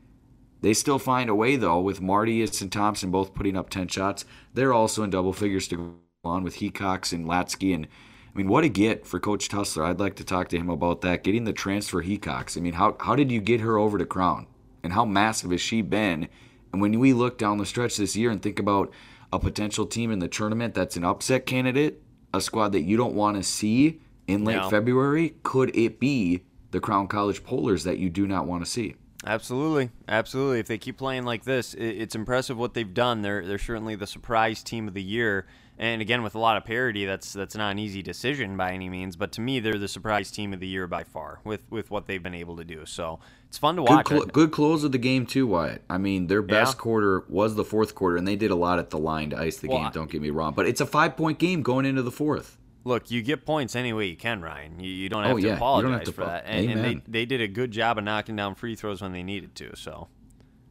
They 0.61 0.75
still 0.75 1.01
find 1.01 1.29
a 1.29 1.35
way, 1.35 1.57
though, 1.57 1.81
with 1.81 2.01
Martius 2.01 2.61
and 2.61 2.71
Thompson 2.71 3.11
both 3.11 3.35
putting 3.35 3.57
up 3.57 3.69
10 3.69 3.89
shots. 3.89 4.25
They're 4.55 4.73
also 4.73 5.03
in 5.03 5.11
double 5.11 5.33
figures 5.33 5.67
to 5.69 5.77
go 5.77 5.95
on 6.25 6.45
with 6.45 6.59
Hecox 6.59 7.13
and 7.13 7.27
Latsky. 7.27 7.75
And 7.75 7.89
I 8.35 8.39
mean, 8.39 8.49
what 8.49 8.65
a 8.65 8.69
get 8.69 9.07
for 9.07 9.21
Coach 9.21 9.49
Tussler. 9.49 9.85
I'd 9.85 10.01
like 10.01 10.17
to 10.17 10.25
talk 10.25 10.49
to 10.49 10.57
him 10.57 10.71
about 10.71 11.03
that. 11.03 11.23
Getting 11.23 11.45
the 11.45 11.53
transfer 11.53 12.03
Hecox. 12.03 12.57
I 12.57 12.61
mean, 12.61 12.75
how, 12.75 12.97
how 13.01 13.15
did 13.15 13.31
you 13.31 13.41
get 13.41 13.61
her 13.61 13.77
over 13.79 13.99
to 13.99 14.07
Crown? 14.07 14.47
And 14.83 14.95
how 14.95 15.05
massive 15.05 15.51
has 15.51 15.61
she 15.61 15.83
been? 15.83 16.29
And 16.73 16.81
when 16.81 16.99
we 16.99 17.13
look 17.13 17.37
down 17.37 17.59
the 17.59 17.67
stretch 17.67 17.99
this 17.99 18.17
year 18.17 18.31
and 18.31 18.41
think 18.41 18.59
about 18.59 18.91
a 19.33 19.39
potential 19.39 19.87
team 19.87 20.11
in 20.11 20.19
the 20.19 20.29
tournament 20.29 20.75
that's 20.75 20.97
an 20.97 21.05
upset 21.05 21.45
candidate, 21.45 22.03
a 22.33 22.41
squad 22.41 22.73
that 22.73 22.83
you 22.83 22.97
don't 22.97 23.15
want 23.15 23.37
to 23.37 23.43
see 23.43 24.01
in 24.27 24.45
late 24.45 24.55
Yeah. 24.55 24.69
February, 24.69 25.35
could 25.43 25.75
it 25.77 26.01
be 26.01 26.43
the 26.71 26.81
Crown 26.81 27.09
College 27.09 27.45
Polars 27.45 27.85
that 27.85 27.99
you 27.99 28.09
do 28.09 28.27
not 28.27 28.47
want 28.47 28.65
to 28.65 28.71
see? 28.71 28.95
Absolutely, 29.25 29.91
absolutely. 30.09 30.59
If 30.59 30.67
they 30.67 30.79
keep 30.79 30.97
playing 30.99 31.25
like 31.25 31.45
this, 31.45 31.75
it's 31.75 32.15
impressive 32.15 32.57
what 32.57 32.75
they've 32.75 32.93
done. 32.93 33.23
They're 33.23 33.47
they're 33.47 33.59
certainly 33.59 33.95
the 33.95 34.07
surprise 34.07 34.65
team 34.65 34.89
of 34.89 34.95
the 34.95 35.03
year, 35.03 35.47
and 35.79 36.03
again 36.03 36.23
with 36.23 36.35
a 36.35 36.39
lot 36.39 36.57
of 36.57 36.65
parity. 36.65 37.05
That's 37.05 37.33
that's 37.33 37.57
not 37.57 37.71
an 37.71 37.79
easy 37.79 38.03
decision 38.03 38.57
by 38.57 38.73
any 38.73 38.89
means, 38.89 39.17
but 39.17 39.33
to 39.33 39.41
me, 39.41 39.61
they're 39.61 39.79
the 39.79 39.89
surprise 39.89 40.31
team 40.31 40.53
of 40.53 40.61
the 40.61 40.67
year 40.67 40.87
by 40.87 41.05
far 41.05 41.41
with 41.45 41.63
with 41.71 41.91
what 41.91 42.07
they've 42.07 42.23
been 42.23 42.35
able 42.35 42.57
to 42.57 42.65
do. 42.65 42.85
So 42.87 43.21
it's 43.49 43.59
fun 43.59 43.77
to 43.77 43.83
Good, 43.83 44.11
watch. 44.11 44.33
good 44.33 44.51
close 44.53 44.85
of 44.85 44.93
the 44.93 44.99
game 44.99 45.27
too, 45.27 45.47
Wyatt. 45.47 45.83
I 45.91 45.99
mean, 45.99 46.27
their 46.29 46.43
best 46.43 46.77
Yeah. 46.77 46.81
quarter 46.83 47.25
was 47.29 47.55
the 47.55 47.65
fourth 47.65 47.95
quarter, 47.95 48.17
and 48.17 48.27
they 48.27 48.37
did 48.37 48.51
a 48.51 48.57
lot 48.57 48.79
at 48.79 48.91
the 48.91 48.99
line 48.99 49.31
to 49.31 49.39
ice 49.39 49.59
the 49.59 49.69
Well, 49.69 49.83
game. 49.83 49.91
Don't 49.93 50.11
get 50.11 50.23
me 50.23 50.31
wrong, 50.31 50.53
but 50.55 50.67
it's 50.67 50.81
a 50.81 50.87
five 50.87 51.17
point 51.17 51.39
game 51.39 51.63
going 51.63 51.85
into 51.87 52.03
the 52.03 52.11
fourth. 52.13 52.59
Look, 52.85 53.13
you 53.13 53.23
get 53.23 53.47
points 53.47 53.77
any 53.77 53.93
way 53.93 54.07
you 54.07 54.17
can, 54.17 54.43
Ryan. 54.43 54.81
You, 54.81 54.91
you 54.91 55.09
don't 55.09 55.25
Oh, 55.25 55.29
have 55.29 55.37
to 55.37 55.43
yeah. 55.47 55.55
Apologize 55.55 55.93
have 55.93 56.03
to 56.05 56.13
for 56.13 56.25
that. 56.25 56.43
And, 56.47 56.69
and 56.69 56.85
they, 56.85 57.03
they 57.07 57.27
did 57.27 57.41
a 57.41 57.47
good 57.47 57.71
job 57.71 57.97
of 57.97 58.03
knocking 58.03 58.35
down 58.35 58.57
free 58.57 58.75
throws 58.75 59.01
when 59.01 59.13
they 59.13 59.23
needed 59.23 59.55
to. 59.55 59.77
So 59.77 60.09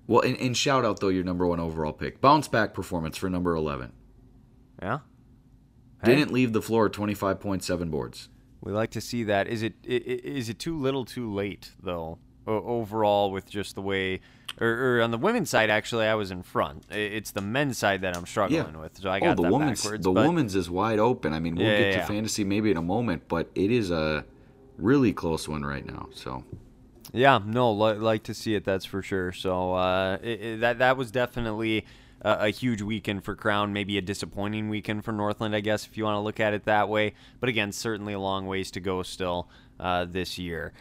Well, 0.08 0.20
and, 0.20 0.36
and 0.42 0.58
shout 0.58 0.84
out 0.84 1.00
though 1.00 1.08
your 1.08 1.24
number 1.24 1.48
one 1.48 1.62
overall 1.62 1.94
pick, 1.94 2.20
bounce 2.20 2.50
back 2.50 2.74
performance 2.74 3.16
for 3.16 3.30
number 3.30 3.56
eleven. 3.56 3.94
Yeah, 4.82 5.00
Hey. 6.04 6.16
Didn't 6.16 6.32
leave 6.34 6.52
the 6.54 6.62
floor 6.62 6.90
twenty 6.90 7.14
five 7.14 7.40
point 7.40 7.64
seven 7.64 7.90
boards. 7.90 8.30
We 8.62 8.72
like 8.72 8.92
to 8.92 9.02
see 9.02 9.24
that. 9.26 9.48
Is 9.48 9.62
it 9.64 9.74
i- 9.88 9.94
i- 9.94 10.22
is 10.24 10.50
it 10.50 10.58
too 10.60 10.78
little, 10.78 11.06
too 11.06 11.32
late 11.32 11.72
though? 11.82 12.18
Overall, 12.48 13.32
with 13.32 13.48
just 13.50 13.76
the 13.76 13.84
way, 13.84 14.20
or, 14.60 14.68
or 14.98 15.02
on 15.04 15.12
the 15.12 15.18
women's 15.20 15.50
side, 15.52 15.70
actually, 15.70 16.08
I 16.08 16.16
was 16.16 16.32
in 16.32 16.42
front. 16.42 16.86
It's 16.90 17.30
the 17.32 17.42
men's 17.42 17.78
side 17.78 18.02
that 18.02 18.18
I'm 18.18 18.26
struggling 18.26 18.80
with. 18.80 18.98
So 18.98 19.12
I 19.12 19.20
got 19.20 19.34
oh, 19.34 19.36
the 19.36 19.42
that 19.44 19.52
woman's 19.52 19.84
backwards. 19.84 20.04
the 20.04 20.12
but 20.12 20.26
woman's 20.26 20.56
is 20.56 20.68
wide 20.68 20.98
open. 20.98 21.34
I 21.34 21.40
mean, 21.40 21.54
we'll 21.56 21.68
Yeah, 21.68 21.78
get 21.78 21.86
yeah, 21.86 21.92
to 21.92 21.98
yeah. 22.00 22.06
fantasy 22.08 22.44
maybe 22.44 22.72
in 22.72 22.78
a 22.78 22.82
moment, 22.82 23.28
but 23.28 23.52
it 23.54 23.70
is 23.70 23.92
a 23.92 24.26
really 24.80 25.14
close 25.14 25.48
one 25.48 25.64
right 25.64 25.86
now. 25.86 26.10
So 26.16 26.44
Yeah, 27.14 27.40
no, 27.46 27.72
li- 27.72 28.00
like 28.00 28.24
to 28.24 28.34
see 28.34 28.56
it. 28.56 28.64
That's 28.66 28.86
for 28.86 29.04
sure. 29.04 29.32
So 29.34 29.74
uh, 29.76 30.18
it, 30.24 30.42
it- 30.42 30.60
that 30.62 30.80
that 30.80 30.98
was 30.98 31.12
definitely 31.12 31.86
a, 32.22 32.46
a 32.46 32.50
huge 32.50 32.82
weekend 32.82 33.24
for 33.24 33.36
Crown. 33.36 33.74
Maybe 33.74 33.98
a 33.98 34.02
disappointing 34.02 34.70
weekend 34.70 35.04
for 35.04 35.12
Northland, 35.12 35.56
I 35.56 35.60
guess, 35.60 35.86
if 35.86 35.98
you 35.98 36.04
want 36.04 36.16
to 36.16 36.22
look 36.22 36.40
at 36.40 36.54
it 36.54 36.66
that 36.66 36.90
way. 36.90 37.14
But 37.40 37.50
again, 37.50 37.72
certainly 37.72 38.14
a 38.14 38.20
long 38.20 38.48
ways 38.48 38.72
to 38.72 38.80
go 38.80 39.04
still 39.04 39.50
uh, 39.80 40.06
this 40.06 40.38
year. 40.38 40.74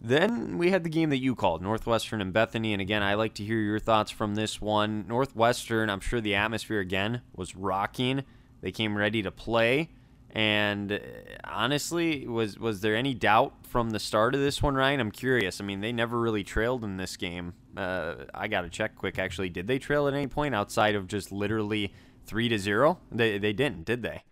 Then 0.00 0.58
we 0.58 0.70
had 0.70 0.84
the 0.84 0.90
game 0.90 1.10
that 1.10 1.18
you 1.18 1.34
called, 1.34 1.60
Northwestern 1.60 2.20
and 2.20 2.32
Bethany. 2.32 2.72
And 2.72 2.80
again, 2.80 3.02
I 3.02 3.14
like 3.14 3.34
to 3.34 3.44
hear 3.44 3.58
your 3.58 3.80
thoughts 3.80 4.10
from 4.10 4.36
this 4.36 4.60
one. 4.60 5.06
Northwestern, 5.08 5.90
I'm 5.90 6.00
sure 6.00 6.20
the 6.20 6.36
atmosphere 6.36 6.80
again 6.80 7.22
was 7.34 7.56
rocking. 7.56 8.22
They 8.60 8.70
came 8.70 8.96
ready 8.96 9.22
to 9.22 9.32
play. 9.32 9.90
And 10.30 10.92
uh, 10.92 10.98
honestly, 11.42 12.26
was 12.28 12.58
was 12.58 12.80
there 12.80 12.94
any 12.94 13.14
doubt 13.14 13.54
from 13.68 13.90
the 13.90 13.98
start 13.98 14.34
of 14.34 14.40
this 14.40 14.62
one, 14.62 14.74
Ryan? 14.74 15.00
I'm 15.00 15.10
curious. 15.10 15.60
I 15.60 15.64
mean, 15.64 15.80
they 15.80 15.92
never 15.92 16.18
really 16.18 16.42
trailed 16.44 16.84
in 16.84 16.96
this 16.96 17.16
game. 17.16 17.54
Uh, 17.76 18.14
I 18.34 18.48
got 18.48 18.62
to 18.62 18.68
check 18.70 18.96
quick. 18.96 19.18
Actually, 19.18 19.50
did 19.50 19.66
they 19.66 19.78
trail 19.78 20.08
at 20.08 20.14
any 20.14 20.26
point 20.26 20.54
outside 20.54 20.94
of 20.94 21.06
just 21.06 21.30
literally 21.30 21.92
three 22.26 22.48
to 22.48 22.58
zero? 22.58 22.98
They 23.12 23.38
they 23.38 23.52
didn't, 23.52 23.84
did 23.84 24.02
they? 24.02 24.22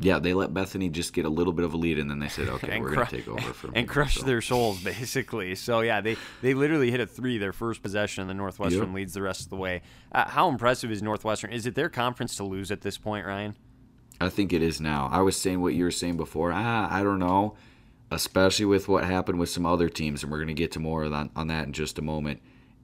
Yeah, 0.00 0.18
they 0.18 0.34
let 0.34 0.52
Bethany 0.52 0.88
just 0.88 1.12
get 1.12 1.26
a 1.26 1.28
little 1.28 1.52
bit 1.52 1.64
of 1.64 1.74
a 1.74 1.76
lead, 1.76 1.96
and 1.98 2.10
then 2.10 2.18
they 2.18 2.26
said, 2.28 2.48
"Okay, 2.48 2.80
we're 2.80 2.86
cru- 2.88 2.94
going 2.96 3.06
to 3.06 3.16
take 3.18 3.28
over 3.28 3.52
from 3.52 3.72
and 3.76 3.88
crush 3.88 4.16
So- 4.16 4.26
their 4.26 4.40
souls 4.40 4.82
basically. 4.82 5.54
So 5.54 5.80
yeah, 5.80 6.00
they 6.00 6.16
they 6.40 6.54
literally 6.54 6.90
hit 6.90 7.00
a 7.00 7.06
three 7.06 7.38
their 7.38 7.52
first 7.52 7.82
possession, 7.82 8.22
and 8.22 8.30
the 8.30 8.34
Northwestern 8.34 8.86
Yep. 8.88 8.94
leads 8.94 9.14
the 9.14 9.22
rest 9.22 9.42
of 9.42 9.50
the 9.50 9.56
way. 9.56 9.82
Uh, 10.10 10.28
how 10.28 10.48
impressive 10.48 10.90
is 10.90 11.02
Northwestern? 11.02 11.52
Is 11.52 11.66
it 11.66 11.74
their 11.76 11.88
conference 11.88 12.34
to 12.36 12.44
lose 12.44 12.70
at 12.72 12.80
this 12.80 12.98
point, 12.98 13.26
Ryan? 13.26 13.54
I 14.20 14.28
think 14.28 14.52
it 14.52 14.62
is 14.62 14.80
now. 14.80 15.08
I 15.12 15.20
was 15.20 15.36
saying 15.36 15.60
what 15.60 15.74
you 15.74 15.84
were 15.84 15.90
saying 15.90 16.16
before. 16.16 16.52
Ah, 16.52 16.88
I 16.92 17.02
don't 17.04 17.18
know, 17.18 17.54
especially 18.12 18.66
with 18.66 18.88
what 18.88 19.04
happened 19.04 19.38
with 19.38 19.48
some 19.48 19.66
other 19.66 19.88
teams, 19.88 20.22
and 20.22 20.30
we're 20.30 20.38
going 20.38 20.48
to 20.48 20.54
get 20.54 20.72
to 20.72 20.80
more 20.80 21.04
on, 21.04 21.30
on 21.34 21.46
that 21.48 21.66
in 21.66 21.72
just 21.72 21.98
a 21.98 22.02
moment. 22.02 22.40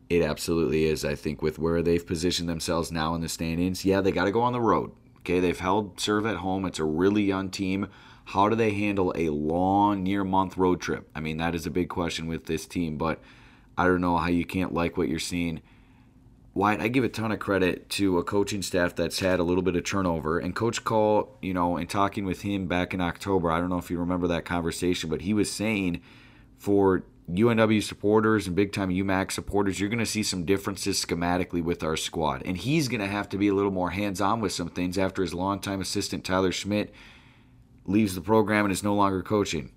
It 0.08 0.22
absolutely 0.22 0.84
is. 0.86 1.04
I 1.04 1.14
think 1.14 1.42
with 1.42 1.58
where 1.58 1.82
they've 1.82 2.06
positioned 2.06 2.48
themselves 2.48 2.90
now 2.90 3.14
in 3.14 3.20
the 3.20 3.28
standings, 3.28 3.84
yeah, 3.84 4.00
they 4.00 4.12
got 4.12 4.24
to 4.24 4.32
go 4.32 4.40
on 4.40 4.52
the 4.52 4.60
road. 4.60 4.92
Okay, 5.18 5.40
they've 5.40 5.58
held 5.58 6.00
serve 6.00 6.24
at 6.26 6.36
home. 6.36 6.64
It's 6.64 6.78
a 6.78 6.84
really 6.84 7.22
young 7.22 7.50
team. 7.50 7.88
How 8.24 8.48
do 8.48 8.56
they 8.56 8.72
handle 8.72 9.12
a 9.16 9.28
long, 9.30 10.02
near 10.02 10.24
month 10.24 10.56
road 10.56 10.80
trip? 10.80 11.08
I 11.14 11.20
mean, 11.20 11.36
that 11.38 11.54
is 11.54 11.66
a 11.66 11.70
big 11.70 11.88
question 11.88 12.26
with 12.26 12.46
this 12.46 12.66
team, 12.66 12.96
but 12.96 13.20
I 13.76 13.84
don't 13.84 14.00
know 14.00 14.16
how 14.16 14.28
you 14.28 14.44
can't 14.44 14.72
like 14.72 14.96
what 14.96 15.08
you're 15.08 15.18
seeing. 15.18 15.60
Wyatt, 16.58 16.80
I 16.80 16.88
give 16.88 17.04
a 17.04 17.08
ton 17.08 17.30
of 17.30 17.38
credit 17.38 17.88
to 17.90 18.18
a 18.18 18.24
coaching 18.24 18.62
staff 18.62 18.96
that's 18.96 19.20
had 19.20 19.38
a 19.38 19.44
little 19.44 19.62
bit 19.62 19.76
of 19.76 19.84
turnover. 19.84 20.40
And 20.40 20.56
Coach 20.56 20.82
Call, 20.82 21.38
you 21.40 21.54
know, 21.54 21.76
in 21.76 21.86
talking 21.86 22.24
with 22.24 22.42
him 22.42 22.66
back 22.66 22.92
in 22.92 23.00
October, 23.00 23.52
I 23.52 23.60
don't 23.60 23.70
know 23.70 23.78
if 23.78 23.92
you 23.92 23.98
remember 24.00 24.26
that 24.26 24.44
conversation, 24.44 25.08
but 25.08 25.20
he 25.20 25.32
was 25.32 25.52
saying 25.52 26.00
for 26.58 27.04
UNW 27.30 27.80
supporters 27.80 28.48
and 28.48 28.56
big 28.56 28.72
time 28.72 28.90
UMAC 28.90 29.30
supporters, 29.30 29.78
you're 29.78 29.88
going 29.88 30.00
to 30.00 30.04
see 30.04 30.24
some 30.24 30.44
differences 30.44 31.00
schematically 31.00 31.62
with 31.62 31.84
our 31.84 31.96
squad. 31.96 32.42
And 32.44 32.56
he's 32.56 32.88
going 32.88 33.02
to 33.02 33.06
have 33.06 33.28
to 33.28 33.38
be 33.38 33.46
a 33.46 33.54
little 33.54 33.70
more 33.70 33.90
hands 33.90 34.20
on 34.20 34.40
with 34.40 34.50
some 34.50 34.68
things 34.68 34.98
after 34.98 35.22
his 35.22 35.32
longtime 35.32 35.80
assistant, 35.80 36.24
Tyler 36.24 36.50
Schmidt, 36.50 36.92
leaves 37.84 38.16
the 38.16 38.20
program 38.20 38.64
and 38.64 38.72
is 38.72 38.82
no 38.82 38.96
longer 38.96 39.22
coaching. 39.22 39.70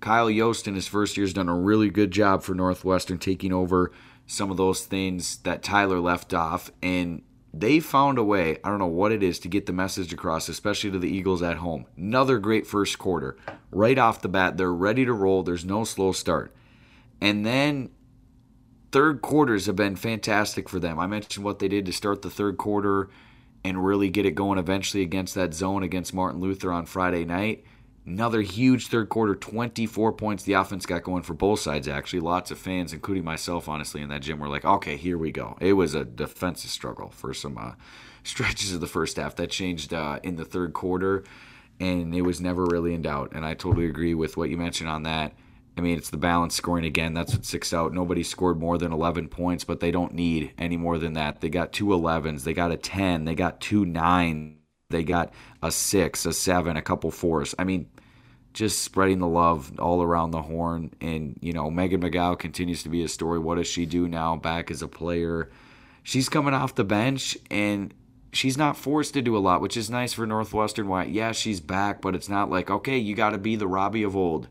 Kyle 0.00 0.28
Yost 0.28 0.68
in 0.68 0.74
his 0.74 0.86
first 0.86 1.16
year 1.16 1.24
has 1.24 1.32
done 1.32 1.48
a 1.48 1.56
really 1.56 1.88
good 1.88 2.10
job 2.10 2.42
for 2.42 2.54
Northwestern 2.54 3.16
taking 3.16 3.50
over 3.50 3.92
some 4.26 4.50
of 4.50 4.56
those 4.56 4.84
things 4.84 5.38
that 5.38 5.62
Tyler 5.62 6.00
left 6.00 6.34
off. 6.34 6.70
And 6.82 7.22
they 7.54 7.80
found 7.80 8.18
a 8.18 8.24
way, 8.24 8.58
I 8.62 8.68
don't 8.68 8.78
know 8.78 8.86
what 8.86 9.12
it 9.12 9.22
is, 9.22 9.38
to 9.40 9.48
get 9.48 9.66
the 9.66 9.72
message 9.72 10.12
across, 10.12 10.48
especially 10.48 10.90
to 10.90 10.98
the 10.98 11.08
Eagles 11.08 11.42
at 11.42 11.58
home. 11.58 11.86
Another 11.96 12.38
great 12.38 12.66
first 12.66 12.98
quarter. 12.98 13.36
Right 13.70 13.98
off 13.98 14.22
the 14.22 14.28
bat, 14.28 14.56
they're 14.56 14.72
ready 14.72 15.04
to 15.04 15.12
roll. 15.12 15.42
There's 15.42 15.64
no 15.64 15.84
slow 15.84 16.12
start. 16.12 16.54
And 17.20 17.46
then 17.46 17.90
third 18.92 19.22
quarters 19.22 19.66
have 19.66 19.76
been 19.76 19.96
fantastic 19.96 20.68
for 20.68 20.78
them. 20.78 20.98
I 20.98 21.06
mentioned 21.06 21.44
what 21.44 21.58
they 21.58 21.68
did 21.68 21.86
to 21.86 21.92
start 21.92 22.22
the 22.22 22.30
third 22.30 22.58
quarter 22.58 23.08
and 23.64 23.84
really 23.84 24.10
get 24.10 24.26
it 24.26 24.34
going 24.34 24.58
eventually 24.58 25.02
against 25.02 25.34
that 25.34 25.54
zone 25.54 25.82
against 25.82 26.14
Martin 26.14 26.40
Luther 26.40 26.70
on 26.72 26.86
Friday 26.86 27.24
night. 27.24 27.64
Another 28.06 28.40
huge 28.40 28.86
third 28.86 29.08
quarter, 29.08 29.34
24 29.34 30.12
points 30.12 30.44
the 30.44 30.52
offense 30.52 30.86
got 30.86 31.02
going 31.02 31.24
for 31.24 31.34
both 31.34 31.58
sides, 31.58 31.88
actually. 31.88 32.20
Lots 32.20 32.52
of 32.52 32.58
fans, 32.58 32.92
including 32.92 33.24
myself, 33.24 33.68
honestly, 33.68 34.00
in 34.00 34.08
that 34.10 34.22
gym 34.22 34.38
were 34.38 34.48
like, 34.48 34.64
okay, 34.64 34.96
here 34.96 35.18
we 35.18 35.32
go. 35.32 35.56
It 35.60 35.72
was 35.72 35.96
a 35.96 36.04
defensive 36.04 36.70
struggle 36.70 37.10
for 37.10 37.34
some 37.34 37.58
uh, 37.58 37.72
stretches 38.22 38.72
of 38.72 38.80
the 38.80 38.86
first 38.86 39.16
half. 39.16 39.34
That 39.34 39.50
changed 39.50 39.92
uh, 39.92 40.20
in 40.22 40.36
the 40.36 40.44
third 40.44 40.72
quarter, 40.72 41.24
and 41.80 42.14
it 42.14 42.22
was 42.22 42.40
never 42.40 42.64
really 42.64 42.94
in 42.94 43.02
doubt. 43.02 43.32
And 43.34 43.44
I 43.44 43.54
totally 43.54 43.86
agree 43.86 44.14
with 44.14 44.36
what 44.36 44.50
you 44.50 44.56
mentioned 44.56 44.88
on 44.88 45.02
that. 45.02 45.32
I 45.76 45.80
mean, 45.80 45.98
it's 45.98 46.10
the 46.10 46.16
balance 46.16 46.54
scoring 46.54 46.84
again. 46.84 47.12
That's 47.12 47.32
what 47.32 47.44
sticks 47.44 47.74
out. 47.74 47.92
Nobody 47.92 48.22
scored 48.22 48.60
more 48.60 48.78
than 48.78 48.92
11 48.92 49.28
points, 49.28 49.64
but 49.64 49.80
they 49.80 49.90
don't 49.90 50.14
need 50.14 50.52
any 50.58 50.76
more 50.76 50.98
than 50.98 51.14
that. 51.14 51.40
They 51.40 51.50
got 51.50 51.72
two 51.72 51.86
11s, 51.86 52.44
they 52.44 52.54
got 52.54 52.70
a 52.70 52.76
10, 52.76 53.24
they 53.24 53.34
got 53.34 53.60
two 53.60 53.84
9, 53.84 54.58
they 54.90 55.02
got 55.02 55.34
a 55.60 55.72
6, 55.72 56.26
a 56.26 56.32
7, 56.32 56.76
a 56.76 56.82
couple 56.82 57.10
4s. 57.10 57.54
I 57.58 57.64
mean, 57.64 57.90
just 58.56 58.82
spreading 58.82 59.18
the 59.18 59.28
love 59.28 59.78
all 59.78 60.02
around 60.02 60.30
the 60.30 60.40
horn. 60.40 60.90
And, 61.02 61.38
you 61.42 61.52
know, 61.52 61.70
Megan 61.70 62.00
McGow 62.00 62.38
continues 62.38 62.82
to 62.84 62.88
be 62.88 63.04
a 63.04 63.08
story. 63.08 63.38
What 63.38 63.56
does 63.56 63.66
she 63.66 63.84
do 63.84 64.08
now 64.08 64.34
back 64.34 64.70
as 64.70 64.80
a 64.80 64.88
player? 64.88 65.50
She's 66.02 66.30
coming 66.30 66.54
off 66.54 66.74
the 66.74 66.82
bench 66.82 67.36
and 67.50 67.92
she's 68.32 68.56
not 68.56 68.78
forced 68.78 69.12
to 69.12 69.20
do 69.20 69.36
a 69.36 69.38
lot, 69.38 69.60
which 69.60 69.76
is 69.76 69.90
nice 69.90 70.14
for 70.14 70.26
Northwestern. 70.26 70.88
Why? 70.88 71.04
Yeah, 71.04 71.32
she's 71.32 71.60
back, 71.60 72.00
but 72.00 72.14
it's 72.14 72.30
not 72.30 72.48
like, 72.48 72.70
okay, 72.70 72.96
you 72.96 73.14
got 73.14 73.30
to 73.30 73.38
be 73.38 73.56
the 73.56 73.68
Robbie 73.68 74.04
of 74.04 74.16
old 74.16 74.48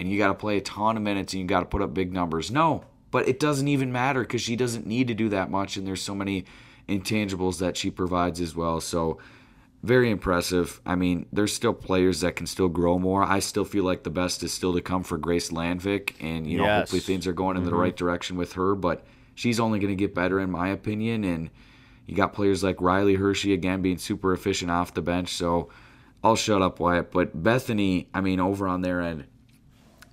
and 0.00 0.10
you 0.10 0.16
got 0.16 0.28
to 0.28 0.34
play 0.34 0.56
a 0.56 0.62
ton 0.62 0.96
of 0.96 1.02
minutes 1.02 1.34
and 1.34 1.42
you 1.42 1.46
got 1.46 1.60
to 1.60 1.66
put 1.66 1.82
up 1.82 1.92
big 1.92 2.10
numbers. 2.10 2.50
No, 2.50 2.84
but 3.10 3.28
it 3.28 3.38
doesn't 3.38 3.68
even 3.68 3.92
matter 3.92 4.22
because 4.22 4.40
she 4.40 4.56
doesn't 4.56 4.86
need 4.86 5.08
to 5.08 5.14
do 5.14 5.28
that 5.28 5.50
much, 5.50 5.76
and 5.76 5.86
there's 5.86 6.00
so 6.00 6.14
many 6.14 6.46
intangibles 6.88 7.58
that 7.58 7.76
she 7.76 7.90
provides 7.90 8.40
as 8.40 8.56
well. 8.56 8.80
So 8.80 9.18
very 9.82 10.10
impressive. 10.10 10.80
I 10.86 10.94
mean, 10.94 11.26
there's 11.32 11.52
still 11.52 11.74
players 11.74 12.20
that 12.20 12.36
can 12.36 12.46
still 12.46 12.68
grow 12.68 12.98
more. 12.98 13.24
I 13.24 13.40
still 13.40 13.64
feel 13.64 13.84
like 13.84 14.04
the 14.04 14.10
best 14.10 14.42
is 14.42 14.52
still 14.52 14.72
to 14.74 14.80
come 14.80 15.02
for 15.02 15.18
Grace 15.18 15.50
Landvik, 15.50 16.14
and 16.20 16.46
you 16.46 16.58
know, 16.58 16.64
Yes. 16.64 16.80
hopefully 16.80 17.00
things 17.00 17.26
are 17.26 17.32
going 17.32 17.56
in 17.56 17.64
the 17.64 17.70
mm-hmm. 17.70 17.80
right 17.80 17.96
direction 17.96 18.36
with 18.36 18.52
her. 18.52 18.74
But 18.74 19.04
she's 19.34 19.58
only 19.58 19.80
going 19.80 19.90
to 19.90 19.96
get 19.96 20.14
better, 20.14 20.38
in 20.38 20.50
my 20.50 20.68
opinion. 20.68 21.24
And 21.24 21.50
you 22.06 22.14
got 22.14 22.32
players 22.32 22.62
like 22.62 22.80
Riley 22.80 23.16
Hershey 23.16 23.52
again 23.52 23.82
being 23.82 23.98
super 23.98 24.32
efficient 24.32 24.70
off 24.70 24.94
the 24.94 25.02
bench. 25.02 25.30
So 25.30 25.68
I'll 26.22 26.36
shut 26.36 26.62
up, 26.62 26.78
Wyatt. 26.78 27.10
But 27.10 27.42
Bethany, 27.42 28.08
I 28.14 28.20
mean, 28.20 28.38
over 28.38 28.68
on 28.68 28.82
their 28.82 29.00
end, 29.00 29.24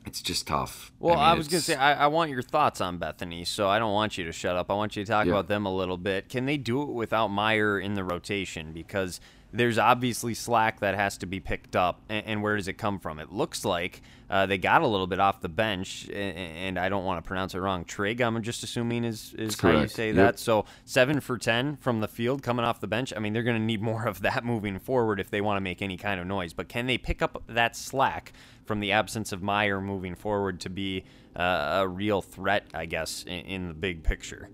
it's 0.05 0.21
just 0.23 0.47
tough. 0.47 0.91
Well, 0.99 1.13
mean, 1.13 1.23
I, 1.23 1.33
was 1.35 1.47
going 1.47 1.59
to 1.59 1.65
say, 1.65 1.75
I, 1.75 2.05
I 2.05 2.07
want 2.07 2.31
your 2.31 2.41
thoughts 2.41 2.81
on 2.81 2.97
Bethany, 2.97 3.45
so 3.45 3.69
I 3.69 3.77
don't 3.77 3.93
want 3.93 4.17
you 4.17 4.23
to 4.23 4.31
shut 4.31 4.55
up. 4.55 4.71
I 4.71 4.73
want 4.73 4.95
you 4.95 5.05
to 5.05 5.11
talk 5.11 5.27
Yeah. 5.27 5.33
about 5.33 5.47
them 5.47 5.67
a 5.67 5.75
little 5.75 5.97
bit. 5.97 6.29
Can 6.29 6.45
they 6.45 6.57
do 6.57 6.81
it 6.81 6.89
without 6.89 7.27
Meyer 7.27 7.79
in 7.79 7.93
the 7.93 8.03
rotation? 8.03 8.71
Because 8.73 9.19
there's 9.51 9.77
obviously 9.77 10.33
slack 10.33 10.79
that 10.81 10.95
has 10.95 11.17
to 11.19 11.25
be 11.25 11.39
picked 11.39 11.75
up, 11.75 12.01
and, 12.09 12.25
and 12.25 12.43
where 12.43 12.55
does 12.55 12.67
it 12.67 12.73
come 12.73 12.99
from? 12.99 13.19
It 13.19 13.31
looks 13.31 13.65
like 13.65 14.01
uh, 14.29 14.45
they 14.45 14.57
got 14.59 14.81
a 14.83 14.87
little 14.87 15.07
bit 15.07 15.19
off 15.19 15.41
the 15.41 15.49
bench, 15.49 16.07
and, 16.07 16.37
and 16.37 16.79
I 16.79 16.87
don't 16.89 17.03
want 17.03 17.23
to 17.23 17.27
pronounce 17.27 17.55
it 17.55 17.59
wrong. 17.59 17.83
Trig, 17.83 18.21
I'm 18.21 18.41
just 18.43 18.63
assuming 18.63 19.03
is, 19.03 19.33
is 19.33 19.59
how 19.59 19.71
you 19.81 19.87
say 19.87 20.07
Yep. 20.07 20.15
that. 20.15 20.39
So 20.39 20.65
seven 20.85 21.19
for 21.19 21.37
10 21.37 21.77
from 21.77 21.99
the 21.99 22.07
field 22.07 22.43
coming 22.43 22.63
off 22.63 22.79
the 22.79 22.87
bench. 22.87 23.11
I 23.15 23.19
mean, 23.19 23.33
they're 23.33 23.43
going 23.43 23.57
to 23.57 23.63
need 23.63 23.81
more 23.81 24.05
of 24.07 24.21
that 24.21 24.45
moving 24.45 24.77
forward 24.77 25.19
if 25.19 25.31
they 25.31 25.41
want 25.41 25.57
to 25.57 25.61
make 25.61 25.81
any 25.81 25.97
kind 25.97 26.19
of 26.19 26.27
noise. 26.27 26.53
But 26.53 26.69
can 26.69 26.85
they 26.85 26.97
pick 26.99 27.21
up 27.21 27.41
that 27.47 27.75
slack 27.75 28.33
from 28.65 28.81
the 28.81 28.91
absence 28.91 29.31
of 29.31 29.41
Meyer 29.41 29.81
moving 29.81 30.13
forward 30.13 30.59
to 30.59 30.69
be 30.69 31.05
uh, 31.35 31.79
a 31.81 31.87
real 31.87 32.21
threat, 32.21 32.65
I 32.73 32.85
guess, 32.85 33.23
in, 33.23 33.39
in 33.45 33.67
the 33.67 33.73
big 33.73 34.03
picture? 34.03 34.49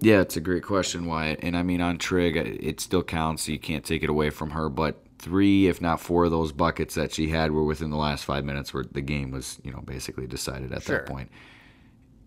Yeah, 0.00 0.20
it's 0.20 0.36
a 0.36 0.40
great 0.40 0.62
question, 0.62 1.04
Wyatt. 1.06 1.40
And 1.42 1.56
I 1.56 1.62
mean, 1.62 1.80
on 1.80 1.98
Trig, 1.98 2.36
it 2.36 2.80
still 2.80 3.02
counts. 3.02 3.44
So 3.44 3.52
you 3.52 3.58
can't 3.58 3.84
take 3.84 4.02
it 4.02 4.08
away 4.10 4.30
from 4.30 4.50
her. 4.50 4.68
But 4.68 5.02
three, 5.18 5.66
if 5.68 5.80
not 5.80 6.00
four, 6.00 6.24
of 6.24 6.30
those 6.30 6.52
buckets 6.52 6.94
that 6.94 7.12
she 7.12 7.28
had 7.28 7.52
were 7.52 7.64
within 7.64 7.90
the 7.90 7.96
last 7.98 8.24
five 8.24 8.44
minutes, 8.44 8.72
where 8.72 8.84
the 8.90 9.02
game 9.02 9.30
was, 9.30 9.60
you 9.62 9.70
know, 9.70 9.80
basically 9.80 10.26
decided 10.26 10.72
at 10.72 10.82
Sure. 10.82 10.98
that 10.98 11.06
point. 11.06 11.30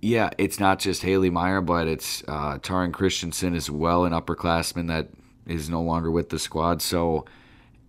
Yeah, 0.01 0.29
it's 0.37 0.59
not 0.59 0.79
just 0.79 1.01
Haley 1.01 1.29
Meyer, 1.29 1.61
but 1.61 1.87
it's 1.87 2.23
uh, 2.27 2.59
Taran 2.59 2.91
Christensen 2.91 3.55
as 3.55 3.71
well, 3.71 4.03
an 4.05 4.11
upperclassman 4.13 4.87
that 4.89 5.07
is 5.47 5.69
no 5.69 5.81
longer 5.81 6.11
with 6.11 6.29
the 6.29 6.37
squad. 6.37 6.81
So 6.81 7.25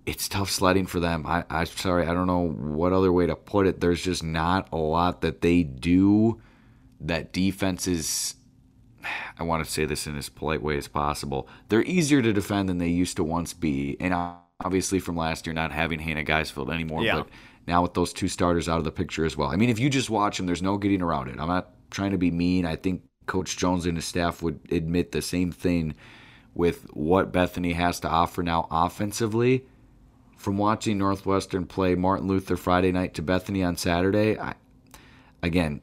it's 0.07 0.29
tough 0.29 0.49
sledding 0.49 0.87
for 0.87 1.01
them. 1.01 1.27
I, 1.27 1.45
I'm 1.51 1.67
sorry, 1.67 2.07
I 2.07 2.15
don't 2.15 2.27
know 2.27 2.49
what 2.49 2.93
other 2.93 3.13
way 3.13 3.27
to 3.27 3.35
put 3.37 3.67
it. 3.67 3.81
There's 3.81 4.03
just 4.03 4.23
not 4.23 4.69
a 4.73 4.77
lot 4.77 5.23
that 5.23 5.41
they 5.41 5.63
do 5.65 6.41
that 7.01 7.33
defenses 7.33 8.37
I 9.39 9.43
want 9.43 9.65
to 9.65 9.71
say 9.71 9.85
this 9.85 10.07
in 10.07 10.17
as 10.17 10.29
polite 10.29 10.63
way 10.63 10.77
as 10.77 10.89
possible. 10.89 11.49
They're 11.69 11.85
easier 11.85 12.23
to 12.23 12.33
defend 12.33 12.69
than 12.69 12.79
they 12.79 12.89
used 12.89 13.17
to 13.17 13.25
once 13.25 13.53
be, 13.53 13.97
and 14.01 14.15
obviously 14.61 14.99
from 14.99 15.17
last 15.17 15.47
year 15.47 15.55
not 15.55 15.73
having 15.73 15.99
Hannah 15.99 16.25
Geisfeld 16.25 16.73
anymore. 16.73 17.03
Yeah. 17.03 17.17
But 17.17 17.29
now 17.67 17.83
with 17.83 17.95
those 17.95 18.13
two 18.13 18.29
starters 18.29 18.69
out 18.69 18.79
of 18.79 18.85
the 18.85 18.93
picture 18.93 19.25
as 19.25 19.37
well. 19.37 19.49
I 19.49 19.57
mean, 19.57 19.71
if 19.71 19.79
you 19.79 19.89
just 19.89 20.11
watch 20.11 20.37
them, 20.37 20.47
there's 20.47 20.63
no 20.63 20.77
getting 20.77 21.03
around 21.03 21.29
it. 21.29 21.39
I'm 21.41 21.49
not 21.49 21.71
trying 21.91 22.11
to 22.11 22.19
be 22.19 22.31
mean. 22.31 22.67
I 22.67 22.77
think 22.77 23.03
Coach 23.27 23.57
Jones 23.57 23.87
and 23.87 23.97
his 23.97 24.05
staff 24.05 24.43
would 24.43 24.61
admit 24.71 25.13
the 25.13 25.23
same 25.23 25.51
thing 25.51 25.95
with 26.55 26.87
what 26.95 27.33
Bethany 27.33 27.73
has 27.73 28.01
to 28.01 28.09
offer 28.09 28.43
now 28.43 28.69
offensively. 28.71 29.67
From 30.37 30.59
watching 30.59 30.99
Northwestern 30.99 31.65
play 31.65 31.95
Martin 31.95 32.29
Luther 32.29 32.57
Friday 32.57 32.93
night 32.93 33.15
to 33.15 33.23
Bethany 33.23 33.63
on 33.63 33.77
Saturday, 33.77 34.39
I, 34.39 34.55
again, 35.43 35.81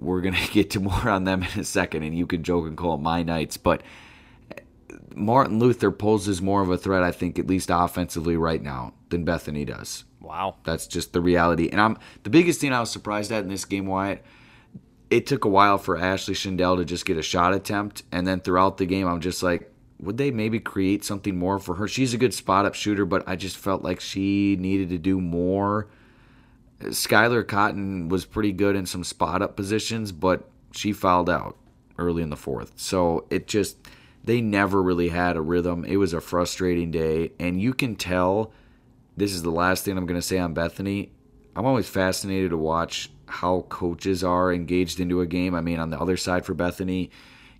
we're 0.00 0.22
going 0.22 0.34
to 0.46 0.52
get 0.52 0.70
to 0.70 0.80
more 0.80 1.08
on 1.08 1.24
them 1.24 1.42
in 1.42 1.60
a 1.60 1.64
second, 1.64 2.02
and 2.02 2.16
you 2.16 2.26
can 2.26 2.42
joke 2.42 2.66
and 2.66 2.76
call 2.76 2.94
it 2.94 3.00
my 3.00 3.22
Knights. 3.22 3.56
But 3.56 3.82
Martin 5.14 5.58
Luther 5.58 5.90
poses 5.90 6.42
more 6.42 6.62
of 6.62 6.70
a 6.70 6.78
threat, 6.78 7.02
I 7.02 7.12
think, 7.12 7.38
at 7.38 7.46
least 7.46 7.70
offensively 7.72 8.36
right 8.36 8.62
now, 8.62 8.94
than 9.10 9.24
Bethany 9.24 9.64
does. 9.64 10.04
Wow. 10.20 10.56
That's 10.64 10.86
just 10.86 11.12
the 11.12 11.20
reality. 11.20 11.68
And 11.70 11.80
I'm 11.80 11.98
the 12.22 12.30
biggest 12.30 12.60
thing 12.60 12.72
I 12.72 12.80
was 12.80 12.90
surprised 12.90 13.32
at 13.32 13.42
in 13.42 13.48
this 13.48 13.64
game, 13.64 13.86
Wyatt. 13.86 14.24
It 15.08 15.26
took 15.26 15.44
a 15.44 15.48
while 15.48 15.78
for 15.78 15.98
Ashley 15.98 16.34
Schindel 16.34 16.76
to 16.76 16.84
just 16.84 17.04
get 17.04 17.16
a 17.16 17.22
shot 17.22 17.52
attempt, 17.52 18.04
and 18.12 18.26
then 18.26 18.40
throughout 18.40 18.76
the 18.76 18.86
game, 18.86 19.08
I'm 19.08 19.20
just 19.20 19.42
like, 19.42 19.72
would 19.98 20.16
they 20.16 20.30
maybe 20.30 20.60
create 20.60 21.04
something 21.04 21.36
more 21.36 21.58
for 21.58 21.74
her? 21.74 21.88
She's 21.88 22.14
a 22.14 22.18
good 22.18 22.32
spot 22.32 22.64
up 22.64 22.74
shooter, 22.74 23.04
but 23.04 23.28
I 23.28 23.36
just 23.36 23.56
felt 23.56 23.82
like 23.82 24.00
she 24.00 24.56
needed 24.56 24.88
to 24.90 24.98
do 24.98 25.20
more. 25.20 25.88
Skylar 26.80 27.46
Cotton 27.46 28.08
was 28.08 28.24
pretty 28.24 28.52
good 28.52 28.74
in 28.74 28.86
some 28.86 29.04
spot 29.04 29.42
up 29.42 29.56
positions, 29.56 30.12
but 30.12 30.48
she 30.72 30.92
fouled 30.92 31.28
out 31.28 31.56
early 31.98 32.22
in 32.22 32.30
the 32.30 32.36
fourth. 32.36 32.72
So 32.76 33.26
it 33.30 33.46
just 33.46 33.76
they 34.24 34.40
never 34.40 34.82
really 34.82 35.08
had 35.08 35.36
a 35.36 35.42
rhythm. 35.42 35.84
It 35.84 35.96
was 35.96 36.12
a 36.12 36.20
frustrating 36.20 36.90
day, 36.90 37.32
and 37.38 37.60
you 37.60 37.74
can 37.74 37.96
tell. 37.96 38.52
This 39.16 39.32
is 39.34 39.42
the 39.42 39.50
last 39.50 39.84
thing 39.84 39.98
I'm 39.98 40.06
going 40.06 40.20
to 40.20 40.26
say 40.26 40.38
on 40.38 40.54
Bethany. 40.54 41.10
I'm 41.54 41.66
always 41.66 41.88
fascinated 41.88 42.50
to 42.50 42.56
watch 42.56 43.10
how 43.26 43.66
coaches 43.68 44.24
are 44.24 44.52
engaged 44.52 44.98
into 44.98 45.20
a 45.20 45.26
game. 45.26 45.54
I 45.54 45.60
mean, 45.60 45.78
on 45.78 45.90
the 45.90 46.00
other 46.00 46.16
side 46.16 46.46
for 46.46 46.54
Bethany, 46.54 47.10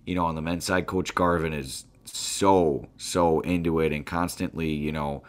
you 0.05 0.15
know, 0.15 0.25
on 0.25 0.33
the 0.33 0.41
men's 0.41 0.65
side, 0.65 0.87
Coach 0.87 1.13
Garvin 1.13 1.53
is 1.53 1.85
so 2.05 2.87
so 2.97 3.41
into 3.41 3.79
it 3.79 3.91
and 3.91 4.05
constantly, 4.05 4.71
you 4.71 4.91
know 4.91 5.21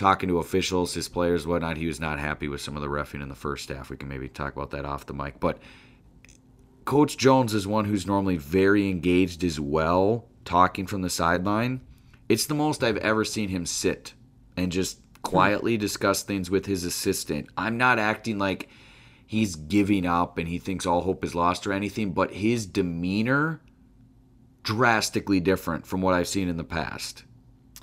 talking 0.00 0.30
to 0.30 0.38
officials, 0.38 0.94
his 0.94 1.10
players, 1.10 1.46
whatnot. 1.46 1.76
He 1.76 1.86
was 1.86 2.00
not 2.00 2.18
happy 2.18 2.48
with 2.48 2.62
some 2.62 2.74
of 2.74 2.82
the 2.82 2.88
refing 2.88 3.22
in 3.22 3.28
the 3.28 3.34
first 3.34 3.68
half. 3.68 3.90
We 3.90 3.98
can 3.98 4.08
maybe 4.08 4.28
talk 4.28 4.56
about 4.56 4.70
that 4.70 4.86
off 4.86 5.04
the 5.04 5.12
mic. 5.12 5.38
But 5.38 5.58
Coach 6.86 7.18
Jones 7.18 7.52
is 7.52 7.66
one 7.66 7.84
who's 7.84 8.06
normally 8.06 8.38
very 8.38 8.88
engaged 8.88 9.44
as 9.44 9.60
well, 9.60 10.26
talking 10.46 10.86
from 10.86 11.02
the 11.02 11.10
sideline. 11.10 11.82
It's 12.30 12.46
the 12.46 12.54
most 12.54 12.82
I've 12.82 12.96
ever 12.96 13.26
seen 13.26 13.50
him 13.50 13.66
sit 13.66 14.14
and 14.56 14.72
just 14.72 15.00
quietly 15.20 15.76
discuss 15.76 16.22
things 16.22 16.50
with 16.50 16.64
his 16.64 16.84
assistant. 16.84 17.48
I'm 17.58 17.76
not 17.76 17.98
acting 17.98 18.38
like 18.38 18.70
he's 19.26 19.54
giving 19.54 20.06
up 20.06 20.38
and 20.38 20.48
he 20.48 20.58
thinks 20.58 20.86
all 20.86 21.02
hope 21.02 21.22
is 21.24 21.34
lost 21.34 21.66
or 21.66 21.74
anything, 21.74 22.12
but 22.12 22.32
his 22.32 22.64
demeanor 22.64 23.60
drastically 24.62 25.40
different 25.40 25.86
from 25.86 26.00
what 26.00 26.14
I've 26.14 26.26
seen 26.26 26.48
in 26.48 26.56
the 26.56 26.64
past 26.64 27.24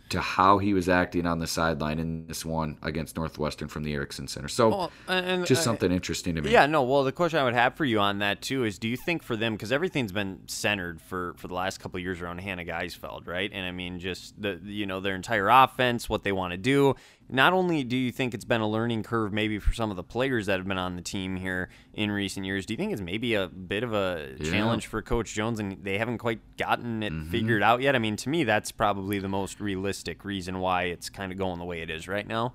to 0.09 0.21
how 0.21 0.57
he 0.57 0.73
was 0.73 0.87
acting 0.89 1.25
on 1.25 1.39
the 1.39 1.47
sideline 1.47 1.99
in 1.99 2.27
this 2.27 2.45
one 2.45 2.77
against 2.81 3.15
Northwestern 3.17 3.67
from 3.67 3.83
the 3.83 3.93
Erickson 3.93 4.27
Center. 4.27 4.47
So 4.47 4.69
Well, 4.69 4.91
and- 5.07 5.45
just 5.45 5.61
uh, 5.61 5.63
something 5.65 5.91
interesting 5.91 6.35
to 6.35 6.41
me. 6.41 6.51
Yeah, 6.51 6.65
no. 6.65 6.83
Well, 6.83 7.03
the 7.03 7.11
question 7.11 7.39
I 7.39 7.43
would 7.43 7.53
have 7.53 7.75
for 7.75 7.85
you 7.85 7.99
on 7.99 8.19
that 8.19 8.41
too 8.41 8.63
is, 8.63 8.79
do 8.79 8.87
you 8.87 8.97
think 8.97 9.23
for 9.23 9.35
them 9.35 9.53
because 9.53 9.71
everything's 9.71 10.11
been 10.11 10.41
centered 10.47 11.01
for 11.01 11.33
for 11.37 11.47
the 11.47 11.53
last 11.53 11.79
couple 11.79 11.97
of 11.97 12.03
years 12.03 12.21
around 12.21 12.39
Hannah 12.39 12.65
Geisfeld, 12.65 13.27
right? 13.27 13.49
And 13.53 13.65
I 13.65 13.71
mean, 13.71 13.99
just 13.99 14.41
the 14.41 14.59
you 14.63 14.85
know 14.85 14.99
their 14.99 15.15
entire 15.15 15.49
offense, 15.49 16.09
what 16.09 16.23
they 16.23 16.31
want 16.31 16.51
to 16.51 16.57
do. 16.57 16.95
Not 17.29 17.51
only 17.51 17.83
do 17.83 17.97
you 17.97 18.11
think 18.11 18.33
it's 18.33 18.45
been 18.45 18.61
a 18.61 18.67
learning 18.69 19.03
curve, 19.03 19.33
maybe 19.33 19.59
for 19.59 19.73
some 19.73 19.89
of 19.89 19.97
the 19.97 20.03
players 20.03 20.45
that 20.45 20.59
have 20.59 20.67
been 20.67 20.77
on 20.77 20.95
the 20.95 21.01
team 21.01 21.35
here 21.35 21.69
in 21.93 22.09
recent 22.09 22.45
years, 22.45 22.65
do 22.65 22.73
you 22.73 22.77
think 22.77 22.93
it's 22.93 23.01
maybe 23.01 23.33
a 23.33 23.47
bit 23.49 23.83
of 23.83 23.93
a 23.93 24.35
Yeah. 24.39 24.49
challenge 24.51 24.87
for 24.87 25.01
Coach 25.01 25.33
Jones, 25.33 25.59
and 25.59 25.83
they 25.83 25.97
haven't 25.97 26.19
quite 26.19 26.39
gotten 26.57 27.03
it 27.03 27.11
Mm-hmm. 27.11 27.29
figured 27.31 27.63
out 27.63 27.81
yet? 27.81 27.95
I 27.95 27.99
mean, 27.99 28.15
to 28.17 28.29
me, 28.29 28.45
that's 28.45 28.71
probably 28.71 29.19
the 29.19 29.27
most 29.27 29.59
realistic 29.59 30.23
reason 30.23 30.59
why 30.59 30.83
it's 30.83 31.09
kind 31.09 31.31
of 31.33 31.37
going 31.37 31.59
the 31.59 31.65
way 31.65 31.81
it 31.81 31.89
is 31.89 32.07
right 32.07 32.25
now. 32.27 32.53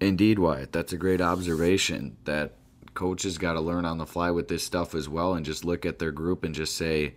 Indeed, 0.00 0.38
Wyatt. 0.38 0.72
That's 0.72 0.92
a 0.92 0.98
great 0.98 1.22
observation 1.22 2.16
that 2.24 2.56
coaches 2.92 3.38
got 3.38 3.54
to 3.54 3.60
learn 3.60 3.84
on 3.86 3.96
the 3.98 4.06
fly 4.06 4.30
with 4.30 4.48
this 4.48 4.62
stuff 4.64 4.94
as 4.94 5.08
well 5.08 5.32
and 5.34 5.46
just 5.46 5.64
look 5.64 5.86
at 5.86 5.98
their 5.98 6.12
group 6.12 6.44
and 6.44 6.54
just 6.54 6.76
say, 6.76 7.14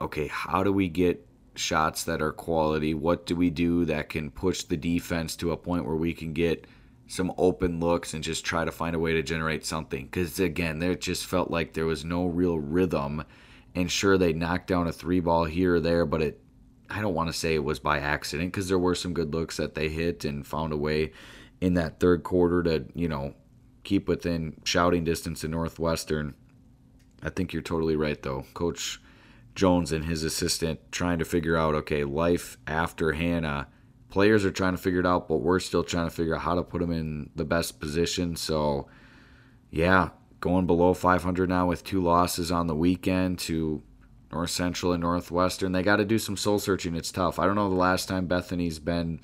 okay, 0.00 0.26
how 0.28 0.62
do 0.64 0.72
we 0.72 0.88
get 0.88 1.26
shots 1.54 2.04
that 2.04 2.22
are 2.22 2.32
quality? 2.32 2.94
What 2.94 3.26
do 3.26 3.36
we 3.36 3.50
do 3.50 3.84
that 3.86 4.08
can 4.08 4.30
push 4.30 4.62
the 4.62 4.76
defense 4.76 5.36
to 5.36 5.52
a 5.52 5.56
point 5.56 5.86
where 5.86 5.96
we 5.96 6.14
can 6.14 6.32
get 6.32 6.66
some 7.06 7.32
open 7.36 7.80
looks 7.80 8.14
and 8.14 8.24
just 8.24 8.44
try 8.44 8.64
to 8.64 8.72
find 8.72 8.96
a 8.96 8.98
way 8.98 9.12
to 9.12 9.22
generate 9.22 9.64
something? 9.64 10.04
Because 10.04 10.38
again, 10.40 10.78
there 10.78 10.94
just 10.94 11.26
felt 11.26 11.50
like 11.50 11.72
there 11.72 11.86
was 11.86 12.04
no 12.04 12.26
real 12.26 12.58
rhythm. 12.58 13.24
And 13.74 13.90
sure, 13.90 14.18
they 14.18 14.32
knocked 14.32 14.66
down 14.66 14.86
a 14.86 14.92
three 14.92 15.20
ball 15.20 15.44
here 15.44 15.76
or 15.76 15.80
there, 15.80 16.04
but 16.06 16.22
it 16.22 16.42
I 16.92 17.00
don't 17.00 17.14
want 17.14 17.32
to 17.32 17.38
say 17.38 17.54
it 17.54 17.64
was 17.64 17.78
by 17.78 17.98
accident 17.98 18.52
because 18.52 18.68
there 18.68 18.78
were 18.78 18.94
some 18.94 19.14
good 19.14 19.32
looks 19.32 19.56
that 19.56 19.74
they 19.74 19.88
hit 19.88 20.26
and 20.26 20.46
found 20.46 20.74
a 20.74 20.76
way 20.76 21.12
in 21.60 21.74
that 21.74 22.00
third 22.00 22.22
quarter 22.22 22.62
to, 22.64 22.84
you 22.94 23.08
know, 23.08 23.34
keep 23.82 24.08
within 24.08 24.60
shouting 24.64 25.02
distance 25.02 25.40
to 25.40 25.48
Northwestern. 25.48 26.34
I 27.22 27.30
think 27.30 27.52
you're 27.52 27.62
totally 27.62 27.96
right, 27.96 28.20
though. 28.20 28.44
Coach 28.52 29.00
Jones 29.54 29.92
and 29.92 30.04
his 30.04 30.22
assistant 30.22 30.80
trying 30.90 31.18
to 31.18 31.24
figure 31.24 31.56
out, 31.56 31.74
okay, 31.74 32.04
life 32.04 32.56
after 32.66 33.12
Hannah. 33.12 33.68
Players 34.08 34.44
are 34.44 34.50
trying 34.50 34.74
to 34.74 34.82
figure 34.82 35.00
it 35.00 35.06
out, 35.06 35.28
but 35.28 35.38
we're 35.38 35.60
still 35.60 35.84
trying 35.84 36.08
to 36.08 36.14
figure 36.14 36.34
out 36.34 36.42
how 36.42 36.54
to 36.54 36.62
put 36.62 36.80
them 36.80 36.92
in 36.92 37.30
the 37.34 37.44
best 37.44 37.80
position. 37.80 38.36
So, 38.36 38.88
yeah, 39.70 40.10
going 40.40 40.66
below 40.66 40.92
500 40.92 41.48
now 41.48 41.66
with 41.66 41.84
two 41.84 42.02
losses 42.02 42.52
on 42.52 42.66
the 42.66 42.74
weekend 42.74 43.38
to 43.40 43.82
North 44.32 44.50
Central 44.50 44.92
and 44.92 45.02
Northwestern. 45.02 45.72
They 45.72 45.82
got 45.82 45.96
to 45.96 46.04
do 46.04 46.18
some 46.18 46.36
soul 46.36 46.58
searching. 46.58 46.94
It's 46.94 47.12
tough. 47.12 47.38
I 47.38 47.46
don't 47.46 47.54
know 47.54 47.68
the 47.68 47.74
last 47.74 48.08
time 48.08 48.26
Bethany's 48.26 48.78
been 48.78 49.20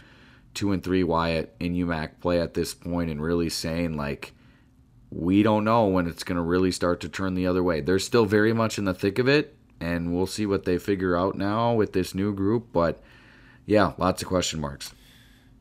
two 0.54 0.72
and 0.72 0.82
three 0.82 1.02
Wyatt 1.02 1.54
in 1.60 1.74
UMAC 1.74 2.20
play 2.20 2.40
at 2.40 2.54
this 2.54 2.74
point 2.74 3.10
and 3.10 3.22
really 3.22 3.48
saying 3.48 3.96
like 3.96 4.32
we 5.10 5.42
don't 5.42 5.64
know 5.64 5.86
when 5.86 6.06
it's 6.06 6.24
going 6.24 6.36
to 6.36 6.42
really 6.42 6.70
start 6.70 7.00
to 7.00 7.08
turn 7.08 7.34
the 7.34 7.46
other 7.46 7.62
way. 7.62 7.80
They're 7.80 7.98
still 7.98 8.26
very 8.26 8.52
much 8.52 8.78
in 8.78 8.84
the 8.84 8.94
thick 8.94 9.18
of 9.18 9.28
it, 9.28 9.56
and 9.80 10.14
we'll 10.14 10.26
see 10.26 10.46
what 10.46 10.64
they 10.64 10.78
figure 10.78 11.16
out 11.16 11.36
now 11.36 11.74
with 11.74 11.92
this 11.92 12.14
new 12.14 12.34
group. 12.34 12.68
But 12.72 13.02
yeah, 13.66 13.92
lots 13.98 14.22
of 14.22 14.28
question 14.28 14.60
marks. 14.60 14.92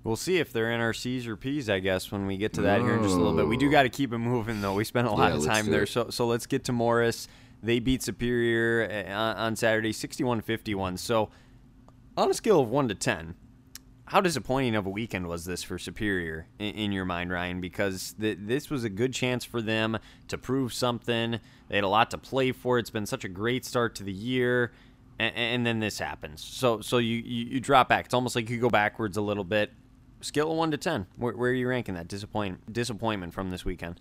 We'll 0.03 0.15
see 0.15 0.37
if 0.37 0.53
they're 0.53 0.71
in 0.71 0.79
our 0.79 0.93
C's 0.93 1.27
or 1.27 1.35
P's, 1.35 1.69
I 1.69 1.79
guess, 1.79 2.11
when 2.11 2.27
we 2.27 2.37
get 2.37 2.53
to 2.53 2.61
that 2.61 2.79
here 2.79 2.95
in 2.95 3.03
just 3.03 3.15
a 3.15 3.17
little 3.17 3.35
bit. 3.35 3.47
We 3.47 3.57
do 3.57 3.69
got 3.69 3.83
to 3.83 3.89
keep 3.89 4.13
it 4.13 4.19
moving, 4.19 4.61
though. 4.61 4.73
We 4.73 4.85
spent 4.85 5.07
a 5.07 5.11
lot 5.11 5.31
Yeah, 5.31 5.37
of 5.39 5.45
time 5.45 5.69
there. 5.69 5.85
So, 5.85 6.09
so 6.09 6.25
let's 6.25 6.45
get 6.45 6.63
to 6.65 6.71
Morris. 6.71 7.27
They 7.61 7.79
beat 7.79 8.03
Superior 8.03 8.87
eh, 8.89 9.11
on 9.13 9.35
on 9.35 9.55
Saturday, 9.57 9.91
61 9.91 10.41
51. 10.41 10.95
So, 10.97 11.29
on 12.15 12.31
a 12.31 12.33
scale 12.33 12.61
of 12.61 12.69
1 12.69 12.87
to 12.87 12.95
10, 12.95 13.35
how 14.07 14.21
disappointing 14.21 14.75
of 14.75 14.85
a 14.85 14.89
weekend 14.89 15.27
was 15.27 15.43
this 15.43 15.63
for 15.63 15.77
Superior 15.77 16.47
in, 16.59 16.73
in 16.73 16.91
your 16.93 17.03
mind, 17.03 17.31
Ryan? 17.31 17.59
Because 17.59 18.15
th- 18.19 18.37
this 18.41 18.69
was 18.69 18.85
a 18.85 18.89
good 18.89 19.13
chance 19.13 19.43
for 19.43 19.61
them 19.61 19.97
to 20.29 20.37
prove 20.37 20.73
something. 20.73 21.39
They 21.67 21.75
had 21.75 21.83
a 21.83 21.89
lot 21.89 22.09
to 22.11 22.17
play 22.17 22.53
for. 22.53 22.79
It's 22.79 22.89
been 22.89 23.05
such 23.05 23.25
a 23.25 23.27
great 23.27 23.65
start 23.65 23.95
to 23.95 24.03
the 24.03 24.13
year, 24.13 24.71
and, 25.19 25.35
and 25.35 25.65
then 25.65 25.81
this 25.81 25.99
happens. 25.99 26.41
So, 26.41 26.79
so 26.79 26.99
you, 26.99 27.17
you 27.17 27.45
you 27.45 27.59
drop 27.59 27.89
back. 27.89 28.05
It's 28.05 28.13
almost 28.13 28.35
like 28.35 28.49
you 28.49 28.59
go 28.59 28.69
backwards 28.69 29.17
a 29.17 29.21
little 29.21 29.43
bit. 29.43 29.73
Scale 30.21 30.51
of 30.51 30.57
one 30.57 30.71
to 30.71 30.77
ten. 30.77 31.07
Where, 31.17 31.33
where 31.33 31.51
are 31.51 31.53
you 31.53 31.67
ranking 31.67 31.95
that 31.95 32.07
disappoint 32.07 32.71
disappointment 32.71 33.33
from 33.33 33.51
this 33.51 33.65
weekend? 33.65 33.99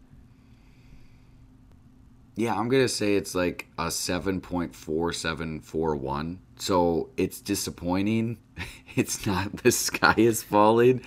Yeah, 2.37 2.55
I'm 2.55 2.69
gonna 2.69 2.89
say 2.89 3.17
it's 3.17 3.35
like 3.35 3.67
a 3.77 3.91
seven 3.91 4.41
point 4.41 4.75
four 4.75 5.13
seven 5.13 5.61
four 5.61 5.97
one. 5.97 6.39
So 6.59 7.11
it's 7.17 7.41
disappointing. 7.41 8.39
It's 8.95 9.27
not 9.27 9.59
the 9.59 9.73
sky 9.73 10.15
is 10.17 10.43
falling, 10.43 11.03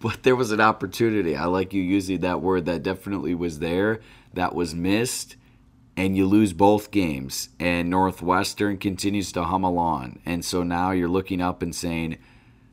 but 0.00 0.22
there 0.22 0.34
was 0.34 0.50
an 0.50 0.62
opportunity. 0.62 1.36
I 1.36 1.44
like 1.44 1.74
you 1.74 1.82
using 1.82 2.20
that 2.20 2.40
word 2.40 2.64
that 2.64 2.82
definitely 2.82 3.34
was 3.34 3.58
there, 3.58 4.00
that 4.32 4.54
was 4.54 4.74
missed, 4.74 5.36
and 5.94 6.16
you 6.16 6.26
lose 6.26 6.54
both 6.54 6.90
games. 6.90 7.50
And 7.60 7.90
Northwestern 7.90 8.78
continues 8.78 9.30
to 9.32 9.44
hum 9.44 9.62
along. 9.62 10.20
And 10.24 10.42
so 10.42 10.62
now 10.62 10.92
you're 10.92 11.06
looking 11.06 11.42
up 11.42 11.60
and 11.60 11.74
saying, 11.74 12.16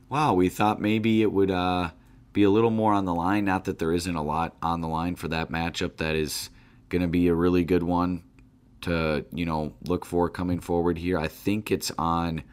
Wow, 0.07 0.35
we 0.35 0.47
thought 0.47 0.79
maybe 0.79 1.21
it 1.21 1.33
would 1.33 1.51
uh, 1.51 1.89
be 2.31 2.43
a 2.43 2.49
little 2.49 2.71
more 2.71 2.93
on 2.93 3.03
the 3.03 3.13
line. 3.13 3.43
Not 3.43 3.65
that 3.65 3.77
there 3.77 3.91
isn't 3.91 4.15
a 4.15 4.23
lot 4.23 4.55
on 4.61 4.79
the 4.79 4.87
line 4.87 5.15
for 5.15 5.27
that 5.27 5.51
matchup 5.51 5.97
that 5.97 6.15
is 6.15 6.49
going 6.87 7.01
to 7.01 7.09
be 7.09 7.27
a 7.27 7.33
really 7.33 7.65
good 7.65 7.83
one 7.83 8.23
to 8.81 9.25
you 9.33 9.45
know 9.45 9.73
look 9.85 10.05
for 10.05 10.29
coming 10.29 10.59
forward 10.59 10.97
here. 10.97 11.17
I 11.17 11.27
think 11.27 11.71
it's 11.71 11.91
on 11.97 12.43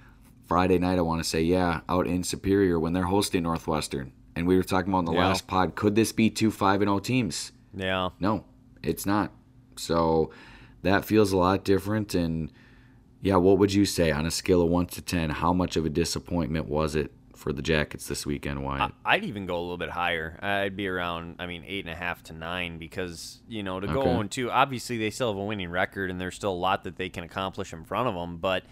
Friday 0.47 0.79
night. 0.79 0.99
I 0.99 1.03
want 1.03 1.23
to 1.23 1.29
say 1.29 1.43
yeah, 1.43 1.81
out 1.89 2.07
in 2.07 2.23
Superior 2.25 2.79
when 2.79 2.93
they're 2.93 3.05
hosting 3.05 3.43
Northwestern. 3.43 4.13
And 4.37 4.47
we 4.47 4.57
were 4.57 4.63
talking 4.63 4.93
about 4.93 5.01
in 5.01 5.05
the 5.07 5.13
Yeah. 5.15 5.27
last 5.29 5.47
pod, 5.49 5.75
could 5.75 5.95
this 5.97 6.13
be 6.13 6.31
two 6.31 6.51
five 6.51 6.81
and 6.81 6.89
zero 6.89 6.99
teams? 7.01 7.53
Yeah. 7.75 8.11
No, 8.21 8.45
it's 8.83 9.05
not. 9.05 9.33
So 9.77 10.31
that 10.83 11.05
feels 11.05 11.33
a 11.33 11.37
lot 11.37 11.65
different. 11.65 12.15
And 12.15 12.53
yeah, 13.21 13.37
what 13.37 13.59
would 13.59 13.75
you 13.75 13.85
say 13.85 14.13
on 14.13 14.27
a 14.27 14.31
scale 14.31 14.63
of 14.63 14.69
one 14.69 14.87
to 14.87 15.03
ten? 15.03 15.31
How 15.31 15.53
much 15.53 15.77
of 15.77 15.85
a 15.85 15.91
disappointment 15.91 16.69
was 16.69 16.95
it 16.95 17.11
for 17.39 17.53
the 17.53 17.63
Jackets 17.63 18.07
this 18.09 18.27
weekend, 18.27 18.63
Wyatt? 18.65 18.93
I'd 19.05 19.25
even 19.25 19.47
go 19.47 19.57
a 19.59 19.63
little 19.63 19.79
bit 19.79 19.91
higher. 19.91 20.39
I'd 20.43 20.77
be 20.77 20.89
around, 20.89 21.37
I 21.39 21.47
mean, 21.47 21.63
eight 21.67 21.85
and 21.85 21.93
a 21.93 21.97
half 21.97 22.23
to 22.25 22.33
nine 22.33 22.79
because 22.79 23.41
you 23.49 23.63
know 23.63 23.79
to 23.81 23.87
go 23.87 24.01
Okay. 24.01 24.11
on 24.11 24.29
two. 24.29 24.51
Obviously, 24.51 24.99
they 24.99 25.11
still 25.11 25.29
have 25.33 25.39
a 25.41 25.45
winning 25.45 25.71
record, 25.71 26.11
and 26.11 26.21
there's 26.21 26.35
still 26.35 26.53
a 26.53 26.63
lot 26.69 26.85
that 26.85 26.97
they 26.97 27.09
can 27.09 27.25
accomplish 27.25 27.73
in 27.73 27.85
front 27.85 28.09
of 28.09 28.15
them. 28.15 28.39
But 28.39 28.65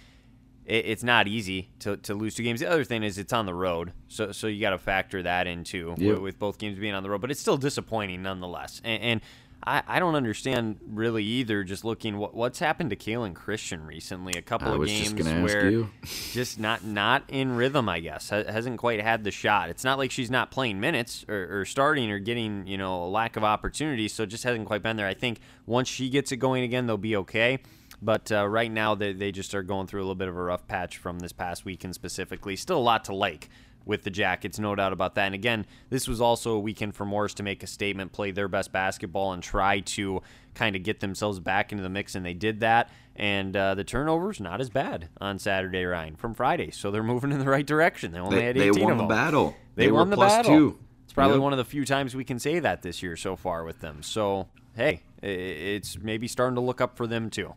it, 0.65 0.85
it's 0.87 1.05
not 1.05 1.29
easy 1.29 1.71
to, 1.81 1.97
to 1.99 2.15
lose 2.15 2.35
two 2.35 2.43
games. 2.43 2.59
The 2.61 2.67
other 2.69 2.85
thing 2.85 3.03
is 3.05 3.19
it's 3.19 3.33
on 3.33 3.47
the 3.47 3.55
road, 3.55 3.93
so 4.09 4.33
so 4.33 4.47
you 4.49 4.61
got 4.61 4.71
to 4.71 4.79
factor 4.79 5.23
that 5.23 5.47
in 5.47 5.63
too 5.65 5.95
Yep. 5.97 6.15
with, 6.15 6.19
with 6.23 6.39
both 6.39 6.59
games 6.59 6.79
being 6.79 6.95
on 6.95 7.03
the 7.05 7.11
road. 7.11 7.21
But 7.21 7.31
it's 7.31 7.41
still 7.41 7.57
disappointing 7.57 8.23
nonetheless. 8.23 8.81
And, 8.85 9.03
and 9.03 9.21
I, 9.67 9.83
I 9.89 9.99
don't 9.99 10.15
understand 10.15 10.79
really 10.87 11.25
either. 11.25 11.65
Just 11.65 11.85
looking 11.85 12.19
what 12.19 12.35
what's 12.35 12.61
happened 12.61 12.91
to 12.91 12.97
Kalen 12.97 13.35
Christian 13.35 13.85
recently. 13.85 14.35
A 14.37 14.43
couple 14.43 14.69
I 14.69 14.73
of 14.73 14.79
was 14.79 14.91
just 14.91 15.17
games 15.17 15.27
ask 15.27 15.43
where 15.43 15.69
you. 15.69 15.91
just 16.33 16.61
not 16.61 16.85
not 16.85 17.25
in 17.29 17.57
rhythm, 17.57 17.89
I 17.89 18.01
guess. 18.01 18.31
Ha- 18.31 18.45
hasn't 18.49 18.79
quite 18.79 19.01
had 19.01 19.25
the 19.25 19.33
shot. 19.33 19.69
It's 19.69 19.83
not 19.83 19.99
like 19.99 20.11
she's 20.13 20.31
not 20.31 20.51
playing 20.51 20.79
minutes 20.79 21.25
or, 21.29 21.61
or 21.61 21.65
starting 21.65 22.11
or 22.11 22.19
getting 22.21 22.67
you 22.67 22.79
know 22.79 23.05
a 23.05 23.09
lack 23.09 23.37
of 23.37 23.43
opportunities. 23.43 24.13
So 24.13 24.25
just 24.25 24.45
hasn't 24.45 24.67
quite 24.67 24.83
been 24.83 24.97
there. 24.97 25.09
I 25.09 25.15
think 25.15 25.41
once 25.67 25.89
she 25.89 26.09
gets 26.11 26.31
it 26.31 26.37
going 26.37 26.63
again, 26.63 26.87
they'll 26.87 26.97
be 26.97 27.17
okay. 27.17 27.59
But 28.01 28.31
uh, 28.31 28.47
right 28.47 28.71
now, 28.71 28.95
they, 28.95 29.15
they 29.15 29.33
just 29.33 29.55
are 29.55 29.63
going 29.63 29.87
through 29.87 30.01
a 30.01 30.05
little 30.05 30.15
bit 30.15 30.29
of 30.29 30.37
a 30.37 30.43
rough 30.43 30.69
patch 30.69 30.99
from 30.99 31.19
this 31.19 31.33
past 31.33 31.65
weekend 31.65 31.95
specifically. 31.95 32.55
Still 32.55 32.79
a 32.79 32.79
lot 32.79 33.05
to 33.07 33.15
like. 33.15 33.49
With 33.87 34.03
the 34.03 34.11
Jackets, 34.11 34.59
no 34.59 34.75
doubt 34.75 34.93
about 34.93 35.15
that. 35.15 35.25
And 35.27 35.35
again, 35.35 35.65
this 35.89 36.07
was 36.09 36.21
also 36.21 36.53
a 36.53 36.61
weekend 36.61 36.95
for 36.95 37.07
Morris 37.07 37.33
to 37.35 37.43
make 37.43 37.63
a 37.63 37.67
statement, 37.67 38.13
play 38.13 38.33
their 38.33 38.49
best 38.49 38.73
basketball, 38.73 39.33
and 39.33 39.43
try 39.43 39.81
to 39.81 40.21
kind 40.55 40.77
of 40.77 40.83
get 40.83 41.01
themselves 41.01 41.41
back 41.41 41.73
into 41.73 41.83
the 41.83 41.89
mix, 41.89 42.15
and 42.15 42.27
they 42.27 42.35
did 42.35 42.61
that. 42.61 42.91
And 43.15 43.57
uh, 43.57 43.75
the 43.75 43.85
turnovers 43.85 44.41
not 44.41 44.61
as 44.61 44.69
bad 44.69 45.09
on 45.21 45.39
Saturday, 45.39 45.85
Ryan, 45.85 46.17
from 46.17 46.35
Friday, 46.35 46.71
so 46.73 46.91
they're 46.91 47.03
moving 47.15 47.33
in 47.33 47.39
the 47.39 47.49
right 47.49 47.65
direction. 47.67 48.13
They 48.13 48.19
only 48.19 48.37
They, 48.37 48.45
had 48.45 48.57
they 48.57 48.71
won 48.71 48.93
of 48.93 48.99
the 48.99 49.05
battle. 49.05 49.57
They, 49.77 49.91
were 49.91 49.99
won 49.99 50.11
the 50.11 50.17
plus 50.17 50.33
battle. 50.33 50.51
two. 50.53 50.79
It's 51.05 51.13
probably 51.13 51.37
Yep. 51.37 51.43
one 51.45 51.53
of 51.53 51.57
the 51.59 51.65
few 51.65 51.85
times 51.87 52.15
we 52.17 52.25
can 52.25 52.39
say 52.39 52.59
that 52.59 52.83
this 52.83 53.03
year 53.03 53.17
so 53.17 53.37
far 53.37 53.65
with 53.65 53.81
them. 53.81 54.03
So 54.03 54.49
hey, 54.75 55.03
it's 55.23 55.97
maybe 55.99 56.27
starting 56.29 56.57
to 56.57 56.61
look 56.61 56.81
up 56.81 56.97
for 56.97 57.07
them 57.07 57.31
too. 57.31 57.55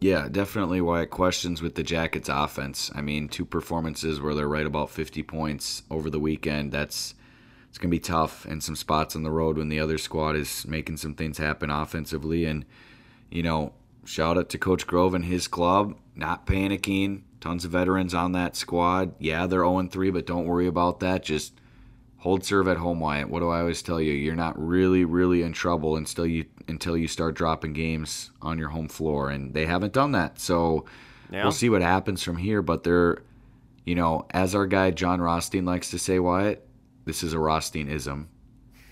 Yeah, 0.00 0.28
definitely 0.28 0.80
why 0.80 1.04
questions 1.06 1.60
with 1.60 1.74
the 1.74 1.82
Jackets 1.82 2.28
offense. 2.28 2.90
I 2.94 3.00
mean, 3.00 3.28
two 3.28 3.44
performances 3.44 4.20
where 4.20 4.34
they're 4.34 4.48
right 4.48 4.66
about 4.66 4.90
50 4.90 5.22
points 5.24 5.82
over 5.90 6.08
the 6.08 6.20
weekend. 6.20 6.70
That's 6.70 7.14
it's 7.68 7.78
going 7.78 7.90
to 7.90 7.96
be 7.96 8.00
tough 8.00 8.46
in 8.46 8.60
some 8.60 8.76
spots 8.76 9.16
on 9.16 9.24
the 9.24 9.30
road 9.30 9.58
when 9.58 9.68
the 9.68 9.80
other 9.80 9.98
squad 9.98 10.36
is 10.36 10.66
making 10.66 10.96
some 10.98 11.14
things 11.14 11.36
happen 11.38 11.68
offensively 11.68 12.44
and 12.44 12.64
you 13.30 13.42
know, 13.42 13.72
shout 14.04 14.38
out 14.38 14.48
to 14.50 14.58
Coach 14.58 14.86
Grove 14.86 15.14
and 15.14 15.24
his 15.24 15.48
club, 15.48 15.96
not 16.14 16.46
panicking. 16.46 17.22
Tons 17.40 17.64
of 17.64 17.70
veterans 17.70 18.14
on 18.14 18.32
that 18.32 18.56
squad. 18.56 19.14
Yeah, 19.20 19.46
they're 19.46 19.60
0 19.60 19.88
3, 19.88 20.10
but 20.10 20.26
don't 20.26 20.46
worry 20.46 20.66
about 20.66 21.00
that. 21.00 21.22
Just 21.22 21.52
hold 22.18 22.44
serve 22.44 22.68
at 22.68 22.76
home, 22.76 23.00
Wyatt. 23.00 23.28
What 23.30 23.40
do 23.40 23.48
I 23.48 23.60
always 23.60 23.82
tell 23.82 24.00
you? 24.00 24.12
You're 24.12 24.34
not 24.34 24.58
really, 24.58 25.04
really 25.04 25.42
in 25.42 25.52
trouble 25.52 25.96
until 25.96 26.26
you 26.26 26.44
until 26.68 26.96
you 26.96 27.08
start 27.08 27.34
dropping 27.34 27.72
games 27.72 28.30
on 28.42 28.58
your 28.58 28.68
home 28.68 28.88
floor, 28.88 29.30
and 29.30 29.54
they 29.54 29.64
haven't 29.66 29.92
done 29.94 30.12
that. 30.12 30.38
So 30.38 30.84
Yeah. 31.30 31.42
we'll 31.42 31.52
see 31.52 31.70
what 31.70 31.82
happens 31.82 32.22
from 32.22 32.36
here. 32.36 32.60
But 32.62 32.84
they're, 32.84 33.18
you 33.84 33.94
know, 33.94 34.26
as 34.30 34.54
our 34.54 34.66
guy 34.66 34.90
John 34.90 35.20
Rothstein 35.20 35.64
likes 35.64 35.90
to 35.90 35.98
say, 35.98 36.18
Wyatt, 36.18 36.66
this 37.06 37.22
is 37.22 37.32
a 37.32 37.38
Rothsteinism. 37.38 38.26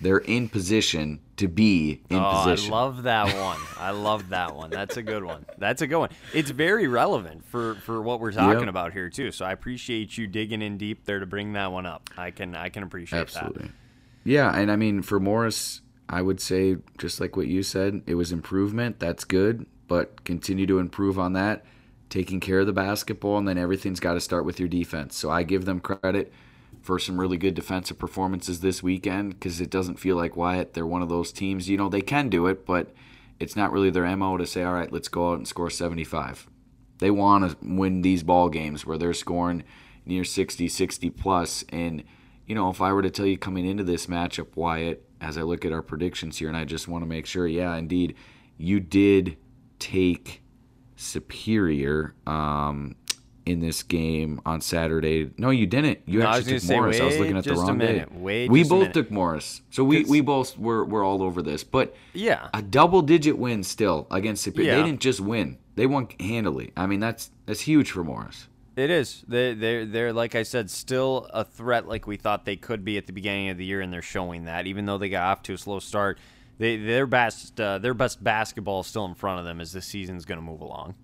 They're 0.01 0.19
in 0.19 0.49
position 0.49 1.21
to 1.37 1.49
be 1.49 2.03
in 2.11 2.19
oh, 2.19 2.43
position. 2.45 2.73
I 2.73 2.77
love 2.77 3.03
that 3.05 3.35
one. 3.43 3.59
I 3.79 3.91
love 3.91 4.29
that 4.31 4.55
one. 4.55 4.71
That's 4.71 4.97
a 4.97 5.03
good 5.03 5.25
one. 5.25 5.47
That's 5.59 5.81
a 5.83 5.87
good 5.87 5.99
one. 5.99 6.11
It's 6.35 6.51
very 6.51 6.87
relevant 6.87 7.45
for 7.47 7.77
for 7.77 8.03
what 8.03 8.21
we're 8.21 8.33
talking 8.33 8.61
Yep. 8.61 8.69
about 8.69 8.93
here 8.93 9.09
too. 9.09 9.31
So 9.33 9.45
I 9.45 9.53
appreciate 9.53 10.19
you 10.19 10.27
digging 10.27 10.63
in 10.63 10.77
deep 10.77 11.05
there 11.05 11.21
to 11.21 11.27
bring 11.27 11.55
that 11.55 11.73
one 11.73 11.87
up. 11.87 12.11
I 12.17 12.31
can 12.31 12.55
I 12.55 12.69
can 12.69 12.83
appreciate 12.83 13.19
that. 13.29 13.37
Absolutely. 13.43 13.71
Yeah, 14.25 14.55
and 14.55 14.71
I 14.71 14.77
mean 14.77 15.03
for 15.03 15.19
Morris, 15.21 15.81
I 16.09 16.21
would 16.23 16.41
say 16.41 16.77
just 16.99 17.21
like 17.21 17.37
what 17.37 17.47
you 17.47 17.63
said, 17.63 18.03
it 18.07 18.15
was 18.17 18.33
improvement. 18.33 18.99
That's 18.99 19.25
good, 19.25 19.67
but 19.89 20.25
continue 20.25 20.67
to 20.67 20.79
improve 20.79 21.19
on 21.19 21.33
that. 21.35 21.65
Taking 22.09 22.39
care 22.39 22.61
of 22.61 22.67
the 22.67 22.73
basketball, 22.73 23.37
and 23.39 23.49
then 23.49 23.59
everything's 23.59 23.99
got 23.99 24.15
to 24.15 24.21
start 24.21 24.45
with 24.45 24.61
your 24.61 24.69
defense. 24.69 25.17
So 25.17 25.29
I 25.31 25.43
give 25.43 25.65
them 25.65 25.81
credit 25.81 26.33
for 26.83 26.99
some 26.99 27.21
really 27.21 27.37
good 27.37 27.55
defensive 27.55 27.99
performances 27.99 28.61
this 28.61 28.83
weekend 28.83 29.35
because 29.35 29.61
it 29.61 29.71
doesn't 29.71 29.99
feel 29.99 30.17
like 30.17 30.37
Wyatt. 30.37 30.75
They're 30.75 30.87
one 30.87 31.03
of 31.03 31.09
those 31.09 31.33
teams. 31.33 31.69
You 31.69 31.77
know 31.77 31.89
they 31.89 32.01
can 32.01 32.29
do 32.29 32.47
it, 32.47 32.65
but 32.67 32.95
it's 33.39 33.57
not 33.57 33.73
really 33.73 33.91
their 33.91 34.17
mo 34.17 34.37
to 34.37 34.47
say, 34.47 34.63
all 34.63 34.75
right, 34.75 34.93
let's 34.93 35.09
go 35.09 35.33
out 35.33 35.39
and 35.39 35.49
score 35.49 35.71
75. 35.71 36.49
They 36.99 37.11
want 37.11 37.51
to 37.51 37.57
win 37.63 38.03
these 38.03 38.23
ball 38.23 38.49
games 38.49 38.87
where 38.87 38.97
they're 38.97 39.13
scoring 39.13 39.65
near 40.07 40.25
60, 40.25 40.69
60 40.69 41.11
plus. 41.11 41.65
And, 41.69 42.03
you 42.47 42.55
know, 42.55 42.71
if 42.71 42.81
I 42.81 42.93
were 42.93 43.03
to 43.03 43.11
tell 43.11 43.27
you 43.27 43.37
coming 43.37 43.67
into 43.67 43.85
this 43.85 44.07
matchup, 44.07 44.57
Wyatt, 44.57 45.07
as 45.21 45.37
I 45.37 45.43
look 45.43 45.65
at 45.65 45.73
our 45.73 45.83
predictions 45.83 46.39
here, 46.39 46.49
and 46.49 46.57
I 46.57 46.65
just 46.65 46.89
want 46.89 47.03
to 47.03 47.07
make 47.07 47.27
sure, 47.27 47.47
yeah, 47.47 47.77
indeed, 47.77 48.15
you 48.57 48.81
did 48.81 49.37
take 49.79 50.43
Superior 50.99 52.15
um, 52.27 52.97
in 53.47 53.61
this 53.61 53.83
game 53.85 54.41
on 54.45 54.61
Saturday. 54.61 55.31
No, 55.39 55.51
you 55.51 55.67
didn't. 55.67 56.01
You 56.05 56.19
No, 56.19 56.27
actually 56.27 56.55
took 56.55 56.63
say, 56.63 56.75
Morris. 56.77 57.01
I 57.01 57.05
was 57.05 57.19
looking 57.19 57.37
at 57.37 57.45
the 57.45 57.55
wrong 57.55 57.79
minute. 57.79 58.11
day. 58.13 58.19
Wait 58.19 58.51
we 58.51 58.65
both 58.65 58.93
took 58.93 59.11
Morris. 59.11 59.63
So 59.71 59.85
we, 59.85 60.05
we 60.05 60.21
both 60.21 60.59
were, 60.59 60.85
were 60.85 61.05
all 61.05 61.23
over 61.23 61.41
this. 61.43 61.63
But 61.65 61.95
Yeah. 62.13 62.49
a 62.53 62.61
double 62.61 63.03
digit 63.03 63.39
win 63.39 63.63
still 63.63 64.09
against 64.11 64.43
Superior. 64.43 64.73
Yeah. 64.73 64.77
They 64.79 64.83
didn't 64.89 65.01
just 65.01 65.21
win. 65.21 65.59
They 65.77 65.87
won 65.87 66.09
handily. 66.19 66.73
I 66.77 66.87
mean, 66.87 67.01
that's 67.01 67.31
that's 67.47 67.61
huge 67.61 67.91
for 67.93 68.03
Morris. 68.03 68.49
It 68.77 68.91
is. 68.91 69.25
They 69.29 69.55
they're 69.55 69.87
they're 69.87 70.13
like 70.13 70.35
I 70.35 70.43
said, 70.43 70.69
still 70.71 71.29
a 71.33 71.45
threat 71.45 71.87
like 71.87 72.07
we 72.07 72.17
thought 72.17 72.45
they 72.45 72.57
could 72.57 72.85
be 72.85 72.99
at 72.99 73.07
the 73.07 73.13
beginning 73.13 73.49
of 73.51 73.59
the 73.59 73.65
year, 73.65 73.81
and 73.81 73.93
they're 73.93 74.03
showing 74.03 74.45
that. 74.47 74.67
Even 74.67 74.87
though 74.87 74.99
they 74.99 75.09
got 75.09 75.23
off 75.25 75.43
to 75.45 75.55
a 75.55 75.59
slow 75.59 75.79
start, 75.79 76.19
they 76.59 76.77
their 76.77 77.07
best 77.07 77.61
uh, 77.61 77.79
their 77.79 77.95
best 77.95 78.23
basketball 78.25 78.81
is 78.81 78.87
still 78.87 79.05
in 79.07 79.15
front 79.15 79.39
of 79.39 79.45
them 79.47 79.61
as 79.61 79.73
the 79.73 79.81
season's 79.81 80.25
going 80.25 80.39
to 80.39 80.45
move 80.45 80.61
along. 80.61 80.95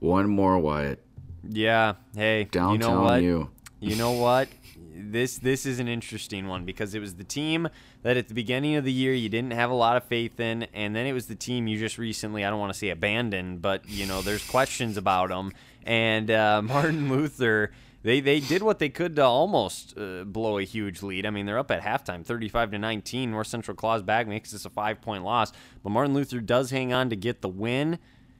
One 0.00 0.28
more 0.28 0.58
Wyatt. 0.58 1.04
Yeah. 1.48 1.94
Hey, 2.14 2.44
Downtown 2.44 2.72
you 2.72 2.78
know 2.78 3.02
what? 3.02 3.22
you. 3.22 3.50
You 3.80 3.96
know 3.96 4.12
what? 4.12 4.48
This 4.96 5.38
this 5.38 5.66
is 5.66 5.78
an 5.78 5.88
interesting 5.88 6.46
one 6.46 6.64
because 6.64 6.94
it 6.94 7.00
was 7.00 7.16
the 7.16 7.24
team 7.24 7.68
that 8.02 8.16
at 8.16 8.28
the 8.28 8.34
beginning 8.34 8.76
of 8.76 8.84
the 8.84 8.92
year 8.92 9.12
you 9.12 9.28
didn't 9.28 9.52
have 9.52 9.70
a 9.70 9.74
lot 9.74 9.96
of 9.96 10.04
faith 10.04 10.40
in, 10.40 10.64
and 10.72 10.94
then 10.96 11.06
it 11.06 11.12
was 11.12 11.26
the 11.26 11.34
team 11.34 11.66
you 11.66 11.78
just 11.78 11.98
recently 11.98 12.44
I 12.44 12.50
don't 12.50 12.60
want 12.60 12.72
to 12.72 12.78
say 12.78 12.90
abandoned, 12.90 13.60
but 13.60 13.88
you 13.88 14.06
know 14.06 14.22
there's 14.22 14.46
questions 14.48 14.96
about 14.96 15.28
them. 15.28 15.52
And 15.84 16.30
uh, 16.30 16.62
Martin 16.64 17.10
Luther, 17.10 17.72
they 18.02 18.20
they 18.20 18.40
did 18.40 18.62
what 18.62 18.78
they 18.78 18.88
could 18.88 19.16
to 19.16 19.24
almost 19.24 19.98
uh, 19.98 20.24
blow 20.24 20.58
a 20.58 20.64
huge 20.64 21.02
lead. 21.02 21.26
I 21.26 21.30
mean 21.30 21.44
they're 21.44 21.58
up 21.58 21.70
at 21.70 21.82
halftime, 21.82 22.24
35 22.24 22.70
to 22.70 22.78
19. 22.78 23.30
North 23.30 23.48
Central 23.48 23.76
claws 23.76 24.02
back 24.02 24.26
makes 24.26 24.52
this 24.52 24.64
a 24.64 24.70
five 24.70 25.02
point 25.02 25.24
loss, 25.24 25.52
but 25.82 25.90
Martin 25.90 26.14
Luther 26.14 26.40
does 26.40 26.70
hang 26.70 26.92
on 26.92 27.10
to 27.10 27.16
get 27.16 27.42
the 27.42 27.48
win. 27.48 27.98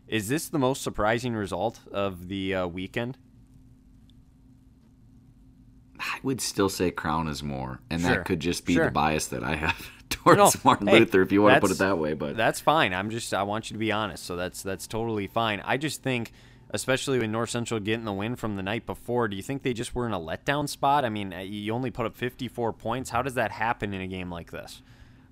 Is 0.08 0.28
this 0.28 0.48
the 0.48 0.58
most 0.58 0.82
surprising 0.82 1.34
result 1.34 1.80
of 1.90 2.28
the 2.28 2.54
uh, 2.54 2.66
weekend? 2.66 3.16
I 5.98 6.18
would 6.22 6.40
still 6.40 6.68
say 6.68 6.90
Crown 6.90 7.28
is 7.28 7.42
more, 7.42 7.80
and 7.88 8.00
Sure. 8.02 8.10
that 8.10 8.24
could 8.24 8.40
just 8.40 8.66
be 8.66 8.74
Sure. 8.74 8.86
the 8.86 8.90
bias 8.90 9.28
that 9.28 9.42
I 9.44 9.54
have 9.56 9.90
towards 10.10 10.38
No, 10.38 10.50
Martin 10.64 10.86
hey, 10.88 10.98
Luther, 11.00 11.22
if 11.22 11.32
you 11.32 11.42
want 11.42 11.54
to 11.54 11.60
put 11.60 11.70
it 11.70 11.78
that 11.78 11.98
way. 11.98 12.14
But 12.14 12.36
That's 12.36 12.60
fine. 12.60 12.92
I'm 12.92 13.10
just 13.10 13.32
I 13.32 13.42
want 13.44 13.70
you 13.70 13.74
to 13.74 13.78
be 13.78 13.92
honest. 13.92 14.24
So 14.24 14.36
that's 14.36 14.62
that's 14.62 14.86
totally 14.86 15.26
fine. 15.26 15.62
I 15.64 15.76
just 15.76 16.02
think 16.02 16.32
especially 16.70 17.18
with 17.20 17.30
North 17.30 17.50
Central 17.50 17.78
getting 17.78 18.04
the 18.04 18.12
win 18.12 18.34
from 18.34 18.56
the 18.56 18.62
night 18.62 18.84
before, 18.84 19.28
do 19.28 19.36
you 19.36 19.42
think 19.42 19.62
they 19.62 19.72
just 19.72 19.94
were 19.94 20.06
in 20.06 20.12
a 20.12 20.18
letdown 20.18 20.68
spot? 20.68 21.04
I 21.04 21.08
mean, 21.08 21.32
uh, 21.32 21.38
you 21.38 21.72
only 21.72 21.90
put 21.92 22.04
up 22.04 22.16
54 22.16 22.72
points. 22.72 23.10
How 23.10 23.22
does 23.22 23.34
that 23.34 23.52
happen 23.52 23.94
in 23.94 24.00
a 24.00 24.08
game 24.08 24.28
like 24.30 24.50
this? 24.50 24.82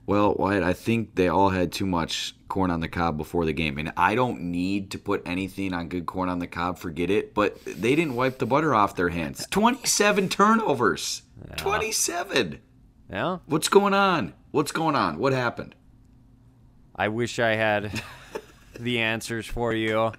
Well, 0.06 0.34
Wyatt, 0.34 0.62
I 0.62 0.72
think 0.72 1.14
they 1.14 1.28
all 1.28 1.50
had 1.50 1.72
too 1.72 1.86
much 1.86 2.34
corn 2.48 2.70
on 2.70 2.80
the 2.80 2.88
cob 2.88 3.16
before 3.16 3.44
the 3.44 3.52
game, 3.52 3.78
and 3.78 3.92
I 3.96 4.14
don't 4.14 4.40
need 4.40 4.90
to 4.90 4.98
put 4.98 5.22
anything 5.24 5.72
on 5.72 5.88
good 5.88 6.06
corn 6.06 6.28
on 6.28 6.38
the 6.38 6.46
cob. 6.46 6.78
Forget 6.78 7.10
it. 7.10 7.34
But 7.34 7.64
they 7.64 7.94
didn't 7.94 8.16
wipe 8.16 8.38
the 8.38 8.46
butter 8.46 8.74
off 8.74 8.96
their 8.96 9.10
hands. 9.10 9.46
Twenty-seven 9.50 10.28
turnovers. 10.28 11.22
Twenty-seven. 11.56 12.60
Yeah? 13.10 13.38
What's 13.46 13.68
going 13.68 13.94
on? 13.94 14.34
What's 14.50 14.72
going 14.72 14.96
on? 14.96 15.18
What 15.18 15.32
happened? 15.32 15.74
I 16.96 17.08
wish 17.08 17.38
I 17.38 17.54
had 17.54 18.02
the 18.78 18.98
answers 18.98 19.46
for 19.46 19.72
you. 19.72 20.12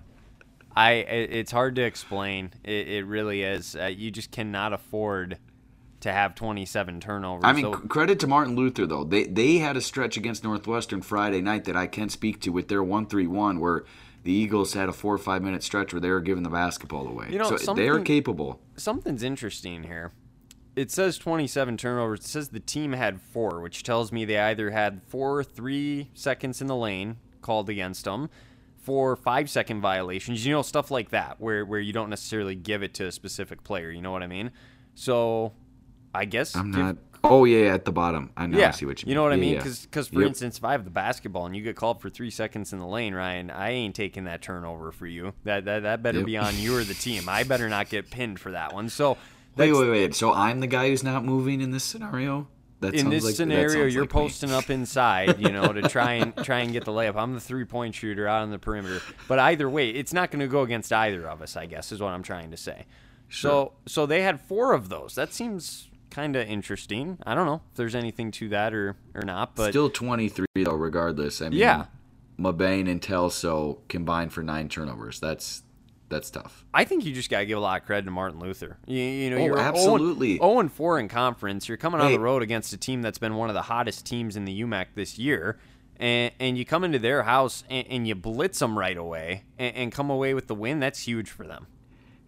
I 0.76 0.92
it, 0.92 1.34
it's 1.34 1.52
hard 1.52 1.76
to 1.76 1.84
explain. 1.84 2.52
It, 2.64 2.88
it 2.88 3.06
really 3.06 3.44
is. 3.44 3.76
Uh, 3.76 3.86
you 3.86 4.12
just 4.12 4.32
cannot 4.32 4.74
afford 4.74 5.38
to 6.04 6.14
have 6.14 6.36
27 6.36 7.00
turnovers. 7.00 7.44
I 7.44 7.52
mean, 7.54 7.66
So- 7.66 7.72
credit 7.74 8.20
to 8.22 8.28
Martin 8.28 8.56
Luther 8.56 8.86
though. 8.86 9.04
They 9.04 9.26
they 9.26 9.58
had 9.58 9.76
a 9.76 9.82
stretch 9.82 10.16
against 10.18 10.44
Northwestern 10.44 11.02
Friday 11.02 11.42
night 11.42 11.66
that 11.66 11.76
I 11.76 11.88
can 11.88 12.10
speak 12.10 12.40
to 12.42 12.52
with 12.52 12.68
their 12.68 12.84
one 12.84 13.06
three 13.08 13.28
one 13.28 13.60
where 13.60 13.84
the 14.24 14.32
Eagles 14.32 14.74
had 14.74 14.88
a 14.88 14.94
four 14.94 15.14
or 15.14 15.18
five 15.18 15.42
minute 15.42 15.64
stretch 15.64 15.92
where 15.94 16.00
they 16.00 16.10
were 16.10 16.22
giving 16.22 16.44
the 16.44 16.50
basketball 16.50 17.08
away. 17.08 17.28
You 17.30 17.40
know, 17.40 17.58
so 17.58 17.74
they're 17.74 18.00
capable. 18.00 18.60
something's 18.78 19.24
interesting 19.24 19.84
here. 19.84 20.12
It 20.76 20.90
says 20.90 21.18
27 21.20 21.78
turnovers. 21.78 22.22
It 22.22 22.28
says 22.28 22.50
the 22.50 22.60
team 22.60 22.94
had 22.94 23.22
four, 23.22 23.62
which 23.62 23.84
tells 23.84 24.12
me 24.12 24.26
they 24.26 24.40
either 24.40 24.72
had 24.72 25.02
four 25.08 25.44
three 25.44 26.10
seconds 26.14 26.62
in 26.62 26.68
the 26.68 26.76
lane 26.76 27.18
called 27.42 27.70
against 27.70 28.06
them, 28.06 28.30
four 28.78 29.16
five 29.16 29.50
second 29.50 29.82
violations, 29.82 30.46
you 30.46 30.52
know, 30.52 30.62
stuff 30.64 30.90
like 30.90 31.10
that, 31.12 31.40
where, 31.40 31.64
where 31.66 31.80
you 31.80 31.94
don't 31.94 32.10
necessarily 32.10 32.56
give 32.56 32.82
it 32.82 32.94
to 32.96 33.06
a 33.06 33.12
specific 33.12 33.64
player. 33.64 33.92
You 33.92 34.02
know 34.02 34.12
what 34.12 34.24
I 34.24 34.28
mean? 34.28 34.52
So 34.96 35.54
I 36.14 36.26
guess. 36.26 36.56
I'm 36.56 36.72
not. 36.72 36.98
Oh 37.26 37.46
yeah, 37.46 37.74
at 37.74 37.86
the 37.86 37.92
bottom. 37.94 38.32
I 38.36 38.48
know. 38.48 38.58
yeah, 38.58 38.68
I 38.68 38.72
see 38.72 38.86
what 38.86 39.02
you 39.02 39.06
mean. 39.08 39.12
You 39.12 39.16
know 39.16 39.24
what 39.24 39.32
I 39.32 39.36
Yeah, 39.36 39.42
mean? 39.42 39.54
yeah. 39.54 39.64
Because, 39.84 40.08
for 40.10 40.20
Yep. 40.20 40.28
instance, 40.28 40.58
if 40.58 40.64
I 40.66 40.74
have 40.74 40.84
the 40.84 40.92
basketball 40.92 41.46
and 41.46 41.56
you 41.56 41.64
get 41.64 41.78
called 41.78 42.02
for 42.02 42.10
three 42.10 42.30
seconds 42.30 42.74
in 42.74 42.80
the 42.80 42.86
lane, 42.86 43.16
Ryan, 43.16 43.50
I 43.50 43.70
ain't 43.70 43.96
taking 43.96 44.26
that 44.26 44.42
turnover 44.42 44.92
for 44.92 45.08
you. 45.08 45.34
That 45.46 45.64
that, 45.66 45.84
that 45.84 46.04
better 46.04 46.18
Yep. 46.20 46.26
be 46.26 46.38
on 46.38 46.60
you 46.60 46.76
or 46.76 46.84
the 46.84 46.94
team. 46.94 47.30
I 47.30 47.44
better 47.44 47.70
not 47.70 47.88
get 47.90 48.12
pinned 48.12 48.40
for 48.42 48.52
that 48.52 48.74
one. 48.74 48.90
So 48.90 49.18
Wait, 49.56 49.72
wait, 49.72 49.90
wait. 49.90 50.16
So 50.16 50.34
I'm 50.34 50.60
the 50.60 50.68
guy 50.68 50.90
who's 50.90 51.04
not 51.04 51.24
moving 51.24 51.62
in 51.62 51.72
this 51.72 51.84
scenario. 51.84 52.48
That 52.82 52.96
in 52.96 53.10
this 53.10 53.24
like, 53.24 53.36
scenario, 53.36 53.86
you're 53.86 54.02
like 54.04 54.10
me. 54.10 54.14
posting 54.14 54.52
up 54.52 54.70
inside, 54.70 55.40
you 55.40 55.54
know, 55.54 55.72
to 55.72 55.84
try 55.88 56.14
and 56.14 56.34
try 56.44 56.60
and 56.60 56.74
get 56.74 56.84
the 56.84 56.92
layup. 56.92 57.16
I'm 57.16 57.34
the 57.36 57.40
three 57.40 57.64
point 57.64 57.96
shooter 57.96 58.28
out 58.28 58.42
on 58.42 58.52
the 58.52 58.60
perimeter. 58.60 59.06
But 59.28 59.40
either 59.40 59.70
way, 59.70 59.92
it's 59.92 60.12
not 60.12 60.30
going 60.32 60.42
to 60.42 60.48
go 60.48 60.64
against 60.64 60.92
either 60.92 61.26
of 61.30 61.42
us. 61.42 61.56
I 61.56 61.68
guess 61.68 61.94
is 61.94 62.02
what 62.02 62.10
I'm 62.10 62.24
trying 62.24 62.52
to 62.52 62.58
say. 62.58 62.86
So 63.30 63.74
so 63.86 64.06
they 64.06 64.24
had 64.24 64.42
four 64.42 64.74
of 64.74 64.90
those. 64.90 65.16
That 65.16 65.34
seems 65.34 65.88
kind 66.14 66.36
of 66.38 66.48
interesting. 66.48 67.18
I 67.26 67.36
don't 67.36 67.46
know 67.46 67.62
if 67.72 67.76
there's 67.76 67.96
anything 67.96 68.32
to 68.32 68.50
that 68.50 68.74
or 68.74 68.96
or 69.14 69.24
not, 69.24 69.56
but 69.56 69.72
Still 69.72 69.90
23 69.90 70.46
though, 70.64 70.72
regardless. 70.76 71.42
I 71.42 71.50
mean, 71.50 71.60
Yeah. 71.60 71.86
Mabane 72.40 72.90
and 72.90 73.02
Telso 73.02 73.80
combined 73.90 74.32
for 74.34 74.42
nine 74.44 74.70
turnovers. 74.70 75.20
That's 75.20 75.64
That's 76.10 76.30
tough. 76.30 76.64
I 76.74 76.84
think 76.84 77.06
you 77.06 77.14
just 77.14 77.30
gotta 77.30 77.46
give 77.46 77.58
a 77.58 77.62
lot 77.62 77.82
of 77.82 77.86
credit 77.88 78.06
to 78.06 78.12
Martin 78.12 78.40
Luther. 78.40 78.78
You, 78.86 78.98
you 79.00 79.30
know, 79.32 79.38
Oh, 79.38 79.46
you're 79.46 79.58
absolutely. 79.60 80.38
0 80.38 80.60
and 80.60 80.72
4 80.72 81.00
in 81.00 81.08
conference. 81.10 81.68
You're 81.68 81.78
coming 81.78 82.00
on 82.02 82.08
Hey. 82.08 82.18
the 82.18 82.22
road 82.24 82.44
against 82.44 82.72
a 82.74 82.78
team 82.78 83.02
that's 83.02 83.18
been 83.18 83.36
one 83.36 83.50
of 83.50 83.56
the 83.56 83.64
hottest 83.64 84.06
teams 84.06 84.36
in 84.36 84.46
the 84.46 84.62
UMAC 84.62 84.88
this 84.96 85.18
year, 85.18 85.58
and 85.98 86.32
and 86.40 86.58
you 86.58 86.66
come 86.66 86.84
into 86.84 87.00
their 87.00 87.24
house 87.24 87.64
and, 87.70 87.88
and 87.88 88.08
you 88.08 88.14
blitz 88.16 88.60
them 88.60 88.78
right 88.78 88.98
away 88.98 89.44
and, 89.58 89.76
and 89.76 89.92
come 89.92 90.10
away 90.12 90.34
with 90.36 90.48
the 90.48 90.56
win. 90.56 90.80
That's 90.80 91.00
huge 91.08 91.30
for 91.30 91.48
them. 91.48 91.66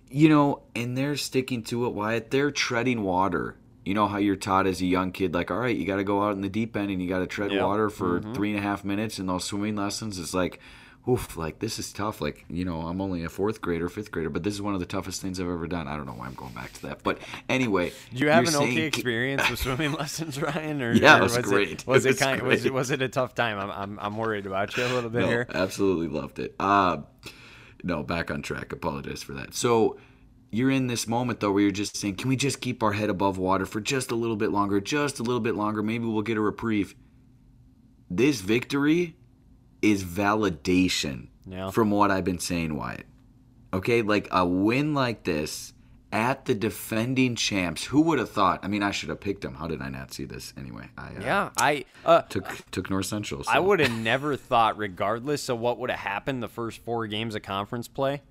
You 0.09 0.29
know, 0.29 0.61
and 0.75 0.97
they're 0.97 1.17
sticking 1.17 1.61
to 1.63 1.85
it, 1.87 1.93
Wyatt. 1.93 2.31
They're 2.31 2.51
treading 2.51 3.03
water. 3.03 3.57
You 3.85 3.93
know 3.93 4.07
how 4.07 4.17
you're 4.17 4.35
taught 4.35 4.65
as 4.67 4.81
a 4.81 4.85
young 4.85 5.11
kid, 5.11 5.33
like, 5.33 5.51
all 5.51 5.59
right, 5.59 5.75
you 5.75 5.85
got 5.85 5.97
to 5.97 6.03
go 6.03 6.23
out 6.23 6.33
in 6.33 6.41
the 6.41 6.49
deep 6.49 6.75
end 6.75 6.89
and 6.91 7.01
you 7.01 7.07
got 7.07 7.19
to 7.19 7.27
tread 7.27 7.51
Yeah. 7.51 7.63
water 7.63 7.89
for 7.89 8.19
three 8.33 8.49
and 8.49 8.59
a 8.59 8.61
half 8.61 8.83
minutes 8.83 9.19
in 9.19 9.27
those 9.27 9.43
swimming 9.43 9.75
lessons. 9.75 10.17
It's 10.17 10.33
like, 10.33 10.59
oof, 11.07 11.37
like 11.37 11.59
this 11.59 11.77
is 11.77 11.93
tough. 11.93 12.19
Like, 12.19 12.45
you 12.49 12.65
know, 12.65 12.81
I'm 12.81 12.99
only 12.99 13.23
a 13.23 13.29
fourth 13.29 13.61
grader, 13.61 13.87
fifth 13.87 14.09
grader, 14.09 14.31
but 14.31 14.41
this 14.41 14.55
is 14.55 14.61
one 14.61 14.73
of 14.73 14.79
the 14.79 14.87
toughest 14.87 15.21
things 15.21 15.39
I've 15.39 15.47
ever 15.47 15.67
done. 15.67 15.87
I 15.87 15.95
don't 15.95 16.07
know 16.07 16.13
why 16.13 16.25
I'm 16.25 16.33
going 16.33 16.53
back 16.55 16.73
to 16.73 16.81
that, 16.87 17.03
but 17.03 17.19
anyway, 17.47 17.91
Do 18.11 18.23
you 18.23 18.29
have 18.31 18.45
an 18.45 18.53
saying 18.53 18.71
okay 18.71 18.87
experience 18.87 19.47
with 19.51 19.59
swimming 19.65 19.91
lessons, 19.93 20.41
Ryan? 20.41 20.81
Or, 20.81 20.91
Yeah, 20.93 21.15
or 21.17 21.19
it 21.19 21.21
was 21.23 21.37
great. 21.37 21.69
It, 21.83 21.87
was 21.87 22.05
It 22.05 22.09
it, 22.09 22.11
was 22.13 22.19
kind? 22.19 22.41
Was 22.41 22.65
it 22.65 22.73
was 22.73 22.89
it 22.89 23.03
a 23.03 23.07
tough 23.07 23.35
time? 23.35 23.59
I'm 23.59 23.69
I'm, 23.69 23.99
I'm 23.99 24.17
worried 24.17 24.47
about 24.47 24.75
you 24.75 24.83
a 24.83 24.87
little 24.87 25.11
bit 25.11 25.21
no, 25.21 25.27
here. 25.27 25.47
absolutely 25.53 26.07
loved 26.07 26.39
it. 26.39 26.55
Uh, 26.59 26.97
no, 27.83 28.01
back 28.01 28.31
on 28.31 28.41
track. 28.41 28.73
Apologize 28.73 29.21
for 29.21 29.33
that. 29.33 29.53
So 29.53 29.97
you're 30.51 30.71
in 30.71 30.87
this 30.87 31.07
moment 31.07 31.39
though 31.39 31.51
where 31.51 31.63
you're 31.63 31.71
just 31.71 31.97
saying, 31.97 32.15
can 32.15 32.29
we 32.29 32.35
just 32.35 32.61
keep 32.61 32.81
our 32.83 32.93
head 32.93 33.09
above 33.09 33.37
water 33.37 33.65
for 33.65 33.81
just 33.81 34.11
a 34.11 34.15
little 34.15 34.35
bit 34.35 34.51
longer, 34.51 34.79
just 34.79 35.19
a 35.19 35.23
little 35.23 35.39
bit 35.41 35.55
longer? 35.55 35.83
Maybe 35.83 36.05
we'll 36.05 36.21
get 36.21 36.37
a 36.37 36.41
reprieve. 36.41 36.95
This 38.09 38.41
victory 38.41 39.15
is 39.81 40.03
validation 40.03 41.27
Yeah. 41.45 41.71
from 41.71 41.91
what 41.91 42.11
I've 42.11 42.23
been 42.23 42.39
saying, 42.39 42.75
Wyatt. 42.75 43.05
Okay, 43.73 44.01
like 44.01 44.27
a 44.31 44.45
win 44.45 44.93
like 44.93 45.23
this 45.23 45.73
at 46.11 46.45
the 46.45 46.55
defending 46.55 47.35
champs. 47.35 47.83
Who 47.85 48.01
would 48.01 48.19
have 48.19 48.29
thought? 48.29 48.61
I 48.63 48.67
mean, 48.69 48.81
I 48.83 48.91
should 48.91 49.09
have 49.09 49.19
picked 49.19 49.41
them. 49.41 49.55
How 49.55 49.67
did 49.67 49.81
I 49.81 49.89
not 49.89 50.13
see 50.13 50.23
this? 50.23 50.53
Anyway, 50.57 50.89
I 50.97 51.07
uh, 51.07 51.21
Yeah, 51.21 51.49
I 51.57 51.85
uh, 52.05 52.21
took 52.21 52.47
took 52.71 52.89
North 52.89 53.07
Central. 53.07 53.43
I 53.47 53.59
would 53.59 53.79
have 53.81 53.91
never 53.99 54.37
thought, 54.37 54.77
regardless 54.77 55.49
of 55.49 55.59
what 55.59 55.77
would 55.79 55.89
have 55.89 55.99
happened 55.99 56.41
the 56.41 56.47
first 56.47 56.79
four 56.85 57.05
games 57.07 57.35
of 57.35 57.41
conference 57.41 57.87
play, 57.89 58.21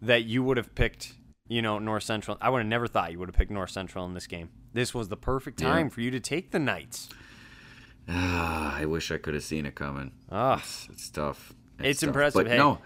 that 0.00 0.24
you 0.24 0.42
would 0.42 0.56
have 0.56 0.74
picked, 0.74 1.12
you 1.48 1.62
know, 1.62 1.78
North 1.78 2.02
Central. 2.04 2.36
I 2.40 2.50
would 2.50 2.58
have 2.58 2.66
never 2.68 2.86
thought 2.86 3.10
you 3.12 3.18
would 3.18 3.28
have 3.28 3.36
picked 3.36 3.50
North 3.50 3.70
Central 3.70 4.04
in 4.04 4.14
this 4.14 4.26
game. 4.26 4.50
This 4.74 4.94
was 4.94 5.08
the 5.08 5.16
perfect 5.16 5.60
Yeah. 5.60 5.68
time 5.68 5.90
for 5.90 6.00
you 6.00 6.10
to 6.10 6.20
take 6.20 6.50
the 6.50 6.58
Knights. 6.58 7.08
Ah, 8.08 8.76
I 8.78 8.84
wish 8.86 9.10
I 9.10 9.18
could 9.18 9.34
have 9.34 9.42
seen 9.42 9.66
it 9.66 9.74
coming. 9.74 10.12
Ah. 10.30 10.58
It's, 10.60 10.88
it's 10.90 11.10
tough. 11.10 11.52
It's 11.78 12.00
tough. 12.00 12.08
impressive. 12.08 12.44
But 12.44 12.50
Hey. 12.50 12.58
no, 12.58 12.78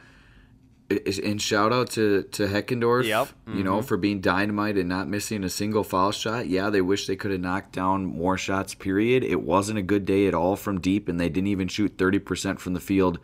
and 1.25 1.41
shout 1.41 1.73
out 1.73 1.91
to 1.93 2.23
to 2.33 2.47
Heckendorf. 2.47 3.07
Yep. 3.07 3.29
You 3.55 3.65
know, 3.65 3.81
for 3.81 3.97
being 3.97 4.21
dynamite 4.21 4.77
and 4.77 4.89
not 4.89 5.09
missing 5.09 5.43
a 5.45 5.49
single 5.49 5.85
foul 5.85 6.13
shot. 6.13 6.49
Yeah, 6.49 6.69
they 6.71 6.83
wish 6.83 7.07
they 7.07 7.17
could 7.17 7.31
have 7.31 7.41
knocked 7.41 7.73
down 7.73 8.05
more 8.05 8.37
shots. 8.37 8.75
Period. 8.75 9.25
It 9.25 9.41
wasn't 9.43 9.79
a 9.79 9.83
good 9.83 10.05
day 10.05 10.27
at 10.27 10.35
all 10.35 10.55
from 10.57 10.81
deep, 10.81 11.09
and 11.09 11.19
they 11.19 11.31
didn't 11.31 11.47
even 11.49 11.69
shoot 11.69 11.97
thirty 11.97 12.19
percent 12.19 12.61
from 12.61 12.75
the 12.75 12.81
field. 12.81 13.19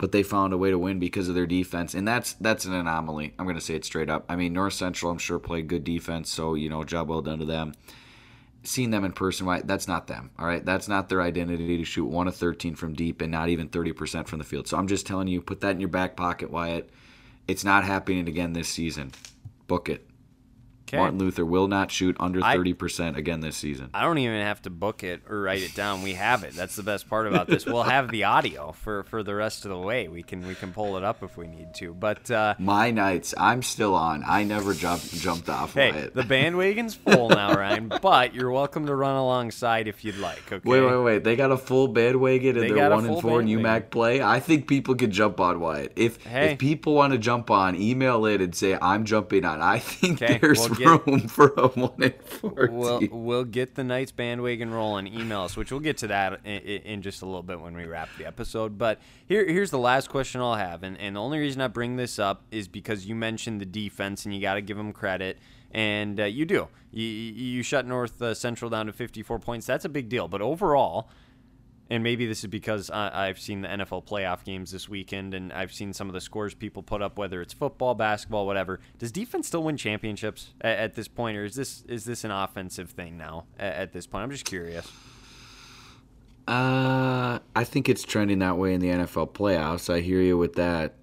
But 0.00 0.12
they 0.12 0.24
found 0.24 0.52
a 0.52 0.58
way 0.58 0.70
to 0.70 0.78
win 0.78 0.98
because 0.98 1.28
of 1.28 1.36
their 1.36 1.46
defense, 1.46 1.94
and 1.94 2.08
that's 2.08 2.32
that's 2.34 2.64
an 2.64 2.72
anomaly. 2.72 3.34
I'm 3.38 3.44
going 3.44 3.54
to 3.54 3.60
say 3.60 3.74
it 3.74 3.84
straight 3.84 4.10
up. 4.10 4.24
I 4.28 4.34
mean, 4.34 4.52
North 4.52 4.72
Central, 4.72 5.12
I'm 5.12 5.18
sure 5.18 5.38
played 5.38 5.68
good 5.68 5.84
defense, 5.84 6.30
so 6.30 6.54
you 6.54 6.68
know, 6.68 6.82
job 6.84 7.08
well 7.08 7.22
done 7.22 7.38
to 7.38 7.44
them 7.44 7.74
seeing 8.62 8.90
them 8.90 9.04
in 9.04 9.12
person, 9.12 9.46
why 9.46 9.60
that's 9.62 9.88
not 9.88 10.06
them. 10.06 10.30
All 10.38 10.46
right, 10.46 10.64
that's 10.64 10.88
not 10.88 11.08
their 11.08 11.22
identity 11.22 11.78
to 11.78 11.84
shoot 11.84 12.06
one 12.06 12.28
of 12.28 12.36
thirteen 12.36 12.74
from 12.74 12.94
deep 12.94 13.20
and 13.20 13.30
not 13.30 13.48
even 13.48 13.68
thirty 13.68 13.92
percent 13.92 14.28
from 14.28 14.38
the 14.38 14.44
field. 14.44 14.68
So 14.68 14.76
I'm 14.76 14.88
just 14.88 15.06
telling 15.06 15.28
you, 15.28 15.40
put 15.40 15.60
that 15.60 15.72
in 15.72 15.80
your 15.80 15.88
back 15.88 16.16
pocket, 16.16 16.50
Wyatt. 16.50 16.90
It's 17.48 17.64
not 17.64 17.84
happening 17.84 18.28
again 18.28 18.52
this 18.52 18.68
season. 18.68 19.12
Book 19.66 19.88
it. 19.88 20.06
Okay. 20.90 20.96
Martin 20.98 21.18
Luther 21.20 21.44
will 21.44 21.68
not 21.68 21.90
shoot 21.92 22.16
under 22.18 22.40
thirty 22.40 22.74
percent 22.74 23.16
again 23.16 23.40
this 23.40 23.56
season. 23.56 23.90
I 23.94 24.02
don't 24.02 24.18
even 24.18 24.40
have 24.40 24.60
to 24.62 24.70
book 24.70 25.04
it 25.04 25.22
or 25.28 25.40
write 25.42 25.62
it 25.62 25.74
down. 25.74 26.02
We 26.02 26.14
have 26.14 26.42
it. 26.42 26.54
That's 26.54 26.74
the 26.74 26.82
best 26.82 27.08
part 27.08 27.28
about 27.28 27.46
this. 27.46 27.64
We'll 27.64 27.84
have 27.84 28.10
the 28.10 28.24
audio 28.24 28.72
for, 28.72 29.04
for 29.04 29.22
the 29.22 29.34
rest 29.34 29.64
of 29.64 29.70
the 29.70 29.78
way. 29.78 30.08
We 30.08 30.24
can 30.24 30.46
we 30.48 30.56
can 30.56 30.72
pull 30.72 30.96
it 30.96 31.04
up 31.04 31.22
if 31.22 31.36
we 31.36 31.46
need 31.46 31.74
to. 31.74 31.94
But 31.94 32.28
uh, 32.30 32.54
My 32.58 32.90
Knights, 32.90 33.34
I'm 33.38 33.62
still 33.62 33.94
on. 33.94 34.24
I 34.26 34.42
never 34.42 34.74
jumped 34.74 35.12
jumped 35.14 35.48
off 35.48 35.74
hey, 35.74 35.92
Wyatt. 35.92 36.14
the 36.14 36.24
bandwagon's 36.24 36.94
full 37.06 37.28
now, 37.28 37.54
Ryan. 37.54 37.92
But 38.02 38.34
you're 38.34 38.50
welcome 38.50 38.86
to 38.86 38.94
run 38.94 39.14
alongside 39.14 39.86
if 39.86 40.04
you'd 40.04 40.18
like. 40.18 40.52
Okay. 40.52 40.68
Wait, 40.68 40.80
wait, 40.80 40.96
wait! 41.02 41.24
They 41.24 41.36
got 41.36 41.52
a 41.52 41.56
full 41.56 41.86
bandwagon 41.88 42.58
and 42.58 42.76
they're 42.76 42.90
one 42.90 43.06
and 43.06 43.20
four 43.22 43.40
in. 43.40 43.46
UMAC 43.46 43.90
play. 43.90 44.20
I 44.22 44.40
think 44.40 44.66
people 44.66 44.96
can 44.96 45.12
jump 45.12 45.38
on 45.40 45.60
Wyatt. 45.60 45.92
If 45.96 46.20
Hey. 46.24 46.52
if 46.52 46.58
people 46.58 46.94
want 46.94 47.12
to 47.12 47.18
jump 47.18 47.50
on, 47.50 47.76
email 47.76 48.26
it 48.26 48.40
and 48.40 48.54
say 48.54 48.76
I'm 48.80 49.04
jumping 49.04 49.44
on. 49.44 49.60
I 49.62 49.78
think 49.78 50.22
Okay, 50.22 50.38
there's 50.38 50.58
we'll 50.58 50.78
get- 50.84 51.06
room 51.06 51.28
for 51.28 51.52
a 51.56 51.68
one 51.68 51.92
and 52.02 52.14
four 52.22 52.68
We'll, 52.70 53.00
we'll 53.10 53.44
get 53.44 53.74
the 53.74 53.84
Knights 53.84 54.12
bandwagon 54.12 54.70
rolling. 54.72 55.06
Email 55.06 55.42
us, 55.42 55.56
which 55.56 55.70
we'll 55.70 55.80
get 55.80 55.98
to 55.98 56.06
that 56.08 56.40
in, 56.44 56.58
in 56.60 57.02
just 57.02 57.22
a 57.22 57.26
little 57.26 57.42
bit 57.42 57.60
when 57.60 57.74
we 57.74 57.84
wrap 57.84 58.08
the 58.18 58.26
episode. 58.26 58.78
But 58.78 58.98
here, 59.26 59.46
here's 59.46 59.70
the 59.70 59.78
last 59.78 60.08
question 60.08 60.40
I'll 60.40 60.54
have, 60.54 60.82
and, 60.82 60.98
and 60.98 61.16
the 61.16 61.20
only 61.20 61.38
reason 61.38 61.60
I 61.60 61.68
bring 61.68 61.96
this 61.96 62.18
up 62.18 62.42
is 62.50 62.68
because 62.68 63.06
you 63.06 63.14
mentioned 63.14 63.60
the 63.60 63.66
defense, 63.66 64.24
and 64.24 64.34
you 64.34 64.40
got 64.40 64.54
to 64.54 64.62
give 64.62 64.76
them 64.76 64.92
credit, 64.92 65.38
and 65.70 66.18
uh, 66.20 66.24
you 66.24 66.44
do. 66.44 66.68
You, 66.92 67.04
you 67.04 67.32
you 67.32 67.62
shut 67.62 67.86
North 67.86 68.20
uh, 68.20 68.34
Central 68.34 68.70
down 68.70 68.86
to 68.86 68.92
54 68.92 69.38
points. 69.38 69.66
That's 69.66 69.84
a 69.84 69.88
big 69.88 70.08
deal. 70.08 70.26
But 70.28 70.42
overall, 70.42 71.08
and 71.90 72.02
maybe 72.04 72.24
this 72.26 72.44
is 72.44 72.46
because 72.50 72.88
I, 72.88 73.28
I've 73.28 73.38
seen 73.40 73.62
the 73.62 73.68
NFL 73.68 74.06
playoff 74.06 74.44
games 74.44 74.70
this 74.70 74.88
weekend, 74.88 75.34
and 75.34 75.52
I've 75.52 75.72
seen 75.72 75.92
some 75.92 76.08
of 76.08 76.14
the 76.14 76.20
scores 76.20 76.54
people 76.54 76.82
put 76.82 77.02
up, 77.02 77.18
whether 77.18 77.42
it's 77.42 77.52
football, 77.52 77.94
basketball, 77.94 78.46
whatever. 78.46 78.78
Does 78.98 79.10
defense 79.10 79.48
still 79.48 79.64
win 79.64 79.76
championships 79.76 80.54
at, 80.60 80.78
at 80.78 80.94
this 80.94 81.08
point, 81.08 81.36
or 81.36 81.44
is 81.44 81.56
this 81.56 81.82
is 81.88 82.04
this 82.04 82.22
an 82.24 82.30
offensive 82.30 82.90
thing 82.90 83.18
now 83.18 83.44
at, 83.58 83.74
at 83.74 83.92
this 83.92 84.06
point? 84.06 84.22
I'm 84.22 84.30
just 84.30 84.44
curious. 84.44 84.90
Uh, 86.48 87.38
I 87.54 87.64
think 87.64 87.88
it's 87.88 88.02
trending 88.02 88.40
that 88.40 88.56
way 88.56 88.74
in 88.74 88.80
the 88.80 88.88
NFL 88.88 89.32
playoffs. 89.32 89.92
I 89.92 90.00
hear 90.00 90.20
you 90.20 90.36
with 90.36 90.54
that. 90.54 90.94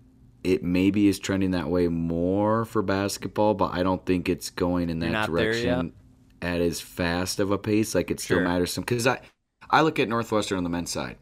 It 0.44 0.64
maybe 0.64 1.08
is 1.08 1.20
trending 1.20 1.52
that 1.52 1.70
way 1.70 1.88
more 1.88 2.64
for 2.66 2.82
basketball, 2.82 3.54
but 3.54 3.74
I 3.74 3.84
don't 3.84 4.06
think 4.06 4.30
it's 4.30 4.50
going 4.50 4.90
in 4.90 5.00
that 5.00 5.28
direction 5.28 5.94
at 6.42 6.62
as 6.62 6.80
fast 6.80 7.40
of 7.40 7.52
a 7.52 7.58
pace. 7.58 7.94
Like 7.96 8.12
it 8.12 8.20
still 8.20 8.38
Sure. 8.38 8.44
matters 8.44 8.72
some 8.72 8.84
because 8.84 9.08
I, 9.08 9.20
I 9.70 9.82
look 9.82 10.00
at 10.00 10.08
Northwestern 10.10 10.58
on 10.58 10.64
the 10.64 10.70
men's 10.70 10.90
side. 10.92 11.18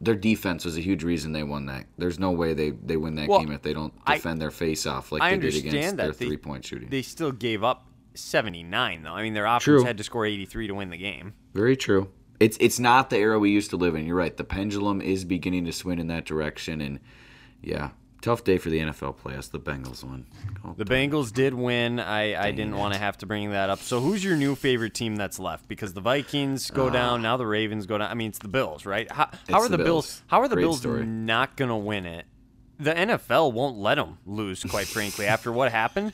Their 0.00 0.14
defense 0.16 0.64
was 0.64 0.76
a 0.76 0.80
huge 0.80 1.04
reason 1.04 1.32
they 1.32 1.44
won 1.44 1.66
that. 1.66 1.86
There's 1.96 2.18
no 2.18 2.32
way 2.32 2.54
they, 2.54 2.70
they 2.70 2.96
win 2.96 3.14
that 3.16 3.28
Well, 3.28 3.38
game 3.40 3.52
if 3.52 3.62
they 3.62 3.72
don't 3.72 3.92
I- 4.04 4.16
defend 4.16 4.40
their 4.42 4.50
face 4.50 4.84
off 4.86 5.12
like 5.12 5.22
I 5.22 5.30
they 5.30 5.36
did 5.36 5.44
understand 5.46 5.74
against 5.76 5.96
their 5.96 6.12
they- 6.12 6.26
three 6.26 6.36
point 6.36 6.64
shooting. 6.64 6.88
They 6.88 7.02
still 7.02 7.30
gave 7.32 7.62
up 7.62 7.86
79 8.14 9.02
though. 9.04 9.12
I 9.12 9.22
mean, 9.22 9.32
their 9.34 9.46
offense 9.46 9.64
True. 9.64 9.84
had 9.84 9.98
to 9.98 10.04
score 10.04 10.26
83 10.26 10.66
to 10.68 10.74
win 10.74 10.90
the 10.90 10.96
game. 10.96 11.34
Very 11.54 11.76
true. 11.76 12.10
It's 12.40 12.56
it's 12.60 12.80
not 12.80 13.10
the 13.10 13.16
era 13.18 13.38
we 13.38 13.50
used 13.50 13.70
to 13.70 13.76
live 13.76 13.94
in. 13.94 14.04
You're 14.04 14.16
right. 14.16 14.36
The 14.36 14.42
pendulum 14.44 15.00
is 15.00 15.24
beginning 15.24 15.64
to 15.66 15.72
swing 15.72 16.00
in 16.00 16.08
that 16.08 16.24
direction, 16.24 16.80
and 16.80 16.98
yeah, 17.62 17.90
tough 18.22 18.44
day 18.44 18.56
for 18.56 18.70
the 18.70 18.78
NFL 18.78 19.16
playoffs. 19.16 19.50
The 19.50 19.60
Bengals 19.60 20.02
won. 20.02 20.26
Oh, 20.64 20.74
The 20.76 20.84
Bengals 20.84 21.32
did 21.32 21.52
win. 21.52 22.00
I, 22.00 22.48
I 22.48 22.52
didn't 22.52 22.76
want 22.76 22.94
to 22.94 23.00
have 23.00 23.18
to 23.18 23.26
bring 23.26 23.50
that 23.50 23.68
up. 23.68 23.80
So 23.80 24.00
who's 24.00 24.24
your 24.24 24.36
new 24.36 24.54
favorite 24.54 24.94
team 24.94 25.16
that's 25.16 25.38
left? 25.38 25.68
Because 25.68 25.92
the 25.92 26.00
Vikings 26.00 26.70
go 26.70 26.86
uh, 26.86 26.90
down, 26.90 27.20
now 27.20 27.36
the 27.36 27.46
Ravens 27.46 27.86
go 27.86 27.98
down. 27.98 28.10
I 28.10 28.14
mean, 28.14 28.30
it's 28.30 28.38
the 28.38 28.48
Bills, 28.48 28.86
right? 28.86 29.10
How, 29.10 29.28
how. 29.48 29.60
Are 29.60 29.68
the 29.68 29.76
Bills? 29.76 29.86
Bills. 29.86 30.22
How 30.28 30.40
are 30.40 30.48
the 30.48 30.54
Great 30.54 30.62
Bills 30.62 30.80
story. 30.80 31.04
not 31.04 31.56
going 31.56 31.68
to 31.68 31.76
win 31.76 32.06
it? 32.06 32.24
The 32.78 32.94
NFL 32.94 33.52
won't 33.52 33.76
let 33.76 33.96
them 33.96 34.18
lose. 34.24 34.64
Quite 34.64 34.86
frankly, 34.86 35.26
after 35.26 35.52
what 35.52 35.70
happened, 35.70 36.12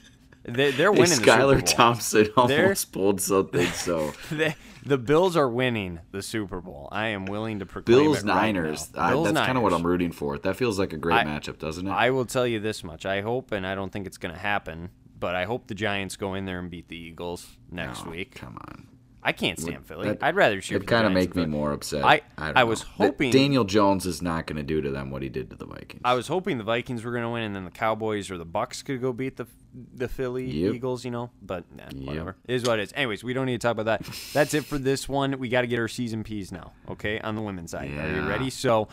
they, 0.48 0.70
they're 0.72 0.92
Hey, 0.92 1.00
winning. 1.00 1.18
the 1.18 1.24
Skylar 1.24 1.54
Super 1.54 1.60
Bowl. 1.60 1.74
Thompson 1.76 2.22
They're- 2.48 2.62
almost 2.64 2.92
pulled 2.92 3.20
something. 3.20 3.66
So 3.68 4.12
the, 4.30 4.54
the 4.84 4.98
Bills 4.98 5.36
are 5.36 5.48
winning 5.48 6.00
the 6.10 6.22
Super 6.22 6.60
Bowl. 6.60 6.88
I 6.90 7.08
am 7.08 7.26
willing 7.26 7.58
to 7.60 7.66
proclaim 7.66 7.98
Bills 8.04 8.18
it 8.24 8.26
right 8.26 8.34
Niners. 8.54 8.92
now. 8.94 9.02
I- 9.02 9.10
Bills 9.10 9.32
that's 9.32 9.46
kind 9.46 9.56
of 9.58 9.62
what 9.62 9.72
I'm 9.72 9.86
rooting 9.86 10.10
for. 10.12 10.38
That 10.38 10.56
feels 10.56 10.78
like 10.78 10.92
a 10.92 10.96
great 10.96 11.16
I- 11.18 11.24
matchup, 11.24 11.58
doesn't 11.58 11.86
it? 11.86 11.90
I 11.90 12.10
will 12.10 12.26
tell 12.26 12.46
you 12.46 12.58
this 12.58 12.82
much. 12.82 13.06
I 13.06 13.20
hope, 13.20 13.52
and 13.52 13.66
I 13.66 13.74
don't 13.74 13.92
think 13.92 14.06
it's 14.06 14.18
going 14.18 14.34
to 14.34 14.40
happen, 14.40 14.90
but 15.20 15.34
I 15.36 15.44
hope 15.44 15.66
the 15.68 15.74
Giants 15.74 16.16
go 16.16 16.34
in 16.34 16.44
there 16.46 16.58
and 16.58 16.68
beat 16.70 16.88
the 16.88 16.96
Eagles 16.96 17.46
next 17.70 18.02
Oh, 18.06 18.10
week. 18.10 18.34
Come 18.34 18.56
on. 18.68 18.87
I 19.22 19.32
can't 19.32 19.58
stand 19.58 19.84
Philly. 19.84 20.08
That- 20.08 20.22
I'd 20.22 20.36
rather 20.36 20.60
shoot. 20.60 20.82
It 20.82 20.86
kind 20.86 21.06
of 21.06 21.12
make 21.12 21.34
me 21.34 21.44
more 21.44 21.72
upset. 21.72 22.04
I- 22.04 22.22
don't 22.38 22.56
I 22.56 22.64
was 22.64 22.82
know. 22.84 22.88
That 22.98 23.04
hoping- 23.06 23.30
Daniel 23.32 23.64
Jones 23.64 24.06
is 24.06 24.22
not 24.22 24.46
going 24.46 24.56
to 24.56 24.62
do 24.62 24.80
to 24.80 24.90
them 24.90 25.10
what 25.10 25.22
he 25.22 25.28
did 25.28 25.50
to 25.50 25.56
the 25.56 25.66
Vikings. 25.66 26.02
I 26.04 26.14
was 26.14 26.28
hoping 26.28 26.56
the 26.58 26.64
Vikings 26.64 27.04
were 27.04 27.10
going 27.10 27.24
to 27.24 27.28
win, 27.30 27.42
and 27.42 27.54
then 27.56 27.64
the 27.64 27.70
Cowboys 27.70 28.30
or 28.30 28.38
the 28.38 28.46
Bucs 28.46 28.84
could 28.84 29.00
go 29.00 29.12
beat 29.12 29.36
the 29.36 29.46
the 29.94 30.08
Philly 30.08 30.46
Yep. 30.50 30.74
Eagles. 30.74 31.04
You 31.04 31.10
know, 31.10 31.30
but 31.42 31.64
nah, 31.76 31.84
Yep. 31.94 32.06
whatever. 32.06 32.36
It 32.46 32.54
is 32.54 32.64
what 32.64 32.78
it 32.78 32.84
is. 32.84 32.92
Anyways, 32.96 33.22
we 33.22 33.32
don't 33.34 33.46
need 33.46 33.60
to 33.60 33.66
talk 33.66 33.76
about 33.78 33.84
that. 33.86 34.14
That's 34.32 34.54
it 34.54 34.64
for 34.64 34.78
this 34.78 35.08
one. 35.08 35.38
We 35.38 35.48
got 35.48 35.60
to 35.60 35.66
get 35.66 35.78
our 35.78 35.88
season 35.88 36.24
P's 36.24 36.50
now. 36.50 36.72
Okay, 36.88 37.20
on 37.20 37.34
the 37.34 37.42
women's 37.42 37.72
side. 37.72 37.90
Are 37.98 38.10
you 38.14 38.26
ready? 38.28 38.50
So. 38.50 38.88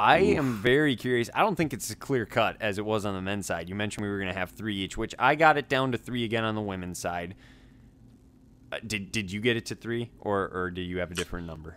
I 0.00 0.18
am 0.18 0.54
very 0.54 0.94
curious. 0.94 1.28
I 1.34 1.40
don't 1.40 1.56
think 1.56 1.72
it's 1.72 1.90
as 1.90 1.96
clear 1.96 2.24
cut 2.24 2.56
as 2.60 2.78
it 2.78 2.84
was 2.84 3.04
on 3.04 3.14
the 3.14 3.20
men's 3.20 3.46
side. 3.46 3.68
You 3.68 3.74
mentioned 3.74 4.04
we 4.06 4.10
were 4.12 4.18
going 4.20 4.32
to 4.32 4.38
have 4.38 4.50
three 4.50 4.76
each, 4.76 4.96
which 4.96 5.12
I 5.18 5.34
got 5.34 5.58
it 5.58 5.68
down 5.68 5.90
to 5.90 5.98
three 5.98 6.22
again 6.22 6.44
on 6.44 6.54
the 6.54 6.60
women's 6.60 7.00
side. 7.00 7.34
Uh, 8.70 8.76
did 8.86 9.10
did 9.12 9.32
you 9.32 9.40
get 9.40 9.56
it 9.56 9.66
to 9.66 9.74
three, 9.74 10.10
or 10.20 10.48
or 10.52 10.70
do 10.70 10.80
you 10.82 10.98
have 10.98 11.10
a 11.10 11.14
different 11.14 11.46
number? 11.46 11.76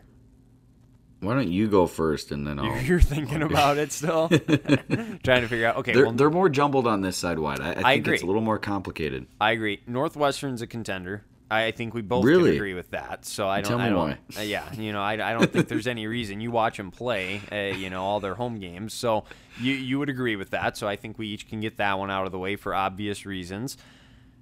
Why 1.22 1.36
don't 1.36 1.52
you 1.52 1.68
go 1.68 1.86
first 1.86 2.32
and 2.32 2.48
then 2.48 2.58
I'll. 2.60 2.82
You're 2.82 3.00
thinking 3.00 3.44
about 3.44 3.78
it 3.78 3.92
still, 3.92 4.28
trying 4.30 5.42
to 5.42 5.48
figure 5.48 5.68
out. 5.68 5.78
Okay, 5.78 5.94
They're, 5.94 6.06
well, 6.06 6.14
they're 6.14 6.32
more 6.32 6.50
jumbled 6.50 6.88
on 6.88 7.02
this 7.02 7.16
side 7.16 7.38
wide. 7.38 7.62
I, 7.62 7.72
I 7.72 7.74
think 7.76 8.06
agree. 8.06 8.14
it's 8.16 8.24
a 8.24 8.26
little 8.26 8.42
more 8.42 8.58
complicated. 8.58 9.28
I 9.40 9.52
agree. 9.52 9.82
Northwestern's 9.86 10.64
a 10.64 10.68
contender. 10.68 11.24
I 11.52 11.66
I 11.66 11.72
think 11.72 11.94
we 11.94 12.02
both 12.02 12.26
Really? 12.26 12.56
agree 12.56 12.74
with 12.74 12.90
that. 12.92 13.24
So 13.26 13.48
I 13.48 13.62
don't. 13.62 13.70
Tell 13.70 13.78
me 13.78 13.84
I 13.86 13.90
don't, 13.90 13.98
why. 14.00 14.18
uh, 14.40 14.42
yeah, 14.42 14.74
you 14.74 14.92
know, 14.94 15.02
I, 15.02 15.14
I 15.14 15.34
don't 15.34 15.52
think 15.54 15.68
there's 15.68 15.86
any 15.88 16.08
reason 16.08 16.42
you 16.42 16.50
watch 16.50 16.78
them 16.78 16.90
play. 16.90 17.40
Uh, 17.52 17.78
you 17.78 17.90
know, 17.92 18.04
all 18.04 18.20
their 18.20 18.36
home 18.36 18.58
games. 18.58 18.94
So 18.96 19.26
you 19.60 19.74
you 19.74 20.00
would 20.00 20.10
agree 20.10 20.36
with 20.38 20.50
that. 20.50 20.76
So 20.76 20.88
I 20.88 20.96
think 20.96 21.20
we 21.20 21.28
each 21.28 21.48
can 21.48 21.60
get 21.62 21.78
that 21.78 22.00
one 22.00 22.10
out 22.10 22.26
of 22.26 22.32
the 22.32 22.40
way 22.40 22.56
for 22.56 22.74
obvious 22.74 23.26
reasons. 23.28 23.78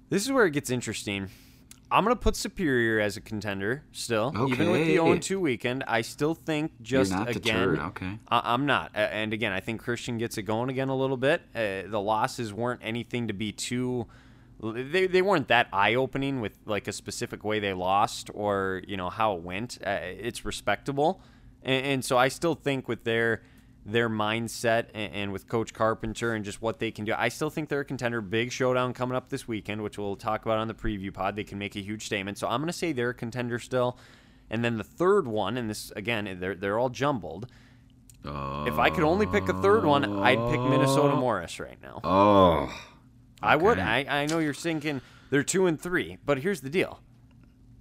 This 0.10 0.24
is 0.24 0.32
where 0.32 0.46
it 0.46 0.52
gets 0.52 0.70
interesting. 0.70 1.30
I'm 1.92 2.04
gonna 2.04 2.16
put 2.16 2.36
Superior 2.36 3.00
as 3.00 3.18
a 3.18 3.22
contender 3.22 3.84
still, 3.92 4.32
even 4.50 4.72
with 4.72 4.86
the 4.86 5.00
Okay. 5.00 5.20
0-2 5.20 5.40
weekend. 5.40 5.84
I 5.88 6.02
still 6.02 6.36
think 6.36 6.72
just 6.82 7.12
not 7.12 7.30
again. 7.30 7.42
deterred, 7.42 7.80
okay. 7.80 8.20
I- 8.28 8.54
I'm 8.54 8.66
not. 8.66 8.92
And 8.94 9.34
again, 9.34 9.52
I 9.52 9.60
think 9.60 9.82
Christian 9.82 10.18
gets 10.18 10.38
it 10.38 10.44
going 10.44 10.70
again 10.70 10.90
a 10.90 10.96
little 10.96 11.18
bit. 11.18 11.42
Uh, 11.56 11.90
the 11.90 12.00
losses 12.00 12.54
weren't 12.54 12.82
anything 12.84 13.28
to 13.28 13.34
be 13.34 13.52
too. 13.52 14.06
They, 14.62 15.08
they 15.08 15.22
weren't 15.22 15.48
that 15.48 15.68
eye 15.72 15.96
opening 15.96 16.42
with 16.42 16.60
like 16.66 16.88
a 16.88 16.92
specific 16.94 17.44
way 17.46 17.60
they 17.60 17.74
lost 17.74 18.30
or 18.34 18.82
you 18.88 18.98
know 18.98 19.10
how 19.10 19.36
it 19.38 19.42
went. 19.42 19.78
Uh, 19.86 20.00
it's 20.02 20.44
respectable, 20.46 21.22
and, 21.64 21.86
and 21.86 22.06
so 22.06 22.18
I 22.18 22.28
still 22.28 22.56
think 22.56 22.88
with 22.88 23.04
their 23.04 23.42
their 23.92 24.10
mindset 24.10 24.88
and, 24.94 25.14
and 25.14 25.32
with 25.32 25.48
Coach 25.48 25.74
Carpenter 25.74 26.34
and 26.34 26.46
just 26.46 26.62
what 26.62 26.80
they 26.80 26.92
can 26.92 27.06
do, 27.06 27.14
I 27.18 27.30
still 27.30 27.50
think 27.50 27.70
they're 27.70 27.82
a 27.82 27.86
contender. 27.86 28.22
Big 28.22 28.52
showdown 28.52 28.94
coming 28.94 29.16
up 29.16 29.30
this 29.30 29.48
weekend, 29.48 29.82
which 29.84 29.98
we'll 29.98 30.16
talk 30.16 30.46
about 30.46 30.58
on 30.58 30.68
the 30.68 30.74
preview 30.74 31.14
pod. 31.14 31.36
They 31.36 31.44
can 31.44 31.58
make 31.58 31.76
a 31.76 31.82
huge 31.82 32.06
statement. 32.06 32.38
So 32.38 32.48
I'm 32.48 32.62
going 32.62 32.68
to 32.68 32.74
say 32.74 32.92
they're 32.92 33.10
a 33.10 33.14
contender 33.14 33.60
still. 33.60 33.98
And 34.50 34.64
then 34.66 34.78
the 34.78 34.84
third 34.84 35.28
one, 35.28 35.58
and 35.58 35.70
this 35.70 35.92
again, 35.96 36.38
they're 36.40 36.56
they're 36.56 36.80
all 36.80 36.90
jumbled. 36.90 37.48
If 38.26 38.78
I 38.78 38.90
could 38.90 39.04
only 39.04 39.26
pick 39.26 39.48
a 39.48 39.62
third 39.62 39.86
one, 39.86 40.20
I'd 40.20 40.38
pick 40.52 40.60
Minnesota 40.60 41.14
oh. 41.14 41.20
Morris 41.20 41.60
right 41.60 41.78
now. 41.82 42.02
Oh. 42.04 42.74
I 43.42 43.56
would. 43.56 43.80
I, 43.80 44.06
I 44.10 44.26
know 44.26 44.40
you're 44.40 44.54
thinking 44.54 45.02
they're 45.30 45.44
two 45.44 45.68
and 45.68 45.80
three, 45.80 46.18
but 46.26 46.40
here's 46.40 46.62
the 46.62 46.70
deal. 46.70 47.00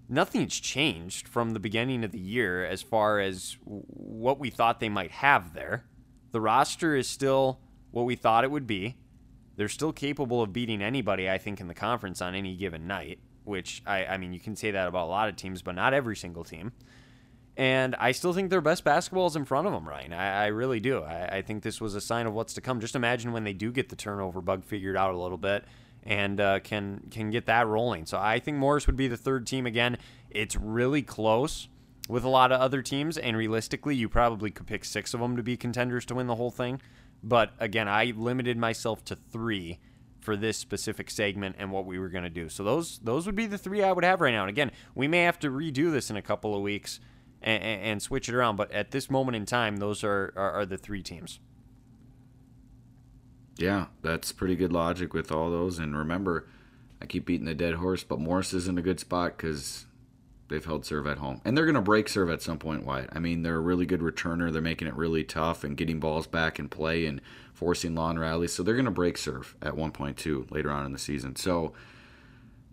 Nothing's 0.09 0.59
changed 0.59 1.26
from 1.28 1.51
the 1.51 1.60
beginning 1.60 2.05
of 2.05 2.12
the 2.12 2.20
year 2.20 2.64
as 2.64 2.80
far 2.80 3.18
as 3.18 3.56
what 3.64 4.39
we 4.39 4.48
thought 4.48 4.80
they 4.80 4.89
might 4.89 5.10
have 5.10 5.55
there. 5.55 5.85
The 6.32 6.40
roster 6.40 6.94
is 6.94 7.09
still 7.09 7.60
what 7.90 8.05
we 8.05 8.16
thought 8.16 8.44
it 8.44 8.50
would 8.50 8.66
be. 8.66 8.96
They're 9.56 9.68
still 9.68 9.92
capable 9.92 10.42
of 10.42 10.52
beating 10.52 10.82
anybody, 10.82 11.28
I 11.28 11.38
think, 11.38 11.60
in 11.60 11.66
the 11.66 11.74
conference 11.74 12.22
on 12.22 12.34
any 12.34 12.55
given 12.55 12.86
night, 12.86 13.18
which 13.44 13.82
I, 13.86 14.05
I 14.05 14.16
mean, 14.18 14.32
you 14.32 14.40
can 14.40 14.55
say 14.55 14.70
that 14.70 14.86
about 14.86 15.06
a 15.06 15.10
lot 15.10 15.28
of 15.28 15.36
teams, 15.36 15.62
but 15.62 15.74
not 15.74 15.94
every 15.94 16.16
single 16.16 16.44
team. 16.44 16.72
And 17.56 17.96
I 17.96 18.12
still 18.12 18.32
think 18.32 18.50
their 18.50 18.60
best 18.60 18.84
basketball 18.84 19.26
is 19.26 19.34
in 19.34 19.44
front 19.44 19.66
of 19.66 19.72
them, 19.72 19.88
Ryan. 19.88 20.12
I, 20.12 20.44
I 20.44 20.46
really 20.46 20.78
do. 20.78 21.02
I, 21.02 21.38
I 21.38 21.42
think 21.42 21.64
this 21.64 21.80
was 21.80 21.96
a 21.96 22.00
sign 22.00 22.26
of 22.28 22.34
what's 22.34 22.55
to 22.55 22.60
come. 22.60 22.80
Just 22.80 22.94
imagine 22.94 23.32
when 23.32 23.42
they 23.42 23.52
do 23.52 23.72
get 23.72 23.88
the 23.88 23.96
turnover 23.96 24.40
bug 24.40 24.64
figured 24.64 24.96
out 24.96 25.12
a 25.12 25.18
little 25.18 25.38
bit 25.38 25.64
and 26.05 26.40
uh, 26.40 26.60
can 26.60 27.02
can 27.10 27.30
get 27.30 27.46
that 27.46 27.66
rolling. 27.66 28.06
So 28.06 28.18
I 28.18 28.38
think 28.38 28.59
Morris 28.59 28.86
would 28.86 28.96
be 28.96 29.09
the 29.09 29.16
third 29.16 29.44
team 29.44 29.66
again. 29.66 29.98
It's 30.30 30.55
really 30.55 31.02
close 31.02 31.68
with 32.09 32.24
a 32.24 32.28
lot 32.28 32.51
of 32.51 32.60
other 32.60 32.82
teams, 32.82 33.18
and 33.18 33.36
realistically, 33.36 33.94
you 33.94 34.09
probably 34.09 34.51
could 34.51 34.66
pick 34.66 34.85
six 34.85 35.14
of 35.14 35.20
them 35.20 35.36
to 35.36 35.43
be 35.43 35.56
contenders 35.56 36.06
to 36.06 36.14
win 36.14 36.26
the 36.26 36.35
whole 36.35 36.51
thing. 36.51 36.80
But 37.22 37.52
again, 37.59 37.86
I 37.86 38.12
limited 38.16 38.56
myself 38.56 39.05
to 39.06 39.18
three 39.30 39.78
for 40.20 40.36
this 40.36 40.56
specific 40.56 41.10
segment 41.10 41.56
and 41.59 41.70
what 41.70 41.86
we 41.86 41.98
were 41.98 42.09
going 42.09 42.24
to 42.24 42.30
do. 42.30 42.48
So 42.48 42.64
those 42.64 42.98
those 42.98 43.26
would 43.26 43.36
be 43.36 43.47
the 43.47 43.59
three 43.59 43.82
I 43.82 43.93
would 43.93 44.05
have 44.05 44.20
right 44.20 44.32
now. 44.32 44.43
And 44.43 44.51
again, 44.51 44.72
we 44.94 45.06
may 45.06 45.22
have 45.22 45.39
to 45.40 45.51
redo 45.51 45.93
this 45.93 46.10
in 46.10 46.16
a 46.16 46.22
couple 46.22 46.55
of 46.55 46.62
weeks 46.62 46.98
and, 47.43 47.62
and 47.62 48.02
switch 48.02 48.28
it 48.28 48.35
around. 48.35 48.56
But 48.56 48.72
at 48.72 48.90
this 48.90 49.10
moment 49.10 49.36
in 49.36 49.47
time, 49.47 49.76
those 49.76 50.02
are, 50.02 50.32
are, 50.36 50.52
are 50.52 50.66
the 50.66 50.78
three 50.78 51.02
teams. 51.02 51.40
Yeah, 53.56 53.86
that's 54.02 54.32
pretty 54.32 54.55
good 54.55 54.72
logic 54.72 55.12
with 55.12 55.32
all 55.32 55.51
those. 55.51 55.78
And 55.78 55.97
remember, 55.97 56.48
I 57.02 57.06
keep 57.06 57.26
beating 57.26 57.47
the 57.47 57.55
dead 57.55 57.74
horse, 57.74 58.05
but 58.05 58.20
Morris 58.20 58.55
is 58.55 58.68
in 58.68 58.78
a 58.78 58.82
good 58.82 59.01
spot 59.01 59.36
because 59.36 59.86
they've 60.48 60.64
held 60.64 60.84
serve 60.84 61.06
at 61.06 61.18
home. 61.18 61.40
And 61.44 61.56
they're 61.56 61.64
going 61.64 61.74
to 61.74 61.80
break 61.80 62.08
serve 62.08 62.30
at 62.30 62.42
some 62.42 62.58
point, 62.58 62.84
Wyatt. 62.84 63.10
I 63.12 63.18
mean, 63.18 63.42
they're 63.42 63.56
a 63.56 63.60
really 63.60 63.86
good 63.86 64.00
returner. 64.00 64.52
They're 64.52 64.62
making 64.62 64.88
it 64.88 64.94
really 64.94 65.24
tough 65.24 65.64
and 65.64 65.76
getting 65.76 66.00
balls 66.00 66.26
back 66.26 66.58
in 66.58 66.68
play 66.68 67.06
and 67.06 67.20
forcing 67.52 67.94
lawn 67.94 68.18
rallies. 68.18 68.52
So 68.52 68.62
they're 68.62 68.74
going 68.74 68.84
to 68.86 68.90
break 68.90 69.18
serve 69.18 69.54
at 69.62 69.74
1.2 69.74 70.50
later 70.50 70.70
on 70.70 70.86
in 70.86 70.92
the 70.92 70.98
season. 70.98 71.36
So, 71.36 71.72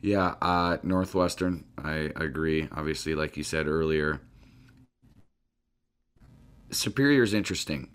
yeah, 0.01 0.35
uh, 0.41 0.77
Northwestern, 0.83 1.65
I 1.77 2.11
agree. 2.15 2.67
Obviously, 2.71 3.15
like 3.15 3.37
you 3.37 3.43
said 3.43 3.67
earlier, 3.67 4.21
Superior 6.71 7.23
is 7.23 7.33
interesting 7.33 7.89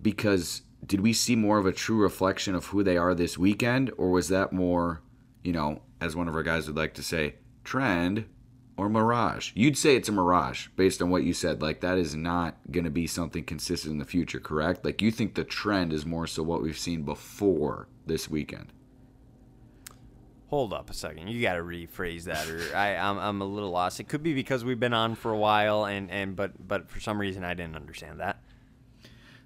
because 0.00 0.62
did 0.84 1.00
we 1.00 1.12
see 1.12 1.36
more 1.36 1.58
of 1.58 1.66
a 1.66 1.72
true 1.72 2.00
reflection 2.00 2.54
of 2.54 2.66
who 2.66 2.82
they 2.82 2.96
are 2.96 3.14
this 3.14 3.38
weekend, 3.38 3.90
or 3.96 4.10
was 4.10 4.28
that 4.28 4.52
more, 4.52 5.02
you 5.42 5.52
know, 5.52 5.82
as 6.00 6.14
one 6.16 6.28
of 6.28 6.34
our 6.34 6.42
guys 6.42 6.66
would 6.66 6.76
like 6.76 6.94
to 6.94 7.02
say, 7.02 7.36
trend 7.62 8.26
or 8.76 8.88
mirage? 8.88 9.52
You'd 9.54 9.78
say 9.78 9.96
it's 9.96 10.08
a 10.08 10.12
mirage 10.12 10.68
based 10.76 11.00
on 11.00 11.10
what 11.10 11.24
you 11.24 11.32
said. 11.32 11.62
Like 11.62 11.80
that 11.80 11.98
is 11.98 12.14
not 12.14 12.56
going 12.70 12.84
to 12.84 12.90
be 12.90 13.06
something 13.06 13.44
consistent 13.44 13.92
in 13.92 13.98
the 13.98 14.04
future, 14.04 14.40
correct? 14.40 14.84
Like 14.84 15.02
you 15.02 15.10
think 15.10 15.34
the 15.34 15.44
trend 15.44 15.92
is 15.92 16.04
more 16.04 16.26
so 16.26 16.42
what 16.42 16.62
we've 16.62 16.78
seen 16.78 17.02
before 17.02 17.88
this 18.06 18.28
weekend. 18.28 18.72
Hold 20.48 20.72
up 20.72 20.90
a 20.90 20.94
second. 20.94 21.28
You 21.28 21.42
got 21.42 21.54
to 21.54 21.62
rephrase 21.62 22.24
that, 22.24 22.48
or 22.48 22.76
I, 22.76 22.94
I'm, 22.96 23.18
I'm 23.18 23.40
a 23.40 23.44
little 23.44 23.70
lost. 23.70 23.98
It 23.98 24.08
could 24.08 24.22
be 24.22 24.34
because 24.34 24.64
we've 24.64 24.78
been 24.78 24.94
on 24.94 25.16
for 25.16 25.32
a 25.32 25.38
while, 25.38 25.84
and, 25.84 26.10
and 26.10 26.36
but 26.36 26.68
but 26.68 26.88
for 26.88 27.00
some 27.00 27.20
reason 27.20 27.42
I 27.42 27.54
didn't 27.54 27.74
understand 27.74 28.20
that. 28.20 28.40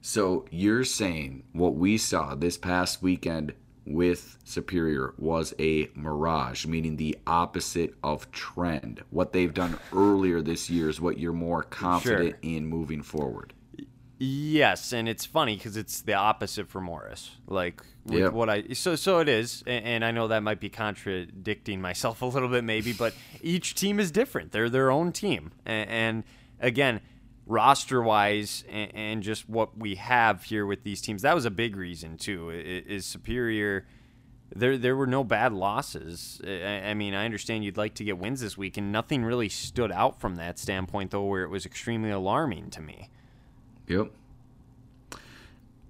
So 0.00 0.44
you're 0.50 0.84
saying 0.84 1.44
what 1.52 1.74
we 1.74 1.98
saw 1.98 2.34
this 2.34 2.58
past 2.58 3.02
weekend 3.02 3.54
with 3.94 4.38
Superior 4.44 5.14
was 5.18 5.54
a 5.58 5.90
mirage, 5.94 6.66
meaning 6.66 6.96
the 6.96 7.18
opposite 7.26 7.94
of 8.02 8.30
trend. 8.32 9.02
What 9.10 9.32
they've 9.32 9.52
done 9.52 9.78
earlier 9.92 10.40
this 10.42 10.68
year 10.70 10.88
is 10.88 11.00
what 11.00 11.18
you're 11.18 11.32
more 11.32 11.62
confident 11.62 12.36
in 12.42 12.66
moving 12.66 13.02
forward. 13.02 13.54
Yes, 14.20 14.92
and 14.92 15.08
it's 15.08 15.24
funny 15.24 15.54
because 15.56 15.76
it's 15.76 16.00
the 16.00 16.14
opposite 16.14 16.68
for 16.68 16.80
Morris. 16.80 17.36
Like 17.46 17.82
with 18.04 18.20
Yep. 18.20 18.32
what 18.32 18.50
I 18.50 18.64
so 18.72 18.96
so 18.96 19.20
it 19.20 19.28
is, 19.28 19.62
and, 19.64 19.84
and 19.84 20.04
I 20.04 20.10
know 20.10 20.28
that 20.28 20.42
might 20.42 20.58
be 20.58 20.68
contradicting 20.68 21.80
myself 21.80 22.20
a 22.22 22.26
little 22.26 22.48
bit, 22.48 22.64
maybe, 22.64 22.92
but 22.92 23.14
each 23.42 23.74
team 23.74 24.00
is 24.00 24.10
different. 24.10 24.50
They're 24.50 24.68
their 24.70 24.90
own 24.90 25.12
team, 25.12 25.52
and, 25.64 25.88
and 25.88 26.24
again, 26.60 27.00
roster 27.48 28.02
wise, 28.02 28.62
and, 28.70 28.94
and 28.94 29.22
just 29.22 29.48
what 29.48 29.76
we 29.76 29.96
have 29.96 30.44
here 30.44 30.66
with 30.66 30.84
these 30.84 31.00
teams, 31.00 31.22
that 31.22 31.34
was 31.34 31.44
a 31.44 31.50
big 31.50 31.74
reason 31.74 32.16
too. 32.16 32.50
Is 32.50 33.04
superior. 33.06 33.86
There, 34.54 34.78
there 34.78 34.96
were 34.96 35.06
no 35.06 35.24
bad 35.24 35.52
losses. 35.52 36.40
I, 36.46 36.90
I 36.90 36.94
mean, 36.94 37.14
I 37.14 37.24
understand 37.24 37.64
you'd 37.64 37.76
like 37.76 37.94
to 37.94 38.04
get 38.04 38.18
wins 38.18 38.40
this 38.40 38.56
week, 38.56 38.76
and 38.76 38.92
nothing 38.92 39.24
really 39.24 39.48
stood 39.48 39.92
out 39.92 40.20
from 40.20 40.36
that 40.36 40.58
standpoint, 40.58 41.10
though, 41.10 41.24
where 41.24 41.42
it 41.42 41.50
was 41.50 41.66
extremely 41.66 42.10
alarming 42.10 42.70
to 42.70 42.80
me. 42.80 43.10
Yep. 43.88 44.10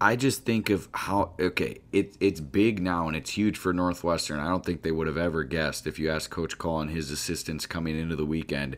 I 0.01 0.14
just 0.14 0.44
think 0.44 0.70
of 0.70 0.89
how 0.93 1.32
okay, 1.40 1.80
it, 1.93 2.16
it's 2.20 2.40
big 2.40 2.80
now 2.80 3.09
and 3.09 3.16
it's 3.16 3.30
huge 3.30 3.56
for 3.56 3.72
Northwestern. 3.72 4.39
I 4.39 4.48
don't 4.48 4.64
think 4.64 4.82
they 4.82 4.93
would 4.93 5.09
have 5.09 5.16
ever 5.16 5.43
guessed 5.43 5.89
if 5.89 5.98
you 5.98 6.10
asked 6.10 6.30
Coach 6.30 6.56
Call 6.56 6.80
and 6.80 6.90
his 6.90 7.10
assistants 7.10 7.66
coming 7.66 7.98
into 7.98 8.14
the 8.14 8.26
weekend. 8.26 8.76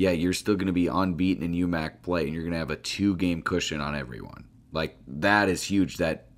Yeah, 0.00 0.12
you're 0.12 0.32
still 0.32 0.54
going 0.54 0.68
to 0.68 0.72
be 0.72 0.86
unbeaten 0.86 1.44
in 1.44 1.52
UMAC 1.52 2.00
play, 2.00 2.24
and 2.24 2.32
you're 2.32 2.42
going 2.42 2.54
to 2.54 2.58
have 2.58 2.70
a 2.70 2.76
two-game 2.76 3.42
cushion 3.42 3.82
on 3.82 3.94
everyone. 3.94 4.46
Like 4.72 4.96
that 5.06 5.50
is 5.50 5.64
huge. 5.64 5.98
That 5.98 6.28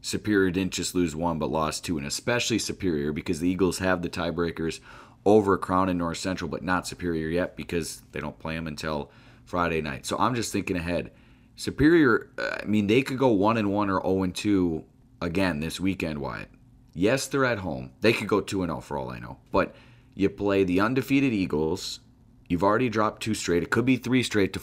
Superior 0.00 0.50
didn't 0.50 0.72
just 0.72 0.96
lose 0.96 1.14
one, 1.14 1.38
but 1.38 1.48
lost 1.48 1.84
two, 1.84 1.96
and 1.96 2.08
especially 2.08 2.58
Superior 2.58 3.12
because 3.12 3.38
the 3.38 3.48
Eagles 3.48 3.78
have 3.78 4.02
the 4.02 4.08
tiebreakers 4.08 4.80
over 5.24 5.56
Crown 5.56 5.88
and 5.90 6.00
North 6.00 6.18
Central, 6.18 6.50
but 6.50 6.64
not 6.64 6.88
Superior 6.88 7.28
yet 7.28 7.54
because 7.54 8.02
they 8.10 8.18
don't 8.18 8.36
play 8.40 8.56
them 8.56 8.66
until 8.66 9.12
Friday 9.44 9.80
night. 9.80 10.06
So 10.06 10.16
I'm 10.18 10.34
just 10.34 10.52
thinking 10.52 10.76
ahead. 10.76 11.12
Superior, 11.54 12.32
uh, 12.36 12.56
I 12.62 12.64
mean, 12.64 12.88
they 12.88 13.02
could 13.02 13.18
go 13.18 13.28
one 13.28 13.58
and 13.58 13.70
one 13.70 13.90
or 13.90 14.02
zero 14.02 14.24
and 14.24 14.34
two 14.34 14.86
again 15.22 15.60
this 15.60 15.78
weekend. 15.78 16.18
Wyatt. 16.18 16.48
Yes, 16.94 17.28
they're 17.28 17.44
at 17.44 17.58
home. 17.58 17.92
They 18.00 18.12
could 18.12 18.26
go 18.26 18.40
two 18.40 18.64
and 18.64 18.70
zero 18.70 18.80
for 18.80 18.98
all 18.98 19.10
I 19.12 19.20
know. 19.20 19.38
But 19.52 19.76
you 20.16 20.28
play 20.30 20.64
the 20.64 20.80
undefeated 20.80 21.32
Eagles. 21.32 22.00
You've 22.48 22.64
already 22.64 22.88
dropped 22.88 23.22
two 23.22 23.34
straight. 23.34 23.62
It 23.62 23.70
could 23.70 23.84
be 23.84 23.96
three 23.96 24.22
straight 24.22 24.52
to 24.52 24.60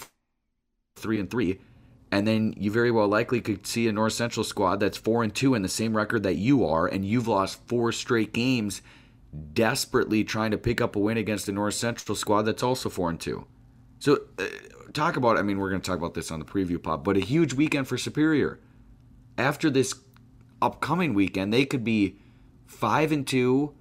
three 0.95 1.19
and 1.19 1.29
three. 1.29 1.59
And 2.11 2.27
then 2.27 2.53
you 2.57 2.71
very 2.71 2.91
well 2.91 3.07
likely 3.07 3.39
could 3.39 3.65
see 3.65 3.87
a 3.87 3.91
North 3.93 4.13
Central 4.13 4.43
squad 4.43 4.81
that's 4.81 4.97
four 4.97 5.23
and 5.23 5.33
two 5.33 5.55
in 5.55 5.61
the 5.61 5.69
same 5.69 5.95
record 5.95 6.23
that 6.23 6.35
you 6.35 6.65
are, 6.65 6.85
and 6.85 7.05
you've 7.05 7.27
lost 7.27 7.65
four 7.67 7.93
straight 7.93 8.33
games, 8.33 8.81
desperately 9.53 10.23
trying 10.23 10.51
to 10.51 10.57
pick 10.57 10.81
up 10.81 10.95
a 10.95 10.99
win 10.99 11.17
against 11.17 11.47
a 11.47 11.53
North 11.53 11.75
Central 11.75 12.15
squad 12.15 12.41
that's 12.43 12.63
also 12.63 12.89
four 12.89 13.09
and 13.09 13.19
two. 13.19 13.47
So, 13.99 14.19
uh, 14.37 14.45
talk 14.93 15.15
about. 15.15 15.37
I 15.37 15.41
mean, 15.41 15.57
we're 15.57 15.69
going 15.69 15.81
to 15.81 15.87
talk 15.87 15.97
about 15.97 16.13
this 16.13 16.31
on 16.31 16.39
the 16.39 16.45
preview 16.45 16.81
pod, 16.81 17.03
but 17.03 17.15
a 17.15 17.21
huge 17.21 17.53
weekend 17.53 17.87
for 17.87 17.97
Superior. 17.97 18.59
After 19.37 19.69
this 19.69 19.95
upcoming 20.61 21.13
weekend, 21.13 21.53
they 21.53 21.65
could 21.65 21.85
be 21.85 22.17
five 22.65 23.13
and 23.13 23.25
two, 23.25 23.73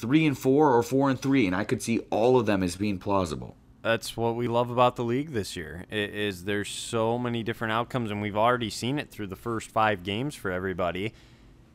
three 0.00 0.26
and 0.26 0.36
four, 0.38 0.74
or 0.76 0.82
four 0.82 1.10
and 1.10 1.20
three, 1.20 1.46
and 1.46 1.54
I 1.54 1.64
could 1.64 1.82
see 1.82 2.00
all 2.10 2.38
of 2.38 2.46
them 2.46 2.62
as 2.62 2.76
being 2.76 2.98
plausible. 2.98 3.56
that's 3.82 4.16
what 4.16 4.36
we 4.36 4.46
love 4.46 4.70
about 4.70 4.96
the 4.96 5.04
league 5.04 5.30
this 5.32 5.56
year. 5.56 5.84
Is 5.90 6.44
there's 6.44 6.68
so 6.68 7.18
many 7.18 7.42
different 7.42 7.72
outcomes, 7.72 8.10
and 8.10 8.20
we've 8.20 8.36
already 8.36 8.70
seen 8.70 8.98
it 8.98 9.10
through 9.10 9.28
the 9.28 9.36
first 9.36 9.70
five 9.70 10.02
games 10.02 10.34
for 10.34 10.50
everybody. 10.50 11.12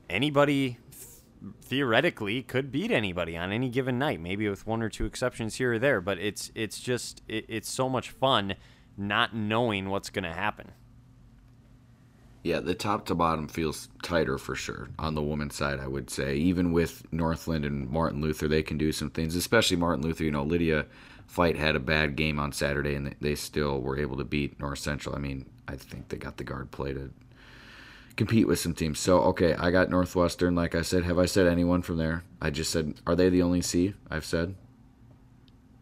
Anybody 0.10 0.78
th- 0.92 1.54
theoretically 1.62 2.44
could 2.44 2.72
beat 2.72 2.92
anybody 2.92 3.36
on 3.36 3.52
any 3.52 3.70
given 3.70 3.98
night, 3.98 4.20
maybe 4.22 4.48
with 4.48 4.68
one 4.68 4.84
or 4.84 4.90
two 4.90 5.06
exceptions 5.06 5.56
here 5.56 5.74
or 5.74 5.80
there. 5.80 6.00
But 6.02 6.20
it's 6.20 6.52
it's 6.54 6.80
just 6.80 7.24
it, 7.28 7.46
it's 7.48 7.70
so 7.70 7.90
much 7.90 8.12
fun 8.12 8.54
not 8.98 9.36
knowing 9.36 9.90
what's 9.90 10.10
going 10.12 10.24
to 10.26 10.34
happen. 10.34 10.72
Yeah, 12.46 12.60
the 12.60 12.76
top 12.76 13.08
to 13.08 13.16
bottom 13.16 13.48
feels 13.48 13.90
tighter 14.04 14.38
for 14.38 14.54
sure 14.54 14.90
on 15.00 15.16
the 15.16 15.24
women's 15.24 15.56
side, 15.56 15.80
I 15.80 15.88
would 15.88 16.12
say. 16.12 16.36
Even 16.36 16.72
with 16.72 17.12
Northland 17.12 17.66
and 17.66 17.90
Martin 17.90 18.22
Luther, 18.22 18.48
they 18.48 18.62
can 18.62 18.78
do 18.78 18.92
some 18.92 19.10
things, 19.10 19.36
especially 19.36 19.78
Martin 19.78 20.04
Luther. 20.06 20.26
You 20.26 20.30
know, 20.30 20.44
Lydia 20.44 20.86
Fight 21.26 21.58
had 21.58 21.76
a 21.76 21.80
bad 21.80 22.16
game 22.16 22.38
on 22.38 22.52
Saturday, 22.52 22.94
and 22.94 23.16
they 23.20 23.34
still 23.34 23.82
were 23.82 23.98
able 23.98 24.16
to 24.18 24.24
beat 24.24 24.60
North 24.60 24.78
Central. 24.78 25.16
I 25.16 25.18
mean, 25.18 25.48
I 25.68 25.76
think 25.76 26.10
they 26.10 26.18
got 26.18 26.38
the 26.38 26.44
guard 26.44 26.70
play 26.70 26.94
to 26.94 27.10
compete 28.16 28.46
with 28.46 28.60
some 28.60 28.76
teams. 28.76 29.00
So, 29.00 29.22
okay, 29.22 29.56
I 29.56 29.72
got 29.72 29.90
Northwestern. 29.90 30.54
Like 30.54 30.76
I 30.76 30.84
said, 30.84 31.04
have 31.04 31.18
I 31.18 31.26
said 31.26 31.48
anyone 31.48 31.82
from 31.82 31.98
there? 31.98 32.26
I 32.40 32.52
just 32.52 32.70
said, 32.70 32.94
are 33.08 33.16
they 33.16 33.30
the 33.30 33.42
only 33.42 33.64
C 33.64 33.96
I've 34.12 34.24
said? 34.24 34.54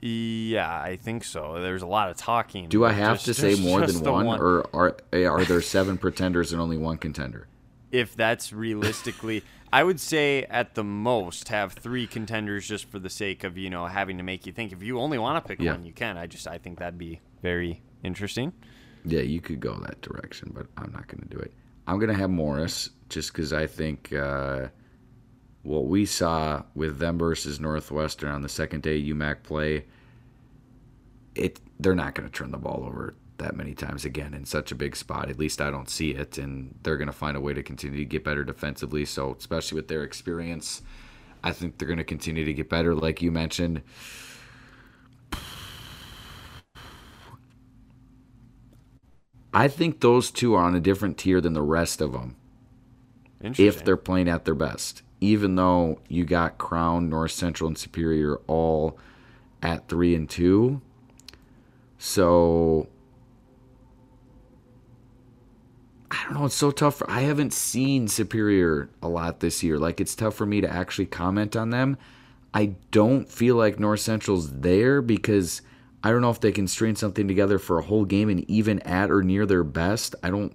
Yeah, 0.05 0.69
I 0.69 0.97
think 0.97 1.23
so. 1.23 1.61
There's 1.61 1.81
a 1.81 1.87
lot 1.87 2.09
of 2.09 2.17
talking. 2.17 2.67
Do 2.67 2.83
I 2.83 2.91
have 2.91 3.23
just- 3.23 3.25
to 3.25 3.33
say 3.55 3.61
more 3.61 3.85
than 3.85 4.03
the 4.03 4.11
one, 4.11 4.39
or 4.39 4.65
are 4.73 4.97
are 5.13 5.45
there 5.45 5.61
seven 5.61 5.97
pretenders 5.97 6.51
and 6.51 6.61
only 6.61 6.77
one 6.77 6.97
contender? 6.97 7.47
if 7.91 8.15
that's 8.15 8.51
realistically, 8.51 9.43
I 9.71 9.83
would 9.83 9.99
say 9.99 10.45
at 10.45 10.73
the 10.73 10.83
most 10.83 11.49
have 11.49 11.73
three 11.73 12.07
contenders 12.07 12.67
just 12.67 12.89
for 12.89 12.97
the 12.97 13.09
sake 13.09 13.43
of 13.43 13.55
you 13.55 13.69
know 13.69 13.85
having 13.85 14.17
to 14.17 14.23
make 14.23 14.45
you 14.45 14.51
think. 14.51 14.73
If 14.73 14.81
you 14.83 14.99
only 14.99 15.17
want 15.19 15.43
to 15.43 15.47
pick 15.47 15.61
Yeah. 15.61 15.73
one, 15.73 15.85
you 15.85 15.93
can. 15.93 16.17
I 16.17 16.25
just 16.27 16.47
I 16.47 16.57
think 16.57 16.79
that'd 16.79 16.97
be 16.97 17.21
very 17.41 17.81
interesting. 18.03 18.51
Yeah, 19.05 19.21
you 19.21 19.39
could 19.41 19.59
go 19.59 19.75
that 19.81 20.01
direction, 20.01 20.51
but 20.55 20.65
I'm 20.75 20.91
not 20.91 21.07
going 21.07 21.21
to 21.21 21.29
do 21.29 21.37
it. 21.37 21.53
I'm 21.87 21.99
going 21.99 22.09
to 22.11 22.17
have 22.17 22.29
Morris 22.29 22.89
just 23.09 23.31
because 23.31 23.53
I 23.53 23.67
think 23.67 24.11
uh, 24.11 24.67
what 25.63 25.85
we 25.85 26.05
saw 26.05 26.63
with 26.75 26.99
them 26.99 27.17
versus 27.17 27.59
Northwestern 27.59 28.29
on 28.29 28.41
the 28.41 28.49
second 28.49 28.83
day 28.83 29.01
UMAC 29.01 29.43
play, 29.43 29.85
it 31.35 31.59
they're 31.79 31.95
not 31.95 32.13
going 32.15 32.29
to 32.29 32.33
turn 32.33 32.51
the 32.51 32.57
ball 32.57 32.83
over 32.85 33.15
that 33.37 33.55
many 33.55 33.73
times 33.73 34.05
again 34.05 34.33
in 34.33 34.45
such 34.45 34.71
a 34.71 34.75
big 34.75 34.95
spot. 34.95 35.29
At 35.29 35.39
least 35.39 35.61
I 35.61 35.71
don't 35.71 35.89
see 35.89 36.11
it, 36.11 36.37
and 36.37 36.77
they're 36.83 36.97
going 36.97 37.07
to 37.07 37.13
find 37.13 37.35
a 37.35 37.41
way 37.41 37.53
to 37.53 37.63
continue 37.63 37.97
to 37.99 38.05
get 38.05 38.23
better 38.23 38.43
defensively. 38.43 39.05
So, 39.05 39.35
especially 39.37 39.77
with 39.77 39.87
their 39.87 40.03
experience, 40.03 40.81
I 41.43 41.51
think 41.51 41.77
they're 41.77 41.87
going 41.87 41.97
to 41.97 42.03
continue 42.03 42.45
to 42.45 42.53
get 42.53 42.69
better, 42.69 42.93
like 42.93 43.21
you 43.21 43.31
mentioned. 43.31 43.81
I 49.53 49.67
think 49.67 49.99
those 50.01 50.31
two 50.31 50.55
are 50.55 50.63
on 50.63 50.75
a 50.75 50.79
different 50.79 51.17
tier 51.17 51.39
than 51.39 51.53
the 51.53 51.61
rest 51.61 52.01
of 52.01 52.11
them 52.11 52.35
if 53.41 53.83
they're 53.83 53.97
playing 53.97 54.27
at 54.27 54.45
their 54.45 54.55
best. 54.55 55.03
Even 55.23 55.55
though 55.55 56.01
you 56.09 56.25
got 56.25 56.57
Crown, 56.57 57.09
North 57.09 57.31
Central, 57.31 57.69
and 57.69 57.77
Superior 57.77 58.41
all 58.45 58.99
at 59.61 59.87
three 59.87 60.13
and 60.15 60.29
two, 60.29 60.81
so 61.97 62.89
I 66.11 66.25
don't 66.25 66.33
know. 66.33 66.45
It's 66.45 66.55
so 66.55 66.71
tough. 66.71 66.97
For, 66.97 67.09
I 67.09 67.21
haven't 67.21 67.53
seen 67.53 68.09
Superior 68.09 68.89
a 69.01 69.07
lot 69.07 69.39
this 69.39 69.63
year. 69.63 69.79
Like 69.79 70.01
it's 70.01 70.13
tough 70.13 70.35
for 70.35 70.45
me 70.45 70.59
to 70.59 70.69
actually 70.69 71.05
comment 71.05 71.55
on 71.55 71.69
them. 71.69 71.97
I 72.53 72.75
don't 72.91 73.31
feel 73.31 73.55
like 73.55 73.79
North 73.79 74.01
Central's 74.01 74.51
there 74.51 75.01
because 75.01 75.61
I 76.03 76.11
don't 76.11 76.21
know 76.21 76.31
if 76.31 76.41
they 76.41 76.51
can 76.51 76.67
string 76.67 76.97
something 76.97 77.29
together 77.29 77.59
for 77.59 77.79
a 77.79 77.83
whole 77.83 78.03
game 78.03 78.27
and 78.27 78.47
even 78.51 78.79
at 78.81 79.09
or 79.09 79.23
near 79.23 79.45
their 79.45 79.63
best. 79.63 80.15
I 80.21 80.29
don't 80.29 80.53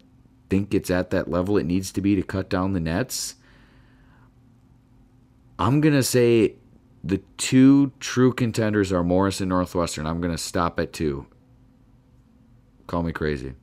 think 0.50 0.74
it's 0.74 0.90
at 0.90 1.08
that 1.10 1.30
level 1.30 1.56
it 1.56 1.64
needs 1.64 1.90
to 1.92 2.02
be 2.02 2.14
to 2.16 2.22
cut 2.22 2.50
down 2.50 2.74
the 2.74 2.80
nets. 2.80 3.36
I'm 5.58 5.80
going 5.80 5.94
to 5.94 6.02
say 6.02 6.54
the 7.02 7.18
two 7.36 7.92
true 8.00 8.32
contenders 8.32 8.92
are 8.92 9.02
Morris 9.02 9.40
and 9.40 9.48
Northwestern. 9.48 10.06
I'm 10.06 10.20
going 10.20 10.34
to 10.34 10.38
stop 10.38 10.78
at 10.78 10.92
two. 10.92 11.26
Call 12.86 13.02
me 13.02 13.12
crazy. 13.12 13.54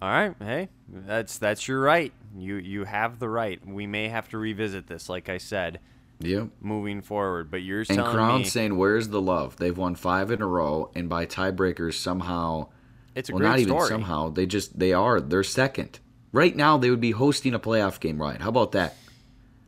All 0.00 0.10
right, 0.10 0.34
hey, 0.38 0.68
that's 0.88 1.38
that's 1.38 1.66
your 1.66 1.80
right. 1.80 2.12
You 2.36 2.56
you 2.56 2.84
have 2.84 3.18
the 3.18 3.28
right. 3.28 3.58
We 3.66 3.86
may 3.86 4.08
have 4.08 4.28
to 4.28 4.38
revisit 4.38 4.86
this, 4.86 5.08
like 5.08 5.30
I 5.30 5.38
said, 5.38 5.80
Yep. 6.20 6.48
moving 6.60 7.00
forward. 7.00 7.50
But 7.50 7.62
you're 7.62 7.84
And 7.88 8.04
Crown 8.04 8.44
saying, 8.44 8.76
"Where's 8.76 9.08
the 9.08 9.22
love?" 9.22 9.56
They've 9.56 9.76
won 9.76 9.94
five 9.94 10.30
in 10.30 10.42
a 10.42 10.46
row, 10.46 10.90
and 10.94 11.08
by 11.08 11.24
tiebreakers 11.24 11.94
somehow. 11.94 12.68
it's 13.14 13.30
a 13.30 13.32
well, 13.32 13.42
not 13.42 13.58
even 13.58 13.80
somehow. 13.80 14.28
They 14.28 14.44
just 14.44 14.78
they 14.78 14.92
are. 14.92 15.18
They're 15.20 15.42
second 15.42 15.98
right 16.30 16.54
now. 16.54 16.76
They 16.76 16.90
would 16.90 17.00
be 17.00 17.12
hosting 17.12 17.54
a 17.54 17.58
playoff 17.58 17.98
game, 17.98 18.20
right? 18.20 18.40
How 18.40 18.50
about 18.50 18.72
that? 18.72 18.96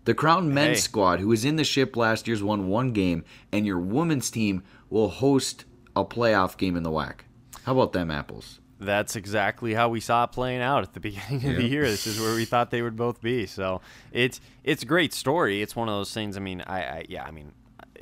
The 0.08 0.14
Crown 0.14 0.54
men's 0.54 0.78
Hey. 0.78 0.80
squad, 0.80 1.20
who 1.20 1.28
was 1.28 1.44
in 1.44 1.56
the 1.56 1.64
ship 1.64 1.94
last 1.94 2.26
year's 2.26 2.42
won 2.42 2.66
one 2.68 2.92
game, 2.92 3.24
and 3.52 3.66
your 3.66 3.78
women's 3.78 4.30
team 4.30 4.62
will 4.88 5.10
host 5.10 5.66
a 5.94 6.02
playoff 6.02 6.56
game 6.56 6.78
in 6.78 6.82
the 6.82 6.90
WAC. 6.90 7.26
How 7.64 7.72
about 7.72 7.92
them 7.92 8.10
apples? 8.10 8.58
That's 8.80 9.16
exactly 9.16 9.74
how 9.74 9.90
we 9.90 10.00
saw 10.00 10.24
it 10.24 10.32
playing 10.32 10.62
out 10.62 10.82
at 10.82 10.94
the 10.94 11.00
beginning 11.08 11.46
of 11.50 11.56
the 11.56 11.68
year. 11.68 11.82
This 11.82 12.06
is 12.06 12.18
where 12.18 12.34
we 12.34 12.46
thought 12.46 12.70
they 12.70 12.80
would 12.80 12.96
both 12.96 13.20
be. 13.20 13.44
So 13.44 13.82
it's 14.10 14.40
it's 14.64 14.82
a 14.82 14.86
great 14.86 15.12
story. 15.12 15.60
It's 15.60 15.76
one 15.76 15.90
of 15.90 15.94
those 15.94 16.14
things. 16.14 16.38
I 16.38 16.40
mean, 16.40 16.62
I, 16.62 16.80
I 16.80 17.04
yeah, 17.06 17.24
I 17.24 17.30
mean, 17.30 17.52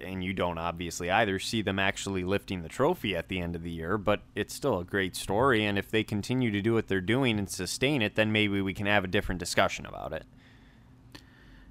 and 0.00 0.22
you 0.22 0.32
don't 0.32 0.58
obviously 0.58 1.10
either 1.10 1.40
see 1.40 1.60
them 1.60 1.80
actually 1.80 2.22
lifting 2.22 2.62
the 2.62 2.68
trophy 2.68 3.16
at 3.16 3.26
the 3.26 3.40
end 3.40 3.56
of 3.56 3.64
the 3.64 3.70
year, 3.72 3.98
but 3.98 4.20
it's 4.36 4.54
still 4.54 4.78
a 4.78 4.84
great 4.84 5.16
story. 5.16 5.64
And 5.64 5.76
if 5.76 5.90
they 5.90 6.04
continue 6.04 6.52
to 6.52 6.62
do 6.62 6.74
what 6.74 6.86
they're 6.86 7.00
doing 7.00 7.36
and 7.36 7.50
sustain 7.50 8.00
it, 8.00 8.14
then 8.14 8.30
maybe 8.30 8.60
we 8.60 8.74
can 8.74 8.86
have 8.86 9.02
a 9.02 9.08
different 9.08 9.40
discussion 9.40 9.86
about 9.86 10.12
it. 10.12 10.24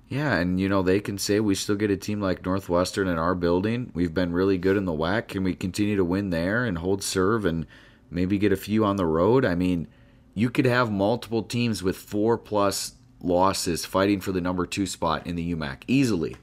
Yeah, 0.08 0.36
and 0.36 0.60
you 0.60 0.70
know 0.70 0.82
they 0.84 1.00
can 1.00 1.18
say 1.18 1.40
we 1.40 1.56
still 1.56 1.76
get 1.76 1.90
a 1.90 1.98
team 1.98 2.22
like 2.22 2.46
Northwestern 2.46 3.08
in 3.08 3.18
our 3.18 3.34
building. 3.34 3.92
We've 3.94 4.14
been 4.14 4.34
really 4.34 4.58
good 4.58 4.78
in 4.78 4.86
the 4.86 4.92
WAC. 4.92 5.30
Can 5.30 5.44
we 5.44 5.56
continue 5.56 5.96
to 5.96 6.06
win 6.06 6.30
there 6.30 6.64
and 6.66 6.78
hold 6.78 7.04
serve 7.04 7.46
and 7.46 7.66
maybe 8.12 8.38
get 8.38 8.52
a 8.52 8.58
few 8.58 8.86
on 8.86 8.98
the 8.98 9.06
road? 9.06 9.46
I 9.46 9.56
mean, 9.56 9.88
you 10.36 10.50
could 10.50 10.66
have 10.66 10.92
multiple 10.92 11.42
teams 11.42 11.82
with 11.82 11.98
four 11.98 12.38
plus 12.38 12.94
losses 13.20 13.86
fighting 13.86 14.22
for 14.22 14.32
the 14.32 14.42
number 14.42 14.68
two 14.68 14.86
spot 14.86 15.26
in 15.26 15.36
the 15.36 15.56
UMAC 15.56 15.84
easily. 15.88 16.36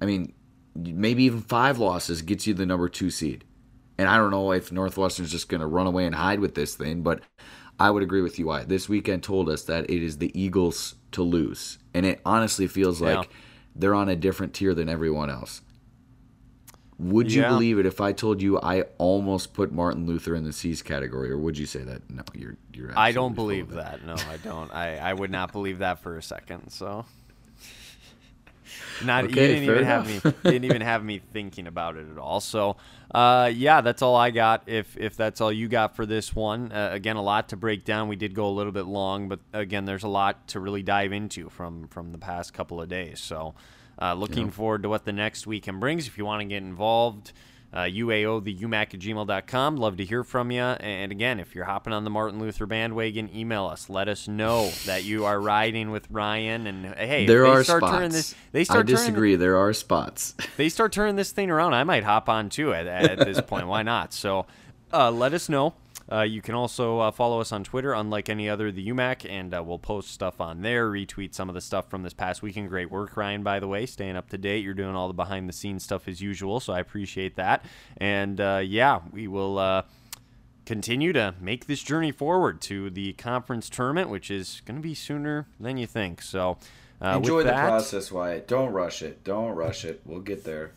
I 0.00 0.06
mean, 0.06 0.32
maybe 0.74 1.24
even 1.24 1.42
five 1.42 1.78
losses 1.78 2.22
gets 2.22 2.46
you 2.46 2.54
the 2.54 2.64
number 2.64 2.88
two 2.88 3.10
seed. 3.10 3.44
And 3.98 4.08
I 4.08 4.16
don't 4.16 4.30
know 4.30 4.52
if 4.52 4.72
Northwestern's 4.72 5.30
just 5.30 5.50
going 5.50 5.60
to 5.60 5.66
run 5.66 5.86
away 5.86 6.06
and 6.06 6.14
hide 6.14 6.40
with 6.40 6.54
this 6.54 6.74
thing, 6.74 7.02
but 7.02 7.20
I 7.78 7.90
would 7.90 8.02
agree 8.02 8.22
with 8.22 8.38
you. 8.38 8.46
Why 8.46 8.64
this 8.64 8.88
weekend 8.88 9.22
told 9.22 9.50
us 9.50 9.64
that 9.64 9.90
it 9.90 10.02
is 10.02 10.18
the 10.18 10.32
Eagles 10.40 10.94
to 11.12 11.22
lose, 11.22 11.78
and 11.94 12.04
it 12.06 12.20
honestly 12.24 12.66
feels 12.66 13.00
like 13.00 13.28
they're 13.74 13.94
on 13.94 14.08
a 14.08 14.16
different 14.16 14.54
tier 14.54 14.74
than 14.74 14.88
everyone 14.88 15.30
else. 15.30 15.62
Would 16.98 17.32
you 17.32 17.42
Yeah. 17.42 17.48
believe 17.48 17.78
it 17.78 17.86
if 17.86 18.00
I 18.00 18.12
told 18.12 18.40
you 18.40 18.60
I 18.60 18.82
almost 18.98 19.54
put 19.54 19.72
Martin 19.72 20.06
Luther 20.06 20.34
in 20.36 20.44
the 20.44 20.52
C's 20.52 20.82
category, 20.82 21.30
or 21.30 21.38
would 21.38 21.58
you 21.58 21.66
say 21.66 21.82
that 21.82 22.08
no? 22.10 22.22
You're 22.34 22.56
you're. 22.72 22.96
I 22.96 23.12
don't 23.12 23.34
believe 23.34 23.70
it. 23.72 23.74
that. 23.76 24.04
No, 24.06 24.14
I 24.14 24.36
don't. 24.44 24.72
I, 24.72 24.98
I 24.98 25.12
would 25.12 25.30
not 25.30 25.50
believe 25.52 25.78
that 25.78 26.00
for 26.00 26.16
a 26.16 26.22
second. 26.22 26.70
So, 26.70 27.04
not 29.04 29.28
you 29.28 29.34
didn't 29.34 29.64
even 29.64 29.84
have 29.84 30.06
me 30.06 30.20
didn't 30.42 30.64
even 30.64 30.80
have 30.80 31.04
me 31.04 31.20
thinking 31.32 31.66
about 31.66 31.96
it 31.96 32.06
at 32.10 32.18
all. 32.18 32.40
So, 32.40 32.76
uh, 33.14 33.50
yeah, 33.54 33.80
that's 33.80 34.02
all 34.02 34.16
I 34.16 34.30
got. 34.30 34.64
If 34.66 34.96
if 34.96 35.16
that's 35.16 35.40
all 35.40 35.52
you 35.52 35.68
got 35.68 35.96
for 35.96 36.06
this 36.06 36.34
one, 36.34 36.72
uh, 36.72 36.90
again, 36.92 37.16
a 37.16 37.22
lot 37.22 37.48
to 37.50 37.56
break 37.56 37.84
down. 37.84 38.08
We 38.08 38.16
did 38.16 38.34
go 38.34 38.46
a 38.46 38.50
little 38.50 38.72
bit 38.72 38.86
long, 38.86 39.28
but 39.28 39.40
again, 39.52 39.84
there's 39.84 40.04
a 40.04 40.08
lot 40.08 40.48
to 40.48 40.60
really 40.60 40.82
dive 40.82 41.12
into 41.12 41.48
from 41.48 41.88
from 41.88 42.12
the 42.12 42.18
past 42.18 42.54
couple 42.54 42.80
of 42.80 42.88
days. 42.88 43.20
So, 43.20 43.54
uh, 44.00 44.14
looking 44.14 44.50
forward 44.50 44.82
to 44.82 44.88
what 44.88 45.04
the 45.04 45.12
next 45.12 45.46
weekend 45.46 45.80
brings. 45.80 46.06
If 46.06 46.18
you 46.18 46.24
want 46.24 46.40
to 46.40 46.46
get 46.46 46.62
involved. 46.62 47.32
Uh, 47.74 47.84
UAO, 47.84 48.44
the 48.44 48.54
UMAC 48.54 48.92
at 48.94 49.00
gmail.com. 49.00 49.76
Love 49.78 49.96
to 49.96 50.04
hear 50.04 50.22
from 50.24 50.50
you. 50.50 50.60
And 50.60 51.10
again, 51.10 51.40
if 51.40 51.54
you're 51.54 51.64
hopping 51.64 51.94
on 51.94 52.04
the 52.04 52.10
Martin 52.10 52.38
Luther 52.38 52.66
bandwagon, 52.66 53.30
email 53.34 53.64
us. 53.64 53.88
Let 53.88 54.08
us 54.08 54.28
know 54.28 54.70
that 54.84 55.04
you 55.04 55.24
are 55.24 55.40
riding 55.40 55.90
with 55.90 56.06
Ryan. 56.10 56.66
And 56.66 56.94
hey, 56.96 57.24
There 57.24 57.44
they 57.44 57.48
are 57.48 57.64
start 57.64 57.80
spots. 57.82 57.92
turning 57.94 58.10
this, 58.10 58.34
they 58.52 58.64
start 58.64 58.80
I 58.80 58.82
turning- 58.82 58.96
disagree. 58.96 59.36
There 59.36 59.56
are 59.56 59.72
spots. 59.72 60.34
they 60.58 60.68
start 60.68 60.92
turning 60.92 61.16
this 61.16 61.32
thing 61.32 61.50
around, 61.50 61.72
I 61.72 61.84
might 61.84 62.04
hop 62.04 62.28
on 62.28 62.50
too 62.50 62.74
at, 62.74 62.86
at 62.86 63.18
this 63.20 63.40
point. 63.40 63.66
Why 63.66 63.82
not? 63.82 64.12
So 64.12 64.44
uh, 64.92 65.10
let 65.10 65.32
us 65.32 65.48
know. 65.48 65.72
Uh, 66.12 66.22
you 66.22 66.42
can 66.42 66.54
also 66.54 66.98
uh, 66.98 67.10
follow 67.10 67.40
us 67.40 67.52
on 67.52 67.64
Twitter, 67.64 67.94
unlike 67.94 68.28
any 68.28 68.48
other, 68.48 68.70
the 68.70 68.88
UMAC, 68.88 69.28
and 69.28 69.54
uh, 69.54 69.62
we'll 69.64 69.78
post 69.78 70.10
stuff 70.10 70.40
on 70.40 70.60
there, 70.60 70.90
retweet 70.90 71.34
some 71.34 71.48
of 71.48 71.54
the 71.54 71.60
stuff 71.60 71.88
from 71.88 72.02
this 72.02 72.12
past 72.12 72.42
weekend. 72.42 72.68
Great 72.68 72.90
work, 72.90 73.16
Ryan, 73.16 73.42
by 73.42 73.60
the 73.60 73.68
way, 73.68 73.86
staying 73.86 74.16
up 74.16 74.28
to 74.30 74.38
date. 74.38 74.62
You're 74.62 74.74
doing 74.74 74.94
all 74.94 75.08
the 75.08 75.14
behind 75.14 75.48
the 75.48 75.54
scenes 75.54 75.84
stuff 75.84 76.06
as 76.08 76.20
usual, 76.20 76.60
so 76.60 76.74
I 76.74 76.80
appreciate 76.80 77.36
that. 77.36 77.64
And 77.96 78.40
uh, 78.40 78.60
yeah, 78.62 79.00
we 79.10 79.26
will 79.26 79.58
uh, 79.58 79.82
continue 80.66 81.14
to 81.14 81.34
make 81.40 81.66
this 81.66 81.82
journey 81.82 82.12
forward 82.12 82.60
to 82.62 82.90
the 82.90 83.14
conference 83.14 83.70
tournament, 83.70 84.10
which 84.10 84.30
is 84.30 84.60
going 84.66 84.76
to 84.76 84.82
be 84.82 84.94
sooner 84.94 85.46
than 85.58 85.78
you 85.78 85.86
think. 85.86 86.20
So 86.20 86.58
uh, 87.00 87.16
Enjoy 87.16 87.38
the 87.38 87.50
that, 87.50 87.68
process, 87.68 88.12
Wyatt. 88.12 88.46
Don't 88.46 88.72
rush 88.72 89.00
it. 89.00 89.24
Don't 89.24 89.54
rush 89.54 89.86
it. 89.86 90.02
We'll 90.04 90.20
get 90.20 90.44
there. 90.44 90.72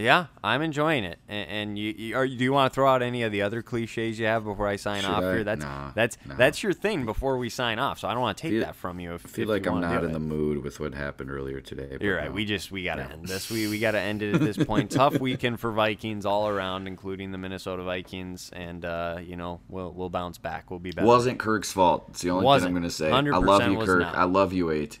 Yeah, 0.00 0.26
I'm 0.42 0.62
enjoying 0.62 1.04
it. 1.04 1.18
And, 1.28 1.48
and 1.50 1.78
you, 1.78 1.92
you 1.96 2.16
are, 2.16 2.26
do 2.26 2.32
you 2.32 2.52
want 2.52 2.72
to 2.72 2.74
throw 2.74 2.88
out 2.88 3.02
any 3.02 3.22
of 3.22 3.32
the 3.32 3.42
other 3.42 3.60
cliches 3.62 4.18
you 4.18 4.26
have 4.26 4.44
before 4.44 4.66
I 4.66 4.76
sign 4.76 5.02
Should 5.02 5.10
off 5.10 5.22
I? 5.22 5.32
here? 5.34 5.44
That's 5.44 5.60
Nah, 5.62 5.92
that's 5.94 6.16
nah. 6.24 6.34
that's 6.36 6.62
your 6.62 6.72
thing 6.72 7.04
before 7.04 7.36
we 7.38 7.50
sign 7.50 7.78
off. 7.78 7.98
So 8.00 8.08
I 8.08 8.12
don't 8.12 8.20
want 8.22 8.38
to 8.38 8.42
take 8.42 8.52
Feel- 8.52 8.64
that 8.64 8.76
from 8.76 8.98
you. 8.98 9.14
If, 9.14 9.26
I 9.26 9.28
feel 9.28 9.42
if 9.50 9.64
like 9.64 9.66
I'm 9.66 9.80
not 9.80 10.02
in 10.04 10.10
it. 10.10 10.12
the 10.12 10.18
mood 10.20 10.62
with 10.64 10.80
what 10.80 10.94
happened 10.94 11.30
earlier 11.30 11.60
today. 11.60 11.88
but 11.92 12.02
You're 12.02 12.16
right. 12.16 12.26
no. 12.28 12.32
We 12.32 12.44
just 12.44 12.72
we 12.72 12.84
gotta 12.84 13.02
Yeah. 13.02 13.12
end 13.12 13.26
this. 13.28 13.50
We 13.50 13.68
we 13.68 13.78
gotta 13.78 14.00
end 14.00 14.22
it 14.22 14.34
at 14.34 14.40
this 14.40 14.56
point. 14.56 14.90
Tough 15.00 15.20
weekend 15.20 15.60
for 15.60 15.70
Vikings 15.70 16.24
all 16.24 16.48
around, 16.48 16.86
including 16.86 17.32
the 17.32 17.38
Minnesota 17.38 17.82
Vikings, 17.82 18.50
and 18.54 18.84
uh, 18.84 19.18
you 19.22 19.36
know 19.36 19.60
we'll 19.68 19.92
we'll 19.92 20.08
bounce 20.10 20.38
back. 20.38 20.70
We'll 20.70 20.80
be 20.80 20.92
better. 20.92 21.06
wasn't 21.06 21.38
Kirk's 21.38 21.72
fault. 21.72 22.06
It's 22.10 22.22
the 22.22 22.30
only 22.30 22.44
Wasn't. 22.44 22.68
thing 22.70 22.76
I'm 22.76 22.82
gonna 22.82 22.90
say. 22.90 23.10
I 23.10 23.20
100% 23.20 23.46
love 23.46 23.68
you, 23.70 23.78
Kirk. 23.84 24.00
not. 24.00 24.14
I 24.16 24.24
love 24.24 24.52
you, 24.52 24.70
eight. 24.70 24.98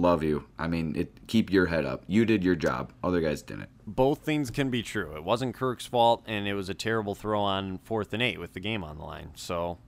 Love 0.00 0.22
you. 0.22 0.44
I 0.58 0.68
mean, 0.68 0.94
it. 0.96 1.26
Keep 1.26 1.50
your 1.50 1.66
head 1.66 1.84
up. 1.84 2.04
You 2.06 2.24
did 2.24 2.44
your 2.44 2.54
job. 2.54 2.92
Other 3.02 3.20
guys 3.20 3.42
didn't. 3.42 3.68
Both 3.86 4.20
things 4.20 4.50
can 4.50 4.70
be 4.70 4.82
true. 4.82 5.16
It 5.16 5.24
wasn't 5.24 5.54
Kirk's 5.54 5.86
fault, 5.86 6.22
and 6.26 6.46
it 6.46 6.54
was 6.54 6.68
a 6.68 6.74
terrible 6.74 7.14
throw 7.14 7.40
on 7.40 7.78
fourth 7.78 8.12
and 8.12 8.22
eight 8.22 8.38
with 8.38 8.52
the 8.52 8.60
game 8.60 8.84
on 8.84 8.98
the 8.98 9.04
line. 9.04 9.30
So, 9.34 9.78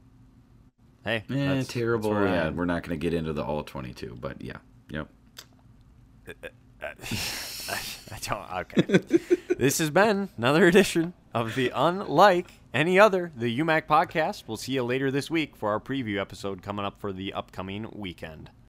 hey, 1.04 1.16
Eh, 1.16 1.20
that's- 1.28 1.56
that's 1.56 1.68
terrible. 1.72 2.10
where 2.10 2.26
yeah, 2.26 2.50
we're 2.50 2.64
not 2.64 2.82
gonna 2.82 2.96
get 2.96 3.14
into 3.14 3.32
the 3.32 3.44
all 3.44 3.62
22, 3.62 4.16
but 4.20 4.42
yeah, 4.42 4.56
yep. 4.90 5.08
I 6.82 8.18
don't. 8.22 8.52
Okay. 8.52 8.98
this 9.58 9.78
has 9.78 9.90
been 9.90 10.28
another 10.36 10.66
edition 10.66 11.12
of 11.34 11.54
the 11.54 11.70
Unlike 11.74 12.50
Any 12.74 12.98
Other, 12.98 13.30
the 13.36 13.58
UMAC 13.60 13.86
podcast. 13.86 14.44
We'll 14.46 14.56
see 14.56 14.72
you 14.72 14.82
later 14.82 15.10
this 15.10 15.30
week 15.30 15.56
for 15.56 15.70
our 15.70 15.80
preview 15.80 16.18
episode 16.20 16.62
coming 16.62 16.84
up 16.84 17.00
for 17.00 17.12
the 17.12 17.32
upcoming 17.32 17.88
weekend. 17.94 18.50